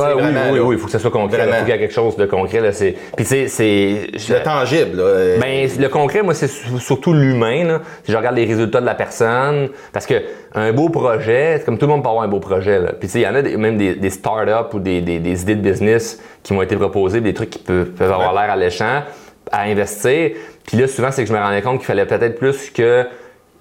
Oui, 0.00 0.04
vraiment, 0.12 0.52
oui, 0.52 0.60
oui, 0.60 0.76
il 0.76 0.78
faut 0.78 0.86
que 0.86 0.92
ça 0.92 1.00
soit 1.00 1.10
concret. 1.10 1.38
Il 1.44 1.52
faut 1.52 1.58
qu'il 1.64 1.68
y 1.70 1.76
ait 1.76 1.78
quelque 1.80 1.92
chose 1.94 2.14
de 2.16 2.24
concret. 2.26 2.60
Là. 2.60 2.70
C'est... 2.70 2.92
Puis, 3.16 3.24
tu 3.24 3.30
sais, 3.30 3.48
c'est. 3.48 4.06
Le 4.32 4.42
tangible. 4.44 4.96
Là. 4.96 5.02
Euh, 5.02 5.38
Ben, 5.40 5.68
le 5.76 5.88
concret, 5.88 6.22
moi, 6.22 6.34
c'est 6.34 6.46
su- 6.46 6.78
surtout 6.78 7.12
l'humain. 7.12 7.64
Là. 7.64 7.80
Si 8.04 8.12
je 8.12 8.16
regarde 8.16 8.36
les 8.36 8.44
résultats 8.44 8.80
de 8.80 8.86
la 8.86 8.94
personne, 8.94 9.70
parce 9.92 10.06
que 10.06 10.14
un 10.54 10.72
beau 10.72 10.88
projet, 10.88 11.56
c'est 11.58 11.64
comme 11.64 11.78
tout 11.78 11.86
le 11.86 11.92
monde 11.94 12.04
peut 12.04 12.10
avoir 12.10 12.22
un 12.22 12.28
beau 12.28 12.38
projet. 12.38 12.78
Là. 12.78 12.92
Puis, 12.92 13.08
tu 13.08 13.14
sais, 13.14 13.18
il 13.20 13.22
y 13.22 13.26
en 13.26 13.34
a 13.34 13.42
des- 13.42 13.56
même 13.56 13.76
des, 13.76 13.96
des 13.96 14.10
startups 14.10 14.72
ou 14.76 14.78
des, 14.78 15.00
des- 15.00 15.18
des 15.18 15.42
idées 15.42 15.56
de 15.56 15.68
business 15.68 16.22
qui 16.44 16.52
m'ont 16.52 16.62
été 16.62 16.76
proposées, 16.76 17.20
des 17.20 17.34
trucs 17.34 17.50
qui 17.50 17.58
peuvent, 17.58 17.90
peuvent 17.90 18.12
avoir 18.12 18.32
l'air 18.34 18.52
alléchants 18.52 19.02
à 19.50 19.62
investir. 19.62 20.30
Puis 20.64 20.76
là, 20.76 20.86
souvent, 20.86 21.10
c'est 21.10 21.22
que 21.24 21.28
je 21.28 21.34
me 21.34 21.40
rendais 21.40 21.62
compte 21.62 21.78
qu'il 21.78 21.86
fallait 21.86 22.06
peut-être 22.06 22.38
plus 22.38 22.70
que 22.70 23.04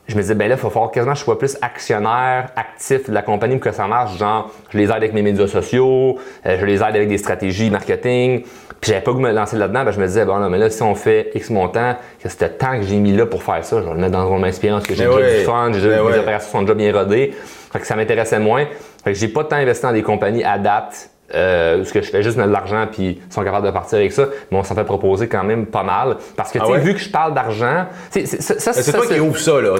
je 0.08 0.16
me 0.16 0.22
disais, 0.22 0.36
ben 0.36 0.48
là, 0.48 0.56
il 0.56 0.58
faut 0.58 0.70
falloir 0.70 0.92
quasiment 0.92 1.14
que 1.14 1.20
je 1.20 1.24
sois 1.24 1.38
plus 1.38 1.58
actionnaire, 1.62 2.48
actif 2.56 3.10
de 3.10 3.14
la 3.14 3.22
compagnie 3.22 3.56
pour 3.56 3.66
que 3.66 3.76
ça 3.76 3.88
marche. 3.88 4.18
Genre, 4.18 4.50
je 4.70 4.78
les 4.78 4.86
aide 4.86 4.92
avec 4.92 5.14
mes 5.14 5.22
médias 5.22 5.48
sociaux, 5.48 6.18
euh, 6.46 6.58
je 6.60 6.66
les 6.66 6.76
aide 6.76 6.96
avec 6.96 7.10
des 7.10 7.18
stratégies 7.18 7.70
marketing. 7.70 8.44
Puis 8.80 8.92
j'avais 8.92 9.02
pas 9.02 9.12
goût 9.12 9.18
de 9.18 9.24
me 9.24 9.32
lancer 9.32 9.58
là-dedans, 9.58 9.84
ben 9.84 9.92
je 9.92 10.00
me 10.00 10.06
disais, 10.06 10.24
bon, 10.24 10.38
là, 10.38 10.50
mais 10.50 10.58
là, 10.58 10.70
si 10.70 10.82
on 10.84 10.96
fait 10.96 11.32
X 11.34 11.50
montant, 11.50 11.96
que 12.22 12.30
c'était 12.30 12.48
le 12.48 12.58
temps 12.58 12.80
que 12.80 12.84
j'ai 12.84 12.98
mis 12.98 13.12
là 13.12 13.26
pour 13.26 13.44
faire 13.44 13.66
ça, 13.66 13.82
je 13.82 13.86
vais 13.86 13.94
le 13.94 14.00
mettre 14.00 14.12
dans 14.12 14.30
mon 14.30 14.40
parce 14.40 14.60
que 14.60 14.94
j'ai 14.94 15.06
déjà 15.06 15.16
ouais. 15.16 15.40
du 15.40 15.46
fun, 15.46 15.72
j'ai 15.74 15.82
déjà, 15.82 16.02
mes 16.02 16.08
ouais. 16.10 16.20
opérations 16.20 16.52
sont 16.52 16.62
déjà 16.62 16.74
bien 16.74 16.94
rodées. 16.94 17.34
Fait 17.72 17.80
que 17.80 17.88
ça 17.88 17.96
m'intéressait 17.96 18.40
moins. 18.40 18.66
Fait 19.04 19.14
que 19.14 19.18
j'ai 19.18 19.28
pas 19.28 19.44
de 19.44 19.50
temps 19.50 19.56
investi 19.58 19.84
dans 19.84 19.92
des 19.92 20.04
compagnies 20.04 20.44
adaptes. 20.44 21.10
Euh, 21.36 21.84
ce 21.84 21.92
que 21.92 22.02
je 22.02 22.10
fais 22.10 22.24
juste 22.24 22.38
de 22.38 22.44
l'argent 22.44 22.86
puis 22.90 23.20
ils 23.28 23.34
sont 23.34 23.44
capables 23.44 23.66
de 23.66 23.72
partir 23.72 23.98
avec 23.98 24.14
ça, 24.14 24.28
mais 24.50 24.58
on 24.58 24.64
s'en 24.64 24.76
fait 24.76 24.86
proposer 24.86 25.28
quand 25.28 25.44
même 25.44 25.66
pas 25.66 25.84
mal. 25.84 26.16
Parce 26.38 26.52
que, 26.54 26.58
tu 26.58 26.64
Ah 26.64 26.68
sais, 26.68 26.74
ouais? 26.74 26.80
vu 26.80 26.94
que 26.94 27.02
je 27.02 27.10
parle 27.10 27.34
d'argent, 27.34 27.86
c'est- 28.12 28.26
ça, 28.26 28.72
C'est 28.72 28.94
toi 28.94 29.06
qui 29.06 29.20
ouvres 29.20 29.38
ça, 29.38 29.60
là. 29.60 29.74
Ouais, 29.74 29.80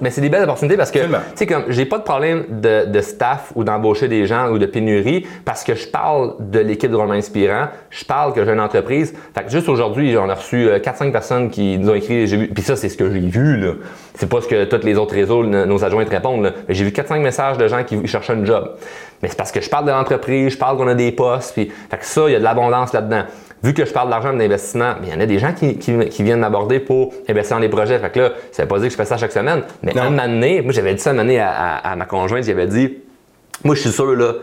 mais 0.00 0.10
c'est 0.10 0.20
des 0.20 0.28
belles 0.28 0.44
opportunités 0.44 0.76
parce 0.76 0.92
que, 0.92 1.00
tu 1.00 1.06
sais, 1.34 1.46
comme 1.46 1.64
j'ai 1.68 1.86
pas 1.86 1.98
de 1.98 2.04
problème 2.04 2.44
de, 2.50 2.84
de 2.86 3.00
staff 3.00 3.50
ou 3.56 3.64
d'embaucher 3.64 4.06
des 4.06 4.26
gens 4.26 4.48
ou 4.50 4.58
de 4.58 4.66
pénurie 4.66 5.26
parce 5.44 5.64
que 5.64 5.74
je 5.74 5.88
parle 5.88 6.34
de 6.38 6.60
l'équipe 6.60 6.90
de 6.90 6.96
Romain 6.96 7.16
Inspirant, 7.16 7.66
je 7.90 8.04
parle 8.04 8.32
que 8.32 8.44
j'ai 8.44 8.52
une 8.52 8.60
entreprise. 8.60 9.12
Fait 9.36 9.42
que 9.42 9.50
juste 9.50 9.68
aujourd'hui, 9.68 10.16
on 10.16 10.28
a 10.28 10.34
reçu 10.36 10.68
euh, 10.68 10.78
4-5 10.78 11.10
personnes 11.10 11.50
qui 11.50 11.78
nous 11.78 11.90
ont 11.90 11.94
écrit, 11.94 12.28
j'ai 12.28 12.36
vu, 12.36 12.46
puis 12.48 12.62
ça, 12.62 12.76
c'est 12.76 12.88
ce 12.88 12.96
que 12.96 13.10
j'ai 13.10 13.18
vu, 13.18 13.56
là. 13.56 13.72
C'est 14.14 14.28
pas 14.28 14.40
ce 14.40 14.46
que 14.46 14.64
tous 14.66 14.86
les 14.86 14.96
autres 14.96 15.14
réseaux, 15.14 15.42
nos 15.44 15.84
adjoints 15.84 16.04
répondent, 16.08 16.44
là. 16.44 16.50
Mais 16.68 16.74
j'ai 16.74 16.84
vu 16.84 16.92
4-5 16.92 17.18
messages 17.20 17.58
de 17.58 17.66
gens 17.66 17.82
qui 17.82 18.06
cherchaient 18.06 18.34
un 18.34 18.44
job. 18.44 18.70
Mais 19.24 19.30
c'est 19.30 19.38
parce 19.38 19.52
que 19.52 19.62
je 19.62 19.70
parle 19.70 19.86
de 19.86 19.90
l'entreprise, 19.90 20.52
je 20.52 20.58
parle 20.58 20.76
qu'on 20.76 20.86
a 20.86 20.92
des 20.94 21.10
postes, 21.10 21.54
puis, 21.54 21.72
fait 21.90 21.96
que 21.96 22.04
ça, 22.04 22.24
il 22.26 22.32
y 22.32 22.34
a 22.34 22.38
de 22.38 22.44
l'abondance 22.44 22.92
là-dedans. 22.92 23.22
Vu 23.62 23.72
que 23.72 23.86
je 23.86 23.90
parle 23.90 24.10
d'argent 24.10 24.34
d'investissement, 24.34 24.96
il 25.02 25.08
y 25.08 25.14
en 25.16 25.20
a 25.20 25.24
des 25.24 25.38
gens 25.38 25.54
qui, 25.54 25.78
qui- 25.78 26.10
qui 26.10 26.22
viennent 26.22 26.40
m'aborder 26.40 26.78
pour 26.78 27.14
investir 27.26 27.56
dans 27.56 27.62
les 27.62 27.70
projets. 27.70 27.98
Fait 27.98 28.10
que 28.10 28.20
là, 28.20 28.30
ça 28.52 28.64
veut 28.64 28.68
pas 28.68 28.76
dire 28.80 28.88
que 28.88 28.92
je 28.92 28.96
fais 28.98 29.06
ça 29.06 29.16
chaque 29.16 29.32
semaine. 29.32 29.62
Mais 29.82 29.94
Non. 29.94 30.02
un 30.02 30.10
moment 30.10 30.26
donné, 30.28 30.60
moi 30.60 30.74
j'avais 30.74 30.92
dit 30.92 31.00
ça 31.00 31.10
un 31.10 31.12
moment 31.14 31.24
donné 31.24 31.40
à, 31.40 31.48
à- 31.50 31.92
à 31.92 31.96
ma 31.96 32.04
conjointe, 32.04 32.44
j'avais 32.44 32.66
dit, 32.66 32.98
moi 33.64 33.74
je 33.74 33.80
suis 33.80 33.90
sûr 33.92 34.14
là, 34.14 34.34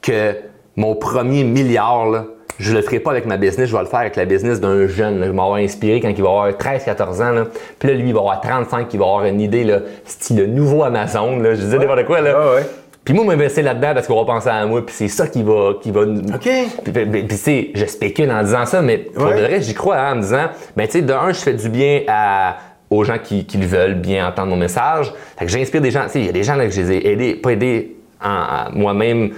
que 0.00 0.34
mon 0.76 0.94
premier 0.94 1.44
milliard, 1.44 2.06
là, 2.08 2.24
je 2.58 2.72
le 2.74 2.80
ferai 2.80 3.00
pas 3.00 3.10
avec 3.10 3.26
ma 3.26 3.36
business, 3.36 3.68
je 3.68 3.76
vais 3.76 3.82
le 3.82 3.88
faire 3.88 4.00
avec 4.00 4.16
la 4.16 4.24
business 4.24 4.60
d'un 4.60 4.86
jeune. 4.86 5.18
là. 5.20 5.26
Je 5.26 5.30
vais 5.30 5.36
m'avoir 5.36 5.56
inspiré 5.56 6.00
quand 6.00 6.08
il 6.08 6.22
va 6.22 6.28
avoir 6.30 6.48
13-14 6.52 7.20
ans. 7.22 7.32
Là. 7.32 7.44
Puis 7.78 7.88
là, 7.90 7.94
lui, 7.94 8.08
il 8.08 8.14
va 8.14 8.20
avoir 8.20 8.40
35, 8.40 8.86
il 8.94 8.98
va 8.98 9.04
avoir 9.04 9.24
une 9.26 9.40
idée, 9.42 9.64
là, 9.64 9.80
style 10.06 10.38
le 10.38 10.46
nouveau 10.46 10.84
Amazon. 10.84 11.38
Là. 11.38 11.54
Je 11.54 11.60
disais 11.60 11.78
n'importe 11.78 12.06
quoi. 12.06 12.22
Là. 12.22 12.38
Ouais, 12.38 12.54
ouais. 12.56 12.66
Puis 13.10 13.16
moi, 13.18 13.24
m'investir 13.34 13.64
là-dedans 13.64 13.92
parce 13.92 14.06
qu'on 14.06 14.14
va 14.20 14.24
penser 14.24 14.50
à 14.50 14.64
moi, 14.66 14.86
puis 14.86 14.94
c'est 14.96 15.08
ça 15.08 15.26
qui 15.26 15.42
va, 15.42 15.72
qui 15.82 15.90
va. 15.90 16.02
OK. 16.02 16.48
Puis, 16.84 16.92
puis, 16.92 17.26
tu 17.26 17.34
sais, 17.34 17.70
je 17.74 17.84
spécule 17.86 18.30
en 18.30 18.40
disant 18.44 18.64
ça, 18.66 18.82
mais 18.82 18.98
pour 18.98 19.24
Ouais. 19.24 19.40
le 19.40 19.46
reste, 19.48 19.66
j'y 19.66 19.74
crois 19.74 19.96
hein, 19.98 20.12
en 20.12 20.16
me 20.16 20.20
disant, 20.20 20.46
ben 20.76 20.86
tu 20.86 20.92
sais, 20.92 21.02
de 21.02 21.12
un, 21.12 21.32
je 21.32 21.40
fais 21.40 21.54
du 21.54 21.68
bien 21.70 22.02
à 22.06 22.58
aux 22.88 23.02
gens 23.02 23.18
qui, 23.20 23.46
qui 23.46 23.58
le 23.58 23.66
veulent 23.66 23.94
bien 23.94 24.28
entendre 24.28 24.50
mon 24.50 24.56
message. 24.56 25.12
Fait 25.36 25.44
que 25.44 25.50
j'inspire 25.50 25.80
des 25.80 25.90
gens. 25.90 26.04
Tu 26.04 26.10
sais, 26.10 26.20
il 26.20 26.26
y 26.26 26.28
a 26.28 26.32
des 26.32 26.44
gens 26.44 26.54
là, 26.54 26.66
que 26.66 26.70
je 26.72 26.82
les 26.82 26.92
ai 26.92 27.10
aidés, 27.10 27.34
pas 27.34 27.50
aidés 27.50 27.96
en- 28.22 28.28
en- 28.28 28.78
moi-même 28.78 29.30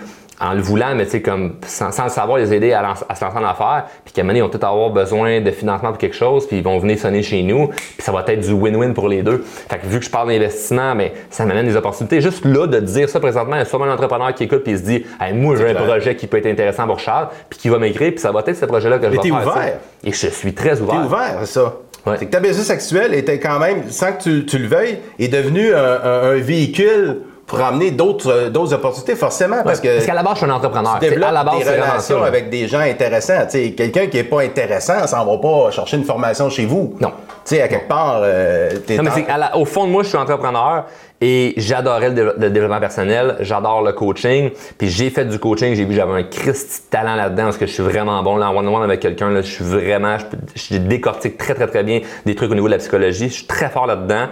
en 0.42 0.54
le 0.54 0.60
voulant, 0.60 0.94
mais 0.96 1.04
tu 1.04 1.12
sais, 1.12 1.22
comme 1.22 1.54
sans, 1.66 1.92
sans 1.92 2.04
le 2.04 2.10
savoir, 2.10 2.38
les 2.38 2.52
aider 2.52 2.72
à, 2.72 2.94
se 2.96 3.24
lancer 3.24 3.38
en 3.38 3.44
affaires, 3.44 3.84
puis 4.04 4.12
qu'à 4.12 4.20
un 4.20 4.24
moment 4.24 4.32
donné, 4.32 4.38
ils 4.40 4.42
vont 4.42 4.58
tout 4.58 4.66
avoir 4.66 4.90
besoin 4.90 5.40
de 5.40 5.50
financement 5.52 5.90
pour 5.90 5.98
quelque 5.98 6.16
chose, 6.16 6.46
puis 6.48 6.56
ils 6.58 6.62
vont 6.64 6.78
venir 6.78 6.98
sonner 6.98 7.22
chez 7.22 7.42
nous, 7.42 7.68
puis 7.68 7.78
ça 8.00 8.10
va 8.10 8.24
être 8.26 8.40
du 8.40 8.52
win-win 8.52 8.92
pour 8.92 9.08
les 9.08 9.22
deux. 9.22 9.44
Fait 9.70 9.78
que 9.78 9.86
vu 9.86 9.98
que 10.00 10.04
je 10.04 10.10
parle 10.10 10.28
d'investissement, 10.28 10.94
mais 10.96 11.12
ça 11.30 11.46
m'amène 11.46 11.66
des 11.66 11.76
opportunités. 11.76 12.20
Juste 12.20 12.44
là, 12.44 12.66
de 12.66 12.80
dire 12.80 13.08
ça 13.08 13.20
présentement, 13.20 13.54
il 13.54 13.60
y 13.60 13.62
a 13.62 13.64
sûrement 13.66 13.84
un 13.84 13.92
entrepreneur 13.94 14.34
qui 14.34 14.44
écoute 14.44 14.64
puis 14.64 14.72
il 14.72 14.78
se 14.78 14.82
dit 14.84 15.04
hey, 15.20 15.32
moi 15.32 15.54
j'ai 15.56 15.68
un 15.70 15.74
clair. 15.74 15.84
projet 15.84 16.16
qui 16.16 16.26
peut 16.26 16.38
être 16.38 16.46
intéressant 16.46 16.86
pour 16.86 16.98
Charles, 16.98 17.28
puis 17.48 17.58
qui 17.60 17.68
va 17.68 17.78
m'écrire, 17.78 18.10
puis 18.10 18.18
ça 18.20 18.32
va 18.32 18.40
être 18.46 18.56
ce 18.56 18.64
projet-là 18.66 18.98
que 18.98 19.06
je 19.06 19.10
vais 19.10 19.18
t'es 19.18 19.28
faire. 19.28 19.46
ouvert. 19.46 19.74
Et 20.04 20.12
je 20.12 20.26
suis 20.26 20.52
très 20.54 20.80
ouvert. 20.80 20.96
T'es 21.00 21.06
ouvert, 21.06 21.36
c'est 21.40 21.46
ça. 21.60 21.74
Ouais. 22.04 22.16
C'est 22.18 22.26
que 22.26 22.32
ta 22.32 22.40
business 22.40 22.68
actuelle 22.68 23.14
était 23.14 23.38
quand 23.38 23.60
même, 23.60 23.88
sans 23.88 24.12
que 24.12 24.22
tu, 24.24 24.44
tu 24.44 24.58
le 24.58 24.66
veuilles, 24.66 24.98
est 25.20 25.28
devenu 25.28 25.72
un, 25.72 25.78
un- 25.78 26.30
un 26.32 26.34
véhicule 26.40 27.18
pour 27.56 27.64
amener 27.64 27.90
d'autres 27.90 28.30
euh, 28.30 28.50
d'autres 28.50 28.74
opportunités, 28.74 29.14
forcément, 29.14 29.62
parce 29.64 29.80
que 29.80 29.88
Parce 29.94 30.06
qu'à 30.06 30.14
la 30.14 30.22
base, 30.22 30.34
je 30.34 30.38
suis 30.38 30.46
un 30.50 30.54
entrepreneur. 30.54 30.98
tu 31.00 31.08
développes 31.08 31.28
à 31.28 31.32
la 31.32 31.44
base, 31.44 31.58
des 31.58 31.64
relations 31.70 32.20
ça. 32.20 32.26
avec 32.26 32.50
des 32.50 32.66
gens 32.66 32.80
intéressants. 32.80 33.44
Tu 33.44 33.50
sais, 33.50 33.70
Quelqu'un 33.72 34.06
qui 34.06 34.16
n'est 34.16 34.24
pas 34.24 34.40
intéressant, 34.42 35.06
ça 35.06 35.24
ne 35.24 35.30
va 35.30 35.38
pas 35.38 35.70
chercher 35.70 35.96
une 35.98 36.04
formation 36.04 36.48
chez 36.50 36.64
vous. 36.66 36.94
Non. 37.00 37.10
Tu 37.44 37.56
sais, 37.56 37.62
à 37.62 37.68
quelque 37.68 37.88
part, 37.88 38.20
euh, 38.22 38.70
t'es 38.86 38.96
Non, 38.96 39.02
mais 39.04 39.10
c'est 39.14 39.26
au 39.58 39.64
fond 39.64 39.86
de 39.86 39.90
moi, 39.90 40.02
je 40.02 40.08
suis 40.08 40.18
entrepreneur 40.18 40.84
et 41.20 41.54
j'adorais 41.56 42.08
le, 42.08 42.14
déve- 42.14 42.34
le 42.38 42.50
développement 42.50 42.80
personnel, 42.80 43.36
j'adore 43.40 43.82
le 43.82 43.92
coaching. 43.92 44.50
Puis 44.78 44.88
j'ai 44.88 45.10
fait 45.10 45.24
du 45.24 45.38
coaching, 45.38 45.74
j'ai 45.74 45.82
vu 45.84 45.90
que 45.90 45.94
j'avais 45.96 46.12
un 46.20 46.22
Christy 46.24 46.82
de 46.86 46.90
talent 46.90 47.14
là-dedans 47.14 47.44
parce 47.44 47.58
que 47.58 47.66
je 47.66 47.72
suis 47.72 47.82
vraiment 47.82 48.20
bon 48.22 48.36
là 48.36 48.50
en 48.50 48.56
one-on-one 48.56 48.82
avec 48.82 49.00
quelqu'un. 49.00 49.30
Là, 49.30 49.42
je 49.42 49.50
suis 49.50 49.64
vraiment, 49.64 50.16
je, 50.18 50.74
je 50.74 50.78
décortique 50.78 51.36
très 51.38 51.54
très 51.54 51.66
très 51.68 51.82
bien 51.84 52.00
des 52.26 52.34
trucs 52.34 52.50
au 52.50 52.54
niveau 52.54 52.66
de 52.66 52.72
la 52.72 52.78
psychologie. 52.78 53.28
Je 53.28 53.34
suis 53.34 53.46
très 53.46 53.68
fort 53.68 53.86
là-dedans. 53.86 54.26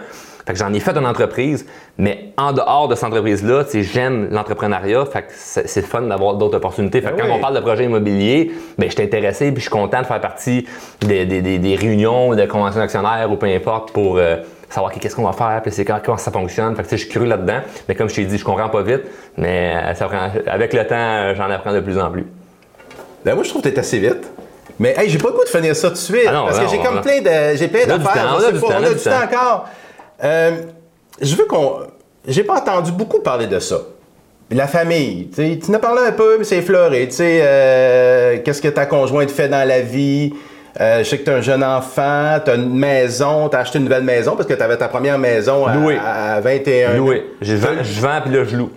Fait 0.50 0.54
que 0.54 0.58
j'en 0.58 0.72
ai 0.72 0.80
fait 0.80 0.96
une 0.98 1.06
entreprise, 1.06 1.64
mais 1.96 2.32
en 2.36 2.50
dehors 2.50 2.88
de 2.88 2.96
cette 2.96 3.04
entreprise-là, 3.04 3.62
tu 3.70 3.84
j'aime 3.84 4.30
l'entrepreneuriat. 4.32 5.04
Fait 5.06 5.22
que 5.22 5.28
c'est 5.32 5.86
fun 5.86 6.02
d'avoir 6.02 6.34
d'autres 6.34 6.56
opportunités. 6.56 7.00
Fait 7.00 7.12
que 7.12 7.16
Ben 7.18 7.22
quand 7.22 7.28
oui. 7.28 7.34
on 7.36 7.40
parle 7.40 7.54
de 7.54 7.60
projet 7.60 7.84
immobilier, 7.84 8.50
ben, 8.76 8.90
je 8.90 8.94
suis 8.96 9.04
intéressé 9.04 9.52
puis 9.52 9.58
je 9.58 9.60
suis 9.60 9.70
content 9.70 10.00
de 10.00 10.06
faire 10.06 10.20
partie 10.20 10.66
des, 11.02 11.24
des- 11.24 11.40
des- 11.40 11.60
des 11.60 11.76
réunions, 11.76 12.34
de 12.34 12.44
conventions 12.46 12.80
d'actionnaires 12.80 13.28
ou 13.30 13.36
peu 13.36 13.46
importe 13.46 13.92
pour 13.92 14.16
euh, 14.18 14.38
savoir 14.68 14.90
qu'est-ce 14.90 15.14
qu'on 15.14 15.22
va 15.22 15.32
faire, 15.34 15.60
puis 15.62 15.70
c'est 15.70 15.84
quand- 15.84 16.00
comment 16.04 16.18
ça 16.18 16.32
fonctionne. 16.32 16.74
Fait 16.74 16.82
que, 16.82 16.88
tu 16.88 16.90
sais, 16.90 16.96
je 16.96 17.02
suis 17.04 17.12
curieux 17.12 17.28
là-dedans. 17.28 17.60
Mais 17.88 17.94
comme 17.94 18.08
je 18.08 18.16
t'ai 18.16 18.24
dit, 18.24 18.36
je 18.36 18.44
comprends 18.44 18.68
pas 18.70 18.82
vite, 18.82 19.02
mais 19.36 19.72
euh, 19.76 19.94
ça 19.94 20.06
prend- 20.06 20.30
avec 20.48 20.72
le 20.72 20.84
temps, 20.84 20.96
euh, 20.96 21.34
j'en 21.36 21.48
apprends 21.48 21.72
de 21.72 21.78
plus 21.80 21.96
en 21.96 22.10
plus. 22.10 22.26
Ben, 23.24 23.36
moi, 23.36 23.44
je 23.44 23.50
trouve 23.50 23.62
que 23.62 23.68
t'es 23.68 23.78
assez 23.78 24.00
vite. 24.00 24.28
Mais 24.80 24.94
hey, 24.96 25.10
j'ai 25.10 25.18
pas 25.18 25.28
le 25.28 25.34
goût 25.34 25.44
de 25.44 25.48
finir 25.48 25.76
ça 25.76 25.88
tout 25.88 25.94
de 25.94 25.98
suite. 25.98 26.22
Ah 26.26 26.32
non, 26.32 26.44
parce 26.46 26.58
non, 26.58 26.64
que 26.64 26.70
j'ai 26.70 26.78
comme 26.78 27.00
plein 27.02 27.20
de. 27.20 27.56
J'ai 27.56 27.68
plein 27.68 27.84
d'affaires. 27.86 28.34
on 28.34 28.40
on 28.42 28.46
a 28.48 28.50
du 28.94 28.98
temps 29.00 29.10
encore. 29.22 29.68
Euh, 30.24 30.50
je 31.20 31.34
veux 31.36 31.44
qu'on. 31.44 31.80
J'ai 32.26 32.44
pas 32.44 32.58
entendu 32.58 32.92
beaucoup 32.92 33.20
parler 33.20 33.46
de 33.46 33.58
ça. 33.58 33.78
La 34.50 34.66
famille, 34.66 35.28
tu 35.28 35.36
sais, 35.36 35.58
tu 35.62 35.70
en 35.70 35.74
as 35.74 35.78
parlé 35.78 36.02
un 36.08 36.12
peu, 36.12 36.36
mais 36.38 36.44
c'est 36.44 36.58
effleuré. 36.58 37.06
Tu 37.06 37.16
sais, 37.16 37.40
euh, 37.42 38.38
qu'est-ce 38.44 38.60
que 38.60 38.68
ta 38.68 38.84
conjointe 38.84 39.30
fait 39.30 39.48
dans 39.48 39.66
la 39.66 39.80
vie? 39.80 40.32
Euh, 40.80 40.98
je 40.98 41.04
sais 41.04 41.18
que 41.18 41.24
tu 41.24 41.30
un 41.30 41.40
jeune 41.40 41.64
enfant, 41.64 42.38
tu 42.44 42.50
as 42.50 42.54
une 42.54 42.76
maison, 42.76 43.48
tu 43.48 43.56
as 43.56 43.60
acheté 43.60 43.78
une 43.78 43.84
nouvelle 43.84 44.02
maison 44.02 44.36
parce 44.36 44.48
que 44.48 44.54
tu 44.54 44.62
avais 44.62 44.76
ta 44.76 44.88
première 44.88 45.18
maison 45.18 45.66
à, 45.66 45.74
Loué. 45.74 45.98
à 45.98 46.40
21 46.40 46.96
Loué. 46.96 47.26
Je 47.40 47.54
vends 47.56 48.20
puis 48.24 48.32
là, 48.32 48.44
je 48.44 48.56
loue. 48.56 48.70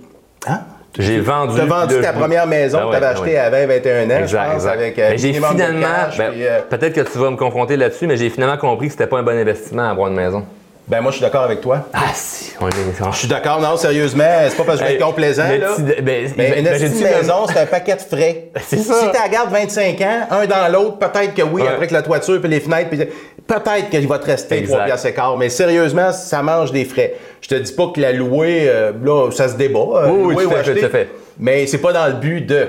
Hein? 0.48 0.62
J'ai 0.98 1.20
vendu. 1.20 1.56
Tu 1.56 1.62
as 1.62 1.66
vendu 1.66 2.02
ta 2.02 2.14
première 2.14 2.46
maison 2.46 2.78
Ben 2.78 2.84
que 2.84 2.90
ouais, 2.92 3.00
tu 3.00 3.04
avais 3.04 3.14
ben 3.14 3.22
achetée 3.22 3.32
ouais. 3.32 3.38
à 3.38 3.50
20, 3.50 3.66
21 3.66 4.06
ans, 4.06 4.22
Exact, 4.22 4.46
pense, 4.46 4.54
exact. 4.56 4.74
avec 4.74 4.98
Mais 4.98 5.18
j'ai 5.18 5.34
finalement, 5.34 5.88
ben, 6.18 6.32
euh, 6.36 6.60
peut-être 6.70 6.94
que 6.94 7.12
tu 7.12 7.18
vas 7.18 7.32
me 7.32 7.36
confronter 7.38 7.78
là-dessus, 7.78 8.06
mais 8.06 8.18
j'ai 8.18 8.30
finalement 8.30 8.58
compris 8.58 8.88
que 8.88 8.94
c'était 8.94 9.08
pas 9.08 9.18
un 9.18 9.24
bon 9.24 9.36
investissement 9.36 9.90
avoir 9.90 10.10
une 10.10 10.16
maison. 10.16 10.46
Ben 10.86 11.00
moi, 11.00 11.12
je 11.12 11.18
suis 11.18 11.24
d'accord 11.24 11.44
avec 11.44 11.62
toi. 11.62 11.88
Ah 11.94 12.00
si, 12.14 12.52
on 12.60 12.68
est 12.68 12.74
Je 13.12 13.18
suis 13.18 13.28
d'accord, 13.30 13.62
non, 13.62 13.78
sérieusement, 13.78 14.24
c'est 14.50 14.58
pas 14.58 14.64
parce 14.66 14.80
que 14.80 14.84
je 14.86 14.90
vais 14.90 14.96
être 14.98 15.06
complaisant, 15.06 15.44
là. 15.48 15.76
ben, 15.80 15.96
Mais 16.04 16.28
ben, 16.36 16.58
une 16.60 16.66
ben, 16.66 16.74
petite 16.74 17.02
maison, 17.02 17.46
c'est 17.48 17.60
un 17.60 17.66
paquet 17.66 17.96
de 17.96 18.02
frais. 18.02 18.50
C'est 18.68 18.78
ça. 18.78 18.94
Si 18.96 19.06
tu 19.10 19.18
la 19.18 19.30
gardes 19.30 19.50
25 19.52 20.02
ans, 20.02 20.28
un 20.32 20.46
dans 20.46 20.72
l'autre, 20.72 20.98
peut-être 21.00 21.34
que 21.34 21.42
oui, 21.42 21.62
Ouais. 21.62 21.68
après 21.70 21.88
que 21.88 21.94
la 21.94 22.02
toiture 22.02 22.42
puis 22.42 22.50
les 22.50 22.60
fenêtres, 22.60 22.90
puis 22.90 23.00
peut-être 23.48 23.90
qu'il 23.90 24.08
va 24.10 24.20
te 24.20 24.26
rester 24.26 24.58
Exact. 24.58 24.74
3 24.76 24.86
piastres 24.86 25.08
et 25.08 25.14
quart. 25.14 25.38
Mais 25.38 25.48
sérieusement, 25.48 26.12
ça 26.12 26.44
mange 26.44 26.74
des 26.74 26.84
frais. 26.84 27.14
Je 27.40 27.48
te 27.48 27.56
dis 27.56 27.72
pas 27.72 27.88
que 27.96 28.02
la 28.02 28.12
louer, 28.12 28.66
euh, 28.68 28.92
là, 29.04 29.32
ça 29.32 29.48
se 29.48 29.56
débat. 29.56 29.80
euh, 29.80 30.10
Oui, 30.10 30.36
oui, 30.36 30.44
tout 30.44 30.50
ou 30.50 30.54
à 30.54 30.56
fait, 30.56 30.60
acheter. 30.70 30.80
tout 30.82 30.86
à 30.86 30.90
fait. 30.90 31.10
Mais 31.40 31.66
c'est 31.66 31.78
pas 31.80 31.94
dans 31.94 32.08
le 32.08 32.14
but 32.14 32.42
de. 32.42 32.68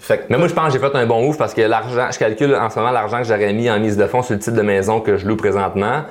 Fait 0.00 0.18
que- 0.18 0.22
Mais 0.30 0.36
moi, 0.36 0.46
je 0.48 0.52
pense 0.52 0.66
que 0.74 0.80
j'ai 0.80 0.84
fait 0.84 0.94
un 0.96 1.06
bon 1.06 1.22
move 1.22 1.36
parce 1.36 1.54
que 1.54 1.62
l'argent, 1.62 2.08
je 2.12 2.18
calcule 2.18 2.54
en 2.54 2.68
ce 2.70 2.78
moment 2.78 2.90
l'argent 2.90 3.18
que 3.18 3.24
j'aurais 3.24 3.52
mis 3.52 3.70
en 3.70 3.78
mise 3.80 3.96
de 3.96 4.06
fonds 4.06 4.22
sur 4.22 4.34
le 4.34 4.40
type 4.40 4.54
de 4.54 4.62
maison 4.62 5.00
que 5.00 5.16
je 5.16 5.26
loue 5.26 5.36
présentement. 5.36 6.02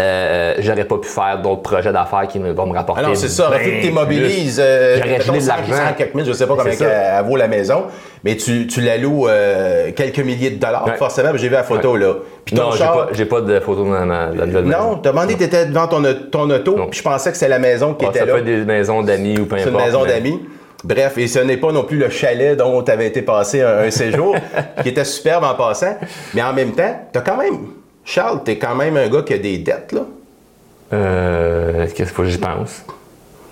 Euh, 0.00 0.54
j'aurais 0.58 0.86
pas 0.86 0.98
pu 0.98 1.06
faire 1.08 1.40
d'autres 1.40 1.62
projets 1.62 1.92
d'affaires 1.92 2.26
qui 2.26 2.40
me, 2.40 2.50
vont 2.52 2.66
me 2.66 2.74
rapporter. 2.74 3.02
Ah 3.04 3.08
non, 3.08 3.14
c'est 3.14 3.28
ça. 3.28 3.48
que 3.56 3.62
tu 3.62 3.70
plus. 3.70 3.88
immobilises. 3.90 4.60
Euh, 4.62 4.96
J'aurais 4.96 5.20
gelé 5.20 5.38
de 5.38 5.42
100, 5.44 5.48
l'argent. 5.48 5.72
100 5.72 5.94
quelques 5.96 6.14
mille, 6.14 6.24
je 6.26 6.32
sais 6.32 6.46
pas 6.48 6.56
combien 6.56 6.72
C'est 6.72 6.78
ça. 6.78 6.90
elle 7.20 7.24
vaut 7.24 7.36
la 7.36 7.46
maison, 7.46 7.84
mais 8.24 8.36
tu, 8.36 8.66
tu 8.66 8.80
la 8.80 8.96
loues 8.96 9.28
euh, 9.28 9.92
quelques 9.94 10.18
milliers 10.18 10.50
de 10.50 10.56
dollars, 10.58 10.84
Ouais. 10.88 10.96
forcément. 10.96 11.30
J'ai 11.36 11.46
vu 11.46 11.54
la 11.54 11.62
photo, 11.62 11.96
là. 11.96 12.14
Puis 12.44 12.56
Non, 12.56 12.72
j'ai 12.72 12.78
pas, 12.84 13.08
j'ai 13.12 13.24
pas 13.24 13.40
de 13.40 13.60
photo 13.60 13.84
de 13.84 13.88
ma, 13.90 14.04
ma- 14.04 14.26
de 14.32 14.38
la 14.40 14.46
nouvelle 14.46 14.64
maison. 14.64 14.82
Non, 14.82 14.96
t'as 14.96 15.10
demandé, 15.12 15.36
t'étais 15.36 15.66
devant 15.66 15.86
ton, 15.86 16.02
ton 16.32 16.50
auto, 16.50 16.74
puis 16.90 16.98
je 16.98 17.02
pensais 17.04 17.30
que 17.30 17.36
c'était 17.36 17.48
la 17.50 17.60
maison 17.60 17.94
qui 17.94 18.04
Ah, 18.04 18.10
était 18.10 18.18
ça 18.18 18.24
là. 18.26 18.32
peut 18.32 18.38
être 18.40 18.44
des 18.46 18.64
maisons 18.64 19.00
d'amis 19.02 19.38
ou 19.38 19.46
peu 19.46 19.56
C'est 19.58 19.68
importe. 19.68 19.78
une 19.80 19.86
maison 19.86 20.02
mais- 20.04 20.12
d'amis. 20.12 20.40
Bref, 20.82 21.16
et 21.18 21.28
ce 21.28 21.38
n'est 21.38 21.56
pas 21.56 21.70
non 21.72 21.84
plus 21.84 21.96
le 21.98 22.10
chalet 22.10 22.58
dont 22.58 22.82
tu 22.82 22.90
avais 22.90 23.06
été 23.06 23.22
passé 23.22 23.62
un, 23.62 23.78
un 23.78 23.90
séjour, 23.92 24.34
qui 24.82 24.88
était 24.88 25.04
superbe 25.04 25.44
en 25.44 25.54
passant. 25.54 25.96
Mais 26.34 26.42
en 26.42 26.52
même 26.52 26.72
temps, 26.72 27.00
t'as 27.12 27.20
quand 27.20 27.36
même. 27.38 27.58
Charles, 28.04 28.42
t'es 28.44 28.58
quand 28.58 28.74
même 28.74 28.96
un 28.96 29.08
gars 29.08 29.22
qui 29.22 29.32
a 29.34 29.38
des 29.38 29.58
dettes, 29.58 29.92
là. 29.92 30.02
Euh, 30.92 31.84
qu'est-ce 31.86 31.94
qu'il 31.94 32.06
faut 32.06 32.22
que 32.22 32.28
j'y 32.28 32.38
pense? 32.38 32.84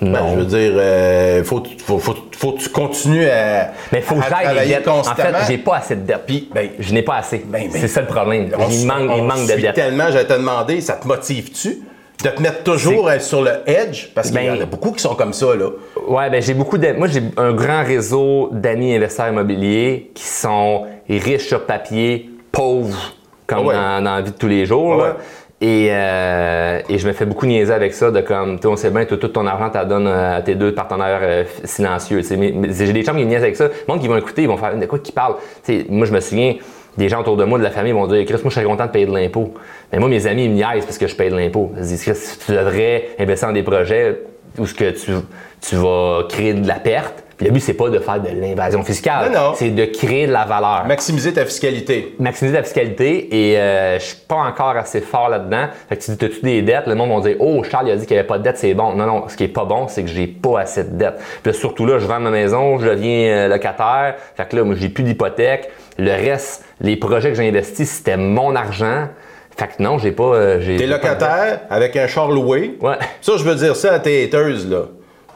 Ben, 0.00 0.10
Non. 0.10 0.34
je 0.34 0.40
veux 0.40 0.46
dire, 0.46 0.72
euh, 0.74 1.44
faut, 1.44 1.62
faut, 1.84 1.98
faut, 1.98 2.14
faut 2.36 2.52
que 2.52 2.60
tu 2.60 2.68
continues 2.68 3.26
à, 3.28 3.70
mais 3.92 4.00
faut 4.00 4.16
que 4.16 4.22
j'aille 4.28 4.58
les 4.66 4.74
dettes. 4.74 4.88
En 4.88 5.02
fait, 5.04 5.32
j'ai 5.46 5.58
pas 5.58 5.76
assez 5.76 5.94
de 5.96 6.00
dettes. 6.02 6.24
Puis, 6.26 6.50
ben, 6.52 6.70
je 6.78 6.92
n'ai 6.92 7.02
pas 7.02 7.16
assez. 7.16 7.38
Ben, 7.46 7.68
ben, 7.72 7.80
c'est 7.80 7.88
ça 7.88 8.00
le 8.00 8.08
problème. 8.08 8.50
Il 8.70 8.86
manque, 8.86 9.10
il 9.16 9.22
manque 9.22 9.48
de 9.48 9.60
dettes. 9.60 9.74
tellement, 9.74 10.04
j'allais 10.10 10.26
te 10.26 10.32
demander, 10.34 10.80
ça 10.80 10.94
te 10.94 11.06
motive-tu 11.06 11.82
de 12.24 12.28
te 12.28 12.40
mettre 12.42 12.62
toujours 12.62 13.08
euh, 13.08 13.18
sur 13.18 13.42
le 13.42 13.50
edge? 13.66 14.08
Parce 14.14 14.30
qu'il 14.30 14.42
y 14.44 14.50
en 14.50 14.54
a 14.54 14.58
Ben- 14.58 14.66
beaucoup 14.68 14.92
qui 14.92 15.00
sont 15.02 15.14
comme 15.14 15.32
ça, 15.32 15.54
là. 15.56 15.70
Ouais, 16.06 16.30
ben 16.30 16.40
j'ai 16.42 16.54
beaucoup 16.54 16.78
d'amis. 16.78 16.98
Moi, 16.98 17.08
j'ai 17.08 17.22
un 17.36 17.52
grand 17.52 17.82
réseau 17.84 18.48
d'amis 18.52 18.94
investisseurs 18.94 19.28
immobiliers 19.28 20.10
qui 20.14 20.22
sont 20.24 20.84
riches 21.08 21.46
sur 21.48 21.64
papier, 21.64 22.30
pauvres 22.52 23.14
comme 23.46 23.58
Ah 23.58 23.62
ouais. 23.62 23.74
dans, 23.74 24.04
dans 24.04 24.14
la 24.16 24.20
vie 24.22 24.30
de 24.32 24.36
tous 24.36 24.48
les 24.48 24.66
jours. 24.66 24.94
Ah 24.94 24.96
là. 24.98 25.04
ouais. 25.04 25.16
Et, 25.64 25.90
euh, 25.92 26.80
et 26.88 26.98
je 26.98 27.06
me 27.06 27.12
fais 27.12 27.24
beaucoup 27.24 27.46
niaiser 27.46 27.72
avec 27.72 27.94
ça, 27.94 28.10
de 28.10 28.20
comme, 28.20 28.56
tu 28.56 28.62
sais, 28.62 28.66
on 28.68 28.74
sait 28.74 28.90
bien, 28.90 29.04
tout 29.04 29.16
ton 29.16 29.46
argent, 29.46 29.70
tu 29.70 29.76
la 29.76 29.84
donnes 29.84 30.08
euh, 30.08 30.38
à 30.38 30.42
tes 30.42 30.56
deux 30.56 30.74
partenaires 30.74 31.20
euh, 31.22 31.44
silencieux. 31.62 32.20
J'ai 32.22 32.92
des 32.92 33.02
gens 33.04 33.14
qui 33.14 33.24
niaisent 33.24 33.44
avec 33.44 33.54
ça. 33.54 33.66
Le 33.66 33.72
monde 33.86 34.00
qui 34.00 34.08
vont 34.08 34.16
écouter, 34.16 34.42
ils 34.42 34.48
vont 34.48 34.56
faire 34.56 34.76
de 34.76 34.86
quoi 34.86 34.98
qu'ils 34.98 35.14
parlent? 35.14 35.36
Tu 35.64 35.82
sais, 35.82 35.86
moi, 35.88 36.04
je 36.04 36.12
me 36.12 36.18
souviens, 36.18 36.56
des 36.98 37.08
gens 37.08 37.20
autour 37.20 37.36
de 37.36 37.44
moi, 37.44 37.58
de 37.58 37.62
la 37.62 37.70
famille, 37.70 37.92
vont 37.92 38.08
dire 38.08 38.24
Chris, 38.24 38.38
moi, 38.42 38.50
je 38.50 38.54
serais 38.56 38.64
content 38.66 38.86
de 38.86 38.90
payer 38.90 39.06
de 39.06 39.14
l'impôt. 39.14 39.54
Mais 39.92 40.00
moi, 40.00 40.08
mes 40.08 40.26
amis, 40.26 40.46
ils 40.46 40.50
me 40.50 40.56
niaisent 40.56 40.84
parce 40.84 40.98
que 40.98 41.06
je 41.06 41.14
paye 41.14 41.30
de 41.30 41.36
l'impôt. 41.36 41.70
Ils 41.76 41.82
disent 41.84 42.02
Chris, 42.02 42.18
tu 42.44 42.50
devrais 42.52 43.10
investir 43.20 43.46
dans 43.46 43.54
des 43.54 43.62
projets 43.62 44.18
où 44.58 44.66
ce 44.66 44.74
que 44.74 44.90
tu, 44.90 45.12
tu 45.60 45.76
vas 45.76 46.24
créer 46.28 46.54
de 46.54 46.66
la 46.66 46.80
perte. 46.80 47.22
Puis 47.42 47.48
le 47.48 47.54
but, 47.54 47.60
c'est 47.60 47.74
pas 47.74 47.88
de 47.88 47.98
faire 47.98 48.20
de 48.20 48.28
l'invasion 48.28 48.84
fiscale. 48.84 49.32
Non, 49.32 49.40
non. 49.48 49.52
C'est 49.56 49.70
de 49.70 49.84
créer 49.86 50.28
de 50.28 50.32
la 50.32 50.44
valeur 50.44 50.84
Maximiser 50.86 51.32
ta 51.32 51.44
fiscalité. 51.44 52.14
maximiser 52.20 52.56
la 52.56 52.62
fiscalité 52.62 53.50
et 53.50 53.58
euh, 53.58 53.98
je 53.98 54.04
suis 54.04 54.16
pas 54.28 54.36
encore 54.36 54.76
assez 54.76 55.00
fort 55.00 55.28
là-dedans. 55.28 55.66
Fait 55.88 55.96
que 55.96 56.02
tu 56.04 56.10
dis, 56.12 56.16
t'as-tu 56.18 56.40
des 56.42 56.62
dettes? 56.62 56.86
Le 56.86 56.94
monde 56.94 57.10
va 57.22 57.28
dire, 57.28 57.36
oh, 57.40 57.62
Charles, 57.64 57.88
il 57.88 57.92
a 57.92 57.96
dit 57.96 58.06
qu'il 58.06 58.14
n'y 58.14 58.20
avait 58.20 58.28
pas 58.28 58.38
de 58.38 58.44
dette, 58.44 58.58
c'est 58.58 58.74
bon. 58.74 58.92
Non, 58.94 59.06
non, 59.06 59.24
ce 59.28 59.36
qui 59.36 59.42
est 59.44 59.48
pas 59.48 59.64
bon, 59.64 59.88
c'est 59.88 60.02
que 60.04 60.08
j'ai 60.08 60.26
pas 60.28 60.60
assez 60.60 60.84
de 60.84 60.90
dettes. 60.96 61.16
Puis 61.42 61.52
là, 61.52 61.58
surtout 61.58 61.84
là, 61.84 61.98
je 61.98 62.06
vends 62.06 62.20
ma 62.20 62.30
maison, 62.30 62.78
je 62.78 62.86
deviens 62.88 63.28
euh, 63.32 63.48
locataire. 63.48 64.14
Fait 64.36 64.48
que 64.48 64.54
là, 64.56 64.62
moi, 64.64 64.76
j'ai 64.78 64.88
plus 64.88 65.02
d'hypothèque. 65.04 65.68
Le 65.98 66.10
reste, 66.12 66.64
les 66.80 66.96
projets 66.96 67.30
que 67.30 67.34
j'ai 67.36 67.48
investis, 67.48 67.90
c'était 67.90 68.16
mon 68.16 68.54
argent. 68.54 69.08
Fait 69.56 69.66
que 69.66 69.82
non, 69.82 69.98
j'ai 69.98 70.12
pas. 70.12 70.22
euh, 70.34 70.64
T'es 70.64 70.84
pas 70.86 70.92
locataire 70.92 71.60
avec 71.68 71.96
un 71.96 72.06
char 72.06 72.30
loué. 72.30 72.76
Ouais. 72.80 72.94
Ça, 73.20 73.32
je 73.36 73.42
veux 73.44 73.54
dire 73.54 73.76
ça 73.76 73.94
à 73.94 73.98
tes 73.98 74.24
haters, 74.24 74.66
là. 74.70 74.84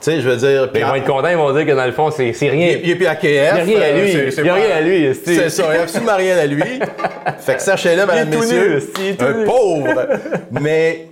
Tu 0.01 0.11
sais, 0.11 0.21
je 0.21 0.29
veux 0.29 0.37
dire. 0.37 0.71
puis 0.71 0.83
Ils 0.83 0.87
vont 0.87 0.95
être 0.95 1.07
contents, 1.07 1.29
ils 1.29 1.37
vont 1.37 1.53
dire 1.55 1.65
que 1.67 1.73
dans 1.73 1.87
le 1.87 1.93
fond, 1.93 2.11
c'est 2.11 2.33
c'est 2.35 2.49
rien. 2.51 2.69
Il, 2.73 2.81
il 2.85 2.91
est 2.91 2.95
plus 2.97 3.07
à 3.07 3.15
KF. 3.17 3.25
Il 3.25 3.33
y 3.35 3.39
a 3.39 3.53
rien 3.55 3.81
à 3.81 3.93
lui. 3.93 4.17
euh, 4.17 4.25
c'est- 4.25 4.31
c'est 4.31 4.41
Il 4.43 4.47
y 4.47 4.51
a 4.51 4.55
rien 4.55 4.77
à 4.77 4.81
lui. 4.83 5.09
C'est 5.25 5.49
ça, 5.51 5.63
il 5.69 5.71
n'y 5.73 5.77
a 5.79 5.83
absolument 5.83 6.17
rien 6.17 6.37
à 6.39 6.47
lui. 6.47 6.63
fait 7.39 7.55
que 7.57 7.63
sachez-le, 7.63 8.05
madame, 8.07 8.29
messieurs. 8.29 8.83
un 9.21 9.45
pauvre. 9.47 10.07
mais. 10.51 11.09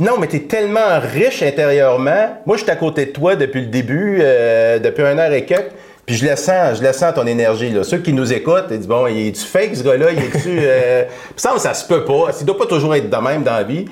Non, 0.00 0.12
mais 0.20 0.28
t'es 0.28 0.40
tellement 0.40 1.00
riche 1.12 1.42
intérieurement. 1.42 2.38
Moi, 2.46 2.56
je 2.56 2.62
suis 2.62 2.70
à 2.70 2.76
côté 2.76 3.06
de 3.06 3.10
toi 3.10 3.34
depuis 3.34 3.62
le 3.62 3.66
début, 3.66 4.18
euh, 4.20 4.78
depuis 4.78 5.02
un 5.02 5.18
heure 5.18 5.32
et 5.32 5.44
quelques. 5.44 5.72
Puis 6.06 6.14
je 6.16 6.24
le 6.26 6.36
sens, 6.36 6.78
je 6.78 6.86
le 6.86 6.92
sens 6.92 7.12
ton 7.14 7.26
énergie. 7.26 7.70
Là. 7.70 7.82
Ceux 7.82 7.98
qui 7.98 8.12
nous 8.12 8.32
écoutent, 8.32 8.66
ils 8.70 8.78
disent 8.78 8.86
Bon, 8.86 9.08
il 9.08 9.26
est-tu 9.28 9.44
fake 9.44 9.74
ce 9.74 9.82
gars-là? 9.82 10.06
Il 10.12 10.18
est-tu. 10.20 10.58
Euh... 10.62 11.02
Puis 11.24 11.32
ça, 11.36 11.52
ça 11.58 11.74
se 11.74 11.86
peut 11.86 12.04
pas. 12.04 12.28
Il 12.38 12.46
doit 12.46 12.56
pas 12.56 12.66
toujours 12.66 12.94
être 12.94 13.10
de 13.10 13.16
même 13.16 13.42
dans 13.42 13.56
la 13.56 13.64
vie. 13.64 13.86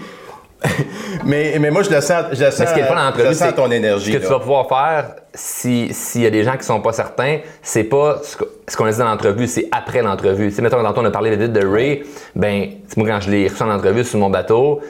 mais, 1.24 1.56
mais 1.60 1.70
moi, 1.70 1.82
je 1.82 1.90
le 1.90 2.00
sens, 2.00 2.24
je 2.32 2.44
le 2.44 2.50
sens, 2.50 2.60
Mais 2.60 2.66
ce 2.66 2.72
qui 2.74 2.78
est 2.80 2.82
le 2.82 2.88
fun 2.88 2.94
dans 2.94 3.04
l'entrevue, 3.04 3.34
c'est 3.34 3.52
ton 3.54 3.70
énergie. 3.70 4.12
Ce 4.12 4.16
que 4.18 4.22
tu 4.22 4.28
vas 4.28 4.38
pouvoir 4.40 4.68
faire, 4.68 5.14
si- 5.34 5.88
s'il 5.92 6.22
y 6.22 6.26
a 6.26 6.30
des 6.30 6.44
gens 6.44 6.56
qui 6.56 6.64
sont 6.64 6.80
pas 6.80 6.92
certains, 6.92 7.38
c'est 7.62 7.84
pas 7.84 8.20
ce 8.22 8.76
qu'on 8.76 8.84
a 8.86 8.90
dit 8.92 8.98
dans 8.98 9.04
l'entrevue, 9.06 9.46
c'est 9.46 9.68
après 9.72 10.02
l'entrevue. 10.02 10.48
Tu 10.48 10.54
sais, 10.56 10.62
mettons, 10.62 10.82
tantôt, 10.82 11.00
on 11.00 11.04
a 11.04 11.10
parlé 11.10 11.36
de 11.36 11.46
de 11.46 11.66
Ray, 11.66 12.02
ben, 12.34 12.68
moi, 12.96 13.06
quand 13.08 13.20
je 13.20 13.30
l'ai 13.30 13.48
reçu 13.48 13.62
en 13.62 13.70
entrevue 13.70 14.04
sur 14.04 14.18
mon 14.18 14.30
bateau, 14.30 14.80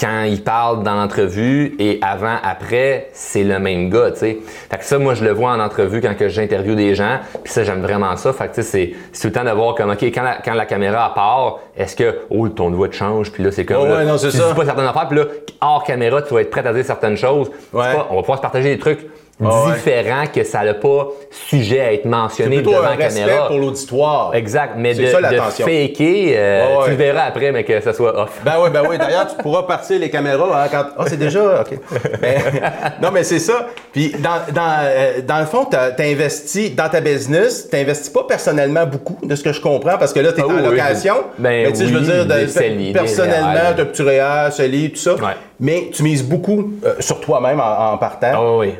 quand 0.00 0.22
il 0.22 0.42
parle 0.42 0.82
dans 0.82 0.94
l'entrevue 0.94 1.74
et 1.78 1.98
avant, 2.00 2.36
après, 2.42 3.08
c'est 3.12 3.44
le 3.44 3.58
même 3.58 3.90
gars, 3.90 4.12
tu 4.12 4.18
sais. 4.20 4.38
Fait 4.70 4.78
que 4.78 4.84
ça, 4.84 4.98
moi, 4.98 5.12
je 5.14 5.22
le 5.24 5.30
vois 5.32 5.50
en 5.50 5.60
entrevue 5.60 6.00
quand 6.00 6.16
que 6.16 6.28
j'interviewe 6.28 6.74
des 6.74 6.94
gens, 6.94 7.18
puis 7.44 7.52
ça, 7.52 7.64
j'aime 7.64 7.82
vraiment 7.82 8.16
ça. 8.16 8.32
Fait 8.32 8.48
que, 8.48 8.54
tu 8.54 8.62
sais, 8.62 8.94
c'est- 9.12 9.20
tout 9.20 9.26
le 9.26 9.32
temps 9.32 9.44
de 9.44 9.50
voir 9.50 9.74
comme, 9.74 9.90
OK, 9.90 10.02
quand 10.04 10.22
la, 10.22 10.36
quand 10.42 10.54
la 10.54 10.64
caméra 10.64 11.12
part, 11.14 11.58
est-ce 11.76 11.94
que, 11.96 12.20
oh, 12.30 12.48
ton 12.48 12.70
voix 12.70 12.88
te 12.88 12.94
change, 12.94 13.30
puis 13.30 13.42
là, 13.44 13.52
c'est 13.52 13.64
comme, 13.66 13.86
là, 13.88 13.96
ouais, 13.98 14.04
non, 14.06 14.16
c'est 14.16 14.30
tu 14.30 14.38
ça. 14.38 14.48
dis 14.48 14.54
pas 14.54 14.64
certaines 14.64 14.86
affaires, 14.86 15.06
puis 15.08 15.18
là, 15.18 15.24
hors 15.60 15.84
caméra, 15.84 16.22
tu 16.22 16.32
vas 16.32 16.40
être 16.40 16.50
prêt 16.50 16.66
à 16.66 16.72
dire 16.72 16.84
certaines 16.84 17.16
choses. 17.18 17.50
Ouais. 17.72 17.94
pas- 17.94 18.06
on 18.10 18.16
va 18.16 18.20
pouvoir 18.22 18.38
se 18.38 18.42
partager 18.42 18.70
des 18.74 18.78
trucs 18.78 19.06
Ouais. 19.48 19.72
différents 19.74 20.26
que 20.26 20.44
ça 20.44 20.62
n'a 20.64 20.74
pas 20.74 21.08
sujet 21.30 21.80
à 21.80 21.92
être 21.92 22.04
mentionné 22.04 22.60
devant 22.62 22.82
un 22.84 22.96
la 22.96 23.08
caméra. 23.08 23.46
pour 23.48 23.58
l'auditoire. 23.58 24.34
Exact, 24.34 24.74
mais 24.76 24.94
de, 24.94 25.06
ça, 25.06 25.20
de 25.22 25.36
faker, 25.36 26.34
euh, 26.36 26.76
ouais. 26.78 26.84
tu 26.84 26.90
le 26.90 26.96
verras 26.96 27.22
après, 27.24 27.52
mais 27.52 27.64
que 27.64 27.80
ça 27.80 27.92
soit 27.92 28.18
off. 28.20 28.40
Ben 28.44 28.54
oui, 28.62 28.70
ben 28.70 28.82
oui. 28.88 28.98
D'ailleurs, 28.98 29.28
tu 29.28 29.42
pourras 29.42 29.62
partir 29.62 29.98
les 29.98 30.10
caméras 30.10 30.64
hein, 30.64 30.68
quand. 30.70 30.84
Ah, 30.98 31.04
c'est 31.06 31.18
déjà. 31.18 31.60
OK. 31.62 31.78
Ben, 32.20 32.40
non, 33.02 33.10
mais 33.12 33.22
c'est 33.24 33.38
ça. 33.38 33.66
Puis, 33.92 34.14
dans, 34.18 34.52
dans, 34.52 34.76
euh, 34.82 35.20
dans 35.26 35.38
le 35.40 35.46
fond, 35.46 35.64
tu 35.64 35.76
as 35.76 35.94
investi 36.04 36.70
dans 36.70 36.88
ta 36.88 37.00
business, 37.00 37.68
tu 37.70 37.76
n'investis 37.76 38.10
pas 38.10 38.24
personnellement 38.24 38.86
beaucoup, 38.86 39.18
de 39.22 39.34
ce 39.34 39.42
que 39.42 39.52
je 39.52 39.60
comprends, 39.60 39.96
parce 39.98 40.12
que 40.12 40.20
là, 40.20 40.32
tu 40.32 40.40
es 40.40 40.44
Ah 40.46 40.52
en 40.52 40.56
oui, 40.56 40.62
location. 40.62 41.14
ben 41.38 41.64
mais 41.64 41.72
tu 41.72 41.78
sais, 41.78 41.86
je 41.86 41.94
veux 41.94 42.00
dire, 42.00 42.26
de- 42.26 42.92
personnellement, 42.92 43.70
as 43.78 43.84
petit 43.84 44.56
CELI, 44.56 44.90
tout 44.90 44.96
ça. 44.98 45.14
Ouais. 45.14 45.32
Mais 45.62 45.90
tu 45.92 46.02
mises 46.02 46.24
beaucoup 46.24 46.72
euh, 46.86 46.94
sur 47.00 47.20
toi-même 47.20 47.60
en, 47.60 47.92
en 47.92 47.98
partant. 47.98 48.32
Ah 48.32 48.56
oui, 48.58 48.72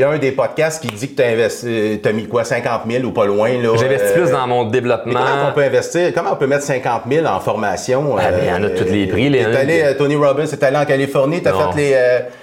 y 0.00 0.04
a 0.04 0.10
un 0.10 0.18
des 0.18 0.32
podcasts 0.32 0.82
qui 0.82 0.88
dit 0.88 1.14
que 1.14 1.98
tu 2.02 2.08
as, 2.08 2.12
mis 2.12 2.26
quoi, 2.26 2.44
50 2.44 2.82
000 2.88 3.04
ou 3.04 3.10
pas 3.12 3.26
loin. 3.26 3.50
là, 3.50 3.76
J'investis 3.78 4.10
euh, 4.10 4.22
plus 4.22 4.30
dans 4.30 4.46
mon 4.46 4.64
mais 4.64 4.70
développement. 4.70 5.20
comment 5.20 5.48
on 5.50 5.52
peut 5.52 5.62
investir? 5.62 6.12
Comment 6.14 6.32
on 6.32 6.36
peut 6.36 6.46
mettre 6.46 6.64
50 6.64 7.02
000 7.10 7.26
en 7.26 7.40
formation? 7.40 8.16
Ah, 8.18 8.30
ben, 8.30 8.38
il 8.42 8.48
y 8.48 8.52
en 8.52 8.56
a 8.64 8.68
de 8.68 8.76
tous 8.76 8.84
les 8.84 9.06
prix, 9.06 9.28
les- 9.28 9.40
T'es 9.44 9.56
allé, 9.56 9.82
euh, 9.82 9.94
Tony 9.94 10.16
Robbins, 10.16 10.46
t'es 10.46 10.64
allé 10.64 10.76
en 10.76 10.84
Californie, 10.84 11.42
t'as 11.42 11.52
Non. 11.52 11.72
fait 11.72 11.78
les. 11.80 11.94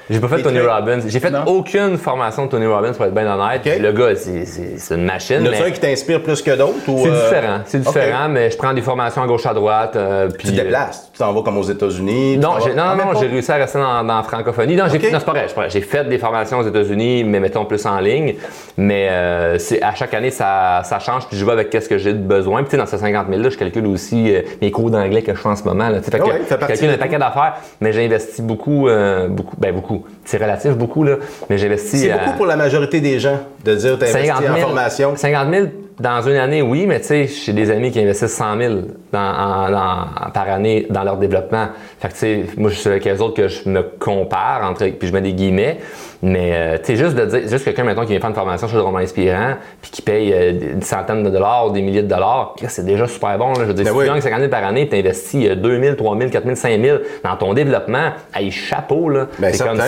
Euh, 0.09 0.13
J'ai 0.13 0.19
pas 0.19 0.27
fait 0.27 0.41
Tony. 0.41 0.59
Robbins. 0.59 0.99
J'ai 1.07 1.19
fait 1.19 1.29
Non? 1.31 1.43
aucune 1.45 1.97
formation 1.97 2.45
de 2.45 2.51
Tony 2.51 2.65
Robbins, 2.65 2.93
pour 2.93 3.05
être 3.05 3.13
bien 3.13 3.27
honnête. 3.31 3.61
Ok. 3.65 3.79
Le 3.79 3.91
gars, 3.91 4.15
c'est- 4.15 4.95
une 4.95 5.05
machine. 5.05 5.43
Y 5.43 5.47
en 5.49 5.51
a-tu 5.51 5.63
mais 5.63 5.71
qui 5.73 5.79
t'inspire 5.79 6.21
plus 6.23 6.41
que 6.41 6.51
d'autres? 6.55 6.73
C'est 6.85 6.91
euh, 6.91 7.23
différent. 7.29 7.59
C'est 7.65 7.79
différent, 7.81 8.29
mais 8.29 8.49
je 8.51 8.57
prends 8.57 8.73
des 8.73 8.81
formations 8.81 9.21
à 9.21 9.27
gauche 9.27 9.45
à 9.45 9.53
droite. 9.53 9.95
euh, 9.95 10.27
puis, 10.29 10.49
Tu 10.49 10.55
te 10.55 10.61
déplaces, 10.61 11.09
tu 11.13 11.19
t'en 11.19 11.33
vas 11.33 11.41
comme 11.41 11.57
aux 11.57 11.63
États-Unis. 11.63 12.37
Non, 12.37 12.53
non, 12.53 12.57
Ah, 12.77 12.95
non, 12.95 13.19
j'ai 13.19 13.27
réussi 13.27 13.51
à 13.51 13.55
rester 13.55 13.79
dans, 13.79 14.03
dans 14.03 14.17
la 14.17 14.23
francophonie. 14.23 14.75
Non, 14.75 14.85
j'ai, 14.89 14.97
Ok. 14.97 15.11
non, 15.11 15.19
c'est 15.19 15.25
pas 15.25 15.31
vrai. 15.33 15.47
J'ai 15.69 15.81
fait 15.81 16.07
des 16.07 16.17
formations 16.17 16.59
aux 16.59 16.67
États-Unis, 16.67 17.23
mais 17.23 17.39
mettons 17.39 17.65
plus 17.65 17.85
en 17.85 17.99
ligne. 17.99 18.35
Mais 18.77 19.07
euh, 19.11 19.57
à 19.81 19.95
chaque 19.95 20.13
année, 20.13 20.31
ça, 20.31 20.81
ça 20.83 20.99
change, 20.99 21.27
puis 21.27 21.37
je 21.37 21.45
vais 21.45 21.51
avec 21.51 21.69
qu'est-ce 21.69 21.89
que 21.89 21.97
j'ai 21.97 22.13
de 22.13 22.19
besoin. 22.19 22.63
Puis 22.63 22.77
dans 22.77 22.85
ces 22.85 22.97
50 22.97 23.27
000 23.29 23.41
là, 23.41 23.49
je 23.49 23.57
calcule 23.57 23.87
aussi 23.87 24.33
euh, 24.33 24.41
mes 24.61 24.71
cours 24.71 24.89
d'anglais 24.89 25.21
que 25.21 25.33
je 25.33 25.39
fais 25.39 25.49
en 25.49 25.55
ce 25.55 25.63
moment. 25.63 25.89
Là, 25.89 26.01
fait 26.01 26.11
Ah 26.13 26.19
que 26.19 26.23
ouais, 26.23 26.41
je 26.49 26.55
calcule 26.55 26.89
un 26.91 26.97
paquet 26.97 27.17
d'affaires, 27.17 27.55
mais 27.81 27.91
j'ai 27.91 28.05
investi 28.05 28.41
beaucoup, 28.41 28.87
euh, 28.87 29.27
beaucoup, 29.27 29.55
ben 29.57 29.73
beaucoup. 29.73 29.96
C'est 30.25 30.37
relatif 30.37 30.71
beaucoup 30.73 31.03
là, 31.03 31.15
mais 31.49 31.57
j'ai 31.57 31.67
investi. 31.67 31.99
C'est 31.99 32.11
euh, 32.11 32.17
beaucoup 32.17 32.37
pour 32.37 32.45
la 32.45 32.55
majorité 32.55 33.01
des 33.01 33.19
gens 33.19 33.39
de 33.63 33.75
dire 33.75 33.97
t'as 33.99 34.09
investi 34.09 34.27
50 34.27 34.43
000, 34.43 34.53
en 34.53 34.57
formation. 34.57 35.15
50 35.15 35.53
000 35.53 35.67
dans 35.99 36.21
une 36.21 36.35
année, 36.35 36.61
oui, 36.61 36.85
mais 36.85 36.99
tu 36.99 37.07
sais, 37.07 37.27
j'ai 37.27 37.53
des 37.53 37.71
amis 37.71 37.89
qui 37.91 37.99
investissent 37.99 38.35
100 38.35 38.57
000 38.59 38.73
dans- 39.11 39.19
en- 39.19 39.71
dans- 39.71 40.31
par 40.31 40.47
année 40.49 40.85
dans 40.91 41.03
leur 41.03 41.17
développement. 41.17 41.69
Fait 41.99 42.09
que 42.09 42.13
tu 42.13 42.19
sais, 42.19 42.45
moi, 42.55 42.69
je 42.69 42.75
suis 42.75 42.87
avec 42.89 43.03
les 43.05 43.19
autres 43.19 43.33
que 43.35 43.47
je 43.47 43.67
me 43.67 43.81
compare, 43.81 44.69
entre, 44.69 44.85
puis 44.89 45.07
je 45.07 45.13
mets 45.13 45.21
des 45.21 45.33
guillemets. 45.33 45.79
Mais 46.21 46.51
euh, 46.53 46.77
tu 46.77 46.85
sais, 46.85 46.95
juste 46.97 47.15
de 47.15 47.25
dire, 47.25 47.47
juste 47.47 47.63
quelqu'un, 47.65 47.83
maintenant 47.83 48.03
qui 48.03 48.09
vient 48.11 48.19
faire 48.19 48.29
une 48.29 48.35
formation 48.35 48.67
sur 48.67 48.77
le 48.77 48.83
roman 48.83 48.99
inspirant, 48.99 49.55
puis 49.81 49.89
qui 49.91 50.01
paye 50.03 50.33
euh, 50.33 50.51
des 50.75 50.85
centaines 50.85 51.23
de 51.23 51.29
dollars 51.29 51.67
ou 51.67 51.71
des 51.71 51.81
milliers 51.81 52.01
de 52.03 52.07
dollars, 52.07 52.55
c'est 52.67 52.85
déjà 52.85 53.07
super 53.07 53.37
bon. 53.37 53.49
Là. 53.53 53.59
Je 53.61 53.63
veux 53.65 53.73
dire, 53.73 53.85
Ben 53.85 53.91
si 53.91 53.97
oui. 53.97 54.05
tu 54.05 54.11
gagnes 54.11 54.21
50 54.21 54.39
000 54.39 54.51
par 54.51 54.63
année, 54.65 54.87
tu 54.87 54.95
investis 54.95 55.49
2 55.49 55.81
000, 55.81 55.95
3 55.95 56.17
000, 56.17 56.29
4 56.31 56.43
000, 56.43 56.55
5 56.55 56.79
000 56.81 56.97
dans 57.23 57.35
ton 57.37 57.53
développement, 57.53 58.09
hey, 58.35 58.51
chapeau, 58.51 59.09
là. 59.09 59.27
Ben, 59.39 59.51
c'est 59.53 59.63
comme, 59.67 59.79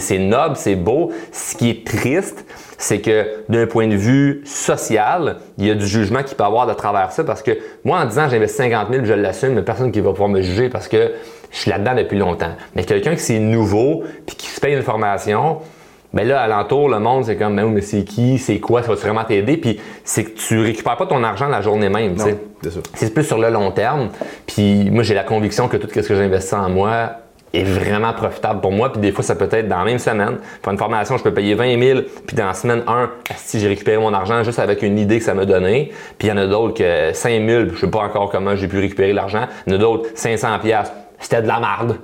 c'est 0.00 0.18
noble, 0.18 0.56
c'est 0.56 0.76
beau. 0.76 1.10
Ce 1.32 1.56
qui 1.56 1.70
est 1.70 1.86
triste, 1.86 2.44
c'est 2.80 3.00
que 3.00 3.26
d'un 3.50 3.66
point 3.66 3.86
de 3.86 3.94
vue 3.94 4.40
social, 4.46 5.36
il 5.58 5.66
y 5.66 5.70
a 5.70 5.74
du 5.74 5.86
jugement 5.86 6.22
qui 6.22 6.34
peut 6.34 6.44
avoir 6.44 6.66
de 6.66 6.72
travers 6.72 7.12
ça 7.12 7.22
parce 7.24 7.42
que 7.42 7.52
moi, 7.84 8.00
en 8.00 8.06
disant 8.06 8.28
j'investis 8.28 8.56
50 8.56 8.88
000, 8.90 9.04
je 9.04 9.12
l'assume, 9.12 9.54
mais 9.54 9.62
personne 9.62 9.92
qui 9.92 10.00
va 10.00 10.10
pouvoir 10.10 10.30
me 10.30 10.40
juger 10.40 10.70
parce 10.70 10.88
que 10.88 11.12
je 11.50 11.58
suis 11.58 11.70
là-dedans 11.70 11.94
depuis 11.94 12.18
longtemps. 12.18 12.52
Mais 12.74 12.84
quelqu'un 12.84 13.14
qui 13.14 13.20
c'est 13.20 13.38
nouveau 13.38 14.02
puis 14.26 14.34
qui 14.34 14.46
se 14.46 14.60
paye 14.60 14.74
une 14.74 14.82
formation, 14.82 15.58
ben 16.14 16.26
là, 16.26 16.40
alentour, 16.40 16.88
le 16.88 16.98
monde, 16.98 17.26
c'est 17.26 17.36
comme, 17.36 17.54
mais, 17.54 17.62
oui, 17.62 17.70
mais 17.70 17.82
c'est 17.82 18.02
qui, 18.02 18.38
c'est 18.38 18.60
quoi, 18.60 18.82
ça 18.82 18.88
va 18.88 18.94
vraiment 18.94 19.24
t'aider? 19.24 19.58
Puis 19.58 19.78
c'est 20.02 20.24
que 20.24 20.30
tu 20.30 20.58
récupères 20.58 20.96
pas 20.96 21.06
ton 21.06 21.22
argent 21.22 21.48
la 21.48 21.60
journée 21.60 21.90
même, 21.90 22.16
tu 22.16 22.22
sais. 22.22 22.38
C'est 22.94 23.12
plus 23.12 23.24
sur 23.24 23.38
le 23.38 23.50
long 23.50 23.72
terme. 23.72 24.08
Puis 24.46 24.90
moi, 24.90 25.02
j'ai 25.02 25.14
la 25.14 25.24
conviction 25.24 25.68
que 25.68 25.76
tout 25.76 25.88
ce 25.88 26.00
que 26.00 26.14
j'investis 26.14 26.54
en 26.54 26.70
moi 26.70 27.10
est 27.52 27.64
vraiment 27.64 28.12
profitable 28.12 28.60
pour 28.60 28.72
moi. 28.72 28.92
Puis 28.92 29.00
des 29.00 29.12
fois, 29.12 29.24
ça 29.24 29.34
peut 29.34 29.48
être 29.50 29.68
dans 29.68 29.78
la 29.78 29.84
même 29.84 29.98
semaine. 29.98 30.38
Pour 30.62 30.72
une 30.72 30.78
formation, 30.78 31.16
je 31.16 31.22
peux 31.22 31.34
payer 31.34 31.54
20 31.54 31.80
000. 31.82 32.00
Puis 32.26 32.36
dans 32.36 32.46
la 32.46 32.54
semaine 32.54 32.82
1, 32.86 33.10
si 33.36 33.60
j'ai 33.60 33.68
récupéré 33.68 33.98
mon 33.98 34.12
argent 34.12 34.42
juste 34.44 34.58
avec 34.58 34.82
une 34.82 34.98
idée 34.98 35.18
que 35.18 35.24
ça 35.24 35.34
m'a 35.34 35.44
donné. 35.44 35.92
Puis 36.18 36.28
il 36.28 36.30
y 36.30 36.32
en 36.32 36.36
a 36.36 36.46
d'autres 36.46 36.74
que 36.74 37.12
5 37.12 37.46
000, 37.46 37.64
je 37.74 37.80
sais 37.80 37.90
pas 37.90 38.00
encore 38.00 38.30
comment 38.30 38.54
j'ai 38.54 38.68
pu 38.68 38.78
récupérer 38.78 39.12
l'argent. 39.12 39.46
Il 39.66 39.72
y 39.72 39.76
en 39.76 39.78
a 39.78 39.82
d'autres 39.82 40.10
500 40.14 40.58
pièces. 40.60 40.92
C'était 41.18 41.42
de 41.42 41.48
la 41.48 41.60
marde. 41.60 41.96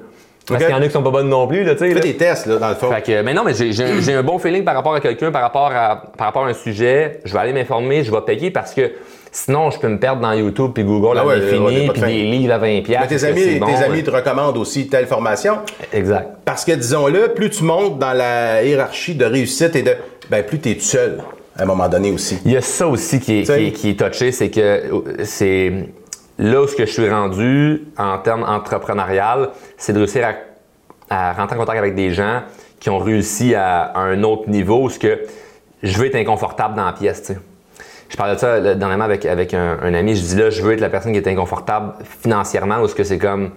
Parce 0.47 0.63
qu'il 0.65 0.73
y 0.73 0.79
en 0.79 0.81
a 0.81 0.87
qui 0.87 0.93
sont 0.93 1.03
pas 1.03 1.11
bonnes 1.11 1.29
non 1.29 1.49
plus, 1.49 1.65
là, 1.65 1.73
tu 1.75 1.81
sais. 1.81 1.93
Fais 1.93 2.01
des 2.01 2.17
tests, 2.17 2.47
là, 2.47 2.59
dans 2.59 2.69
le 2.69 2.77
fond. 2.77 2.89
Fait 2.91 3.03
que, 3.03 3.23
mais 3.23 3.35
non, 3.35 3.43
mais 3.45 3.53
j'ai 3.55 4.15
un 4.15 4.23
bon 4.23 4.39
feeling 4.39 4.63
par 4.63 4.75
rapport 4.75 4.95
à 4.95 5.01
quelqu'un, 5.01 5.33
par 5.33 5.43
rapport 5.43 5.73
à, 5.73 6.03
par 6.17 6.29
rapport 6.29 6.45
à 6.45 6.49
un 6.49 6.55
sujet. 6.55 7.21
Je 7.25 7.33
vais 7.33 7.39
aller 7.41 7.53
m'informer, 7.53 8.05
je 8.05 8.13
vais 8.13 8.21
payer 8.21 8.51
parce 8.51 8.73
que 8.73 8.93
sinon, 9.37 9.71
je 9.71 9.79
peux 9.79 9.89
me 9.89 9.99
perdre 9.99 10.23
dans 10.23 10.33
YouTube 10.33 10.71
puis 10.75 10.83
Google 10.83 11.19
Ah 11.19 11.21
à 11.21 11.27
ouais, 11.27 11.39
l'infini, 11.39 11.87
pas 11.87 11.93
de 11.93 12.01
puis 12.01 12.13
des 12.13 12.23
livres 12.25 12.55
à 12.55 12.59
20 12.59 12.83
pièces. 12.83 13.01
Mais 13.01 13.07
tes 13.07 13.25
amis, 13.25 13.61
tes 13.61 13.85
amis 13.85 14.03
te 14.03 14.11
recommandent 14.11 14.57
aussi 14.57 14.89
telle 14.89 15.07
formation. 15.07 15.59
Exact. 15.93 16.39
Parce 16.45 16.65
que, 16.65 16.73
disons-le, 16.73 17.29
plus 17.35 17.51
tu 17.51 17.65
montes 17.65 17.99
dans 17.99 18.15
la 18.15 18.63
hiérarchie 18.65 19.15
de 19.15 19.25
réussite 19.25 19.77
et 19.77 19.83
de. 19.83 19.93
Ben, 20.31 20.45
plus 20.45 20.59
tu 20.59 20.71
es 20.71 20.79
seul, 20.81 21.19
à 21.57 21.63
un 21.63 21.67
moment 21.67 21.89
donné 21.89 22.11
aussi. 22.11 22.39
Il 22.45 22.53
y 22.53 22.57
a 22.57 22.63
ça 22.63 22.89
aussi 22.89 23.21
qui 23.21 23.41
est, 23.41 23.43
T'sais. 23.43 23.59
qui 23.59 23.67
est, 23.67 23.73
qui 23.73 23.91
est 23.91 24.01
touché, 24.01 24.33
c'est 24.33 24.51
que 24.51 24.83
c'est 25.25 25.73
là 26.39 26.63
où 26.63 26.67
je 26.67 26.85
suis 26.85 27.09
rendu 27.09 27.85
en 27.99 28.19
termes 28.19 28.43
entrepreneurial, 28.43 29.51
c'est 29.77 29.93
de 29.93 29.99
réussir 29.99 30.27
à, 31.11 31.15
à 31.15 31.33
rentrer 31.35 31.57
en 31.57 31.61
contact 31.61 31.79
avec 31.79 31.95
des 31.95 32.11
gens 32.13 32.43
qui 32.81 32.91
ont 32.91 32.99
réussi 32.99 33.55
à, 33.55 33.83
à 33.83 34.01
un 34.01 34.23
autre 34.23 34.49
niveau 34.49 34.83
où 34.85 34.91
ce 34.91 34.99
que 34.99 35.21
je 35.83 35.99
veux 35.99 36.07
être 36.07 36.17
inconfortable 36.17 36.75
dans 36.75 36.87
la 36.87 36.93
pièce. 36.93 37.23
tu 37.23 37.35
sais. 37.35 37.39
Je 38.09 38.17
parlais 38.17 38.35
de 38.35 38.41
ça 38.41 38.61
là, 38.61 38.75
dernièrement 38.75 39.05
avec, 39.05 39.27
avec 39.27 39.53
un, 39.55 39.79
un 39.83 39.95
ami. 39.95 40.15
Je 40.17 40.23
dis 40.23 40.37
là, 40.37 40.51
je 40.51 40.63
veux 40.63 40.73
être 40.73 40.81
la 40.81 40.89
personne 40.91 41.13
qui 41.13 41.19
est 41.19 41.29
inconfortable 41.29 41.93
financièrement 42.23 42.81
ou 42.81 42.89
ce 42.89 42.95
que 42.95 43.05
c'est 43.05 43.19
comme 43.19 43.51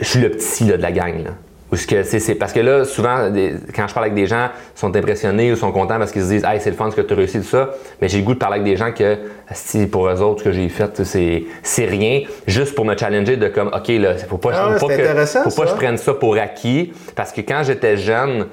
je 0.00 0.04
suis 0.04 0.20
le 0.20 0.30
petit 0.30 0.64
là, 0.64 0.76
de 0.76 0.82
la 0.82 0.92
gang. 0.92 1.24
Là. 1.24 1.30
Ou 1.72 1.76
ce 1.76 1.86
que 1.86 2.04
c'est, 2.04 2.36
parce 2.36 2.52
que 2.52 2.60
là, 2.60 2.84
souvent, 2.84 3.28
des- 3.28 3.54
quand 3.74 3.88
je 3.88 3.94
parle 3.94 4.04
avec 4.06 4.14
des 4.14 4.26
gens, 4.26 4.50
ils 4.76 4.78
sont 4.78 4.94
impressionnés 4.94 5.50
ou 5.50 5.56
sont 5.56 5.72
contents 5.72 5.98
parce 5.98 6.12
qu'ils 6.12 6.22
se 6.22 6.28
disent 6.28 6.44
Hey, 6.44 6.60
c'est 6.60 6.70
le 6.70 6.76
fun 6.76 6.90
ce 6.92 6.96
que 6.96 7.00
tu 7.00 7.12
as 7.12 7.16
réussi, 7.16 7.38
tout 7.38 7.44
ça. 7.44 7.70
Mais 8.00 8.08
j'ai 8.08 8.18
le 8.18 8.24
goût 8.24 8.34
de 8.34 8.38
parler 8.38 8.60
avec 8.60 8.64
des 8.70 8.76
gens 8.76 8.92
que, 8.92 9.16
si 9.50 9.86
pour 9.86 10.06
eux 10.08 10.20
autres, 10.20 10.40
ce 10.40 10.44
que 10.44 10.52
j'ai 10.52 10.68
fait, 10.68 11.02
c'est, 11.02 11.42
c'est 11.64 11.86
rien. 11.86 12.20
Juste 12.46 12.74
pour 12.76 12.84
me 12.84 12.96
challenger 12.96 13.36
de 13.36 13.48
comme, 13.48 13.68
OK, 13.74 13.88
là, 13.88 14.14
faut 14.16 14.36
pas, 14.38 14.50
Ah, 14.54 14.78
faut 14.78 14.86
pas 14.86 14.96
que, 14.96 15.02
faut 15.50 15.50
pas 15.56 15.64
que 15.64 15.70
je 15.70 15.74
prenne 15.74 15.96
ça 15.96 16.14
pour 16.14 16.36
acquis. 16.36 16.92
Parce 17.16 17.32
que 17.32 17.40
quand 17.40 17.62
j'étais 17.64 17.96
jeune, 17.96 18.46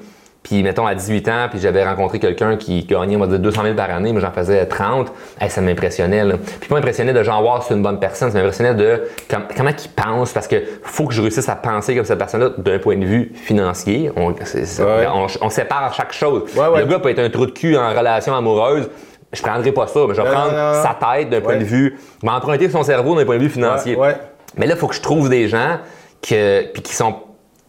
puis 0.44 0.62
mettons 0.62 0.86
à 0.86 0.94
18 0.94 1.28
ans, 1.28 1.46
puis 1.50 1.58
j'avais 1.58 1.82
rencontré 1.82 2.20
quelqu'un 2.20 2.56
qui 2.56 2.84
gagnait, 2.84 3.16
on 3.16 3.20
va 3.20 3.26
dire, 3.26 3.40
200 3.40 3.62
000 3.62 3.74
par 3.74 3.90
année, 3.90 4.12
mais 4.12 4.20
j'en 4.20 4.30
faisais 4.30 4.64
30, 4.66 5.10
hey, 5.40 5.50
ça 5.50 5.60
m'impressionnait. 5.60 6.22
là. 6.24 6.34
Puis 6.60 6.68
pas 6.68 6.76
m'impressionnait 6.76 7.12
de 7.14 7.22
genre 7.24 7.42
voir 7.42 7.62
c'est 7.62 7.74
une 7.74 7.82
bonne 7.82 7.98
personne, 7.98 8.30
ça 8.30 8.38
m'impressionnait 8.38 8.74
de 8.74 9.02
com- 9.28 9.44
comment 9.56 9.70
il 9.70 9.90
pense, 9.90 10.32
parce 10.32 10.46
que 10.46 10.56
faut 10.82 11.06
que 11.06 11.14
je 11.14 11.20
réussisse 11.22 11.48
à 11.48 11.56
penser 11.56 11.96
comme 11.96 12.04
cette 12.04 12.18
personne-là 12.18 12.50
d'un 12.58 12.78
point 12.78 12.96
de 12.96 13.04
vue 13.04 13.32
financier. 13.34 14.12
On, 14.16 14.28
Ouais. 14.28 15.06
on, 15.12 15.26
on 15.40 15.48
sépare 15.50 15.92
chaque 15.94 16.12
chose. 16.12 16.42
Ouais, 16.56 16.68
ouais. 16.68 16.80
Le 16.80 16.86
gars 16.86 16.98
peut 17.00 17.08
être 17.08 17.18
un 17.18 17.30
trou 17.30 17.46
de 17.46 17.50
cul 17.50 17.76
en 17.76 17.88
relation 17.90 18.34
amoureuse. 18.36 18.88
Je 19.32 19.42
prendrai 19.42 19.72
pas 19.72 19.86
ça, 19.88 20.00
mais 20.06 20.14
je 20.14 20.20
vais 20.20 20.28
Non, 20.28 20.32
prendre 20.34 20.52
non, 20.52 20.72
non. 20.74 20.82
sa 20.82 20.94
tête 21.16 21.30
d'un 21.30 21.40
point 21.40 21.56
de 21.56 21.64
vue, 21.64 21.98
je 22.22 22.26
vais 22.26 22.32
emprunter 22.32 22.68
son 22.68 22.82
cerveau 22.84 23.16
d'un 23.16 23.24
point 23.24 23.36
de 23.38 23.42
vue 23.42 23.48
financier. 23.50 23.96
Ouais, 23.96 24.08
ouais. 24.08 24.16
Mais 24.56 24.66
là, 24.66 24.74
il 24.74 24.78
faut 24.78 24.86
que 24.86 24.94
je 24.94 25.00
trouve 25.00 25.28
des 25.28 25.48
gens 25.48 25.78
que, 26.22 26.70
puis 26.72 26.82
qui 26.82 26.94
sont 26.94 27.16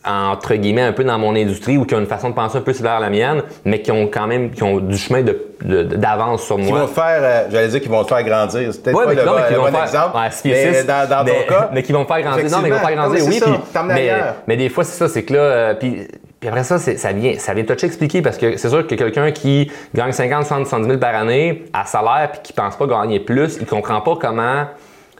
entre 0.07 0.55
guillemets 0.55 0.81
un 0.83 0.91
peu 0.93 1.03
dans 1.03 1.17
mon 1.17 1.35
industrie 1.35 1.77
ou 1.77 1.85
qui 1.85 1.95
ont 1.95 1.99
une 1.99 2.05
façon 2.05 2.29
de 2.29 2.35
penser 2.35 2.57
un 2.57 2.61
peu 2.61 2.73
similaire 2.73 2.97
à 2.97 2.99
la 2.99 3.09
mienne, 3.09 3.41
mais 3.65 3.81
qui 3.81 3.91
ont 3.91 4.07
quand 4.07 4.27
même 4.27 4.51
qui 4.51 4.63
ont 4.63 4.77
du 4.79 4.97
chemin 4.97 5.21
de- 5.21 5.37
de- 5.63 5.83
d'avance 5.83 6.43
sur 6.43 6.57
Qui 6.57 6.63
vont 6.63 6.69
moi. 6.77 6.81
te 6.81 6.91
faire, 6.91 7.19
euh, 7.21 7.45
j'allais 7.51 7.67
dire 7.69 7.81
qu'ils 7.81 7.89
vont 7.91 8.03
te 8.03 8.09
faire 8.13 8.23
grandir. 8.23 8.69
C'est 8.71 8.83
peut-être 8.83 8.97
Ouais, 8.97 9.03
pas 9.05 9.09
mais, 9.09 9.15
le, 9.15 9.25
non, 9.25 9.33
mais 9.35 9.49
le 9.51 9.55
vont 9.57 9.63
bon 9.65 9.71
faire, 9.71 9.83
exemple. 9.83 10.17
ouais, 10.17 10.29
mais 10.45 10.83
dans, 10.83 11.09
dans 11.09 11.23
mais, 11.23 11.31
ton 11.31 11.53
cas, 11.53 11.69
mais 11.73 11.83
qui 11.83 11.91
vont 11.91 12.05
faire 12.05 12.21
grandir. 12.21 12.49
Non, 12.51 12.57
mais 12.61 12.69
ils 12.69 12.73
vont 12.73 12.79
faire 12.79 12.95
grandir, 12.95 13.25
oui, 13.25 13.39
Puis, 13.41 14.09
mais, 14.47 14.57
des 14.57 14.69
fois, 14.69 14.83
c'est 14.83 14.97
ça, 14.97 15.07
c'est 15.07 15.23
que 15.23 15.33
là, 15.33 15.39
euh, 15.39 15.73
puis, 15.73 16.07
puis 16.39 16.49
après 16.49 16.63
ça, 16.63 16.77
ça 16.77 17.11
vient, 17.11 17.33
ça 17.39 17.53
vient 17.53 17.63
toucher 17.63 17.87
expliquer 17.87 18.21
parce 18.21 18.37
que 18.37 18.57
c'est 18.57 18.69
sûr 18.69 18.85
que 18.85 18.93
quelqu'un 18.95 19.31
qui 19.31 19.71
gagne 19.95 20.11
50, 20.11 20.45
60, 20.45 20.67
70 20.67 20.87
000 20.89 20.99
par 20.99 21.15
année 21.15 21.65
à 21.73 21.85
salaire 21.85 22.29
puis 22.33 22.41
qui 22.43 22.53
pense 22.53 22.75
pas 22.75 22.85
gagner 22.85 23.19
plus, 23.19 23.57
il 23.59 23.65
comprend 23.65 24.01
pas 24.01 24.15
comment 24.19 24.65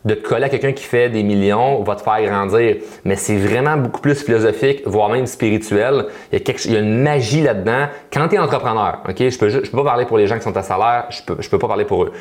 de 0.06 0.14
te 0.14 0.28
coller 0.28 0.45
à 0.45 0.49
quelqu'un 0.49 0.72
qui 0.72 0.84
fait 0.84 1.10
des 1.10 1.24
millions 1.24 1.82
va 1.84 1.95
te 1.95 2.01
faire 2.01 2.22
grandir. 2.24 2.78
Mais 3.03 3.16
c'est 3.16 3.38
vraiment 3.38 3.76
beaucoup 3.76 4.01
plus 4.01 4.24
philosophique, 4.24 4.84
voire 4.86 5.10
même 5.10 5.26
spirituel. 5.26 6.06
Il 6.32 6.36
y 6.36 6.41
a, 6.41 6.43
quelque, 6.43 6.64
il 6.66 6.74
y 6.74 6.76
a 6.78 6.80
une 6.80 7.01
magie 7.01 7.41
là-dedans. 7.41 7.88
Quand 8.14 8.28
tu 8.28 8.36
es 8.36 8.38
entrepreneur, 8.38 8.99
OK, 9.08 9.18
je 9.18 9.38
peux, 9.38 9.49
je 9.49 9.60
peux 9.60 9.78
pas 9.78 9.84
parler 9.84 10.06
pour 10.06 10.18
les 10.18 10.28
gens 10.28 10.38
qui 10.38 10.43
sont 10.43 10.56
à 10.56 10.62
salaire, 10.62 11.06
je 11.10 11.24
peux, 11.24 11.36
je 11.39 11.49
peux 11.49 11.58
pas 11.58 11.68
parler 11.68 11.86
pour 11.86 12.03
eux. 12.03 12.12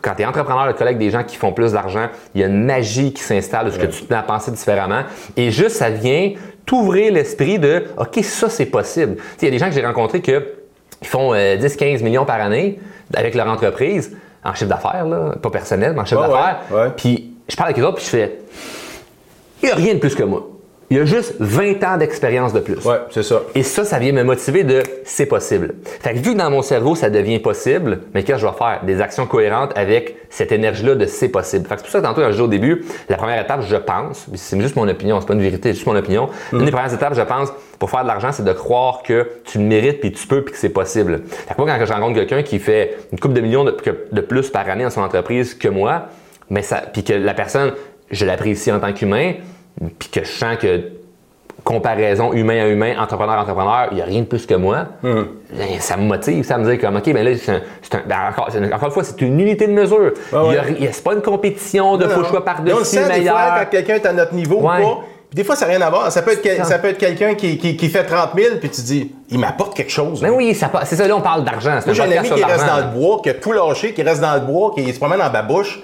Quand 0.00 0.14
tu 0.14 0.22
es 0.22 0.24
entrepreneur, 0.24 0.72
coller 0.74 0.90
avec 0.90 0.98
des 0.98 1.10
gens 1.10 1.24
qui 1.24 1.36
font 1.36 1.52
plus 1.52 1.72
d'argent, 1.72 2.08
il 2.34 2.40
y 2.40 2.44
a 2.44 2.46
une 2.46 2.64
magie 2.64 3.12
qui 3.12 3.22
s'installe 3.22 3.66
de 3.66 3.70
ce 3.72 3.78
que 3.78 3.86
tu 3.86 4.04
te 4.04 4.12
mets 4.12 4.18
à 4.18 4.22
penser 4.22 4.52
différemment. 4.52 5.02
Et 5.36 5.50
juste, 5.50 5.76
ça 5.76 5.90
vient 5.90 6.32
t'ouvrir 6.64 7.12
l'esprit 7.12 7.58
de 7.58 7.84
OK, 7.98 8.20
ça, 8.22 8.48
c'est 8.48 8.66
possible. 8.66 9.16
Il 9.40 9.44
y 9.46 9.48
a 9.48 9.50
des 9.50 9.58
gens 9.58 9.66
que 9.66 9.72
j'ai 9.74 9.84
rencontrés 9.84 10.22
que 10.22 10.54
ils 11.00 11.08
font 11.08 11.34
euh, 11.34 11.56
10-15 11.56 12.04
millions 12.04 12.24
par 12.24 12.40
année 12.40 12.78
avec 13.12 13.34
leur 13.34 13.48
entreprise 13.48 14.16
en 14.44 14.54
chiffre 14.54 14.70
d'affaires, 14.70 15.04
pas 15.40 15.50
personnel, 15.50 15.92
mais 15.94 16.00
en 16.00 16.04
chiffre 16.04 16.20
d'affaires. 16.20 16.60
ouais, 16.70 16.76
ouais. 16.76 16.90
Puis 16.96 17.31
je 17.48 17.56
parle 17.56 17.70
avec 17.70 17.82
eux 17.82 17.86
autres, 17.86 17.96
puis 17.96 18.04
je 18.04 18.10
fais 18.10 18.38
il 19.62 19.66
n'y 19.66 19.72
a 19.72 19.76
rien 19.76 19.94
de 19.94 20.00
plus 20.00 20.14
que 20.14 20.24
moi. 20.24 20.48
Il 20.90 20.98
y 20.98 21.00
a 21.00 21.06
juste 21.06 21.36
20 21.38 21.82
ans 21.84 21.96
d'expérience 21.96 22.52
de 22.52 22.60
plus. 22.60 22.84
Ouais, 22.84 22.98
c'est 23.10 23.22
ça. 23.22 23.40
Et 23.54 23.62
ça, 23.62 23.82
ça 23.82 23.98
vient 23.98 24.12
me 24.12 24.24
motiver 24.24 24.62
de 24.62 24.82
c'est 25.04 25.24
possible. 25.24 25.76
Fait 26.00 26.12
que 26.12 26.18
vu 26.18 26.34
que 26.34 26.38
dans 26.38 26.50
mon 26.50 26.60
cerveau, 26.60 26.94
ça 26.94 27.08
devient 27.08 27.38
possible, 27.38 28.00
mais 28.12 28.24
qu'est-ce 28.24 28.42
que 28.42 28.46
je 28.46 28.52
vais 28.52 28.58
faire? 28.58 28.80
Des 28.84 29.00
actions 29.00 29.26
cohérentes 29.26 29.72
avec 29.74 30.16
cette 30.28 30.52
énergie-là 30.52 30.94
de 30.96 31.06
c'est 31.06 31.30
possible. 31.30 31.66
Fait 31.66 31.76
que 31.76 31.80
c'est 31.80 31.84
pour 31.84 31.92
ça 31.92 32.00
que 32.00 32.04
tantôt, 32.04 32.22
je 32.22 32.32
disais 32.32 32.42
au 32.42 32.46
début, 32.46 32.84
la 33.08 33.16
première 33.16 33.40
étape, 33.40 33.62
je 33.62 33.76
pense, 33.76 34.26
c'est 34.34 34.60
juste 34.60 34.76
mon 34.76 34.86
opinion, 34.86 35.18
c'est 35.18 35.26
pas 35.26 35.32
une 35.32 35.40
vérité, 35.40 35.70
c'est 35.70 35.76
juste 35.76 35.86
mon 35.86 35.96
opinion. 35.96 36.28
Une 36.52 36.66
des 36.66 36.70
premières 36.70 36.92
étapes, 36.92 37.14
je 37.14 37.22
pense, 37.22 37.50
pour 37.78 37.88
faire 37.88 38.02
de 38.02 38.08
l'argent, 38.08 38.32
c'est 38.32 38.44
de 38.44 38.52
croire 38.52 39.02
que 39.02 39.26
tu 39.44 39.56
le 39.56 39.64
mérites, 39.64 40.00
puis 40.00 40.12
tu 40.12 40.26
peux, 40.26 40.42
puis 40.42 40.52
que 40.52 40.58
c'est 40.58 40.68
possible. 40.68 41.22
Fait 41.26 41.54
que 41.54 41.62
moi, 41.62 41.70
quand 41.70 41.86
je 41.86 41.90
rencontre 41.90 42.16
quelqu'un 42.16 42.42
qui 42.42 42.58
fait 42.58 42.98
une 43.12 43.18
coupe 43.18 43.32
de 43.32 43.40
millions 43.40 43.64
de 43.64 44.20
plus 44.20 44.50
par 44.50 44.68
année 44.68 44.84
dans 44.84 44.90
son 44.90 45.00
entreprise 45.00 45.54
que 45.54 45.68
moi, 45.68 46.08
mais 46.52 46.62
ça, 46.62 46.82
puis 46.92 47.02
que 47.02 47.14
la 47.14 47.32
personne, 47.34 47.72
je 48.10 48.26
l'apprécie 48.26 48.70
en 48.70 48.78
tant 48.78 48.92
qu'humain, 48.92 49.32
puis 49.98 50.08
que 50.10 50.22
je 50.22 50.30
sens 50.30 50.56
que 50.58 50.82
comparaison 51.64 52.32
humain 52.32 52.62
à 52.64 52.68
humain, 52.68 52.94
entrepreneur 52.98 53.36
à 53.36 53.42
entrepreneur, 53.42 53.86
il 53.92 53.96
n'y 53.96 54.02
a 54.02 54.04
rien 54.04 54.20
de 54.20 54.26
plus 54.26 54.46
que 54.46 54.54
moi. 54.54 54.84
Ben, 55.02 55.24
Ça 55.78 55.96
me 55.96 56.02
motive, 56.02 56.44
ça 56.44 56.58
me 56.58 56.70
dit 56.70 56.78
comme, 56.78 56.96
OK, 56.96 57.06
mais 57.06 57.22
là, 57.22 57.30
c'est 57.40 57.52
un- 57.52 58.02
ben, 58.06 58.16
encore, 58.30 58.48
une- 58.54 58.66
encore 58.72 58.86
une 58.88 58.90
fois, 58.94 59.04
c'est 59.04 59.20
une 59.22 59.38
unité 59.40 59.66
de 59.66 59.72
mesure. 59.72 59.98
Ouais, 59.98 60.12
Il 60.32 60.34
y 60.54 60.58
a 60.58 60.62
ouais. 60.62 60.76
il 60.80 60.92
C'est 60.92 61.04
pas 61.04 61.14
une 61.14 61.22
compétition 61.22 61.96
de 61.96 62.04
Non, 62.04 62.10
faut 62.10 62.24
sois 62.24 62.30
Mais 62.32 62.36
on 62.36 62.38
le 62.38 62.44
par-dessus 62.44 62.84
sent 62.96 63.20
des 63.20 63.26
fois 63.28 63.54
quand 63.60 63.70
quelqu'un 63.70 63.94
est 63.94 64.06
à 64.06 64.12
notre 64.12 64.34
niveau 64.34 64.56
ou 64.58 64.62
pas. 64.62 64.98
Des 65.32 65.44
fois, 65.44 65.56
ça 65.56 65.64
n'a 65.66 65.70
rien 65.76 65.80
à 65.86 65.88
voir. 65.88 66.12
Ça 66.12 66.20
peut 66.20 66.32
être, 66.32 66.66
ça. 66.66 66.78
peut 66.78 66.88
être 66.88 66.98
quelqu'un 66.98 67.34
qui, 67.34 67.56
qui, 67.56 67.74
qui 67.76 67.88
fait 67.88 68.04
30 68.04 68.30
000, 68.36 68.56
puis 68.60 68.68
tu 68.68 68.82
dis, 68.82 69.14
il 69.30 69.38
m'apporte 69.38 69.74
quelque 69.74 69.90
chose. 69.90 70.20
Mais 70.20 70.28
là. 70.28 70.34
oui, 70.34 70.54
c'est 70.84 70.96
ça, 70.96 71.08
là, 71.08 71.16
on 71.16 71.22
parle 71.22 71.44
d'argent. 71.44 71.78
J'ai 71.90 72.02
un 72.02 72.10
ami 72.18 72.28
qui 72.28 72.44
reste 72.44 72.66
dans 72.66 72.76
le 72.78 72.98
bois, 72.98 73.20
qui 73.22 73.30
a 73.30 73.34
tout 73.34 73.52
lâché, 73.52 73.94
qui 73.94 74.02
reste 74.02 74.20
dans 74.20 74.34
le 74.34 74.40
bois, 74.40 74.72
qui 74.76 74.92
se 74.92 74.98
promène 74.98 75.22
en 75.22 75.30
babouche. 75.30 75.80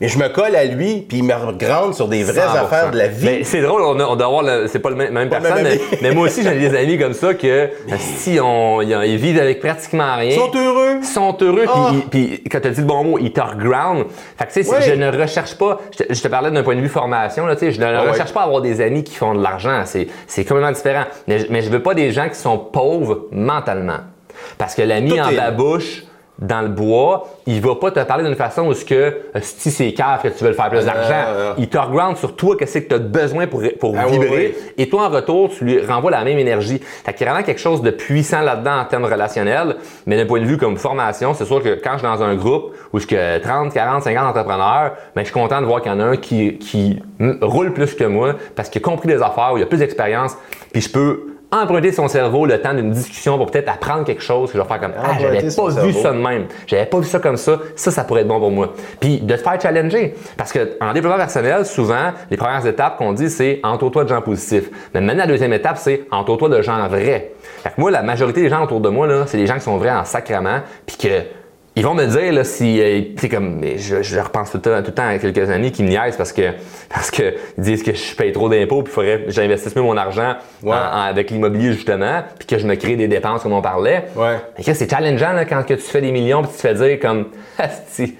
Mais 0.00 0.06
je 0.06 0.16
me 0.16 0.28
colle 0.28 0.54
à 0.54 0.64
lui, 0.64 1.04
puis 1.08 1.18
il 1.18 1.24
me 1.24 1.34
regrande 1.34 1.92
sur 1.92 2.06
des 2.06 2.22
vraies 2.22 2.40
100%. 2.40 2.64
affaires 2.64 2.90
de 2.92 2.98
la 2.98 3.08
vie. 3.08 3.24
Mais 3.26 3.42
c'est 3.42 3.60
drôle, 3.60 3.82
on, 3.82 3.98
a- 3.98 4.04
on 4.06 4.14
doit 4.14 4.26
avoir 4.26 4.42
le- 4.44 4.68
c'est 4.68 4.78
pas 4.78 4.90
le 4.90 4.96
même, 4.96 5.12
même 5.12 5.28
Pas 5.28 5.40
personne, 5.40 5.64
même 5.64 5.78
mais, 6.02 6.12
moi 6.12 6.26
aussi 6.26 6.44
j'ai 6.44 6.54
des 6.56 6.72
amis 6.76 6.98
comme 6.98 7.14
ça 7.14 7.34
que 7.34 7.68
si 7.98 8.38
on, 8.40 8.80
ils, 8.80 9.16
vivent 9.16 9.40
avec 9.40 9.58
pratiquement 9.58 10.14
rien. 10.14 10.30
Ils 10.30 10.34
sont 10.36 10.52
heureux. 10.56 10.96
Ils 11.00 11.04
sont 11.04 11.36
heureux, 11.40 11.64
ils- 11.92 12.00
puis, 12.10 12.44
quand 12.48 12.60
tu 12.60 12.70
dit 12.70 12.80
le 12.80 12.86
bon 12.86 13.02
mot, 13.02 13.18
ils 13.18 13.32
te 13.32 13.40
reground. 13.40 14.04
Fait 14.38 14.46
que 14.46 14.52
tu 14.52 14.62
sais, 14.62 14.82
je 14.82 14.94
ne 14.94 15.10
recherche 15.10 15.56
pas, 15.56 15.80
je 15.90 16.04
te, 16.04 16.14
je 16.14 16.22
te 16.22 16.28
parlais 16.28 16.52
d'un 16.52 16.62
point 16.62 16.76
de 16.76 16.80
vue 16.80 16.88
formation, 16.88 17.44
là, 17.46 17.56
tu 17.56 17.66
sais, 17.66 17.72
je 17.72 17.80
ne 17.80 17.86
Ah 17.86 18.04
ouais. 18.04 18.10
recherche 18.10 18.32
pas 18.32 18.42
à 18.42 18.44
avoir 18.44 18.60
des 18.60 18.80
amis 18.80 19.02
qui 19.02 19.16
font 19.16 19.34
de 19.34 19.42
l'argent, 19.42 19.82
c'est 19.84 20.06
c'est 20.28 20.44
complètement 20.44 20.70
différent. 20.72 21.04
Mais, 21.26 21.40
je- 21.40 21.46
mais 21.50 21.60
je 21.62 21.70
veux 21.70 21.82
pas 21.82 21.94
des 21.94 22.12
gens 22.12 22.28
qui 22.28 22.36
sont 22.38 22.56
pauvres 22.56 23.26
mentalement. 23.32 23.98
Parce 24.58 24.76
que 24.76 24.82
l'ami 24.82 25.10
Tout 25.10 25.18
en 25.18 25.30
est- 25.30 25.36
babouche, 25.36 26.04
dans 26.38 26.62
le 26.62 26.68
bois, 26.68 27.28
il 27.46 27.60
va 27.60 27.74
pas 27.74 27.90
te 27.90 28.00
parler 28.00 28.22
d'une 28.22 28.36
façon 28.36 28.66
où 28.66 28.74
ce 28.74 28.84
que 28.84 28.94
euh, 28.94 29.12
si 29.40 29.72
c'est 29.72 29.92
cave 29.92 30.22
que 30.22 30.28
tu 30.28 30.44
veux 30.44 30.50
le 30.50 30.56
faire 30.56 30.70
plus 30.70 30.84
d'argent, 30.84 31.24
euh. 31.28 31.54
il 31.58 31.68
te 31.68 31.76
reground 31.78 32.16
sur 32.16 32.36
toi 32.36 32.56
qu'est-ce 32.56 32.78
que 32.78 32.88
tu 32.88 32.94
as 32.94 32.98
besoin 32.98 33.48
pour, 33.48 33.62
pour 33.80 33.96
Ah, 33.98 34.06
vibrer 34.06 34.54
oui. 34.56 34.72
et 34.76 34.88
toi 34.88 35.06
en 35.06 35.08
retour, 35.08 35.50
tu 35.50 35.64
lui 35.64 35.84
renvoies 35.84 36.12
la 36.12 36.22
même 36.22 36.38
énergie. 36.38 36.80
Fait 37.04 37.12
qu'il 37.12 37.26
y 37.26 37.28
a 37.28 37.32
vraiment 37.32 37.44
quelque 37.44 37.60
chose 37.60 37.82
de 37.82 37.90
puissant 37.90 38.40
là-dedans 38.42 38.78
en 38.80 38.84
termes 38.84 39.04
relationnels, 39.04 39.76
mais 40.06 40.16
d'un 40.16 40.26
point 40.26 40.40
de 40.40 40.46
vue 40.46 40.58
comme 40.58 40.76
formation, 40.76 41.34
c'est 41.34 41.44
sûr 41.44 41.60
que 41.60 41.80
quand 41.82 41.94
je 41.94 41.98
suis 41.98 42.06
dans 42.06 42.22
un 42.22 42.36
groupe 42.36 42.72
où 42.92 43.00
je 43.00 43.06
suis 43.06 43.16
30, 43.42 43.72
40, 43.72 44.02
50 44.04 44.26
entrepreneurs, 44.28 44.92
ben, 45.16 45.22
je 45.22 45.24
suis 45.24 45.34
content 45.34 45.60
de 45.60 45.66
voir 45.66 45.82
qu'il 45.82 45.90
y 45.90 45.94
en 45.94 46.00
a 46.00 46.04
un 46.04 46.16
qui, 46.16 46.56
qui 46.58 47.02
roule 47.40 47.72
plus 47.72 47.94
que 47.94 48.04
moi 48.04 48.34
parce 48.54 48.68
qu'il 48.68 48.80
a 48.80 48.84
compris 48.84 49.08
les 49.08 49.22
affaires, 49.22 49.54
il 49.56 49.62
a 49.62 49.66
plus 49.66 49.78
d'expérience, 49.78 50.36
puis 50.72 50.82
je 50.82 50.90
peux 50.90 51.37
emprunter 51.50 51.92
son 51.92 52.08
cerveau 52.08 52.44
le 52.46 52.60
temps 52.60 52.74
d'une 52.74 52.90
discussion 52.90 53.38
pour 53.38 53.50
peut-être 53.50 53.70
apprendre 53.70 54.04
quelque 54.04 54.22
chose 54.22 54.50
que 54.52 54.58
je 54.58 54.62
vais 54.62 54.68
faire 54.68 54.80
comme 54.80 54.92
ah 55.02 55.12
j'avais 55.18 55.38
pas 55.38 55.42
vu 55.42 55.50
cerveau. 55.50 55.92
ça 55.92 56.12
de 56.12 56.18
même. 56.18 56.46
J'avais 56.66 56.86
pas 56.86 56.98
vu 56.98 57.06
ça 57.06 57.18
comme 57.18 57.36
ça. 57.36 57.58
Ça 57.74 57.90
ça 57.90 58.04
pourrait 58.04 58.20
être 58.22 58.28
bon 58.28 58.38
pour 58.38 58.50
moi. 58.50 58.74
Puis 59.00 59.20
de 59.20 59.34
te 59.34 59.40
faire 59.40 59.60
challenger. 59.60 60.14
Parce 60.36 60.52
que 60.52 60.76
en 60.80 60.92
développement 60.92 61.18
personnel 61.18 61.64
souvent 61.64 62.12
les 62.30 62.36
premières 62.36 62.66
étapes 62.66 62.96
qu'on 62.98 63.12
dit 63.12 63.30
c'est 63.30 63.60
entoure-toi 63.62 64.04
de 64.04 64.08
gens 64.08 64.20
positifs 64.20 64.70
mais 64.94 65.00
maintenant 65.00 65.22
la 65.22 65.26
deuxième 65.28 65.52
étape 65.52 65.78
c'est 65.78 66.04
entoure-toi 66.10 66.48
de 66.48 66.62
gens 66.62 66.86
vrais 66.88 67.32
fait 67.62 67.70
que 67.70 67.80
moi 67.80 67.90
la 67.90 68.02
majorité 68.02 68.42
des 68.42 68.48
gens 68.48 68.62
autour 68.62 68.80
de 68.80 68.88
moi 68.88 69.06
là 69.06 69.24
c'est 69.26 69.38
des 69.38 69.46
gens 69.46 69.54
qui 69.54 69.62
sont 69.62 69.76
vrais 69.76 69.90
en 69.90 70.04
sacrement 70.04 70.60
puis 70.86 70.96
que 70.96 71.22
ils 71.78 71.84
vont 71.84 71.94
me 71.94 72.04
dire 72.06 72.32
là 72.32 72.44
si 72.44 72.80
euh, 72.80 73.02
comme 73.30 73.60
je, 73.76 74.02
je 74.02 74.18
repense 74.20 74.50
tout 74.50 74.56
le, 74.58 74.62
temps, 74.62 74.78
tout 74.80 74.88
le 74.88 74.94
temps 74.94 75.06
à 75.08 75.18
quelques 75.18 75.48
amis 75.50 75.70
qui 75.72 75.82
me 75.82 75.88
niaisent 75.88 76.16
parce 76.16 76.32
que 76.32 76.50
parce 76.92 77.10
que 77.10 77.34
ils 77.56 77.64
disent 77.64 77.82
que 77.82 77.94
je 77.94 78.14
paye 78.16 78.32
trop 78.32 78.48
d'impôts 78.48 78.82
puis 78.82 78.92
faudrait 78.92 79.24
j'investisse 79.28 79.74
mieux 79.76 79.82
mon 79.82 79.96
argent 79.96 80.34
Ouais. 80.62 80.72
en- 80.72 80.74
en- 80.74 81.02
avec 81.02 81.30
l'immobilier 81.30 81.72
justement 81.72 82.22
puis 82.38 82.46
que 82.46 82.58
je 82.58 82.66
me 82.66 82.74
crée 82.74 82.96
des 82.96 83.08
dépenses 83.08 83.42
comme 83.42 83.52
on 83.52 83.62
parlait. 83.62 84.04
Ouais. 84.16 84.36
C'est 84.74 84.90
challengeant 84.90 85.32
là, 85.32 85.44
quand 85.44 85.62
que 85.64 85.74
tu 85.74 85.80
fais 85.80 86.00
des 86.00 86.10
millions 86.12 86.42
puis 86.42 86.50
tu 86.50 86.56
te 86.56 86.60
fais 86.62 86.74
dire 86.74 86.98
comme 87.00 87.26
Asti, 87.58 88.16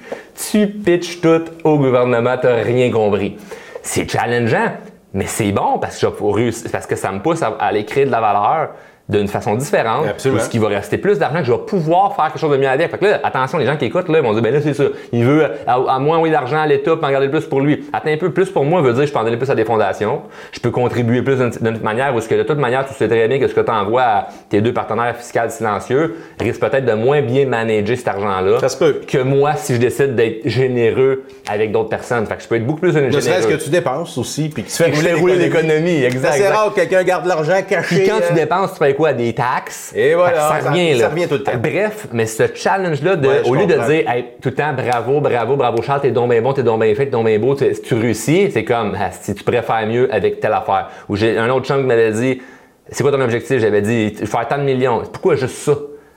tu 0.51 0.67
pitches 0.69 1.21
tout 1.21 1.43
au 1.65 1.79
gouvernement, 1.79 2.37
t'as 2.41 2.63
rien 2.63 2.91
compris. 2.93 3.37
C'est 3.83 4.09
challengeant, 4.11 4.73
mais 5.15 5.27
c'est 5.27 5.51
bon 5.53 5.79
parce 5.79 5.99
que, 5.99 6.69
parce 6.71 6.87
que 6.87 6.97
ça 6.97 7.11
me 7.11 7.21
pousse 7.21 7.43
à, 7.43 7.57
à 7.59 7.67
aller 7.67 7.85
créer 7.85 8.05
de 8.05 8.11
la 8.11 8.21
valeur 8.21 8.71
d'une 9.09 9.29
façon 9.29 9.55
différente, 9.55 10.07
Absolument. 10.07 10.43
ce 10.43 10.51
qui 10.51 10.59
va 10.59 10.69
rester 10.69 10.99
plus 10.99 11.19
d'argent 11.19 11.39
que 11.39 11.47
je 11.47 11.53
vais 11.53 11.59
pouvoir 11.59 12.15
faire 12.15 12.27
quelque 12.27 12.39
chose 12.39 12.53
de 12.53 12.59
mieux 12.59 12.69
avec. 12.69 12.91
Fait 12.91 12.99
que 12.99 13.05
là, 13.07 13.21
attention, 13.25 13.57
les 13.57 13.65
gens 13.65 13.77
qui 13.77 13.87
écoutent, 13.87 14.09
là, 14.09 14.19
ils 14.19 14.25
vont 14.25 14.35
dire, 14.35 14.43
ben 14.43 14.53
là, 14.53 14.61
c'est 14.61 14.75
ça. 14.75 14.85
Il 15.13 15.25
veut, 15.25 15.45
à, 15.67 15.75
à 15.75 15.99
moins 15.99 16.17
envoyer 16.17 16.33
d'argent 16.33 16.59
à 16.59 16.67
l'État 16.67 16.95
pour 16.95 17.09
en 17.09 17.11
garder 17.11 17.29
plus 17.29 17.47
pour 17.47 17.61
lui. 17.61 17.87
Attends 17.93 18.11
un 18.11 18.17
peu, 18.19 18.31
plus 18.31 18.51
pour 18.51 18.65
moi 18.65 18.83
veut 18.83 18.93
dire, 18.93 19.07
je 19.07 19.13
peux 19.13 19.19
en 19.19 19.25
donner 19.25 19.39
plus 19.39 19.51
à 19.51 19.55
des 19.55 19.65
fondations. 19.65 20.23
Je 20.53 20.61
peux 20.61 20.71
contribuer 20.71 21.23
plus 21.23 21.37
d'une 21.37 21.79
manière 21.79 22.15
où 22.15 22.21
ce 22.21 22.29
que 22.29 22.35
de 22.35 22.43
toute 22.43 22.59
manière, 22.59 22.87
tu 22.87 22.95
sais 22.95 23.09
très 23.09 23.29
bien 23.29 23.39
que 23.39 23.49
ce 23.49 23.55
que 23.55 23.61
tu 23.61 23.71
envoies 23.71 24.03
à 24.03 24.29
tes 24.51 24.61
deux 24.61 24.73
partenaires 24.75 25.17
fiscaux 25.17 25.49
silencieux 25.49 26.17
risque 26.39 26.61
peut-être 26.61 26.85
de 26.85 26.93
moins 26.93 27.23
bien 27.23 27.47
manager 27.47 27.97
cet 27.97 28.09
argent-là. 28.09 28.61
Ça 28.61 28.69
se 28.69 28.77
peut. 28.77 29.01
Que 29.07 29.19
moi, 29.19 29.55
si 29.57 29.75
je 29.75 29.81
décide 29.81 30.15
d'être 30.15 30.47
généreux 30.47 31.25
avec 31.49 31.73
d'autres 31.73 31.89
personnes. 31.89 32.27
Fait 32.27 32.37
que 32.37 32.43
je 32.43 32.49
peux 32.49 32.57
être 32.57 32.67
beaucoup 32.67 32.81
plus 32.81 32.93
généreux. 32.93 33.15
Ne 33.15 33.21
serait-ce 33.21 33.47
que 33.49 33.55
tu 33.55 33.71
dépenses 33.71 34.19
aussi, 34.19 34.49
puis 34.49 34.65
que 34.65 34.69
tu 34.69 34.75
fais 34.75 35.15
rouler 35.15 35.37
l'économie, 35.37 36.05
exact. 36.05 36.35
C'est 36.37 36.49
rare 36.49 36.71
que 36.71 36.81
quelqu'un 36.81 37.03
garde 37.05 37.27
l'argent 37.27 37.63
caché. 37.67 37.97
Puis 38.01 38.09
quand 38.09 38.19
tu 38.19 38.33
euh, 38.33 38.37
dépenses, 38.37 38.73
tu 38.73 38.79
fais 38.79 38.95
quoi? 38.99 39.13
Des 39.15 39.33
taxes. 39.33 39.93
Et 39.97 40.15
voilà, 40.15 40.33
que 40.33 40.37
ça- 40.39 40.61
ça 40.61 40.71
revient, 40.71 40.93
ça 40.97 41.03
là. 41.03 41.09
revient 41.09 41.27
tout 41.29 41.35
le 41.37 41.43
temps. 41.43 41.53
Bref, 41.63 42.07
mais 42.13 42.27
ce 42.27 42.43
challenge-là, 42.55 43.17
de, 43.17 43.27
Ouais, 43.29 43.41
je 43.45 43.49
au 43.51 43.55
lieu 43.55 43.65
de 43.67 43.75
dire 43.75 44.11
hey, 44.11 44.25
tout 44.43 44.51
le 44.51 44.55
temps 44.55 44.73
bravo, 44.75 45.21
bravo, 45.21 45.57
bravo, 45.57 45.81
Charles, 45.83 46.03
t'es 46.03 46.11
donc 46.11 46.31
bien 46.31 46.43
bon, 46.43 46.53
t'es 46.53 46.63
donc 46.63 46.81
bien 46.83 46.95
fait, 46.95 47.07
t'es 47.07 47.11
donc 47.13 47.25
bien 47.27 47.39
beau, 47.39 47.55
tu- 47.55 47.75
si 47.75 47.81
tu 47.81 47.95
réussis, 47.95 48.51
c'est 48.53 48.65
comme 48.65 48.95
ah, 49.01 49.11
si 49.13 49.35
tu 49.35 49.43
faire 49.45 49.87
mieux 49.87 50.13
avec 50.13 50.41
telle 50.41 50.53
affaire. 50.53 50.89
Ou 51.09 51.17
j'ai 51.17 51.39
un 51.39 51.49
autre 51.51 51.67
chum 51.67 51.81
qui 51.81 51.87
m'avait 51.87 52.13
dit 52.13 52.43
c'est 52.91 53.03
quoi 53.03 53.13
ton 53.13 53.21
objectif? 53.21 53.59
J'avais 53.61 53.83
dit 53.83 54.15
faire 54.25 54.47
tant 54.49 54.59
de 54.59 54.63
millions. 54.65 55.03
Pourquoi 55.13 55.37
juste 55.37 55.57
ça? 55.57 55.73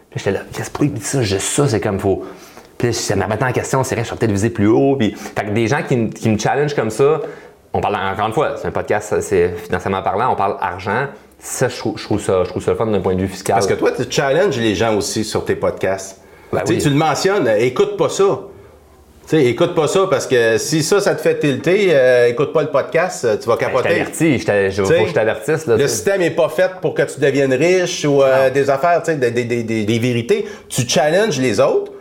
Puis 0.09 0.17
j'étais 0.19 0.32
là, 0.32 0.39
qu'est-ce 0.53 0.69
pourquoi 0.71 0.88
il 0.88 0.93
dit 0.93 1.01
ça? 1.01 1.21
Juste 1.21 1.41
ça, 1.47 1.67
c'est 1.67 1.79
comme 1.79 1.99
faut. 1.99 2.23
Puis 2.77 2.93
ça 2.93 3.15
me 3.15 3.23
remettait 3.23 3.45
en 3.45 3.51
question, 3.51 3.84
c'est 3.84 3.93
vrai, 3.95 4.03
je 4.03 4.09
vais 4.09 4.17
peut-être 4.17 4.32
viser 4.32 4.49
plus 4.49 4.67
haut. 4.67 4.95
Puis, 4.97 5.11
fait 5.15 5.45
que 5.45 5.51
des 5.51 5.67
gens 5.67 5.84
qui, 5.88 5.95
me- 5.95 6.09
qui 6.09 6.27
me 6.29 6.38
challenge 6.39 6.73
comme 6.73 6.89
ça, 6.89 7.21
on 7.74 7.82
parle 7.82 7.95
encore 7.95 8.28
une 8.28 8.34
fois, 8.34 8.55
c'est 8.57 8.67
un 8.67 8.72
podcast, 8.72 9.19
c'est 9.22 9.53
financièrement 9.55 10.01
parlant, 10.01 10.32
on 10.34 10.36
parle 10.36 10.57
argent. 10.59 11.07
Ça, 11.39 11.69
je 11.69 11.78
trouve, 11.78 11.97
je 11.97 12.03
trouve 12.03 12.22
ça, 12.22 12.43
je 12.43 12.49
trouve 12.49 12.63
ça 12.63 12.72
le 12.72 12.78
fun 12.78 12.86
d'un 12.88 12.99
point 13.01 13.15
de 13.15 13.22
vue 13.22 13.28
fiscal. 13.28 13.55
Parce 13.55 13.67
que 13.67 13.74
toi, 13.74 13.91
tu 13.91 14.03
challenges 14.09 14.57
les 14.59 14.76
gens 14.76 14.95
aussi 14.95 15.24
sur 15.24 15.43
tes 15.45 15.55
podcasts. 15.55 16.22
Ben 16.53 16.59
Tu 16.61 16.67
sais, 16.67 16.74
oui. 16.74 16.82
Tu 16.84 16.89
le 16.89 16.95
mentionnes, 16.95 17.47
écoute 17.59 17.97
pas 17.97 18.09
ça. 18.09 18.39
Tu 19.28 19.38
sais, 19.38 19.45
écoute 19.45 19.74
pas 19.74 19.88
ça 19.88 20.01
parce 20.09 20.28
que 20.28 20.57
si 20.57 20.84
ça, 20.84 20.99
ça 20.99 21.15
te 21.15 21.22
fait 21.22 21.39
tilter, 21.39 21.89
euh, 21.91 22.28
écoute 22.28 22.51
pas 22.53 22.61
le 22.63 22.67
podcast, 22.69 23.26
tu 23.41 23.47
vas 23.47 23.55
Ben, 23.55 23.61
je 23.61 23.65
capoter. 23.72 23.89
t'avertis, 23.89 24.39
je 24.39 24.45
t'ai- 24.45 24.72
je- 24.72 24.84
faut 24.84 24.89
que 25.03 25.07
je 25.07 25.13
t'avertisse. 25.13 25.65
Le 25.67 25.88
système 25.88 26.19
n'est 26.19 26.32
pas 26.32 26.49
fait 26.49 26.72
pour 26.82 26.93
que 26.93 27.03
tu 27.03 27.19
deviennes 27.19 27.53
riche 27.53 28.03
ou 28.05 28.22
euh, 28.22 28.49
des 28.49 28.69
affaires, 28.69 29.01
des- 29.03 29.32
des 29.32 29.99
vérités. 29.99 30.45
Tu 30.69 30.88
challenges 30.88 31.39
les 31.39 31.59
autres, 31.59 31.91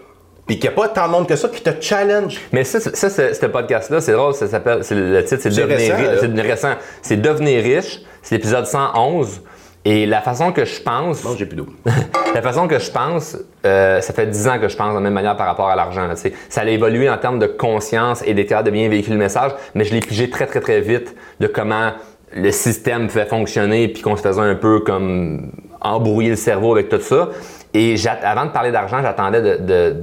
puis 0.50 0.58
qu'il 0.58 0.68
n'y 0.68 0.74
a 0.74 0.80
pas 0.80 0.88
tant 0.88 1.06
de 1.06 1.12
monde 1.12 1.28
que 1.28 1.36
ça 1.36 1.48
qui 1.48 1.62
te 1.62 1.70
challenge. 1.80 2.40
Mais 2.50 2.64
ça, 2.64 2.80
ça 2.80 3.08
ce 3.08 3.46
podcast-là, 3.46 4.00
c'est 4.00 4.10
drôle, 4.10 4.34
ça 4.34 4.48
s'appelle, 4.48 4.80
le 4.90 5.22
titre, 5.22 5.42
c'est 5.42 5.50
C'est 5.52 5.62
Devenir 5.62 5.94
récent. 5.94 6.18
C'est 6.20 6.42
récent. 6.42 6.74
C'est 7.02 7.16
Devenir 7.18 7.62
riche. 7.62 8.00
C'est 8.20 8.34
l'épisode 8.34 8.66
111. 8.66 9.42
Et 9.84 10.06
la 10.06 10.20
façon 10.20 10.50
que 10.50 10.64
je 10.64 10.82
pense, 10.82 11.22
Bon, 11.22 11.36
j'ai 11.38 11.46
plus 11.46 11.54
d'eau. 11.54 11.68
la 12.34 12.42
façon 12.42 12.66
que 12.66 12.80
je 12.80 12.90
pense, 12.90 13.36
euh, 13.64 14.00
ça 14.00 14.12
fait 14.12 14.26
10 14.26 14.48
ans 14.48 14.58
que 14.58 14.68
je 14.68 14.76
pense 14.76 14.88
de 14.90 14.94
la 14.94 15.00
même 15.00 15.12
manière 15.12 15.36
par 15.36 15.46
rapport 15.46 15.68
à 15.68 15.76
l'argent. 15.76 16.08
Ça 16.48 16.62
a 16.62 16.64
évolué 16.64 17.08
en 17.08 17.16
termes 17.16 17.38
de 17.38 17.46
conscience 17.46 18.20
et 18.26 18.34
capable 18.44 18.66
de 18.66 18.72
bien 18.72 18.88
véhiculer 18.88 19.14
le 19.14 19.22
message, 19.22 19.52
mais 19.76 19.84
je 19.84 19.94
l'ai 19.94 20.00
pigé 20.00 20.30
très, 20.30 20.46
très, 20.46 20.60
très 20.60 20.80
vite 20.80 21.14
de 21.38 21.46
comment 21.46 21.92
le 22.34 22.50
système 22.50 23.06
pouvait 23.06 23.26
fonctionner 23.26 23.86
puis 23.86 24.02
qu'on 24.02 24.16
se 24.16 24.22
faisait 24.22 24.40
un 24.40 24.56
peu 24.56 24.80
comme 24.80 25.52
embrouiller 25.80 26.30
le 26.30 26.36
cerveau 26.36 26.72
avec 26.72 26.88
tout 26.88 27.00
ça. 27.00 27.28
Et 27.74 27.94
avant 28.24 28.46
de 28.46 28.50
parler 28.50 28.72
d'argent, 28.72 28.98
j'attendais 29.02 29.40
de- 29.40 29.56
de- 29.64 30.02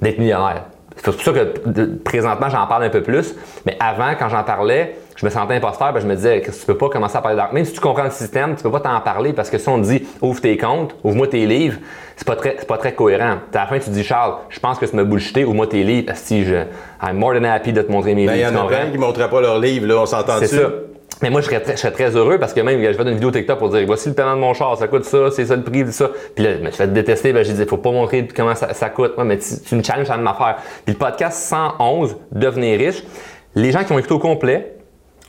d'être 0.00 0.18
millionnaire. 0.18 0.62
C'est 0.96 1.12
pour 1.12 1.20
ça 1.22 1.32
que 1.32 1.68
de- 1.68 1.98
présentement, 2.04 2.48
j'en 2.50 2.66
parle 2.66 2.84
un 2.84 2.90
peu 2.90 3.02
plus. 3.02 3.34
Mais 3.64 3.76
avant, 3.80 4.10
quand 4.18 4.28
j'en 4.28 4.42
parlais, 4.42 4.96
je 5.16 5.24
me 5.24 5.30
sentais 5.30 5.54
imposteur. 5.54 5.92
ben, 5.94 6.00
je 6.00 6.06
me 6.06 6.14
disais 6.14 6.42
tu 6.42 6.66
peux 6.66 6.76
pas 6.76 6.88
commencer 6.90 7.16
à 7.16 7.22
parler 7.22 7.36
d'argent. 7.36 7.54
Même 7.54 7.64
si 7.64 7.72
tu 7.72 7.80
comprends 7.80 8.04
le 8.04 8.10
système, 8.10 8.54
tu 8.54 8.62
peux 8.62 8.70
pas 8.70 8.80
t'en 8.80 9.00
parler 9.00 9.32
parce 9.32 9.48
que 9.50 9.56
si 9.58 9.68
on 9.68 9.78
te 9.80 9.86
dit 9.86 10.06
ouvre 10.20 10.40
tes 10.40 10.56
comptes, 10.58 10.94
ouvre-moi 11.02 11.26
tes 11.28 11.46
livres, 11.46 11.78
c'est 12.16 12.26
pas 12.26 12.36
très, 12.36 12.56
c'est 12.58 12.68
pas 12.68 12.76
très 12.76 12.92
cohérent. 12.92 13.36
À 13.54 13.58
la 13.58 13.66
fin, 13.66 13.78
tu 13.78 13.86
te 13.86 13.90
dis 13.90 14.04
Charles, 14.04 14.34
je 14.50 14.60
pense 14.60 14.78
que 14.78 14.84
tu 14.86 14.94
m'as 14.94 15.04
bullshité, 15.04 15.44
ouvre-moi 15.44 15.66
tes 15.68 15.82
livres. 15.84 16.12
Si 16.16 16.44
je, 16.44 16.56
I'm 17.02 17.16
more 17.16 17.32
than 17.34 17.44
happy 17.44 17.72
de 17.72 17.80
te 17.82 17.90
montrer 17.90 18.14
mes 18.14 18.26
Ben, 18.26 18.34
il 18.34 18.40
y 18.40 18.44
livres. 18.44 18.62
en 18.62 18.66
a 18.66 18.68
plein 18.68 18.86
qui 18.90 18.92
ne 18.98 18.98
montraient 18.98 19.30
pas 19.30 19.40
leur 19.40 19.58
livre, 19.58 19.86
là, 19.86 20.00
on 20.02 20.06
s'entend 20.06 20.34
C'est 20.38 20.48
ça. 20.48 20.68
Mais 21.22 21.30
moi, 21.30 21.40
je 21.40 21.46
serais, 21.46 21.60
très, 21.60 22.16
heureux 22.16 22.38
parce 22.38 22.54
que 22.54 22.60
même, 22.60 22.82
je 22.82 22.92
fais 22.92 23.02
une 23.02 23.14
vidéo 23.14 23.30
TikTok 23.30 23.58
pour 23.58 23.68
dire 23.68 23.84
voici 23.86 24.08
le 24.08 24.14
paiement 24.14 24.36
de 24.36 24.40
mon 24.40 24.54
char, 24.54 24.76
ça 24.78 24.88
coûte 24.88 25.04
ça, 25.04 25.30
c'est 25.30 25.46
ça 25.46 25.56
le 25.56 25.62
prix, 25.62 25.82
c'est 25.86 25.92
ça. 25.92 26.10
Puis 26.34 26.44
là, 26.44 26.54
je 26.56 26.60
me 26.60 26.70
suis 26.70 26.76
fait 26.78 26.92
détester, 26.92 27.32
ben, 27.32 27.44
j'ai 27.44 27.52
dit 27.52 27.64
faut 27.66 27.76
pas 27.76 27.92
montrer 27.92 28.26
comment 28.34 28.54
ça, 28.54 28.90
coûte. 28.90 29.12
Ouais, 29.18 29.24
mais 29.24 29.38
tu, 29.38 29.60
tu 29.66 29.74
me 29.74 29.82
challenges 29.82 30.10
à 30.10 30.16
ma 30.16 30.30
affaire. 30.30 30.56
Puis 30.84 30.94
le 30.94 30.98
podcast 30.98 31.38
111, 31.48 32.16
Devenir 32.32 32.78
riche, 32.78 33.04
les 33.54 33.72
gens 33.72 33.84
qui 33.84 33.92
ont 33.92 33.98
écouté 33.98 34.14
au 34.14 34.18
complet, 34.18 34.76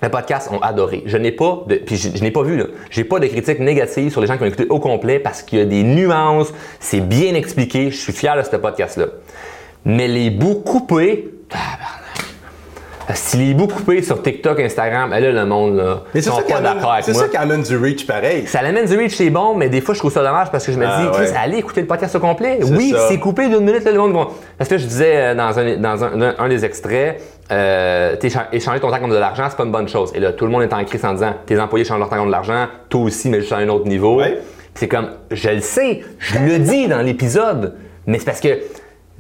le 0.01 0.09
podcast 0.09 0.49
ont 0.51 0.59
adoré. 0.59 1.03
Je 1.05 1.17
n'ai 1.17 1.31
pas 1.31 1.63
de, 1.67 1.75
puis 1.75 1.95
je, 1.95 2.23
n'ai 2.23 2.31
pas 2.31 2.43
vu 2.43 2.57
là. 2.57 2.65
J'ai 2.89 3.03
pas 3.03 3.19
de 3.19 3.27
critiques 3.27 3.59
négatives 3.59 4.11
sur 4.11 4.21
les 4.21 4.27
gens 4.27 4.37
qui 4.37 4.43
ont 4.43 4.47
écouté 4.47 4.65
au 4.69 4.79
complet 4.79 5.19
parce 5.19 5.43
qu'il 5.43 5.59
y 5.59 5.61
a 5.61 5.65
des 5.65 5.83
nuances, 5.83 6.53
c'est 6.79 7.01
bien 7.01 7.35
expliqué. 7.35 7.91
Je 7.91 7.97
suis 7.97 8.13
fier 8.13 8.35
de 8.35 8.41
ce 8.41 8.55
podcast 8.55 8.97
là. 8.97 9.07
Mais 9.85 10.07
les 10.07 10.29
bouts 10.29 10.55
coupés, 10.55 11.29
tabarnak. 11.49 12.30
Si 13.16 13.38
les 13.38 13.53
bouts 13.53 13.68
coupés 13.68 14.01
sur 14.01 14.22
TikTok, 14.22 14.59
Instagram, 14.59 15.09
ben 15.09 15.20
là 15.22 15.32
le 15.32 15.45
monde 15.45 15.78
là, 15.78 16.03
Mais 16.14 16.22
c'est 16.22 16.30
sont 16.30 16.36
ça, 16.38 16.43
qui 16.43 16.51
pas 16.51 16.57
amène, 16.59 16.74
d'accord 16.76 16.91
avec 16.93 17.05
c'est 17.05 17.14
moi. 17.14 17.22
ça 17.24 17.28
qui 17.30 17.38
amène 17.38 17.64
du 17.64 17.78
reach 17.78 18.05
pareil. 18.07 18.45
Ça 18.47 18.62
l'amène 18.62 18.86
du 18.86 18.97
reach, 18.97 19.16
c'est 19.16 19.30
bon, 19.30 19.55
mais 19.55 19.70
des 19.70 19.82
fois, 19.82 19.93
je 19.93 19.99
trouve 19.99 20.12
ça 20.12 20.24
dommage 20.24 20.51
parce 20.51 20.66
que 20.66 20.72
je 20.72 20.78
me 20.78 20.86
Ah, 20.88 21.01
dis, 21.01 21.12
Chris, 21.12 21.30
ouais. 21.32 21.38
allez 21.38 21.57
écouter 21.57 21.82
le 21.82 21.88
podcast 21.88 22.16
au 22.16 22.20
complet. 22.20 22.59
Oui, 22.64 22.93
c'est 23.07 23.20
coupé 23.20 23.47
d'une 23.49 23.62
minute, 23.66 23.84
là, 23.84 23.91
le 23.91 23.97
monde. 23.97 24.14
va- 24.14 24.28
Parce 24.57 24.70
que 24.70 24.78
je 24.78 24.86
disais 24.86 25.14
euh, 25.16 25.36
dans 25.36 25.57
un, 25.57 25.78
dans 25.78 26.03
un, 26.03 26.22
un- 26.22 26.36
un 26.38 26.49
des 26.49 26.64
extraits, 26.66 27.22
euh, 27.51 28.16
échanger 28.51 28.80
ton 28.80 28.89
temps 28.91 28.99
contre 28.99 29.14
de 29.14 29.20
l'argent, 29.20 29.45
c'est 29.49 29.57
pas 29.57 29.64
une 29.66 29.72
bonne 29.72 29.88
chose. 29.89 30.12
Et 30.16 30.20
là, 30.20 30.32
tout 30.34 30.45
le 30.45 30.51
monde 30.51 30.64
est 30.64 30.74
en 30.74 30.84
crise 30.86 31.03
en 31.05 31.14
disant, 31.14 31.34
tes 31.45 31.59
employés 31.59 31.86
changent 31.86 31.99
leur 31.99 32.09
temps 32.09 32.16
contre 32.16 32.28
de 32.28 32.32
l'argent, 32.32 32.68
toi 32.89 33.01
aussi, 33.01 33.30
mais 33.30 33.41
juste 33.41 33.51
à 33.53 33.57
un 33.57 33.70
autre 33.70 33.88
niveau. 33.88 34.18
Ouais. 34.20 34.39
C'est 34.74 34.88
comme, 34.88 35.09
je 35.32 35.49
le 35.49 35.59
sais, 35.62 36.01
je 36.18 36.39
le 36.39 36.59
dis 36.59 36.88
dans 36.88 37.01
l'épisode, 37.01 37.74
mais 38.07 38.20
c'est 38.20 38.26
parce 38.26 38.39
que 38.39 38.57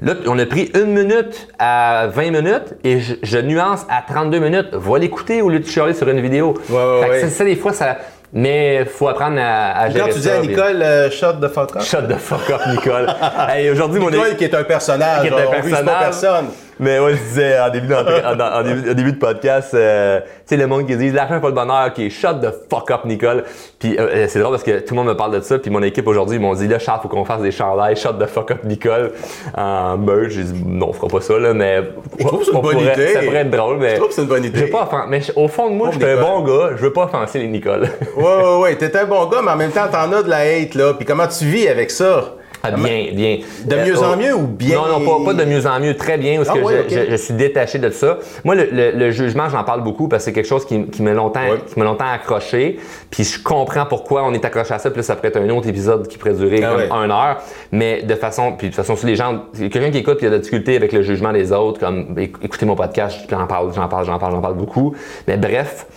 là, 0.01 0.13
on 0.27 0.37
a 0.39 0.45
pris 0.45 0.71
une 0.75 0.93
minute 0.93 1.47
à 1.59 2.07
20 2.13 2.31
minutes 2.31 2.75
et 2.83 2.99
je, 2.99 3.15
je 3.23 3.37
nuance 3.37 3.85
à 3.89 4.01
32 4.07 4.39
minutes. 4.39 4.69
Va 4.73 4.97
l'écouter 4.99 5.41
au 5.41 5.49
lieu 5.49 5.59
de 5.59 5.65
chialer 5.67 5.93
sur 5.93 6.07
une 6.09 6.21
vidéo. 6.21 6.53
Ouais, 6.69 6.75
ouais, 6.75 7.01
Fait 7.01 7.07
que 7.07 7.11
ouais. 7.13 7.21
ça, 7.21 7.29
ça, 7.29 7.43
des 7.43 7.55
fois, 7.55 7.73
ça. 7.73 7.97
Mais 8.33 8.85
faut 8.85 9.09
apprendre 9.09 9.37
à, 9.41 9.77
à 9.77 9.89
gérer 9.89 10.05
Quand 10.07 10.13
tu 10.13 10.19
dis 10.19 10.27
ça, 10.27 10.35
à 10.35 10.39
puis- 10.39 10.47
Nicole, 10.47 10.81
euh, 10.81 11.09
shut 11.11 11.41
the 11.41 11.49
fuck 11.49 11.75
up. 11.75 11.81
Shut 11.81 12.07
the 12.07 12.15
fuck 12.17 12.49
up, 12.49 12.61
Nicole. 12.69 13.07
hey, 13.49 13.69
aujourd'hui, 13.69 13.99
mon 13.99 14.09
Nicole 14.09 14.37
qui 14.37 14.45
est 14.45 14.55
un 14.55 14.63
personnage, 14.63 15.21
Qui 15.23 15.27
est 15.27 15.31
un 15.33 15.47
on 15.47 15.61
vise 15.61 15.71
pas 15.71 15.77
personnage. 15.83 15.99
personne. 15.99 16.45
Mais 16.79 16.99
moi, 16.99 17.11
je 17.11 17.17
disais 17.17 17.59
en 17.59 17.69
début, 17.69 17.87
d'entrée- 17.87 18.23
en, 18.25 18.39
en 18.39 18.63
début, 18.63 18.89
en 18.89 18.93
début 18.93 19.11
de 19.11 19.17
podcast, 19.19 19.73
euh, 19.75 20.19
tu 20.21 20.27
sais, 20.45 20.57
le 20.57 20.65
monde 20.65 20.87
qui 20.87 20.95
dit 20.97 21.11
l'argent 21.11 21.39
pas 21.39 21.49
le 21.49 21.53
bonheur, 21.53 21.87
ok, 21.95 22.09
shut 22.09 22.41
the 22.41 22.49
fuck 22.69 22.89
up, 22.89 23.01
Nicole. 23.05 23.43
Puis 23.77 23.95
euh, 23.99 24.25
c'est 24.27 24.39
drôle 24.39 24.51
parce 24.53 24.63
que 24.63 24.79
tout 24.79 24.93
le 24.93 24.95
monde 24.95 25.07
me 25.09 25.15
parle 25.15 25.35
de 25.35 25.41
ça. 25.41 25.59
Puis 25.59 25.69
mon 25.69 25.83
équipe 25.83 26.07
aujourd'hui, 26.07 26.37
ils 26.37 26.41
m'ont 26.41 26.55
dit 26.55 26.67
là, 26.67 26.79
Charles, 26.79 27.01
faut 27.01 27.07
qu'on 27.07 27.25
fasse 27.25 27.41
des 27.41 27.51
chandails, 27.51 27.95
shut 27.95 28.17
the 28.19 28.25
fuck 28.25 28.49
up, 28.51 28.63
Nicole. 28.63 29.11
En 29.55 29.97
merch, 29.97 30.29
j'ai 30.31 30.43
dit 30.43 30.63
non, 30.65 30.89
on 30.89 30.93
fera 30.93 31.07
pas 31.07 31.21
ça, 31.21 31.37
là, 31.37 31.53
mais. 31.53 31.83
Je 32.19 32.25
trouve 32.25 32.39
que 32.39 32.45
c'est 32.45 32.51
une 32.51 32.57
on 32.57 32.61
bonne 32.61 32.73
pourrait- 32.77 32.93
idée. 32.93 33.07
Ça 33.13 33.19
pourrait 33.21 33.37
être 33.37 33.51
drôle, 33.51 33.77
mais. 33.77 33.89
Je 33.91 33.95
trouve 33.97 34.07
que 34.07 34.13
c'est 34.15 34.21
une 34.21 34.27
bonne 34.27 34.45
idée. 34.45 34.59
Je 34.59 34.63
veux 34.65 34.71
pas 34.71 34.83
offen- 34.91 35.05
mais 35.07 35.21
je- 35.21 35.31
au 35.35 35.47
fond 35.47 35.69
de 35.69 35.75
moi, 35.75 35.89
je 35.91 35.99
Pauvre 35.99 36.09
suis 36.11 36.19
un 36.19 36.21
bon 36.21 36.39
gars, 36.41 36.69
je 36.77 36.81
veux 36.81 36.93
pas 36.93 37.03
offenser 37.03 37.39
les 37.39 37.47
Nicole. 37.47 37.87
Ouais, 38.17 38.23
ouais, 38.23 38.57
ouais. 38.61 38.75
T'es 38.75 38.97
un 38.97 39.05
bon 39.05 39.25
gars, 39.25 39.41
mais 39.43 39.51
en 39.51 39.55
même 39.57 39.71
temps, 39.71 39.87
t'en 39.91 40.11
as 40.13 40.23
de 40.23 40.29
la 40.29 40.37
hate, 40.39 40.73
là. 40.75 40.93
Puis 40.95 41.05
comment 41.05 41.27
tu 41.27 41.45
vis 41.45 41.67
avec 41.67 41.91
ça? 41.91 42.33
Ah, 42.63 42.71
bien, 42.71 43.07
bien. 43.13 43.39
De 43.65 43.75
Euh, 43.75 43.85
mieux 43.85 43.97
en 43.99 44.13
oh, 44.13 44.15
mieux 44.17 44.35
ou 44.35 44.45
bien- 44.47 44.75
Non, 44.75 44.99
non, 44.99 45.05
pas, 45.19 45.25
pas 45.25 45.33
de 45.33 45.45
mieux 45.49 45.65
en 45.65 45.79
mieux, 45.79 45.95
très 45.95 46.17
bien, 46.17 46.37
parce 46.37 46.49
Ah 46.49 46.53
que 46.53 46.63
ouais, 46.63 46.85
je, 46.89 46.95
ok. 46.95 47.05
je- 47.07 47.11
je 47.11 47.15
suis 47.15 47.33
détaché 47.33 47.79
de 47.79 47.89
ça. 47.89 48.19
Moi, 48.43 48.53
le, 48.55 48.65
le- 48.71 48.91
le 48.91 49.11
jugement, 49.11 49.49
j'en 49.49 49.63
parle 49.63 49.81
beaucoup 49.83 50.07
parce 50.07 50.23
que 50.23 50.25
c'est 50.25 50.33
quelque 50.33 50.47
chose 50.47 50.65
qui, 50.65 50.85
qui 50.87 51.01
m'a 51.01 51.13
longtemps, 51.13 51.39
Ouais. 51.41 51.59
qui 51.73 51.79
longtemps 51.79 52.05
accroché. 52.11 52.79
Puis 53.09 53.23
je 53.23 53.41
comprends 53.41 53.85
pourquoi 53.87 54.23
on 54.23 54.33
est 54.33 54.45
accroché 54.45 54.73
à 54.73 54.79
ça. 54.79 54.89
Puis 54.91 54.97
là, 54.99 55.03
ça 55.03 55.15
pourrait 55.15 55.29
être 55.29 55.37
un 55.41 55.49
autre 55.49 55.67
épisode 55.67 56.07
qui 56.07 56.17
pourrait 56.17 56.33
durer 56.35 56.61
Ah 56.63 56.69
comme 56.69 56.77
ouais. 56.99 57.05
une 57.05 57.11
heure. 57.11 57.37
Mais 57.71 58.03
de 58.03 58.15
façon, 58.15 58.53
puis 58.57 58.67
de 58.67 58.73
toute 58.73 58.83
façon, 58.83 58.95
si 58.95 59.05
les 59.07 59.15
gens, 59.15 59.41
quelqu'un 59.57 59.89
qui 59.89 59.97
écoute, 59.97 60.21
y 60.21 60.25
a 60.25 60.29
de 60.29 60.35
la 60.35 60.39
difficulté 60.39 60.75
avec 60.75 60.91
le 60.93 61.01
jugement 61.01 61.33
des 61.33 61.51
autres, 61.51 61.79
comme 61.79 62.13
éc- 62.17 62.35
écoutez 62.43 62.65
mon 62.67 62.75
podcast, 62.75 63.17
j'en 63.29 63.47
parle, 63.47 63.73
j'en 63.73 63.87
parle, 63.87 64.05
j'en 64.05 64.19
parle, 64.19 64.33
j'en 64.33 64.41
parle 64.41 64.55
beaucoup. 64.55 64.93
Mais 65.27 65.37
bref, 65.37 65.87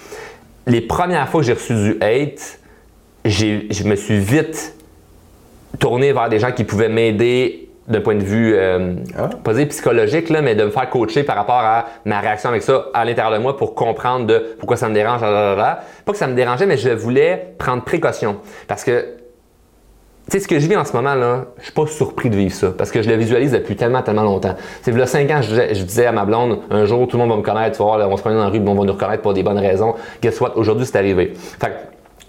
les 0.66 0.80
premières 0.80 1.28
fois 1.28 1.40
que 1.40 1.46
j'ai 1.46 1.52
reçu 1.52 1.74
du 1.74 1.98
hate, 2.00 2.58
je 3.26 3.84
me 3.84 3.96
suis 3.96 4.18
vite 4.18 4.74
tourner 5.78 6.12
vers 6.12 6.28
des 6.28 6.38
gens 6.38 6.52
qui 6.52 6.64
pouvaient 6.64 6.88
m'aider 6.88 7.68
d'un 7.86 8.00
point 8.00 8.14
de 8.14 8.22
vue, 8.22 8.54
euh, 8.56 8.94
Ah. 9.18 9.28
pas 9.44 9.52
dire 9.52 9.68
psychologique, 9.68 10.30
là, 10.30 10.40
mais 10.40 10.54
de 10.54 10.64
me 10.64 10.70
faire 10.70 10.88
coacher 10.88 11.22
par 11.22 11.36
rapport 11.36 11.56
à 11.58 11.84
ma 12.06 12.20
réaction 12.20 12.48
avec 12.48 12.62
ça 12.62 12.86
à 12.94 13.04
l'intérieur 13.04 13.32
de 13.34 13.38
moi 13.38 13.58
pour 13.58 13.74
comprendre 13.74 14.26
de 14.26 14.54
pourquoi 14.58 14.76
ça 14.78 14.88
me 14.88 14.94
dérange. 14.94 15.20
blablabla. 15.20 15.80
Pas 16.06 16.12
que 16.12 16.16
ça 16.18 16.26
me 16.26 16.34
dérangeait, 16.34 16.64
mais 16.64 16.78
je 16.78 16.88
voulais 16.90 17.54
prendre 17.58 17.82
précaution. 17.82 18.36
Parce 18.68 18.84
que, 18.84 19.00
tu 20.30 20.38
sais, 20.38 20.40
ce 20.40 20.48
que 20.48 20.58
je 20.58 20.66
vis 20.66 20.76
en 20.76 20.84
ce 20.86 20.94
moment, 20.94 21.14
là, 21.14 21.44
je 21.58 21.64
suis 21.64 21.72
pas 21.72 21.86
surpris 21.86 22.30
de 22.30 22.36
vivre 22.36 22.54
ça. 22.54 22.68
Parce 22.76 22.90
que 22.90 23.02
je 23.02 23.10
le 23.10 23.16
visualise 23.16 23.52
depuis 23.52 23.76
tellement, 23.76 24.00
tellement 24.00 24.22
longtemps. 24.22 24.54
C'est 24.80 24.90
là, 24.96 25.04
5 25.06 25.30
ans, 25.30 25.42
je 25.42 25.48
disais, 25.50 25.74
je 25.74 25.82
disais 25.84 26.06
à 26.06 26.12
ma 26.12 26.24
blonde, 26.24 26.60
un 26.70 26.86
jour, 26.86 27.06
tout 27.06 27.18
le 27.18 27.22
monde 27.24 27.32
va 27.32 27.36
me 27.36 27.42
connaître, 27.42 27.76
tu 27.76 27.78
vas 27.80 27.84
voir, 27.84 27.98
là, 27.98 28.08
on 28.08 28.16
se 28.16 28.22
promène 28.22 28.38
dans 28.38 28.44
la 28.44 28.50
rue, 28.50 28.60
on 28.66 28.74
va 28.74 28.84
nous 28.86 28.92
reconnaître 28.94 29.20
pour 29.22 29.34
des 29.34 29.42
bonnes 29.42 29.58
raisons. 29.58 29.94
Guess 30.22 30.40
what? 30.40 30.52
Aujourd'hui, 30.56 30.86
c'est 30.86 30.96
arrivé. 30.96 31.34
Fait 31.34 31.66
que, 31.66 31.72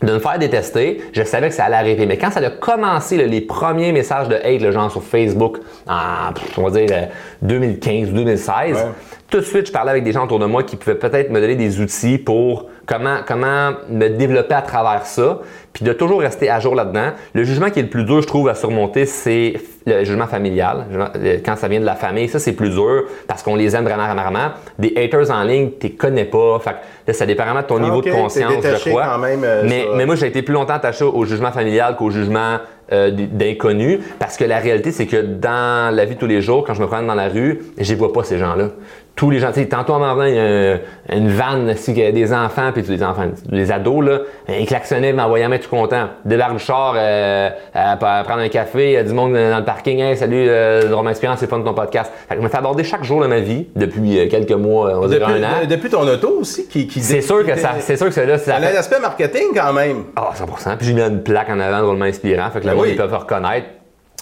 de 0.05 0.13
me 0.13 0.19
faire 0.19 0.37
détester, 0.39 1.01
je 1.13 1.23
savais 1.23 1.49
que 1.49 1.55
ça 1.55 1.65
allait 1.65 1.75
arriver. 1.75 2.05
Mais 2.05 2.17
quand 2.17 2.31
ça 2.31 2.39
a 2.39 2.49
commencé, 2.49 3.17
là, 3.17 3.25
les 3.25 3.41
premiers 3.41 3.91
messages 3.91 4.27
de 4.29 4.35
hate, 4.35 4.61
là, 4.61 4.71
genre 4.71 4.91
sur 4.91 5.03
Facebook, 5.03 5.57
en, 5.87 6.31
on 6.57 6.69
va 6.69 6.79
dire, 6.79 6.89
euh, 6.91 7.05
2015 7.41 8.09
ou 8.09 8.13
2016, 8.13 8.75
Ouais. 8.75 8.81
tout 9.29 9.37
de 9.39 9.43
suite, 9.43 9.67
je 9.67 9.71
parlais 9.71 9.91
avec 9.91 10.03
des 10.03 10.11
gens 10.11 10.23
autour 10.25 10.39
de 10.39 10.45
moi 10.45 10.63
qui 10.63 10.75
pouvaient 10.75 10.95
peut-être 10.95 11.29
me 11.31 11.39
donner 11.41 11.55
des 11.55 11.79
outils 11.79 12.17
pour 12.17 12.67
comment, 12.85 13.17
comment 13.27 13.71
me 13.89 14.07
développer 14.09 14.53
à 14.55 14.61
travers 14.61 15.05
ça, 15.05 15.39
puis 15.75 15.83
de 15.85 15.91
toujours 15.93 16.21
rester 16.21 16.49
à 16.49 16.59
jour 16.61 16.73
là-dedans. 16.73 17.09
Le 17.33 17.43
jugement 17.43 17.69
qui 17.69 17.79
est 17.79 17.83
le 17.83 17.89
plus 17.89 18.05
dur, 18.05 18.21
je 18.21 18.27
trouve, 18.27 18.47
à 18.49 18.55
surmonter, 18.55 19.05
c'est 19.05 19.53
le 19.85 20.03
jugement 20.05 20.25
familial. 20.25 20.85
Le- 20.89 21.37
Quand 21.45 21.57
ça 21.57 21.67
vient 21.67 21.81
de 21.81 21.85
la 21.85 21.95
famille, 21.95 22.29
ça, 22.29 22.39
c'est 22.39 22.53
plus 22.53 22.69
dur 22.69 23.03
parce 23.27 23.43
qu'on 23.43 23.55
les 23.57 23.75
aime 23.75 23.83
vraiment, 23.83 24.07
vraiment. 24.15 24.51
Des 24.79 24.93
haters 24.95 25.29
en 25.31 25.43
ligne, 25.43 25.71
tu 25.79 25.87
les 25.87 25.93
connais 25.93 26.23
pas. 26.25 26.57
Fait 26.59 26.75
là, 27.05 27.13
ça 27.13 27.25
dépend 27.25 27.43
vraiment 27.43 27.61
de 27.61 27.67
ton 27.67 27.77
Ah, 27.77 27.83
niveau 27.83 28.01
de 28.01 28.09
conscience, 28.09 28.53
je 28.63 28.89
crois. 28.89 29.03
quand 29.05 29.17
même, 29.19 29.43
euh, 29.43 29.63
mais, 29.95 30.05
moi, 30.05 30.15
j'ai 30.15 30.27
été 30.27 30.41
plus 30.41 30.53
longtemps 30.53 30.73
attaché 30.75 31.03
au 31.03 31.25
jugement 31.25 31.51
familial 31.51 31.97
qu'au 31.97 32.09
jugement 32.09 32.57
euh, 32.93 33.09
d'inconnus 33.11 33.99
parce 34.19 34.37
que 34.37 34.43
la 34.43 34.59
réalité, 34.59 34.91
c'est 34.91 35.07
que 35.07 35.17
dans 35.17 35.93
la 35.93 36.05
vie 36.05 36.13
de 36.15 36.19
tous 36.19 36.27
les 36.27 36.41
jours, 36.41 36.63
quand 36.65 36.73
je 36.75 36.81
me 36.81 36.87
promène 36.87 37.07
dans 37.07 37.15
la 37.15 37.29
rue, 37.29 37.61
je 37.79 37.89
les 37.89 37.95
vois 37.95 38.13
pas 38.13 38.23
ces 38.23 38.37
gens-là. 38.37 38.69
Tous 39.15 39.31
les 39.31 39.39
gens, 39.39 39.47
tu 39.51 39.61
sais, 39.61 39.67
tantôt 39.67 39.93
en 39.93 39.99
m'en 39.99 40.23
il 40.23 40.35
y 40.35 40.37
a 40.39 40.73
un- 40.73 40.79
une 41.15 41.29
vanne 41.29 41.69
a 41.69 42.11
des 42.11 42.33
enfants, 42.33 42.71
puis 42.73 42.83
des 42.83 43.01
enfants, 43.01 43.27
des 43.49 43.71
ados, 43.71 44.05
là, 44.05 44.19
ils 44.49 44.65
klaxonnaient, 44.67 45.09
ils 45.11 45.15
m'envoyaient 45.15 45.45
un 45.45 45.51
tout 45.65 45.75
content. 45.75 46.07
Débarque 46.23 46.53
du 46.53 46.59
char, 46.59 46.93
euh, 46.97 47.49
à, 47.73 47.97
prendre 47.97 48.39
un 48.41 48.49
café, 48.49 48.85
il 48.85 48.91
y 48.93 48.97
a 48.97 49.03
du 49.03 49.13
monde 49.13 49.33
dans 49.33 49.57
le 49.59 49.65
parking, 49.65 49.99
hey, 49.99 50.15
salut, 50.17 50.45
euh, 50.47 50.83
Romain 50.91 51.11
Inspirant, 51.11 51.35
c'est 51.37 51.49
fun 51.49 51.61
ton 51.61 51.73
podcast. 51.73 52.11
Fait 52.29 52.35
que 52.35 52.41
je 52.41 52.45
me 52.45 52.49
fais 52.49 52.57
aborder 52.57 52.83
chaque 52.83 53.03
jour 53.03 53.21
de 53.21 53.27
ma 53.27 53.39
vie, 53.39 53.67
depuis 53.75 54.19
euh, 54.19 54.27
quelques 54.29 54.51
mois, 54.51 54.91
on 54.99 55.07
Depuis, 55.07 55.23
un 55.23 55.43
an. 55.43 55.61
de- 55.61 55.65
depuis 55.67 55.89
ton 55.89 56.07
auto 56.07 56.37
aussi, 56.41 56.67
qui. 56.67 56.87
qui 56.87 57.01
C'est 57.01 57.21
sûr 57.21 57.45
que 57.45 57.55
ça, 57.57 57.71
c'est 57.79 57.97
sûr 57.97 58.07
que 58.07 58.13
c'est 58.13 58.25
là, 58.25 58.37
ça 58.37 58.51
Ça 58.51 58.57
a 58.57 58.61
fait- 58.61 58.73
l'aspect 58.73 58.99
marketing 58.99 59.47
quand 59.55 59.73
même. 59.73 60.03
ah, 60.15 60.29
100%. 60.33 60.77
Puis 60.77 60.87
j'ai 60.87 60.93
mis 60.93 61.01
une 61.01 61.23
plaque 61.23 61.49
en 61.49 61.59
avant 61.59 61.81
drôlement 61.81 62.05
inspirant, 62.05 62.49
fait 62.51 62.61
que 62.61 62.67
le 62.67 62.73
Ben 62.73 62.79
oui. 62.79 62.89
ils 62.91 62.95
peuvent 62.97 63.13
reconnaître. 63.15 63.67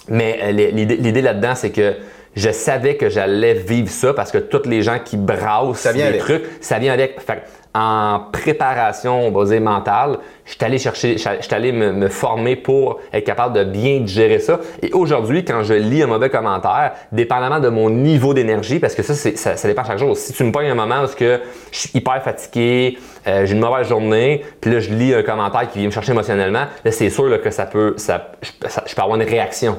Mais 0.08 0.38
euh, 0.42 0.50
l'idée 0.52 1.22
là-dedans, 1.22 1.54
c'est 1.54 1.70
que 1.70 1.94
je 2.36 2.50
savais 2.50 2.96
que 2.96 3.08
j'allais 3.08 3.54
vivre 3.54 3.88
ça 3.90 4.12
parce 4.14 4.30
que 4.32 4.38
tous 4.38 4.68
les 4.68 4.82
gens 4.82 4.98
qui 5.04 5.16
brassent 5.16 5.78
Ça 5.78 5.92
vient 5.92 6.04
des 6.04 6.08
avec. 6.10 6.20
trucs, 6.20 6.44
ça 6.60 6.78
vient 6.78 6.92
avec. 6.92 7.20
Fait 7.20 7.34
que 7.36 7.40
en 7.76 8.20
préparation, 8.32 9.26
on 9.26 9.30
va 9.32 9.44
dire 9.46 9.60
mentale, 9.60 10.18
je 10.44 10.52
suis 10.52 10.64
allé 10.64 10.78
chercher, 10.78 11.18
je 11.18 11.18
suis 11.40 11.54
allé 11.54 11.72
me, 11.72 11.90
me 11.90 12.08
former 12.08 12.54
pour 12.54 13.00
être 13.12 13.24
capable 13.24 13.52
de 13.56 13.64
bien 13.64 14.02
gérer 14.06 14.38
ça. 14.38 14.60
Et 14.80 14.92
aujourd'hui, 14.92 15.44
quand 15.44 15.64
je 15.64 15.74
lis 15.74 16.00
un 16.00 16.06
mauvais 16.06 16.30
commentaire, 16.30 16.92
dépendamment 17.10 17.58
de 17.58 17.68
mon 17.68 17.90
niveau 17.90 18.32
d'énergie, 18.32 18.78
parce 18.78 18.94
que 18.94 19.02
ça, 19.02 19.14
ça, 19.14 19.56
ça 19.56 19.66
dépend 19.68 19.82
chaque 19.82 19.98
jour. 19.98 20.16
Si 20.16 20.32
tu 20.32 20.44
me 20.44 20.52
pognes 20.52 20.68
un 20.68 20.76
moment 20.76 21.02
où 21.02 21.08
que 21.16 21.40
je 21.72 21.78
suis 21.78 21.90
hyper 21.94 22.22
fatigué, 22.22 22.96
euh, 23.26 23.44
j'ai 23.44 23.54
une 23.54 23.60
mauvaise 23.60 23.88
journée, 23.88 24.44
puis 24.60 24.70
là, 24.70 24.78
je 24.78 24.90
lis 24.90 25.12
un 25.12 25.24
commentaire 25.24 25.68
qui 25.68 25.78
vient 25.78 25.88
me 25.88 25.92
chercher 25.92 26.12
émotionnellement, 26.12 26.66
là, 26.84 26.90
c'est 26.92 27.10
sûr 27.10 27.24
là, 27.24 27.38
que 27.38 27.50
ça 27.50 27.66
peut, 27.66 27.94
ça, 27.96 28.30
je, 28.40 28.68
ça- 28.68 28.84
je 28.86 28.94
peux 28.94 29.02
avoir 29.02 29.20
une 29.20 29.26
réaction. 29.28 29.78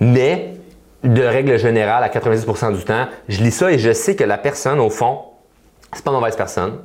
Mais, 0.00 0.54
de 1.04 1.22
règle 1.22 1.58
générale, 1.58 2.02
à 2.02 2.08
90% 2.08 2.76
du 2.76 2.84
temps, 2.84 3.06
je 3.28 3.42
lis 3.42 3.52
ça 3.52 3.70
et 3.70 3.78
je 3.78 3.92
sais 3.92 4.16
que 4.16 4.24
la 4.24 4.38
personne, 4.38 4.80
au 4.80 4.90
fond, 4.90 5.20
c'est 5.92 6.04
pas 6.04 6.10
une 6.10 6.18
mauvaise 6.18 6.36
personne. 6.36 6.78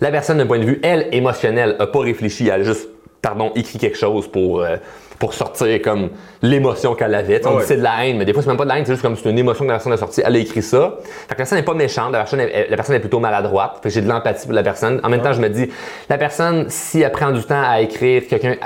La 0.00 0.10
personne, 0.10 0.38
d'un 0.38 0.46
point 0.46 0.58
de 0.58 0.64
vue, 0.64 0.80
elle, 0.82 1.08
émotionnel, 1.12 1.76
a 1.78 1.86
pas 1.86 2.00
réfléchi, 2.00 2.48
elle 2.48 2.60
a 2.60 2.62
juste, 2.62 2.88
pardon, 3.20 3.52
écrit 3.54 3.78
quelque 3.78 3.98
chose 3.98 4.26
pour, 4.28 4.62
euh, 4.62 4.76
pour 5.18 5.34
sortir 5.34 5.80
comme 5.82 6.10
l'émotion 6.42 6.94
qu'elle 6.94 7.14
avait. 7.14 7.40
On 7.44 7.50
Ah 7.50 7.54
ouais. 7.54 7.60
dit 7.60 7.66
c'est 7.68 7.76
de 7.76 7.82
la 7.82 8.04
haine, 8.06 8.18
mais 8.18 8.24
des 8.24 8.32
fois, 8.32 8.42
c'est 8.42 8.48
même 8.48 8.56
pas 8.56 8.64
de 8.64 8.68
la 8.68 8.78
haine, 8.78 8.84
c'est 8.84 8.92
juste 8.92 9.02
comme 9.02 9.16
c'est 9.16 9.30
une 9.30 9.38
émotion 9.38 9.64
que 9.64 9.68
la 9.70 9.74
personne 9.74 9.92
a 9.92 9.96
sortie. 9.96 10.22
Elle 10.24 10.36
a 10.36 10.38
écrit 10.38 10.62
ça. 10.62 10.98
Fait 11.02 11.26
que 11.26 11.30
la 11.30 11.36
personne 11.36 11.58
n'est 11.58 11.64
pas 11.64 11.74
méchante, 11.74 12.12
la 12.12 12.18
personne 12.18 12.40
est, 12.40 12.66
la 12.68 12.76
personne 12.76 12.96
est 12.96 13.00
plutôt 13.00 13.20
maladroite. 13.20 13.76
Fait 13.82 13.88
que 13.88 13.94
j'ai 13.94 14.00
de 14.00 14.08
l'empathie 14.08 14.46
pour 14.46 14.54
la 14.54 14.62
personne. 14.62 15.00
En 15.04 15.08
même 15.08 15.22
temps, 15.22 15.32
je 15.32 15.40
me 15.40 15.48
dis, 15.48 15.68
la 16.08 16.18
personne, 16.18 16.66
si 16.68 17.00
elle 17.02 17.12
prend 17.12 17.30
du 17.30 17.42
temps 17.42 17.62
à 17.62 17.80
écrire 17.80 18.22
quelqu'un, 18.28 18.56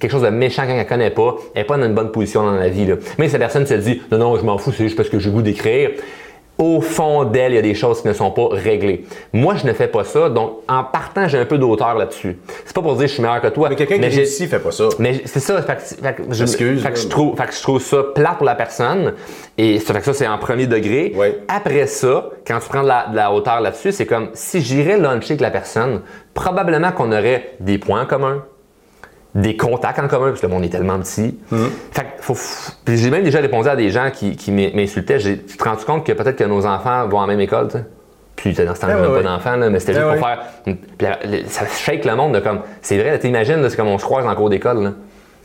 quelque 0.00 0.10
chose 0.10 0.22
de 0.22 0.28
méchant 0.30 0.66
qu'elle 0.66 0.78
ne 0.78 0.84
connaît 0.84 1.10
pas, 1.10 1.34
elle 1.54 1.62
n'est 1.62 1.66
pas 1.66 1.76
dans 1.76 1.86
une 1.86 1.94
bonne 1.94 2.10
position 2.12 2.42
dans 2.44 2.52
la 2.52 2.68
vie. 2.68 2.86
Là. 2.86 2.94
Mais 3.18 3.26
si 3.28 3.34
la 3.34 3.40
personne 3.40 3.66
se 3.66 3.74
dit, 3.74 4.00
non, 4.10 4.18
non, 4.18 4.36
je 4.36 4.42
m'en 4.44 4.58
fous, 4.58 4.72
c'est 4.72 4.84
juste 4.84 4.96
parce 4.96 5.08
que 5.08 5.18
j'ai 5.18 5.30
goût 5.30 5.42
d'écrire 5.42 5.90
au 6.62 6.80
fond 6.80 7.24
d'elle, 7.24 7.52
il 7.52 7.56
y 7.56 7.58
a 7.58 7.62
des 7.62 7.74
choses 7.74 8.00
qui 8.02 8.08
ne 8.08 8.12
sont 8.12 8.30
pas 8.30 8.48
réglées. 8.50 9.04
Moi, 9.32 9.56
je 9.56 9.66
ne 9.66 9.72
fais 9.72 9.88
pas 9.88 10.04
ça, 10.04 10.28
donc 10.28 10.58
en 10.68 10.84
partant, 10.84 11.26
j'ai 11.28 11.38
un 11.38 11.44
peu 11.44 11.58
d'auteur 11.58 11.94
là-dessus. 11.94 12.38
C'est 12.64 12.74
pas 12.74 12.82
pour 12.82 12.92
dire 12.94 13.02
que 13.02 13.08
je 13.08 13.14
suis 13.14 13.22
meilleur 13.22 13.40
que 13.40 13.48
toi. 13.48 13.68
Mais 13.68 13.76
quelqu'un 13.76 13.98
qui 13.98 14.16
réussit 14.16 14.48
fait 14.48 14.58
pas 14.58 14.70
ça. 14.70 14.88
mais 14.98 15.22
c'est 15.24 15.40
ça, 15.40 15.60
fait 15.62 15.96
fait 16.00 16.16
je, 16.30 16.42
Excuse, 16.42 16.82
fait 16.82 16.92
que 16.92 16.98
je 16.98 17.04
là. 17.04 17.10
trouve, 17.10 17.36
fait 17.36 17.46
que 17.46 17.54
je 17.54 17.62
trouve 17.62 17.82
ça 17.82 18.02
plat 18.14 18.34
pour 18.36 18.46
la 18.46 18.54
personne. 18.54 19.14
Et 19.58 19.78
ça 19.80 19.92
fait 19.92 20.00
que 20.00 20.06
ça, 20.06 20.14
c'est 20.14 20.26
en 20.26 20.38
premier 20.38 20.66
degré. 20.66 21.12
Ouais. 21.16 21.38
Après 21.48 21.86
ça, 21.86 22.30
quand 22.46 22.58
tu 22.60 22.68
prends 22.68 22.82
de 22.82 22.88
la, 22.88 23.06
de 23.10 23.16
la 23.16 23.32
hauteur 23.32 23.60
là-dessus, 23.60 23.92
c'est 23.92 24.06
comme 24.06 24.30
si 24.34 24.60
j'irais 24.60 24.98
luncher 24.98 25.32
avec 25.32 25.40
la 25.40 25.50
personne, 25.50 26.02
probablement 26.34 26.92
qu'on 26.92 27.12
aurait 27.12 27.54
des 27.60 27.78
points 27.78 28.02
en 28.02 28.06
commun, 28.06 28.44
des 29.34 29.56
contacts 29.56 29.98
en 29.98 30.08
commun, 30.08 30.28
parce 30.28 30.40
que 30.40 30.46
le 30.46 30.52
monde 30.52 30.64
est 30.64 30.68
tellement 30.68 30.98
petit. 30.98 31.38
Mm-hmm. 31.52 31.56
Fait 31.92 32.02
que 32.02 32.06
faut, 32.22 32.36
puis 32.84 32.96
j'ai 32.98 33.10
même 33.10 33.24
déjà 33.24 33.38
répondu 33.40 33.68
à 33.68 33.76
des 33.76 33.90
gens 33.90 34.10
qui, 34.12 34.36
qui 34.36 34.52
m'in- 34.52 34.70
m'insultaient. 34.74 35.18
Tu 35.18 35.56
te 35.56 35.64
rends 35.64 35.76
compte 35.76 36.04
que 36.06 36.12
peut-être 36.12 36.36
que 36.36 36.44
nos 36.44 36.66
enfants 36.66 37.06
vont 37.08 37.18
en 37.18 37.26
même 37.26 37.40
école, 37.40 37.68
tu 37.68 37.78
sais? 37.78 37.84
Puis 38.36 38.52
dans 38.54 38.74
ce 38.74 38.80
temps-là, 38.80 39.08
ouais, 39.10 39.22
pas 39.22 39.28
d'enfants, 39.28 39.56
là, 39.56 39.70
mais 39.70 39.78
c'était 39.78 39.96
Ah 39.96 40.10
juste 40.10 40.18
pour 40.20 40.26
faire. 40.28 40.38
Puis 40.64 40.76
la- 41.00 41.48
ça 41.48 41.66
shake 41.66 42.04
le 42.04 42.16
monde 42.16 42.34
de 42.34 42.40
comme. 42.40 42.60
C'est 42.80 42.98
vrai, 42.98 43.18
t'imagines, 43.18 43.60
là, 43.62 43.70
c'est 43.70 43.76
comme 43.76 43.88
on 43.88 43.98
se 43.98 44.04
croise 44.04 44.26
en 44.26 44.34
cours 44.34 44.50
d'école. 44.50 44.82
là. 44.82 44.92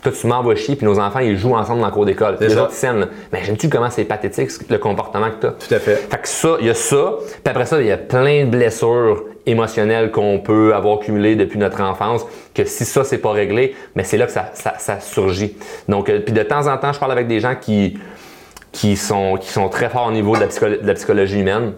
Toi, 0.04 0.12
tu 0.20 0.28
m'envoies 0.28 0.56
chier, 0.56 0.76
puis 0.76 0.86
nos 0.86 1.00
enfants, 1.00 1.20
ils 1.20 1.38
jouent 1.38 1.56
ensemble 1.56 1.82
dans 1.82 1.88
le 1.88 1.92
cours 1.92 2.06
d'école. 2.06 2.36
C'est 2.40 2.48
Les 2.50 2.54
ça. 2.56 2.64
autres, 2.64 2.72
ils 2.74 2.76
s'aiment. 2.76 3.08
j'aime-tu 3.44 3.68
comment 3.70 3.90
c'est 3.90 4.04
pathétique, 4.06 4.52
le 4.70 4.78
comportement 4.78 5.28
que 5.32 5.42
tu 5.42 5.48
as? 5.48 5.52
Tout 5.52 5.74
à 5.74 5.80
fait. 5.80 5.96
Fait 5.96 6.22
que 6.22 6.28
ça, 6.28 6.50
il 6.60 6.68
y 6.68 6.70
a 6.70 6.74
ça. 6.76 7.14
Puis 7.44 7.52
après 7.52 7.66
ça, 7.66 7.82
il 7.82 7.88
y 7.88 7.92
a 7.92 7.98
plein 7.98 8.46
de 8.46 8.50
blessures 8.52 9.24
émotionnelles 9.48 10.12
qu'on 10.12 10.40
peut 10.40 10.76
avoir 10.76 11.00
cumulées 11.00 11.36
depuis 11.36 11.58
notre 11.58 11.82
enfance, 11.82 12.26
que 12.54 12.66
si 12.66 12.86
ça, 12.86 13.04
c'est 13.04 13.18
pas 13.18 13.32
réglé, 13.32 13.76
mais 13.96 14.04
c'est 14.04 14.18
là 14.18 14.26
que 14.26 14.32
ça, 14.32 14.52
ça- 14.54 14.76
ça 14.78 15.00
surgit. 15.00 15.56
Donc, 15.90 16.10
euh, 16.10 16.20
puis 16.20 16.34
de 16.34 16.44
temps 16.44 16.68
en 16.68 16.78
temps, 16.78 16.94
je 16.94 17.00
parle 17.00 17.12
avec 17.14 17.28
des 17.28 17.40
gens 17.40 17.56
qui, 17.60 17.98
qui, 18.72 18.96
sont, 18.98 19.38
qui 19.40 19.50
sont 19.50 19.70
très 19.70 19.90
forts 19.90 20.08
au 20.08 20.12
niveau 20.12 20.36
de 20.36 20.42
la, 20.42 20.48
psycholo- 20.48 20.82
de 20.82 20.86
la 20.88 20.94
psychologie 20.94 21.40
humaine 21.40 21.74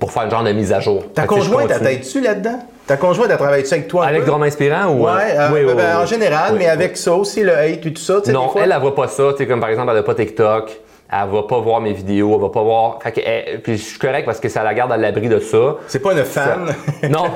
pour 0.00 0.12
faire 0.12 0.24
une 0.24 0.30
genre 0.30 0.42
de 0.44 0.52
mise 0.52 0.72
à 0.72 0.80
jour. 0.80 1.04
Ta 1.14 1.24
conjointe, 1.26 1.68
t'aide-tu 1.82 2.20
là-dedans? 2.20 2.58
Ta 2.86 2.96
conjointe, 2.96 3.30
elle 3.30 3.36
travaille-tu 3.38 3.72
avec 3.74 3.88
toi? 3.88 4.04
Avec 4.06 4.20
peu? 4.20 4.26
Drôme 4.26 4.42
Inspirant 4.42 4.92
ou. 4.92 5.04
Ouais, 5.06 5.12
euh, 5.36 5.48
oui, 5.52 5.60
oui, 5.66 5.74
ben, 5.74 5.96
oui, 5.96 6.02
en 6.02 6.06
général, 6.06 6.54
mais 6.58 6.68
avec 6.68 6.96
ça 6.96 7.14
aussi, 7.14 7.42
le 7.42 7.52
hate 7.56 7.84
et 7.86 7.92
tout 7.92 8.02
ça, 8.02 8.14
Non, 8.32 8.46
des 8.46 8.52
fois. 8.52 8.60
elle, 8.62 8.72
elle 8.72 8.80
voit 8.80 8.94
pas 8.94 9.08
ça. 9.08 9.30
Tu 9.32 9.38
sais, 9.38 9.46
comme 9.46 9.60
par 9.60 9.70
exemple, 9.70 9.90
elle 9.92 9.98
a 9.98 10.02
pas 10.02 10.14
TikTok. 10.14 10.70
Elle 11.12 11.28
va 11.32 11.42
pas 11.44 11.58
voir 11.60 11.80
mes 11.80 11.92
vidéos, 11.92 12.34
elle 12.34 12.40
va 12.40 12.48
pas 12.48 12.62
voir. 12.62 12.98
Fait 13.00 13.12
que, 13.12 13.20
elle- 13.24 13.60
puis 13.62 13.76
je 13.76 13.82
suis 13.84 13.98
correct 13.98 14.24
parce 14.26 14.40
que 14.40 14.48
ça 14.48 14.64
la 14.64 14.74
garde 14.74 14.90
à 14.90 14.96
l'abri 14.96 15.28
de 15.28 15.38
ça. 15.38 15.76
C'est 15.86 16.00
pas 16.00 16.12
une 16.12 16.24
fan. 16.24 16.66
Non, 17.08 17.26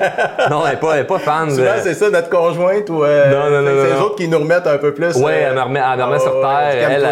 non, 0.50 0.62
elle 0.66 0.74
est 0.74 0.80
pas, 0.80 0.94
elle 0.94 1.02
est 1.02 1.06
pas 1.06 1.20
fan. 1.20 1.48
de- 1.54 1.62
c'est 1.80 1.94
ça, 1.94 2.10
notre 2.10 2.28
conjointe 2.30 2.90
ou. 2.90 3.04
euh, 3.04 3.30
Non, 3.30 3.48
non, 3.50 3.62
non, 3.62 3.82
C'est 3.84 3.94
les 3.94 4.00
autres 4.00 4.16
qui 4.16 4.26
nous 4.26 4.38
remettent 4.40 4.66
un 4.66 4.78
peu 4.78 4.92
plus. 4.92 5.14
Ouais, 5.16 5.32
euh, 5.34 5.46
elle 5.50 5.54
me 5.54 5.60
remet, 5.62 5.80
elle 5.80 5.98
me 5.98 6.04
remet 6.04 6.16
ah, 6.16 6.20
sur 6.20 6.40
terre. 6.40 6.90
Elle, 6.90 7.06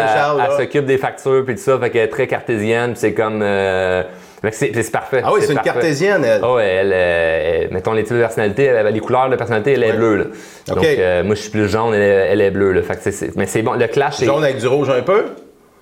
elle, 0.51 0.57
s'occupe 0.57 0.85
des 0.87 0.99
factures 0.99 1.45
puis 1.47 1.55
tout 1.55 1.61
ça. 1.63 1.79
Fait 1.79 1.91
qu'elle 1.91 2.03
est 2.03 2.09
très 2.09 2.27
cartésienne. 2.27 2.95
c'est 2.97 3.15
comme. 3.15 3.41
euh, 3.41 4.03
c'est, 4.51 4.91
parfait. 4.93 5.23
Ah 5.25 5.33
oui, 5.33 5.41
c'est 5.45 5.53
une 5.53 5.61
cartésienne, 5.61 6.25
elle. 6.25 6.41
Ah 6.43 6.53
ouais, 6.55 6.67
elle, 6.67 6.93
elle- 6.93 7.71
mettons 7.73 7.93
les 7.93 8.03
types 8.05 8.17
de 8.17 8.21
personnalité, 8.21 8.65
elle, 8.65 8.87
les 8.87 9.01
couleurs 9.01 9.29
de 9.31 9.37
personnalité, 9.37 9.73
elle 9.75 9.83
est 9.85 9.91
Ouais. 9.93 9.97
bleue. 9.97 10.17
Là. 10.17 10.25
Donc, 10.69 10.85
euh, 10.85 11.23
moi, 11.25 11.35
je 11.35 11.41
suis 11.43 11.51
plus 11.51 11.69
jaune, 11.69 11.95
elle, 11.95 12.03
est- 12.03 12.29
elle 12.33 12.41
est 12.41 12.51
bleue. 12.51 12.73
Là. 12.73 12.83
Fait 12.83 12.95
que 12.97 13.11
mais 13.37 13.47
c'est 13.47 13.63
bon. 13.63 13.73
Le 13.75 13.87
clash. 13.87 14.23
Jaune 14.23 14.43
avec 14.43 14.59
du 14.59 14.67
rouge 14.67 14.91
un 14.91 15.03
peu. 15.03 15.25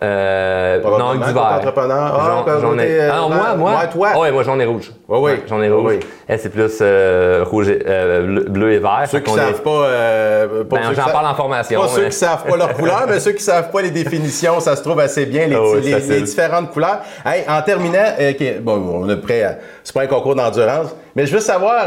Euh, 0.03 0.79
non, 0.99 1.15
du 1.15 1.33
vert. 1.33 1.43
entrepreneur. 1.57 2.45
Ah, 2.47 2.61
jaune 2.61 2.81
et- 2.81 3.01
euh, 3.01 3.11
Ah 3.11 3.17
non, 3.17 3.29
moi, 3.31 3.55
moi? 3.57 3.71
Ouais, 3.81 3.89
toi. 3.91 4.09
Ah 4.15 4.19
ouais, 4.21 4.31
moi, 4.31 4.43
jaune 4.43 4.61
et 4.61 4.67
rouge. 4.67 4.93
Ouais, 5.09 5.19
ouais. 5.19 5.43
jaune 5.49 5.65
et 5.65 5.71
rouge. 5.71 5.85
Ouais. 5.85 6.01
Elle, 6.29 6.39
c'est 6.39 6.51
plus 6.51 6.79
euh, 6.83 7.43
rouge 7.49 7.71
et- 7.71 7.83
euh, 7.87 8.23
bleu, 8.27 8.45
bleu 8.45 8.73
et 8.73 8.79
vert. 8.79 9.05
Ceux 9.11 9.21
qui 9.21 9.31
est- 9.33 9.37
savent 9.37 9.63
pas. 9.63 9.71
euh, 9.71 10.65
pas 10.65 10.77
Ben, 10.77 10.83
ceux 10.91 10.95
j'en 10.97 11.05
parle 11.11 11.27
en 11.27 11.35
formation. 11.35 11.81
Pas 11.81 11.89
ceux 11.89 12.05
hein. 12.05 12.09
qui 12.11 12.17
savent 12.17 12.45
pas 12.45 12.57
leur 12.59 12.75
couleur, 12.75 13.07
mais 13.09 13.21
ceux 13.21 13.33
qui 13.33 13.43
savent 13.43 13.71
pas 13.71 13.81
les 13.81 13.91
définitions, 13.91 14.61
ça 14.61 14.77
se 14.77 14.83
trouve 14.83 15.01
assez 15.01 15.25
bien, 15.25 15.47
les, 15.47 15.57
oui, 15.57 15.81
les- 15.83 15.99
les 16.01 16.21
différentes 16.21 16.73
couleurs. 16.73 16.99
Hey, 17.25 17.45
en 17.49 17.63
terminant, 17.63 18.05
euh, 18.21 18.33
bon, 18.61 19.01
on 19.03 19.09
est 19.09 19.17
prêt 19.17 19.43
à. 19.45 19.55
C'est 19.83 19.95
pas 19.95 20.03
un 20.03 20.07
concours 20.09 20.35
d'endurance, 20.35 20.95
mais 21.15 21.25
je 21.25 21.33
veux 21.33 21.41
savoir 21.41 21.87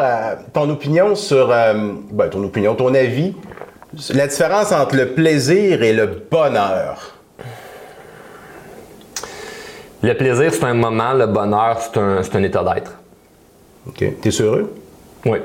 ton 0.52 0.68
opinion 0.72 1.14
sur. 1.14 1.48
ben, 1.50 2.28
ton 2.32 2.44
opinion, 2.44 2.74
ton 2.74 2.94
avis, 2.96 3.36
la 4.16 4.26
différence 4.26 4.72
entre 4.72 4.96
le 4.96 5.10
plaisir 5.10 5.84
et 5.84 5.94
le 5.94 6.08
bonheur. 6.08 7.14
Le 10.02 10.14
plaisir, 10.14 10.54
c'est 10.54 10.64
un 10.64 10.74
moment. 10.74 11.14
Le 11.14 11.28
bonheur, 11.28 11.78
c'est 11.80 11.98
un, 12.00 12.22
un 12.34 12.44
état 12.44 12.64
d'être. 12.64 12.94
OK. 13.88 14.04
T'es 14.22 14.30
heureux? 14.42 14.74
Oui. 15.26 15.38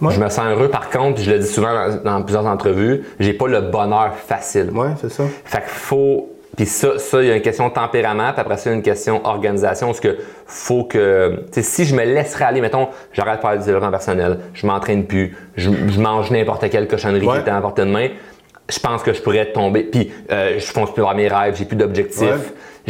Ouais. 0.00 0.14
Je 0.14 0.18
me 0.20 0.28
sens 0.30 0.46
heureux. 0.46 0.68
Par 0.68 0.88
contre, 0.90 1.16
puis 1.16 1.24
je 1.24 1.30
le 1.30 1.38
dis 1.40 1.46
souvent 1.46 1.72
dans, 1.72 2.02
dans 2.18 2.22
plusieurs 2.22 2.46
entrevues, 2.46 3.04
j'ai 3.20 3.34
pas 3.34 3.46
le 3.48 3.60
bonheur 3.60 4.14
facile. 4.14 4.70
Ouais, 4.72 4.88
c'est 5.00 5.10
ça. 5.10 5.24
Fait 5.44 5.58
qu'il 5.58 5.68
faut. 5.68 6.30
Puis 6.56 6.66
ça, 6.66 6.98
ça, 6.98 7.22
il 7.22 7.28
y 7.28 7.30
a 7.30 7.36
une 7.36 7.42
question 7.42 7.68
de 7.68 7.74
tempérament, 7.74 8.32
puis 8.32 8.40
après 8.40 8.56
ça, 8.56 8.70
il 8.70 8.72
y 8.72 8.74
a 8.74 8.76
une 8.76 8.82
question 8.82 9.24
organisation. 9.24 9.86
Parce 9.88 10.00
que 10.00 10.16
faut 10.46 10.84
que. 10.84 11.44
Tu 11.52 11.52
sais, 11.52 11.62
si 11.62 11.84
je 11.84 11.94
me 11.94 12.02
laisserais 12.04 12.46
aller, 12.46 12.60
mettons, 12.60 12.88
j'arrête 13.12 13.36
de 13.36 13.40
faire 13.42 13.58
du 13.58 13.64
développement 13.64 13.90
personnel, 13.90 14.38
je 14.54 14.66
m'entraîne 14.66 15.04
plus, 15.04 15.36
je, 15.56 15.70
je 15.88 16.00
mange 16.00 16.30
n'importe 16.30 16.68
quelle 16.70 16.88
cochonnerie 16.88 17.26
Ouais. 17.26 17.34
qui 17.34 17.40
était 17.42 17.50
à 17.50 17.60
portée 17.60 17.82
de 17.84 17.90
main, 17.90 18.08
je 18.68 18.78
pense 18.80 19.02
que 19.02 19.12
je 19.12 19.20
pourrais 19.22 19.52
tomber. 19.52 19.84
Puis 19.84 20.10
euh, 20.32 20.54
je 20.58 20.64
fonce 20.72 20.92
plus 20.92 21.02
vers 21.02 21.14
mes 21.14 21.28
rêves, 21.28 21.54
j'ai 21.56 21.66
plus 21.66 21.76
d'objectifs, 21.76 22.22
Ouais. 22.22 22.36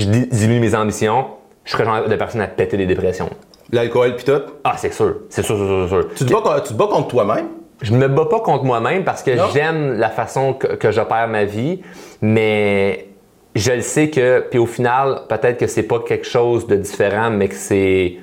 Je 0.00 0.06
di- 0.06 0.26
dilue 0.26 0.60
mes 0.60 0.74
ambitions, 0.74 1.26
je 1.64 1.72
serais 1.72 1.84
le 1.84 1.90
genre 1.90 2.08
de 2.08 2.16
personne 2.16 2.40
à 2.40 2.46
péter 2.46 2.76
des 2.76 2.86
dépressions. 2.86 3.30
L'alcool 3.72 4.16
puis 4.16 4.24
tout? 4.24 4.42
Ah, 4.64 4.74
c'est 4.76 4.92
sûr. 4.92 5.16
C'est 5.28 5.42
sûr, 5.42 5.56
c'est 5.56 5.64
sûr, 5.66 5.82
c'est 5.88 5.94
sûr. 5.94 6.08
Tu 6.16 6.24
te, 6.26 6.32
bats, 6.32 6.60
tu 6.60 6.72
te 6.72 6.78
bats 6.78 6.88
contre 6.90 7.08
toi-même? 7.08 7.46
Je 7.82 7.92
me 7.94 8.08
bats 8.08 8.26
pas 8.26 8.40
contre 8.40 8.64
moi-même 8.64 9.04
parce 9.04 9.22
que 9.22 9.30
j'aime 9.54 9.94
la 9.98 10.10
façon 10.10 10.52
que, 10.54 10.66
que 10.66 10.90
j'opère 10.90 11.28
ma 11.28 11.44
vie, 11.44 11.80
mais 12.20 13.06
je 13.54 13.72
le 13.72 13.80
sais 13.80 14.10
que, 14.10 14.40
puis 14.50 14.58
au 14.58 14.66
final, 14.66 15.22
peut-être 15.28 15.58
que 15.58 15.66
c'est 15.66 15.84
pas 15.84 16.00
quelque 16.00 16.26
chose 16.26 16.66
de 16.66 16.76
différent, 16.76 17.30
mais 17.30 17.48
que 17.48 17.54
c'est 17.54 18.16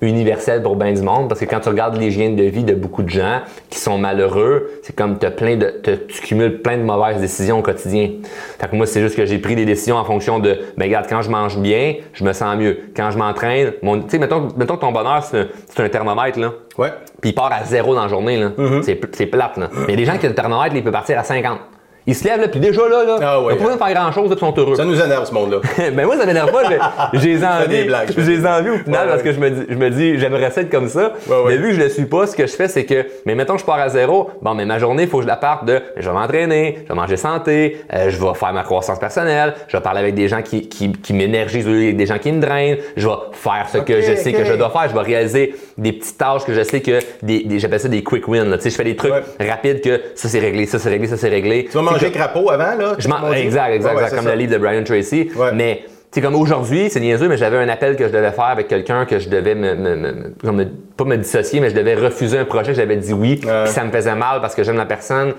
universel 0.00 0.62
pour 0.62 0.76
bien 0.76 0.92
du 0.92 1.02
monde 1.02 1.28
parce 1.28 1.40
que 1.40 1.44
quand 1.44 1.60
tu 1.60 1.68
regardes 1.68 1.96
l'hygiène 1.96 2.36
de 2.36 2.44
vie 2.44 2.64
de 2.64 2.74
beaucoup 2.74 3.02
de 3.02 3.08
gens 3.08 3.40
qui 3.70 3.78
sont 3.78 3.98
malheureux, 3.98 4.70
c'est 4.82 4.94
comme 4.94 5.18
t'as 5.18 5.30
plein 5.30 5.56
de, 5.56 5.72
tu 6.08 6.20
cumules 6.22 6.60
plein 6.62 6.76
de 6.76 6.82
mauvaises 6.82 7.20
décisions 7.20 7.58
au 7.58 7.62
quotidien. 7.62 8.10
Fait 8.58 8.68
que 8.68 8.76
moi, 8.76 8.86
c'est 8.86 9.00
juste 9.00 9.16
que 9.16 9.24
j'ai 9.24 9.38
pris 9.38 9.56
des 9.56 9.64
décisions 9.64 9.96
en 9.96 10.04
fonction 10.04 10.38
de, 10.38 10.58
ben 10.76 10.84
regarde, 10.84 11.06
quand 11.08 11.22
je 11.22 11.30
mange 11.30 11.58
bien, 11.58 11.94
je 12.12 12.24
me 12.24 12.32
sens 12.32 12.56
mieux. 12.56 12.78
Quand 12.96 13.10
je 13.10 13.18
m'entraîne, 13.18 13.72
mon, 13.82 14.00
tu 14.00 14.10
sais, 14.10 14.18
mettons, 14.18 14.48
mettons 14.56 14.76
que 14.76 14.80
ton 14.80 14.92
bonheur, 14.92 15.22
c'est 15.22 15.82
un, 15.82 15.88
thermomètre, 15.88 16.38
là. 16.38 16.52
Ouais. 16.78 16.90
Puis 17.20 17.30
il 17.30 17.34
part 17.34 17.52
à 17.52 17.64
zéro 17.64 17.94
dans 17.94 18.02
la 18.02 18.08
journée. 18.08 18.36
là. 18.36 18.50
C'est, 18.82 19.00
c'est 19.14 19.26
plate. 19.26 19.56
Là. 19.56 19.70
Mais 19.86 19.96
des 19.96 20.04
gens 20.04 20.18
qui 20.18 20.26
ont 20.26 20.30
le 20.30 20.34
thermomètre, 20.34 20.74
il 20.74 20.82
peut 20.82 20.90
partir 20.90 21.18
à 21.18 21.22
50. 21.22 21.58
Ils 22.06 22.14
se 22.14 22.24
lèvent, 22.24 22.40
là, 22.40 22.48
puis 22.48 22.60
déjà 22.60 22.82
là, 22.88 23.02
là 23.04 23.18
Ah 23.22 23.40
ouais. 23.40 23.52
ils 23.52 23.54
ont 23.54 23.56
pas 23.56 23.62
besoin 23.70 23.72
de 23.76 23.78
faire 23.92 24.02
grand-chose, 24.02 24.30
ils 24.30 24.38
sont 24.38 24.54
heureux. 24.58 24.74
Ça 24.76 24.84
nous 24.84 25.00
énerve, 25.00 25.24
ce 25.26 25.32
monde-là. 25.32 25.58
ben 25.92 26.04
moi, 26.04 26.16
ça 26.18 26.26
m'énerve 26.26 26.52
pas, 26.52 26.68
mais 26.68 26.78
j'ai 27.20 27.38
des 27.68 27.84
blagues, 27.84 28.10
fais 28.12 28.22
J'ai 28.22 28.46
envies 28.46 28.70
au 28.70 28.78
final 28.78 28.84
Ouais, 29.06 29.08
parce 29.08 29.16
ouais. 29.16 29.22
que 29.22 29.32
je 29.32 29.40
me 29.40 29.50
dis, 29.50 29.62
je 29.70 29.74
me 29.74 29.90
dis 29.90 30.18
j'aimerais 30.18 30.50
ça 30.50 30.60
être 30.60 30.70
comme 30.70 30.88
ça. 30.88 31.12
Ouais, 31.28 31.34
ouais. 31.36 31.42
Mais 31.48 31.56
vu 31.56 31.68
que 31.70 31.74
je 31.76 31.80
le 31.80 31.88
suis 31.88 32.04
pas, 32.04 32.26
ce 32.26 32.36
que 32.36 32.46
je 32.46 32.52
fais, 32.52 32.68
c'est 32.68 32.84
que, 32.84 33.06
mais 33.24 33.34
mettons, 33.34 33.56
je 33.56 33.64
pars 33.64 33.78
à 33.80 33.88
zéro. 33.88 34.30
Bon, 34.42 34.54
mais 34.54 34.66
ma 34.66 34.78
journée, 34.78 35.04
il 35.04 35.08
faut 35.08 35.18
que 35.18 35.22
je 35.22 35.28
la 35.28 35.36
parte 35.36 35.64
de, 35.64 35.80
je 35.96 36.06
vais 36.08 36.14
m'entraîner, 36.14 36.78
je 36.84 36.88
vais 36.88 36.94
manger 36.94 37.16
santé, 37.16 37.78
euh, 37.92 38.10
je 38.10 38.20
vais 38.20 38.34
faire 38.34 38.52
ma 38.52 38.62
croissance 38.64 38.98
personnelle, 38.98 39.54
je 39.68 39.76
vais 39.76 39.82
parler 39.82 40.00
avec 40.00 40.14
des 40.14 40.28
gens 40.28 40.42
qui, 40.42 40.68
qui, 40.68 40.92
qui 40.92 41.12
m'énergisent, 41.14 41.66
au 41.66 41.70
lieu 41.70 41.92
des 41.94 42.06
gens 42.06 42.18
qui 42.18 42.30
me 42.32 42.40
drainent, 42.40 42.76
je 42.96 43.08
vais 43.08 43.14
faire 43.32 43.66
ce 43.72 43.78
que 43.78 44.00
je 44.02 44.14
sais 44.16 44.32
que 44.32 44.44
je 44.44 44.52
dois 44.54 44.70
faire, 44.70 44.88
je 44.88 44.94
vais 44.94 45.00
réaliser 45.00 45.54
des 45.78 45.92
petites 45.92 46.18
tâches 46.18 46.44
que 46.44 46.52
je 46.52 46.62
sais 46.62 46.80
que, 46.80 46.98
des, 47.22 47.44
des- 47.44 47.58
j'appelle 47.58 47.80
ça 47.80 47.88
des 47.88 48.02
quick 48.02 48.28
wins. 48.28 48.44
là. 48.48 48.56
Tu 48.58 48.64
sais, 48.64 48.70
je 48.70 48.76
fais 48.76 48.84
des 48.84 48.96
trucs 48.96 49.12
Ouais. 49.12 49.48
rapides 49.48 49.80
que 49.80 50.00
ça 50.14 50.28
c'est 50.28 50.38
réglé, 50.38 50.66
ça 50.66 50.78
c'est 50.78 50.88
réglé, 50.90 51.06
ça 51.08 51.16
c'est 51.16 51.28
réglé. 51.28 51.66
Tu 51.70 51.76
vas 51.76 51.82
manger 51.94 52.10
crapaud 52.12 52.50
avant, 52.50 52.76
là? 52.76 52.94
Je 52.98 53.06
exact, 53.06 53.70
exact, 53.72 53.90
Ouais, 53.90 53.96
ouais, 53.96 54.02
exact, 54.04 54.16
comme 54.16 54.24
ça. 54.26 54.30
le 54.30 54.36
livre 54.38 54.52
de 54.52 54.58
Brian 54.58 54.84
Tracy. 54.84 55.30
Ouais. 55.36 55.52
Mais 55.52 55.84
c'est 56.10 56.20
comme 56.20 56.34
aujourd'hui, 56.36 56.90
c'est 56.90 57.00
niaiseux, 57.00 57.28
mais 57.28 57.36
j'avais 57.36 57.56
un 57.58 57.68
appel 57.68 57.96
que 57.96 58.06
je 58.06 58.12
devais 58.12 58.30
faire 58.30 58.44
avec 58.44 58.68
quelqu'un 58.68 59.04
que 59.04 59.18
je 59.18 59.28
devais 59.28 59.54
me, 59.54 59.74
me- 59.74 59.96
me- 59.96 60.12
me- 60.12 60.34
comme 60.44 60.56
me- 60.56 60.66
pas 60.96 61.04
me 61.04 61.16
dissocier, 61.16 61.58
mais 61.60 61.70
je 61.70 61.74
devais 61.74 61.94
refuser 61.96 62.38
un 62.38 62.44
projet 62.44 62.72
que 62.72 62.76
j'avais 62.78 62.96
dit 62.96 63.12
oui, 63.12 63.36
puis 63.36 63.48
ça 63.66 63.82
me 63.84 63.90
faisait 63.90 64.14
mal 64.14 64.40
parce 64.40 64.54
que 64.54 64.62
j'aime 64.62 64.76
la 64.76 64.86
personne. 64.86 65.34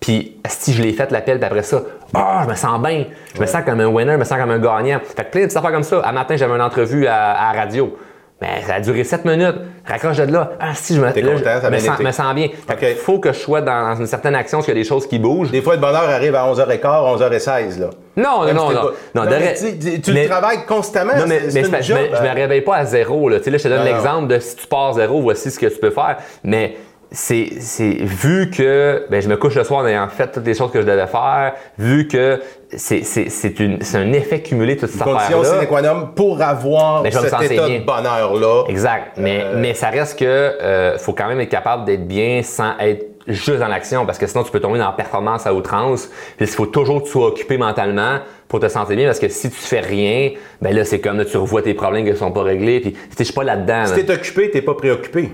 Puis 0.00 0.36
si 0.46 0.72
je 0.74 0.80
l'ai 0.82 0.92
fait 0.92 1.10
l'appel, 1.10 1.38
puis 1.38 1.46
après 1.46 1.62
ça, 1.64 1.82
ah, 2.14 2.42
je 2.44 2.48
me 2.50 2.54
sens 2.54 2.80
bien, 2.80 3.06
je 3.34 3.40
me 3.40 3.46
sens 3.46 3.62
comme 3.66 3.80
un 3.80 3.86
winner, 3.88 4.12
je 4.12 4.18
me 4.18 4.24
sens 4.24 4.38
comme 4.38 4.50
un 4.50 4.58
gagnant. 4.60 5.00
Fait 5.02 5.24
que 5.24 5.30
plein 5.30 5.40
de 5.40 5.46
petites 5.46 5.56
affaires 5.58 5.72
comme 5.72 5.82
ça. 5.82 6.00
À 6.00 6.12
matin, 6.12 6.36
j'avais 6.36 6.54
une 6.54 6.60
entrevue 6.62 7.06
à, 7.08 7.32
à 7.32 7.52
la 7.54 7.60
radio. 7.62 7.96
Mais 8.40 8.62
ça 8.64 8.74
a 8.74 8.80
duré 8.80 9.02
7 9.02 9.24
minutes. 9.24 9.56
Raccroche 9.84 10.18
de 10.18 10.32
là. 10.32 10.52
Ah, 10.60 10.70
si, 10.72 10.94
je 10.94 11.00
me, 11.00 11.10
T'es 11.12 11.22
là, 11.22 11.32
content, 11.32 11.44
ça 11.44 11.50
a 11.56 11.60
je 11.60 11.66
me, 11.66 11.70
bien 11.70 11.80
sens, 11.80 11.94
été. 11.96 12.04
me 12.04 12.12
sens 12.12 12.34
bien. 12.34 12.48
Fait 12.68 12.76
que 12.76 12.92
Ok. 12.92 12.98
faut 12.98 13.18
que 13.18 13.32
je 13.32 13.38
sois 13.38 13.60
dans, 13.62 13.94
dans 13.94 13.96
une 13.96 14.06
certaine 14.06 14.36
action, 14.36 14.58
parce 14.58 14.66
qu'il 14.66 14.76
y 14.76 14.78
a 14.78 14.82
des 14.82 14.88
choses 14.88 15.08
qui 15.08 15.18
bougent. 15.18 15.50
Des 15.50 15.60
fois, 15.60 15.74
le 15.74 15.80
bonheur 15.80 16.08
arrive 16.08 16.36
à 16.36 16.44
11h15, 16.46 16.80
11h16, 17.18 17.80
là. 17.80 17.90
Non, 18.16 18.40
non, 18.40 18.44
Même 18.46 18.56
non, 18.56 18.62
si 18.62 18.68
t'es 18.68 18.74
non. 18.74 18.80
pas- 18.86 18.94
Non, 19.14 19.22
Non, 19.22 19.24
de 19.24 19.28
mais 19.30 19.48
ré- 19.48 19.54
tu, 19.58 19.78
tu- 19.78 20.00
tu 20.00 20.12
mais- 20.12 20.22
le 20.24 20.28
travailles 20.28 20.64
constamment. 20.66 21.16
Non, 21.16 21.24
mais, 21.26 21.38
c'est- 21.38 21.44
mais 21.46 21.50
c'est 21.50 21.50
c'est 21.50 21.60
une 21.66 21.70
parce 21.72 21.80
que 21.80 21.92
je, 21.94 21.98
job, 21.98 22.10
me, 22.12 22.16
je 22.16 22.22
me 22.22 22.28
hein. 22.28 22.32
réveille 22.34 22.60
pas 22.60 22.76
à 22.76 22.84
zéro. 22.84 23.28
Là. 23.28 23.38
Tu 23.38 23.44
sais, 23.44 23.50
là, 23.50 23.58
je 23.58 23.62
te 23.64 23.68
donne 23.68 23.78
Non, 23.78 23.84
non. 23.86 23.92
l'exemple 23.92 24.26
de 24.28 24.38
si 24.38 24.56
tu 24.56 24.66
pars 24.68 24.88
à 24.88 24.92
zéro, 24.92 25.20
voici 25.20 25.50
ce 25.50 25.58
que 25.58 25.66
tu 25.66 25.78
peux 25.78 25.90
faire. 25.90 26.16
Mais 26.44 26.76
c'est 27.10 27.48
c'est- 27.60 27.98
vu 28.02 28.50
que 28.50 29.06
ben, 29.10 29.20
je 29.22 29.28
me 29.28 29.36
couche 29.36 29.54
le 29.54 29.64
soir 29.64 29.80
en 29.82 29.86
ayant 29.86 30.08
fait 30.08 30.28
toutes 30.30 30.44
les 30.46 30.54
choses 30.54 30.70
que 30.70 30.80
je 30.80 30.86
devais 30.86 31.06
faire, 31.06 31.54
vu 31.78 32.06
que 32.06 32.40
c'est 32.76 33.02
c'est- 33.02 33.30
c'est 33.30 33.58
une- 33.60 33.80
c'est 33.80 33.96
un 33.98 34.12
effet 34.12 34.40
cumulé 34.42 34.76
toute 34.76 34.90
cette 34.90 35.02
Condition 35.02 35.40
affaire-là. 35.40 35.60
sine 35.60 35.68
qua 35.68 35.82
non 35.82 36.08
pour 36.14 36.42
avoir 36.42 37.02
me 37.02 37.10
cet 37.10 37.24
état 37.50 37.68
de 37.68 37.78
bonheur-là. 37.84 38.64
Exact. 38.68 39.12
Mais, 39.16 39.40
Euh, 39.42 39.54
mais 39.56 39.72
ça 39.74 39.88
reste 39.88 40.18
que 40.18 40.24
euh, 40.24 40.98
faut 40.98 41.12
quand 41.14 41.28
même 41.28 41.40
être 41.40 41.48
capable 41.48 41.84
d'être 41.86 42.06
bien 42.06 42.42
sans 42.42 42.76
être 42.78 43.06
juste 43.26 43.58
dans 43.58 43.68
l'action 43.68 44.06
parce 44.06 44.16
que 44.18 44.26
sinon 44.26 44.42
tu 44.42 44.50
peux 44.50 44.60
tomber 44.60 44.78
dans 44.78 44.86
la 44.86 44.92
performance 44.92 45.46
à 45.46 45.52
outrance. 45.54 46.08
Puis 46.36 46.46
il 46.46 46.48
faut 46.48 46.64
toujours 46.66 47.00
que 47.00 47.06
tu 47.06 47.12
sois 47.12 47.26
occupé 47.28 47.58
mentalement 47.58 48.18
pour 48.48 48.58
te 48.60 48.68
sentir 48.68 48.96
bien 48.96 49.04
parce 49.06 49.18
que 49.18 49.28
si 49.28 49.50
tu 49.50 49.56
fais 49.56 49.80
rien, 49.80 50.30
ben 50.62 50.74
là 50.74 50.84
c'est 50.84 50.98
comme 51.00 51.18
là, 51.18 51.26
tu 51.26 51.36
revois 51.36 51.60
tes 51.60 51.74
problèmes 51.74 52.04
qui 52.04 52.10
ne 52.12 52.16
sont 52.16 52.32
pas 52.32 52.42
réglés. 52.42 52.80
Puis 52.80 52.96
je 53.18 53.24
suis 53.24 53.34
pas 53.34 53.44
là-dedans. 53.44 53.84
Si 53.86 54.02
t'es 54.04 54.12
occupé, 54.12 54.50
t'es 54.50 54.62
pas 54.62 54.72
préoccupé. 54.74 55.30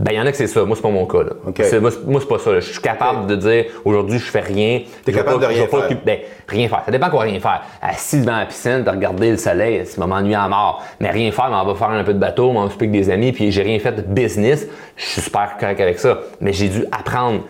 Ben, 0.00 0.12
il 0.12 0.16
y 0.16 0.20
en 0.20 0.26
a 0.26 0.30
que 0.30 0.36
c'est 0.36 0.46
ça. 0.46 0.64
Moi, 0.64 0.76
c'est 0.76 0.82
pas 0.82 0.90
mon 0.90 1.06
cas. 1.06 1.24
Là. 1.24 1.30
OK. 1.46 1.56
C'est- 1.62 1.80
Moi, 1.80 1.90
c'est- 1.90 2.28
pas 2.28 2.38
ça. 2.38 2.52
là. 2.52 2.60
Je 2.60 2.70
suis 2.70 2.80
capable 2.80 3.26
de 3.26 3.34
dire 3.36 3.64
aujourd'hui, 3.84 4.18
je 4.18 4.30
fais 4.30 4.40
rien. 4.40 4.82
T'es 5.04 5.12
capable 5.12 5.40
pas- 5.40 5.46
de 5.48 5.52
rien 5.52 5.66
pas 5.66 5.80
faire. 5.80 5.90
occuper- 5.90 6.04
Ben, 6.04 6.18
rien 6.46 6.68
faire. 6.68 6.82
Ça 6.86 6.92
dépend 6.92 7.10
quoi 7.10 7.22
rien 7.22 7.40
faire. 7.40 7.62
Assis 7.82 8.20
devant 8.20 8.36
la 8.38 8.46
piscine, 8.46 8.84
de 8.84 8.90
regarder 8.90 9.32
le 9.32 9.36
soleil, 9.36 9.84
ça 9.86 10.00
va 10.00 10.06
m'ennuyer 10.06 10.36
à 10.36 10.46
mort. 10.48 10.84
Mais 11.00 11.10
rien 11.10 11.32
faire, 11.32 11.50
mais 11.50 11.56
on 11.56 11.66
va 11.66 11.74
faire 11.74 11.90
un 11.90 12.04
peu 12.04 12.14
de 12.14 12.18
bateau, 12.18 12.50
on 12.50 12.64
va 12.66 12.72
avec 12.72 12.90
des 12.92 13.10
amis, 13.10 13.32
puis 13.32 13.50
j'ai 13.50 13.62
rien 13.62 13.78
fait 13.80 13.92
de 13.92 14.02
business. 14.02 14.66
Je 14.96 15.04
suis 15.04 15.20
super 15.20 15.56
correct 15.58 15.80
avec 15.80 15.98
ça. 15.98 16.18
Mais 16.40 16.52
j'ai 16.52 16.68
dû 16.68 16.84
apprendre 16.92 17.40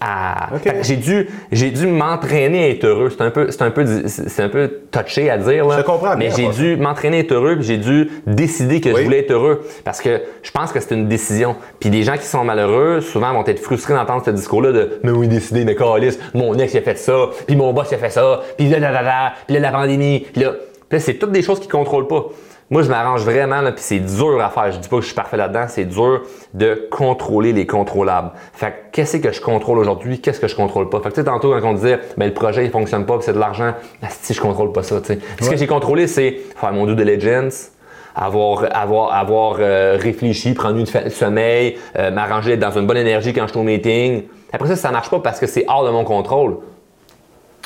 à. 0.00 0.50
Que 0.62 0.70
J'ai 0.82 0.96
dû, 0.96 1.28
j'ai 1.52 1.70
dû 1.70 1.86
m'entraîner 1.86 2.64
à 2.64 2.68
être 2.68 2.84
heureux. 2.84 3.10
C'est 3.10 3.22
un 3.22 3.30
peu, 3.30 3.50
c'est 3.50 3.62
un 3.62 3.70
peu, 3.70 3.84
c'est 4.06 4.42
un 4.42 4.48
peu 4.48 4.70
touché 4.90 5.30
à 5.30 5.38
dire. 5.38 5.66
Là. 5.66 5.78
Je 5.78 5.82
comprends 5.82 6.16
Mais 6.16 6.30
j'ai 6.34 6.48
dû 6.48 6.76
m'entraîner 6.76 7.18
à 7.18 7.20
être 7.20 7.32
heureux, 7.32 7.56
puis 7.56 7.64
j'ai 7.64 7.78
dû 7.78 8.10
décider 8.26 8.80
que 8.80 8.90
Oui. 8.90 8.96
je 8.98 9.04
voulais 9.04 9.18
être 9.20 9.32
heureux. 9.32 9.62
Parce 9.84 10.00
que 10.00 10.22
je 10.42 10.50
pense 10.50 10.72
que 10.72 10.80
c'est 10.80 10.94
une 10.94 11.08
décision. 11.08 11.56
Puis 11.80 11.90
des 11.90 12.02
gens 12.02 12.16
qui 12.16 12.26
sont 12.26 12.44
malheureux, 12.44 13.00
souvent 13.00 13.32
vont 13.32 13.46
être 13.46 13.60
frustrés 13.60 13.94
d'entendre 13.94 14.22
ce 14.24 14.30
discours-là 14.30 14.72
de 14.72 15.00
Mais 15.02 15.10
oui, 15.10 15.28
décidé, 15.28 15.64
mais 15.64 15.74
calice, 15.74 16.18
mon 16.34 16.54
ex 16.58 16.72
il 16.74 16.78
a 16.78 16.82
fait 16.82 16.98
ça, 16.98 17.30
puis 17.46 17.56
mon 17.56 17.72
boss 17.72 17.88
il 17.90 17.94
a 17.94 17.98
fait 17.98 18.10
ça, 18.10 18.42
puis 18.56 18.68
là, 18.68 18.78
là, 18.78 18.90
là, 18.90 19.02
là, 19.02 19.32
puis 19.46 19.54
là, 19.54 19.60
la 19.60 19.72
pandémie, 19.72 20.26
puis 20.32 20.42
là. 20.42 20.52
Puis 20.88 20.98
là, 20.98 21.04
c'est 21.04 21.14
toutes 21.14 21.32
des 21.32 21.42
choses 21.42 21.58
qu'ils 21.58 21.68
ne 21.68 21.72
contrôlent 21.72 22.06
pas. 22.06 22.26
Moi, 22.70 22.82
je 22.82 22.90
m'arrange 22.90 23.22
vraiment, 23.22 23.62
puis 23.62 23.76
c'est 23.78 23.98
dur 23.98 24.42
à 24.42 24.50
faire. 24.50 24.70
Je 24.70 24.78
dis 24.78 24.88
pas 24.88 24.96
que 24.96 25.02
je 25.02 25.06
suis 25.06 25.14
parfait 25.14 25.38
là-dedans, 25.38 25.64
c'est 25.68 25.86
dur 25.86 26.22
de 26.52 26.86
contrôler 26.90 27.54
les 27.54 27.66
contrôlables. 27.66 28.32
Fait 28.52 28.70
que 28.70 28.74
qu'est-ce 28.92 29.16
que 29.16 29.32
je 29.32 29.40
contrôle 29.40 29.78
aujourd'hui, 29.78 30.20
qu'est-ce 30.20 30.38
que 30.38 30.48
je 30.48 30.54
contrôle 30.54 30.90
pas? 30.90 30.98
Fait 31.00 31.08
que 31.08 31.14
tu 31.14 31.20
sais, 31.20 31.24
tantôt, 31.24 31.50
quand 31.58 31.70
on 31.70 31.72
disait, 31.72 31.98
ben, 32.18 32.26
le 32.26 32.34
projet, 32.34 32.66
il 32.66 32.70
fonctionne 32.70 33.06
pas, 33.06 33.16
c'est 33.22 33.32
de 33.32 33.38
l'argent, 33.38 33.72
si 34.10 34.34
je 34.34 34.40
contrôle 34.40 34.72
pas 34.72 34.82
ça, 34.82 35.00
tu 35.00 35.14
sais. 35.14 35.18
Ce 35.40 35.48
que 35.48 35.56
j'ai 35.56 35.66
contrôlé, 35.66 36.06
c'est 36.06 36.40
faire 36.56 36.72
mon 36.72 36.84
due 36.84 36.94
diligence, 36.94 37.70
avoir, 38.14 38.66
avoir, 38.76 39.14
avoir 39.14 39.56
euh, 39.60 39.96
réfléchi, 39.98 40.52
prendre 40.52 40.76
une 40.76 41.10
sommeil, 41.10 41.78
euh, 41.96 42.10
m'arranger 42.10 42.58
dans 42.58 42.72
une 42.72 42.86
bonne 42.86 42.98
énergie 42.98 43.32
quand 43.32 43.46
je 43.46 43.52
suis 43.52 43.60
au 43.60 43.62
meeting. 43.62 44.24
Après 44.52 44.68
ça, 44.68 44.76
ça 44.76 44.90
marche 44.90 45.08
pas 45.08 45.20
parce 45.20 45.40
que 45.40 45.46
c'est 45.46 45.64
hors 45.68 45.86
de 45.86 45.90
mon 45.90 46.04
contrôle. 46.04 46.58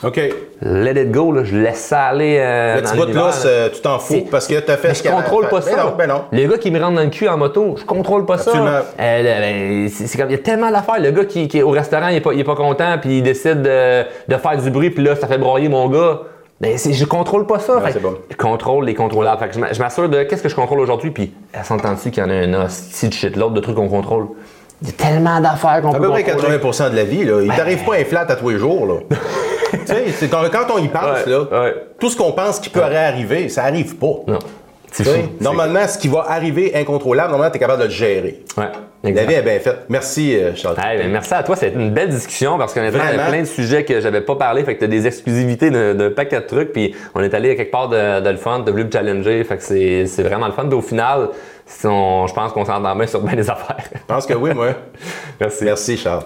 OK. 0.05 0.20
Let 0.62 1.01
it 1.03 1.11
go, 1.12 1.33
là, 1.33 1.45
je 1.45 1.57
laisse 1.57 1.79
ça 1.81 2.03
aller. 2.07 2.37
Euh, 2.41 2.77
Le 2.77 2.83
petit 2.83 2.97
bout 2.97 3.07
là. 3.15 3.31
euh, 3.47 3.69
tu 3.73 3.81
t'en 3.81 3.99
fous 3.99 4.27
parce 4.31 4.47
que 4.49 4.59
t'as 4.61 4.77
fait 4.77 4.89
Mais 4.89 4.95
ce 4.95 5.05
je 5.05 5.09
à 5.09 5.12
contrôle 5.12 5.49
pas 5.49 5.61
Ben 5.61 5.77
ça. 5.77 5.85
non, 5.85 5.93
ben 5.97 6.07
non. 6.09 6.23
Le 6.33 6.47
gars 6.47 6.59
qui 6.59 6.70
me 6.70 6.81
rentre 6.81 6.95
dans 6.97 7.03
le 7.03 7.09
cul 7.11 7.29
en 7.29 7.37
moto, 7.39 7.77
je 7.79 7.85
contrôle 7.85 8.27
pas 8.27 8.35
Absolument. 8.35 8.65
ça. 8.66 8.85
Euh, 9.01 9.23
ben, 9.23 9.89
c'est 9.89 10.19
comme 10.19 10.29
il 10.29 10.33
y 10.33 10.37
a 10.37 10.39
tellement 10.43 10.70
d'affaires. 10.70 11.01
Le 11.01 11.11
gars 11.12 11.24
qui, 11.24 11.47
qui 11.49 11.59
est 11.59 11.62
au 11.62 11.70
restaurant, 11.70 12.09
il 12.09 12.16
est 12.16 12.20
pas, 12.20 12.33
il 12.33 12.41
est 12.41 12.45
pas 12.45 12.57
content, 12.57 12.97
puis 13.01 13.19
il 13.19 13.23
décide 13.23 13.62
de, 13.62 14.03
de 14.29 14.37
faire 14.37 14.57
du 14.61 14.70
bruit, 14.70 14.91
puis 14.91 15.05
là, 15.05 15.15
ça 15.16 15.27
fait 15.27 15.39
broyer 15.39 15.69
mon 15.69 15.89
gars. 15.89 16.20
Ben, 16.61 16.79
c'est- 16.79 16.93
je 16.93 17.05
contrôle 17.05 17.47
pas 17.47 17.59
ça. 17.59 17.79
Ouais, 17.79 17.91
Fait 17.91 17.99
bon. 17.99 18.15
Je 18.31 18.37
contrôle 18.37 18.85
les 18.85 18.95
contrôlables. 18.95 19.41
Fait 19.41 19.49
que 19.49 19.55
je 19.55 19.61
m'a- 19.61 19.73
je 19.73 19.81
m'assure 19.81 20.09
de 20.09 20.23
qu'est-ce 20.23 20.43
que 20.43 20.49
je 20.49 20.55
contrôle 20.55 20.81
aujourd'hui, 20.81 21.11
puis 21.11 21.33
elle 21.53 21.65
s'entend-tu 21.65 22.11
qu'il 22.12 22.23
y 22.23 22.27
en 22.27 22.31
a 22.31 22.35
un 22.35 22.65
hostie 22.66 23.09
de 23.09 23.15
shit 23.15 23.37
l'autre 23.37 23.55
de 23.55 23.61
trucs 23.61 23.74
qu'on 23.77 23.89
contrôle? 23.89 24.27
Il 24.81 24.89
y 24.89 24.91
a 24.91 24.95
tellement 24.95 25.41
d'affaires 25.41 25.81
qu'on 25.83 25.91
À 25.91 25.95
peut 25.97 26.03
peu 26.03 26.11
près 26.11 26.24
contrôler. 26.24 26.59
80 26.59 26.91
de 26.91 26.97
la 26.97 27.05
vie, 27.05 27.24
là. 27.24 27.41
Il 27.43 27.53
t'arrive 27.53 27.85
pas 27.85 27.95
un 27.97 28.05
flat 28.05 28.27
à 28.29 28.35
tous 28.37 28.49
les 28.49 28.59
jours, 28.59 28.87
là. 28.87 28.95
sais, 29.86 30.28
quand, 30.28 30.43
quand 30.51 30.74
on 30.74 30.78
y 30.78 30.89
pense, 30.89 31.24
Ouais, 31.27 31.31
là, 31.32 31.62
ouais. 31.62 31.74
tout 31.99 32.09
ce 32.11 32.16
qu'on 32.16 32.32
pense 32.32 32.59
qui 32.61 32.69
peut 32.70 32.82
arriver, 32.82 33.49
ça 33.49 33.65
arrive 33.65 33.97
pas. 33.97 34.20
Non. 34.27 34.39
Fou. 34.94 35.09
Normalement, 35.40 35.89
ce 35.89 35.97
qui 35.97 36.09
va 36.09 36.27
arriver 36.28 36.73
incontrôlable, 36.74 37.31
normalement, 37.31 37.51
tu 37.51 37.57
es 37.57 37.61
capable 37.61 37.81
de 37.81 37.86
le 37.86 37.90
gérer. 37.94 38.44
Ouais. 38.59 38.66
La 39.11 39.24
vie 39.24 39.32
est 39.35 39.43
bien 39.43 39.59
faite. 39.59 39.86
Merci, 39.89 40.36
euh, 40.36 40.55
Charles. 40.55 40.77
Hey, 40.85 40.99
ben, 40.99 41.11
merci 41.11 41.32
à 41.32 41.43
toi, 41.43 41.57
c'était 41.57 41.74
une 41.74 41.93
belle 41.93 42.11
discussion 42.11 42.59
parce 42.59 42.74
y 42.77 42.78
a 42.81 42.90
Vraiment. 42.90 43.28
plein 43.31 43.40
de 43.40 43.47
sujets 43.47 43.85
que 43.86 44.03
j'avais 44.03 44.20
pas 44.20 44.36
parlé, 44.36 44.65
fait 44.65 44.74
que 44.74 44.81
tu 44.81 44.85
as 44.85 44.89
des 44.89 45.07
exclusivités 45.07 45.70
d'un 45.70 46.11
paquet 46.11 46.40
de 46.43 46.47
trucs, 46.47 46.73
puis 46.73 46.94
on 47.15 47.20
est 47.23 47.32
allé 47.32 47.57
quelque 47.57 47.70
part 47.73 47.89
de, 47.89 48.20
de 48.20 48.28
le 48.28 48.36
fun, 48.36 48.59
de 48.59 48.70
voulu 48.70 48.85
me 48.85 48.90
challenger, 48.93 49.43
fait 49.44 49.57
que 49.57 49.62
c'est 49.62 50.07
c'est 50.07 50.23
vraiment 50.23 50.47
le 50.47 50.53
fun. 50.53 50.66
Puis 50.66 50.74
au 50.78 50.82
final, 50.82 51.31
si 51.65 51.86
on- 51.86 52.27
je 52.27 52.35
pense 52.35 52.53
qu'on 52.53 52.66
s'entend 52.66 52.94
bien 52.94 53.07
sur 53.07 53.20
bien 53.23 53.35
des 53.35 53.49
affaires. 53.51 53.78
Je 53.94 53.99
pense 54.07 54.27
que 54.27 54.35
oui, 54.35 54.53
moi. 54.53 54.66
Merci. 55.40 55.65
Merci, 55.65 55.97
Charles. 55.97 56.24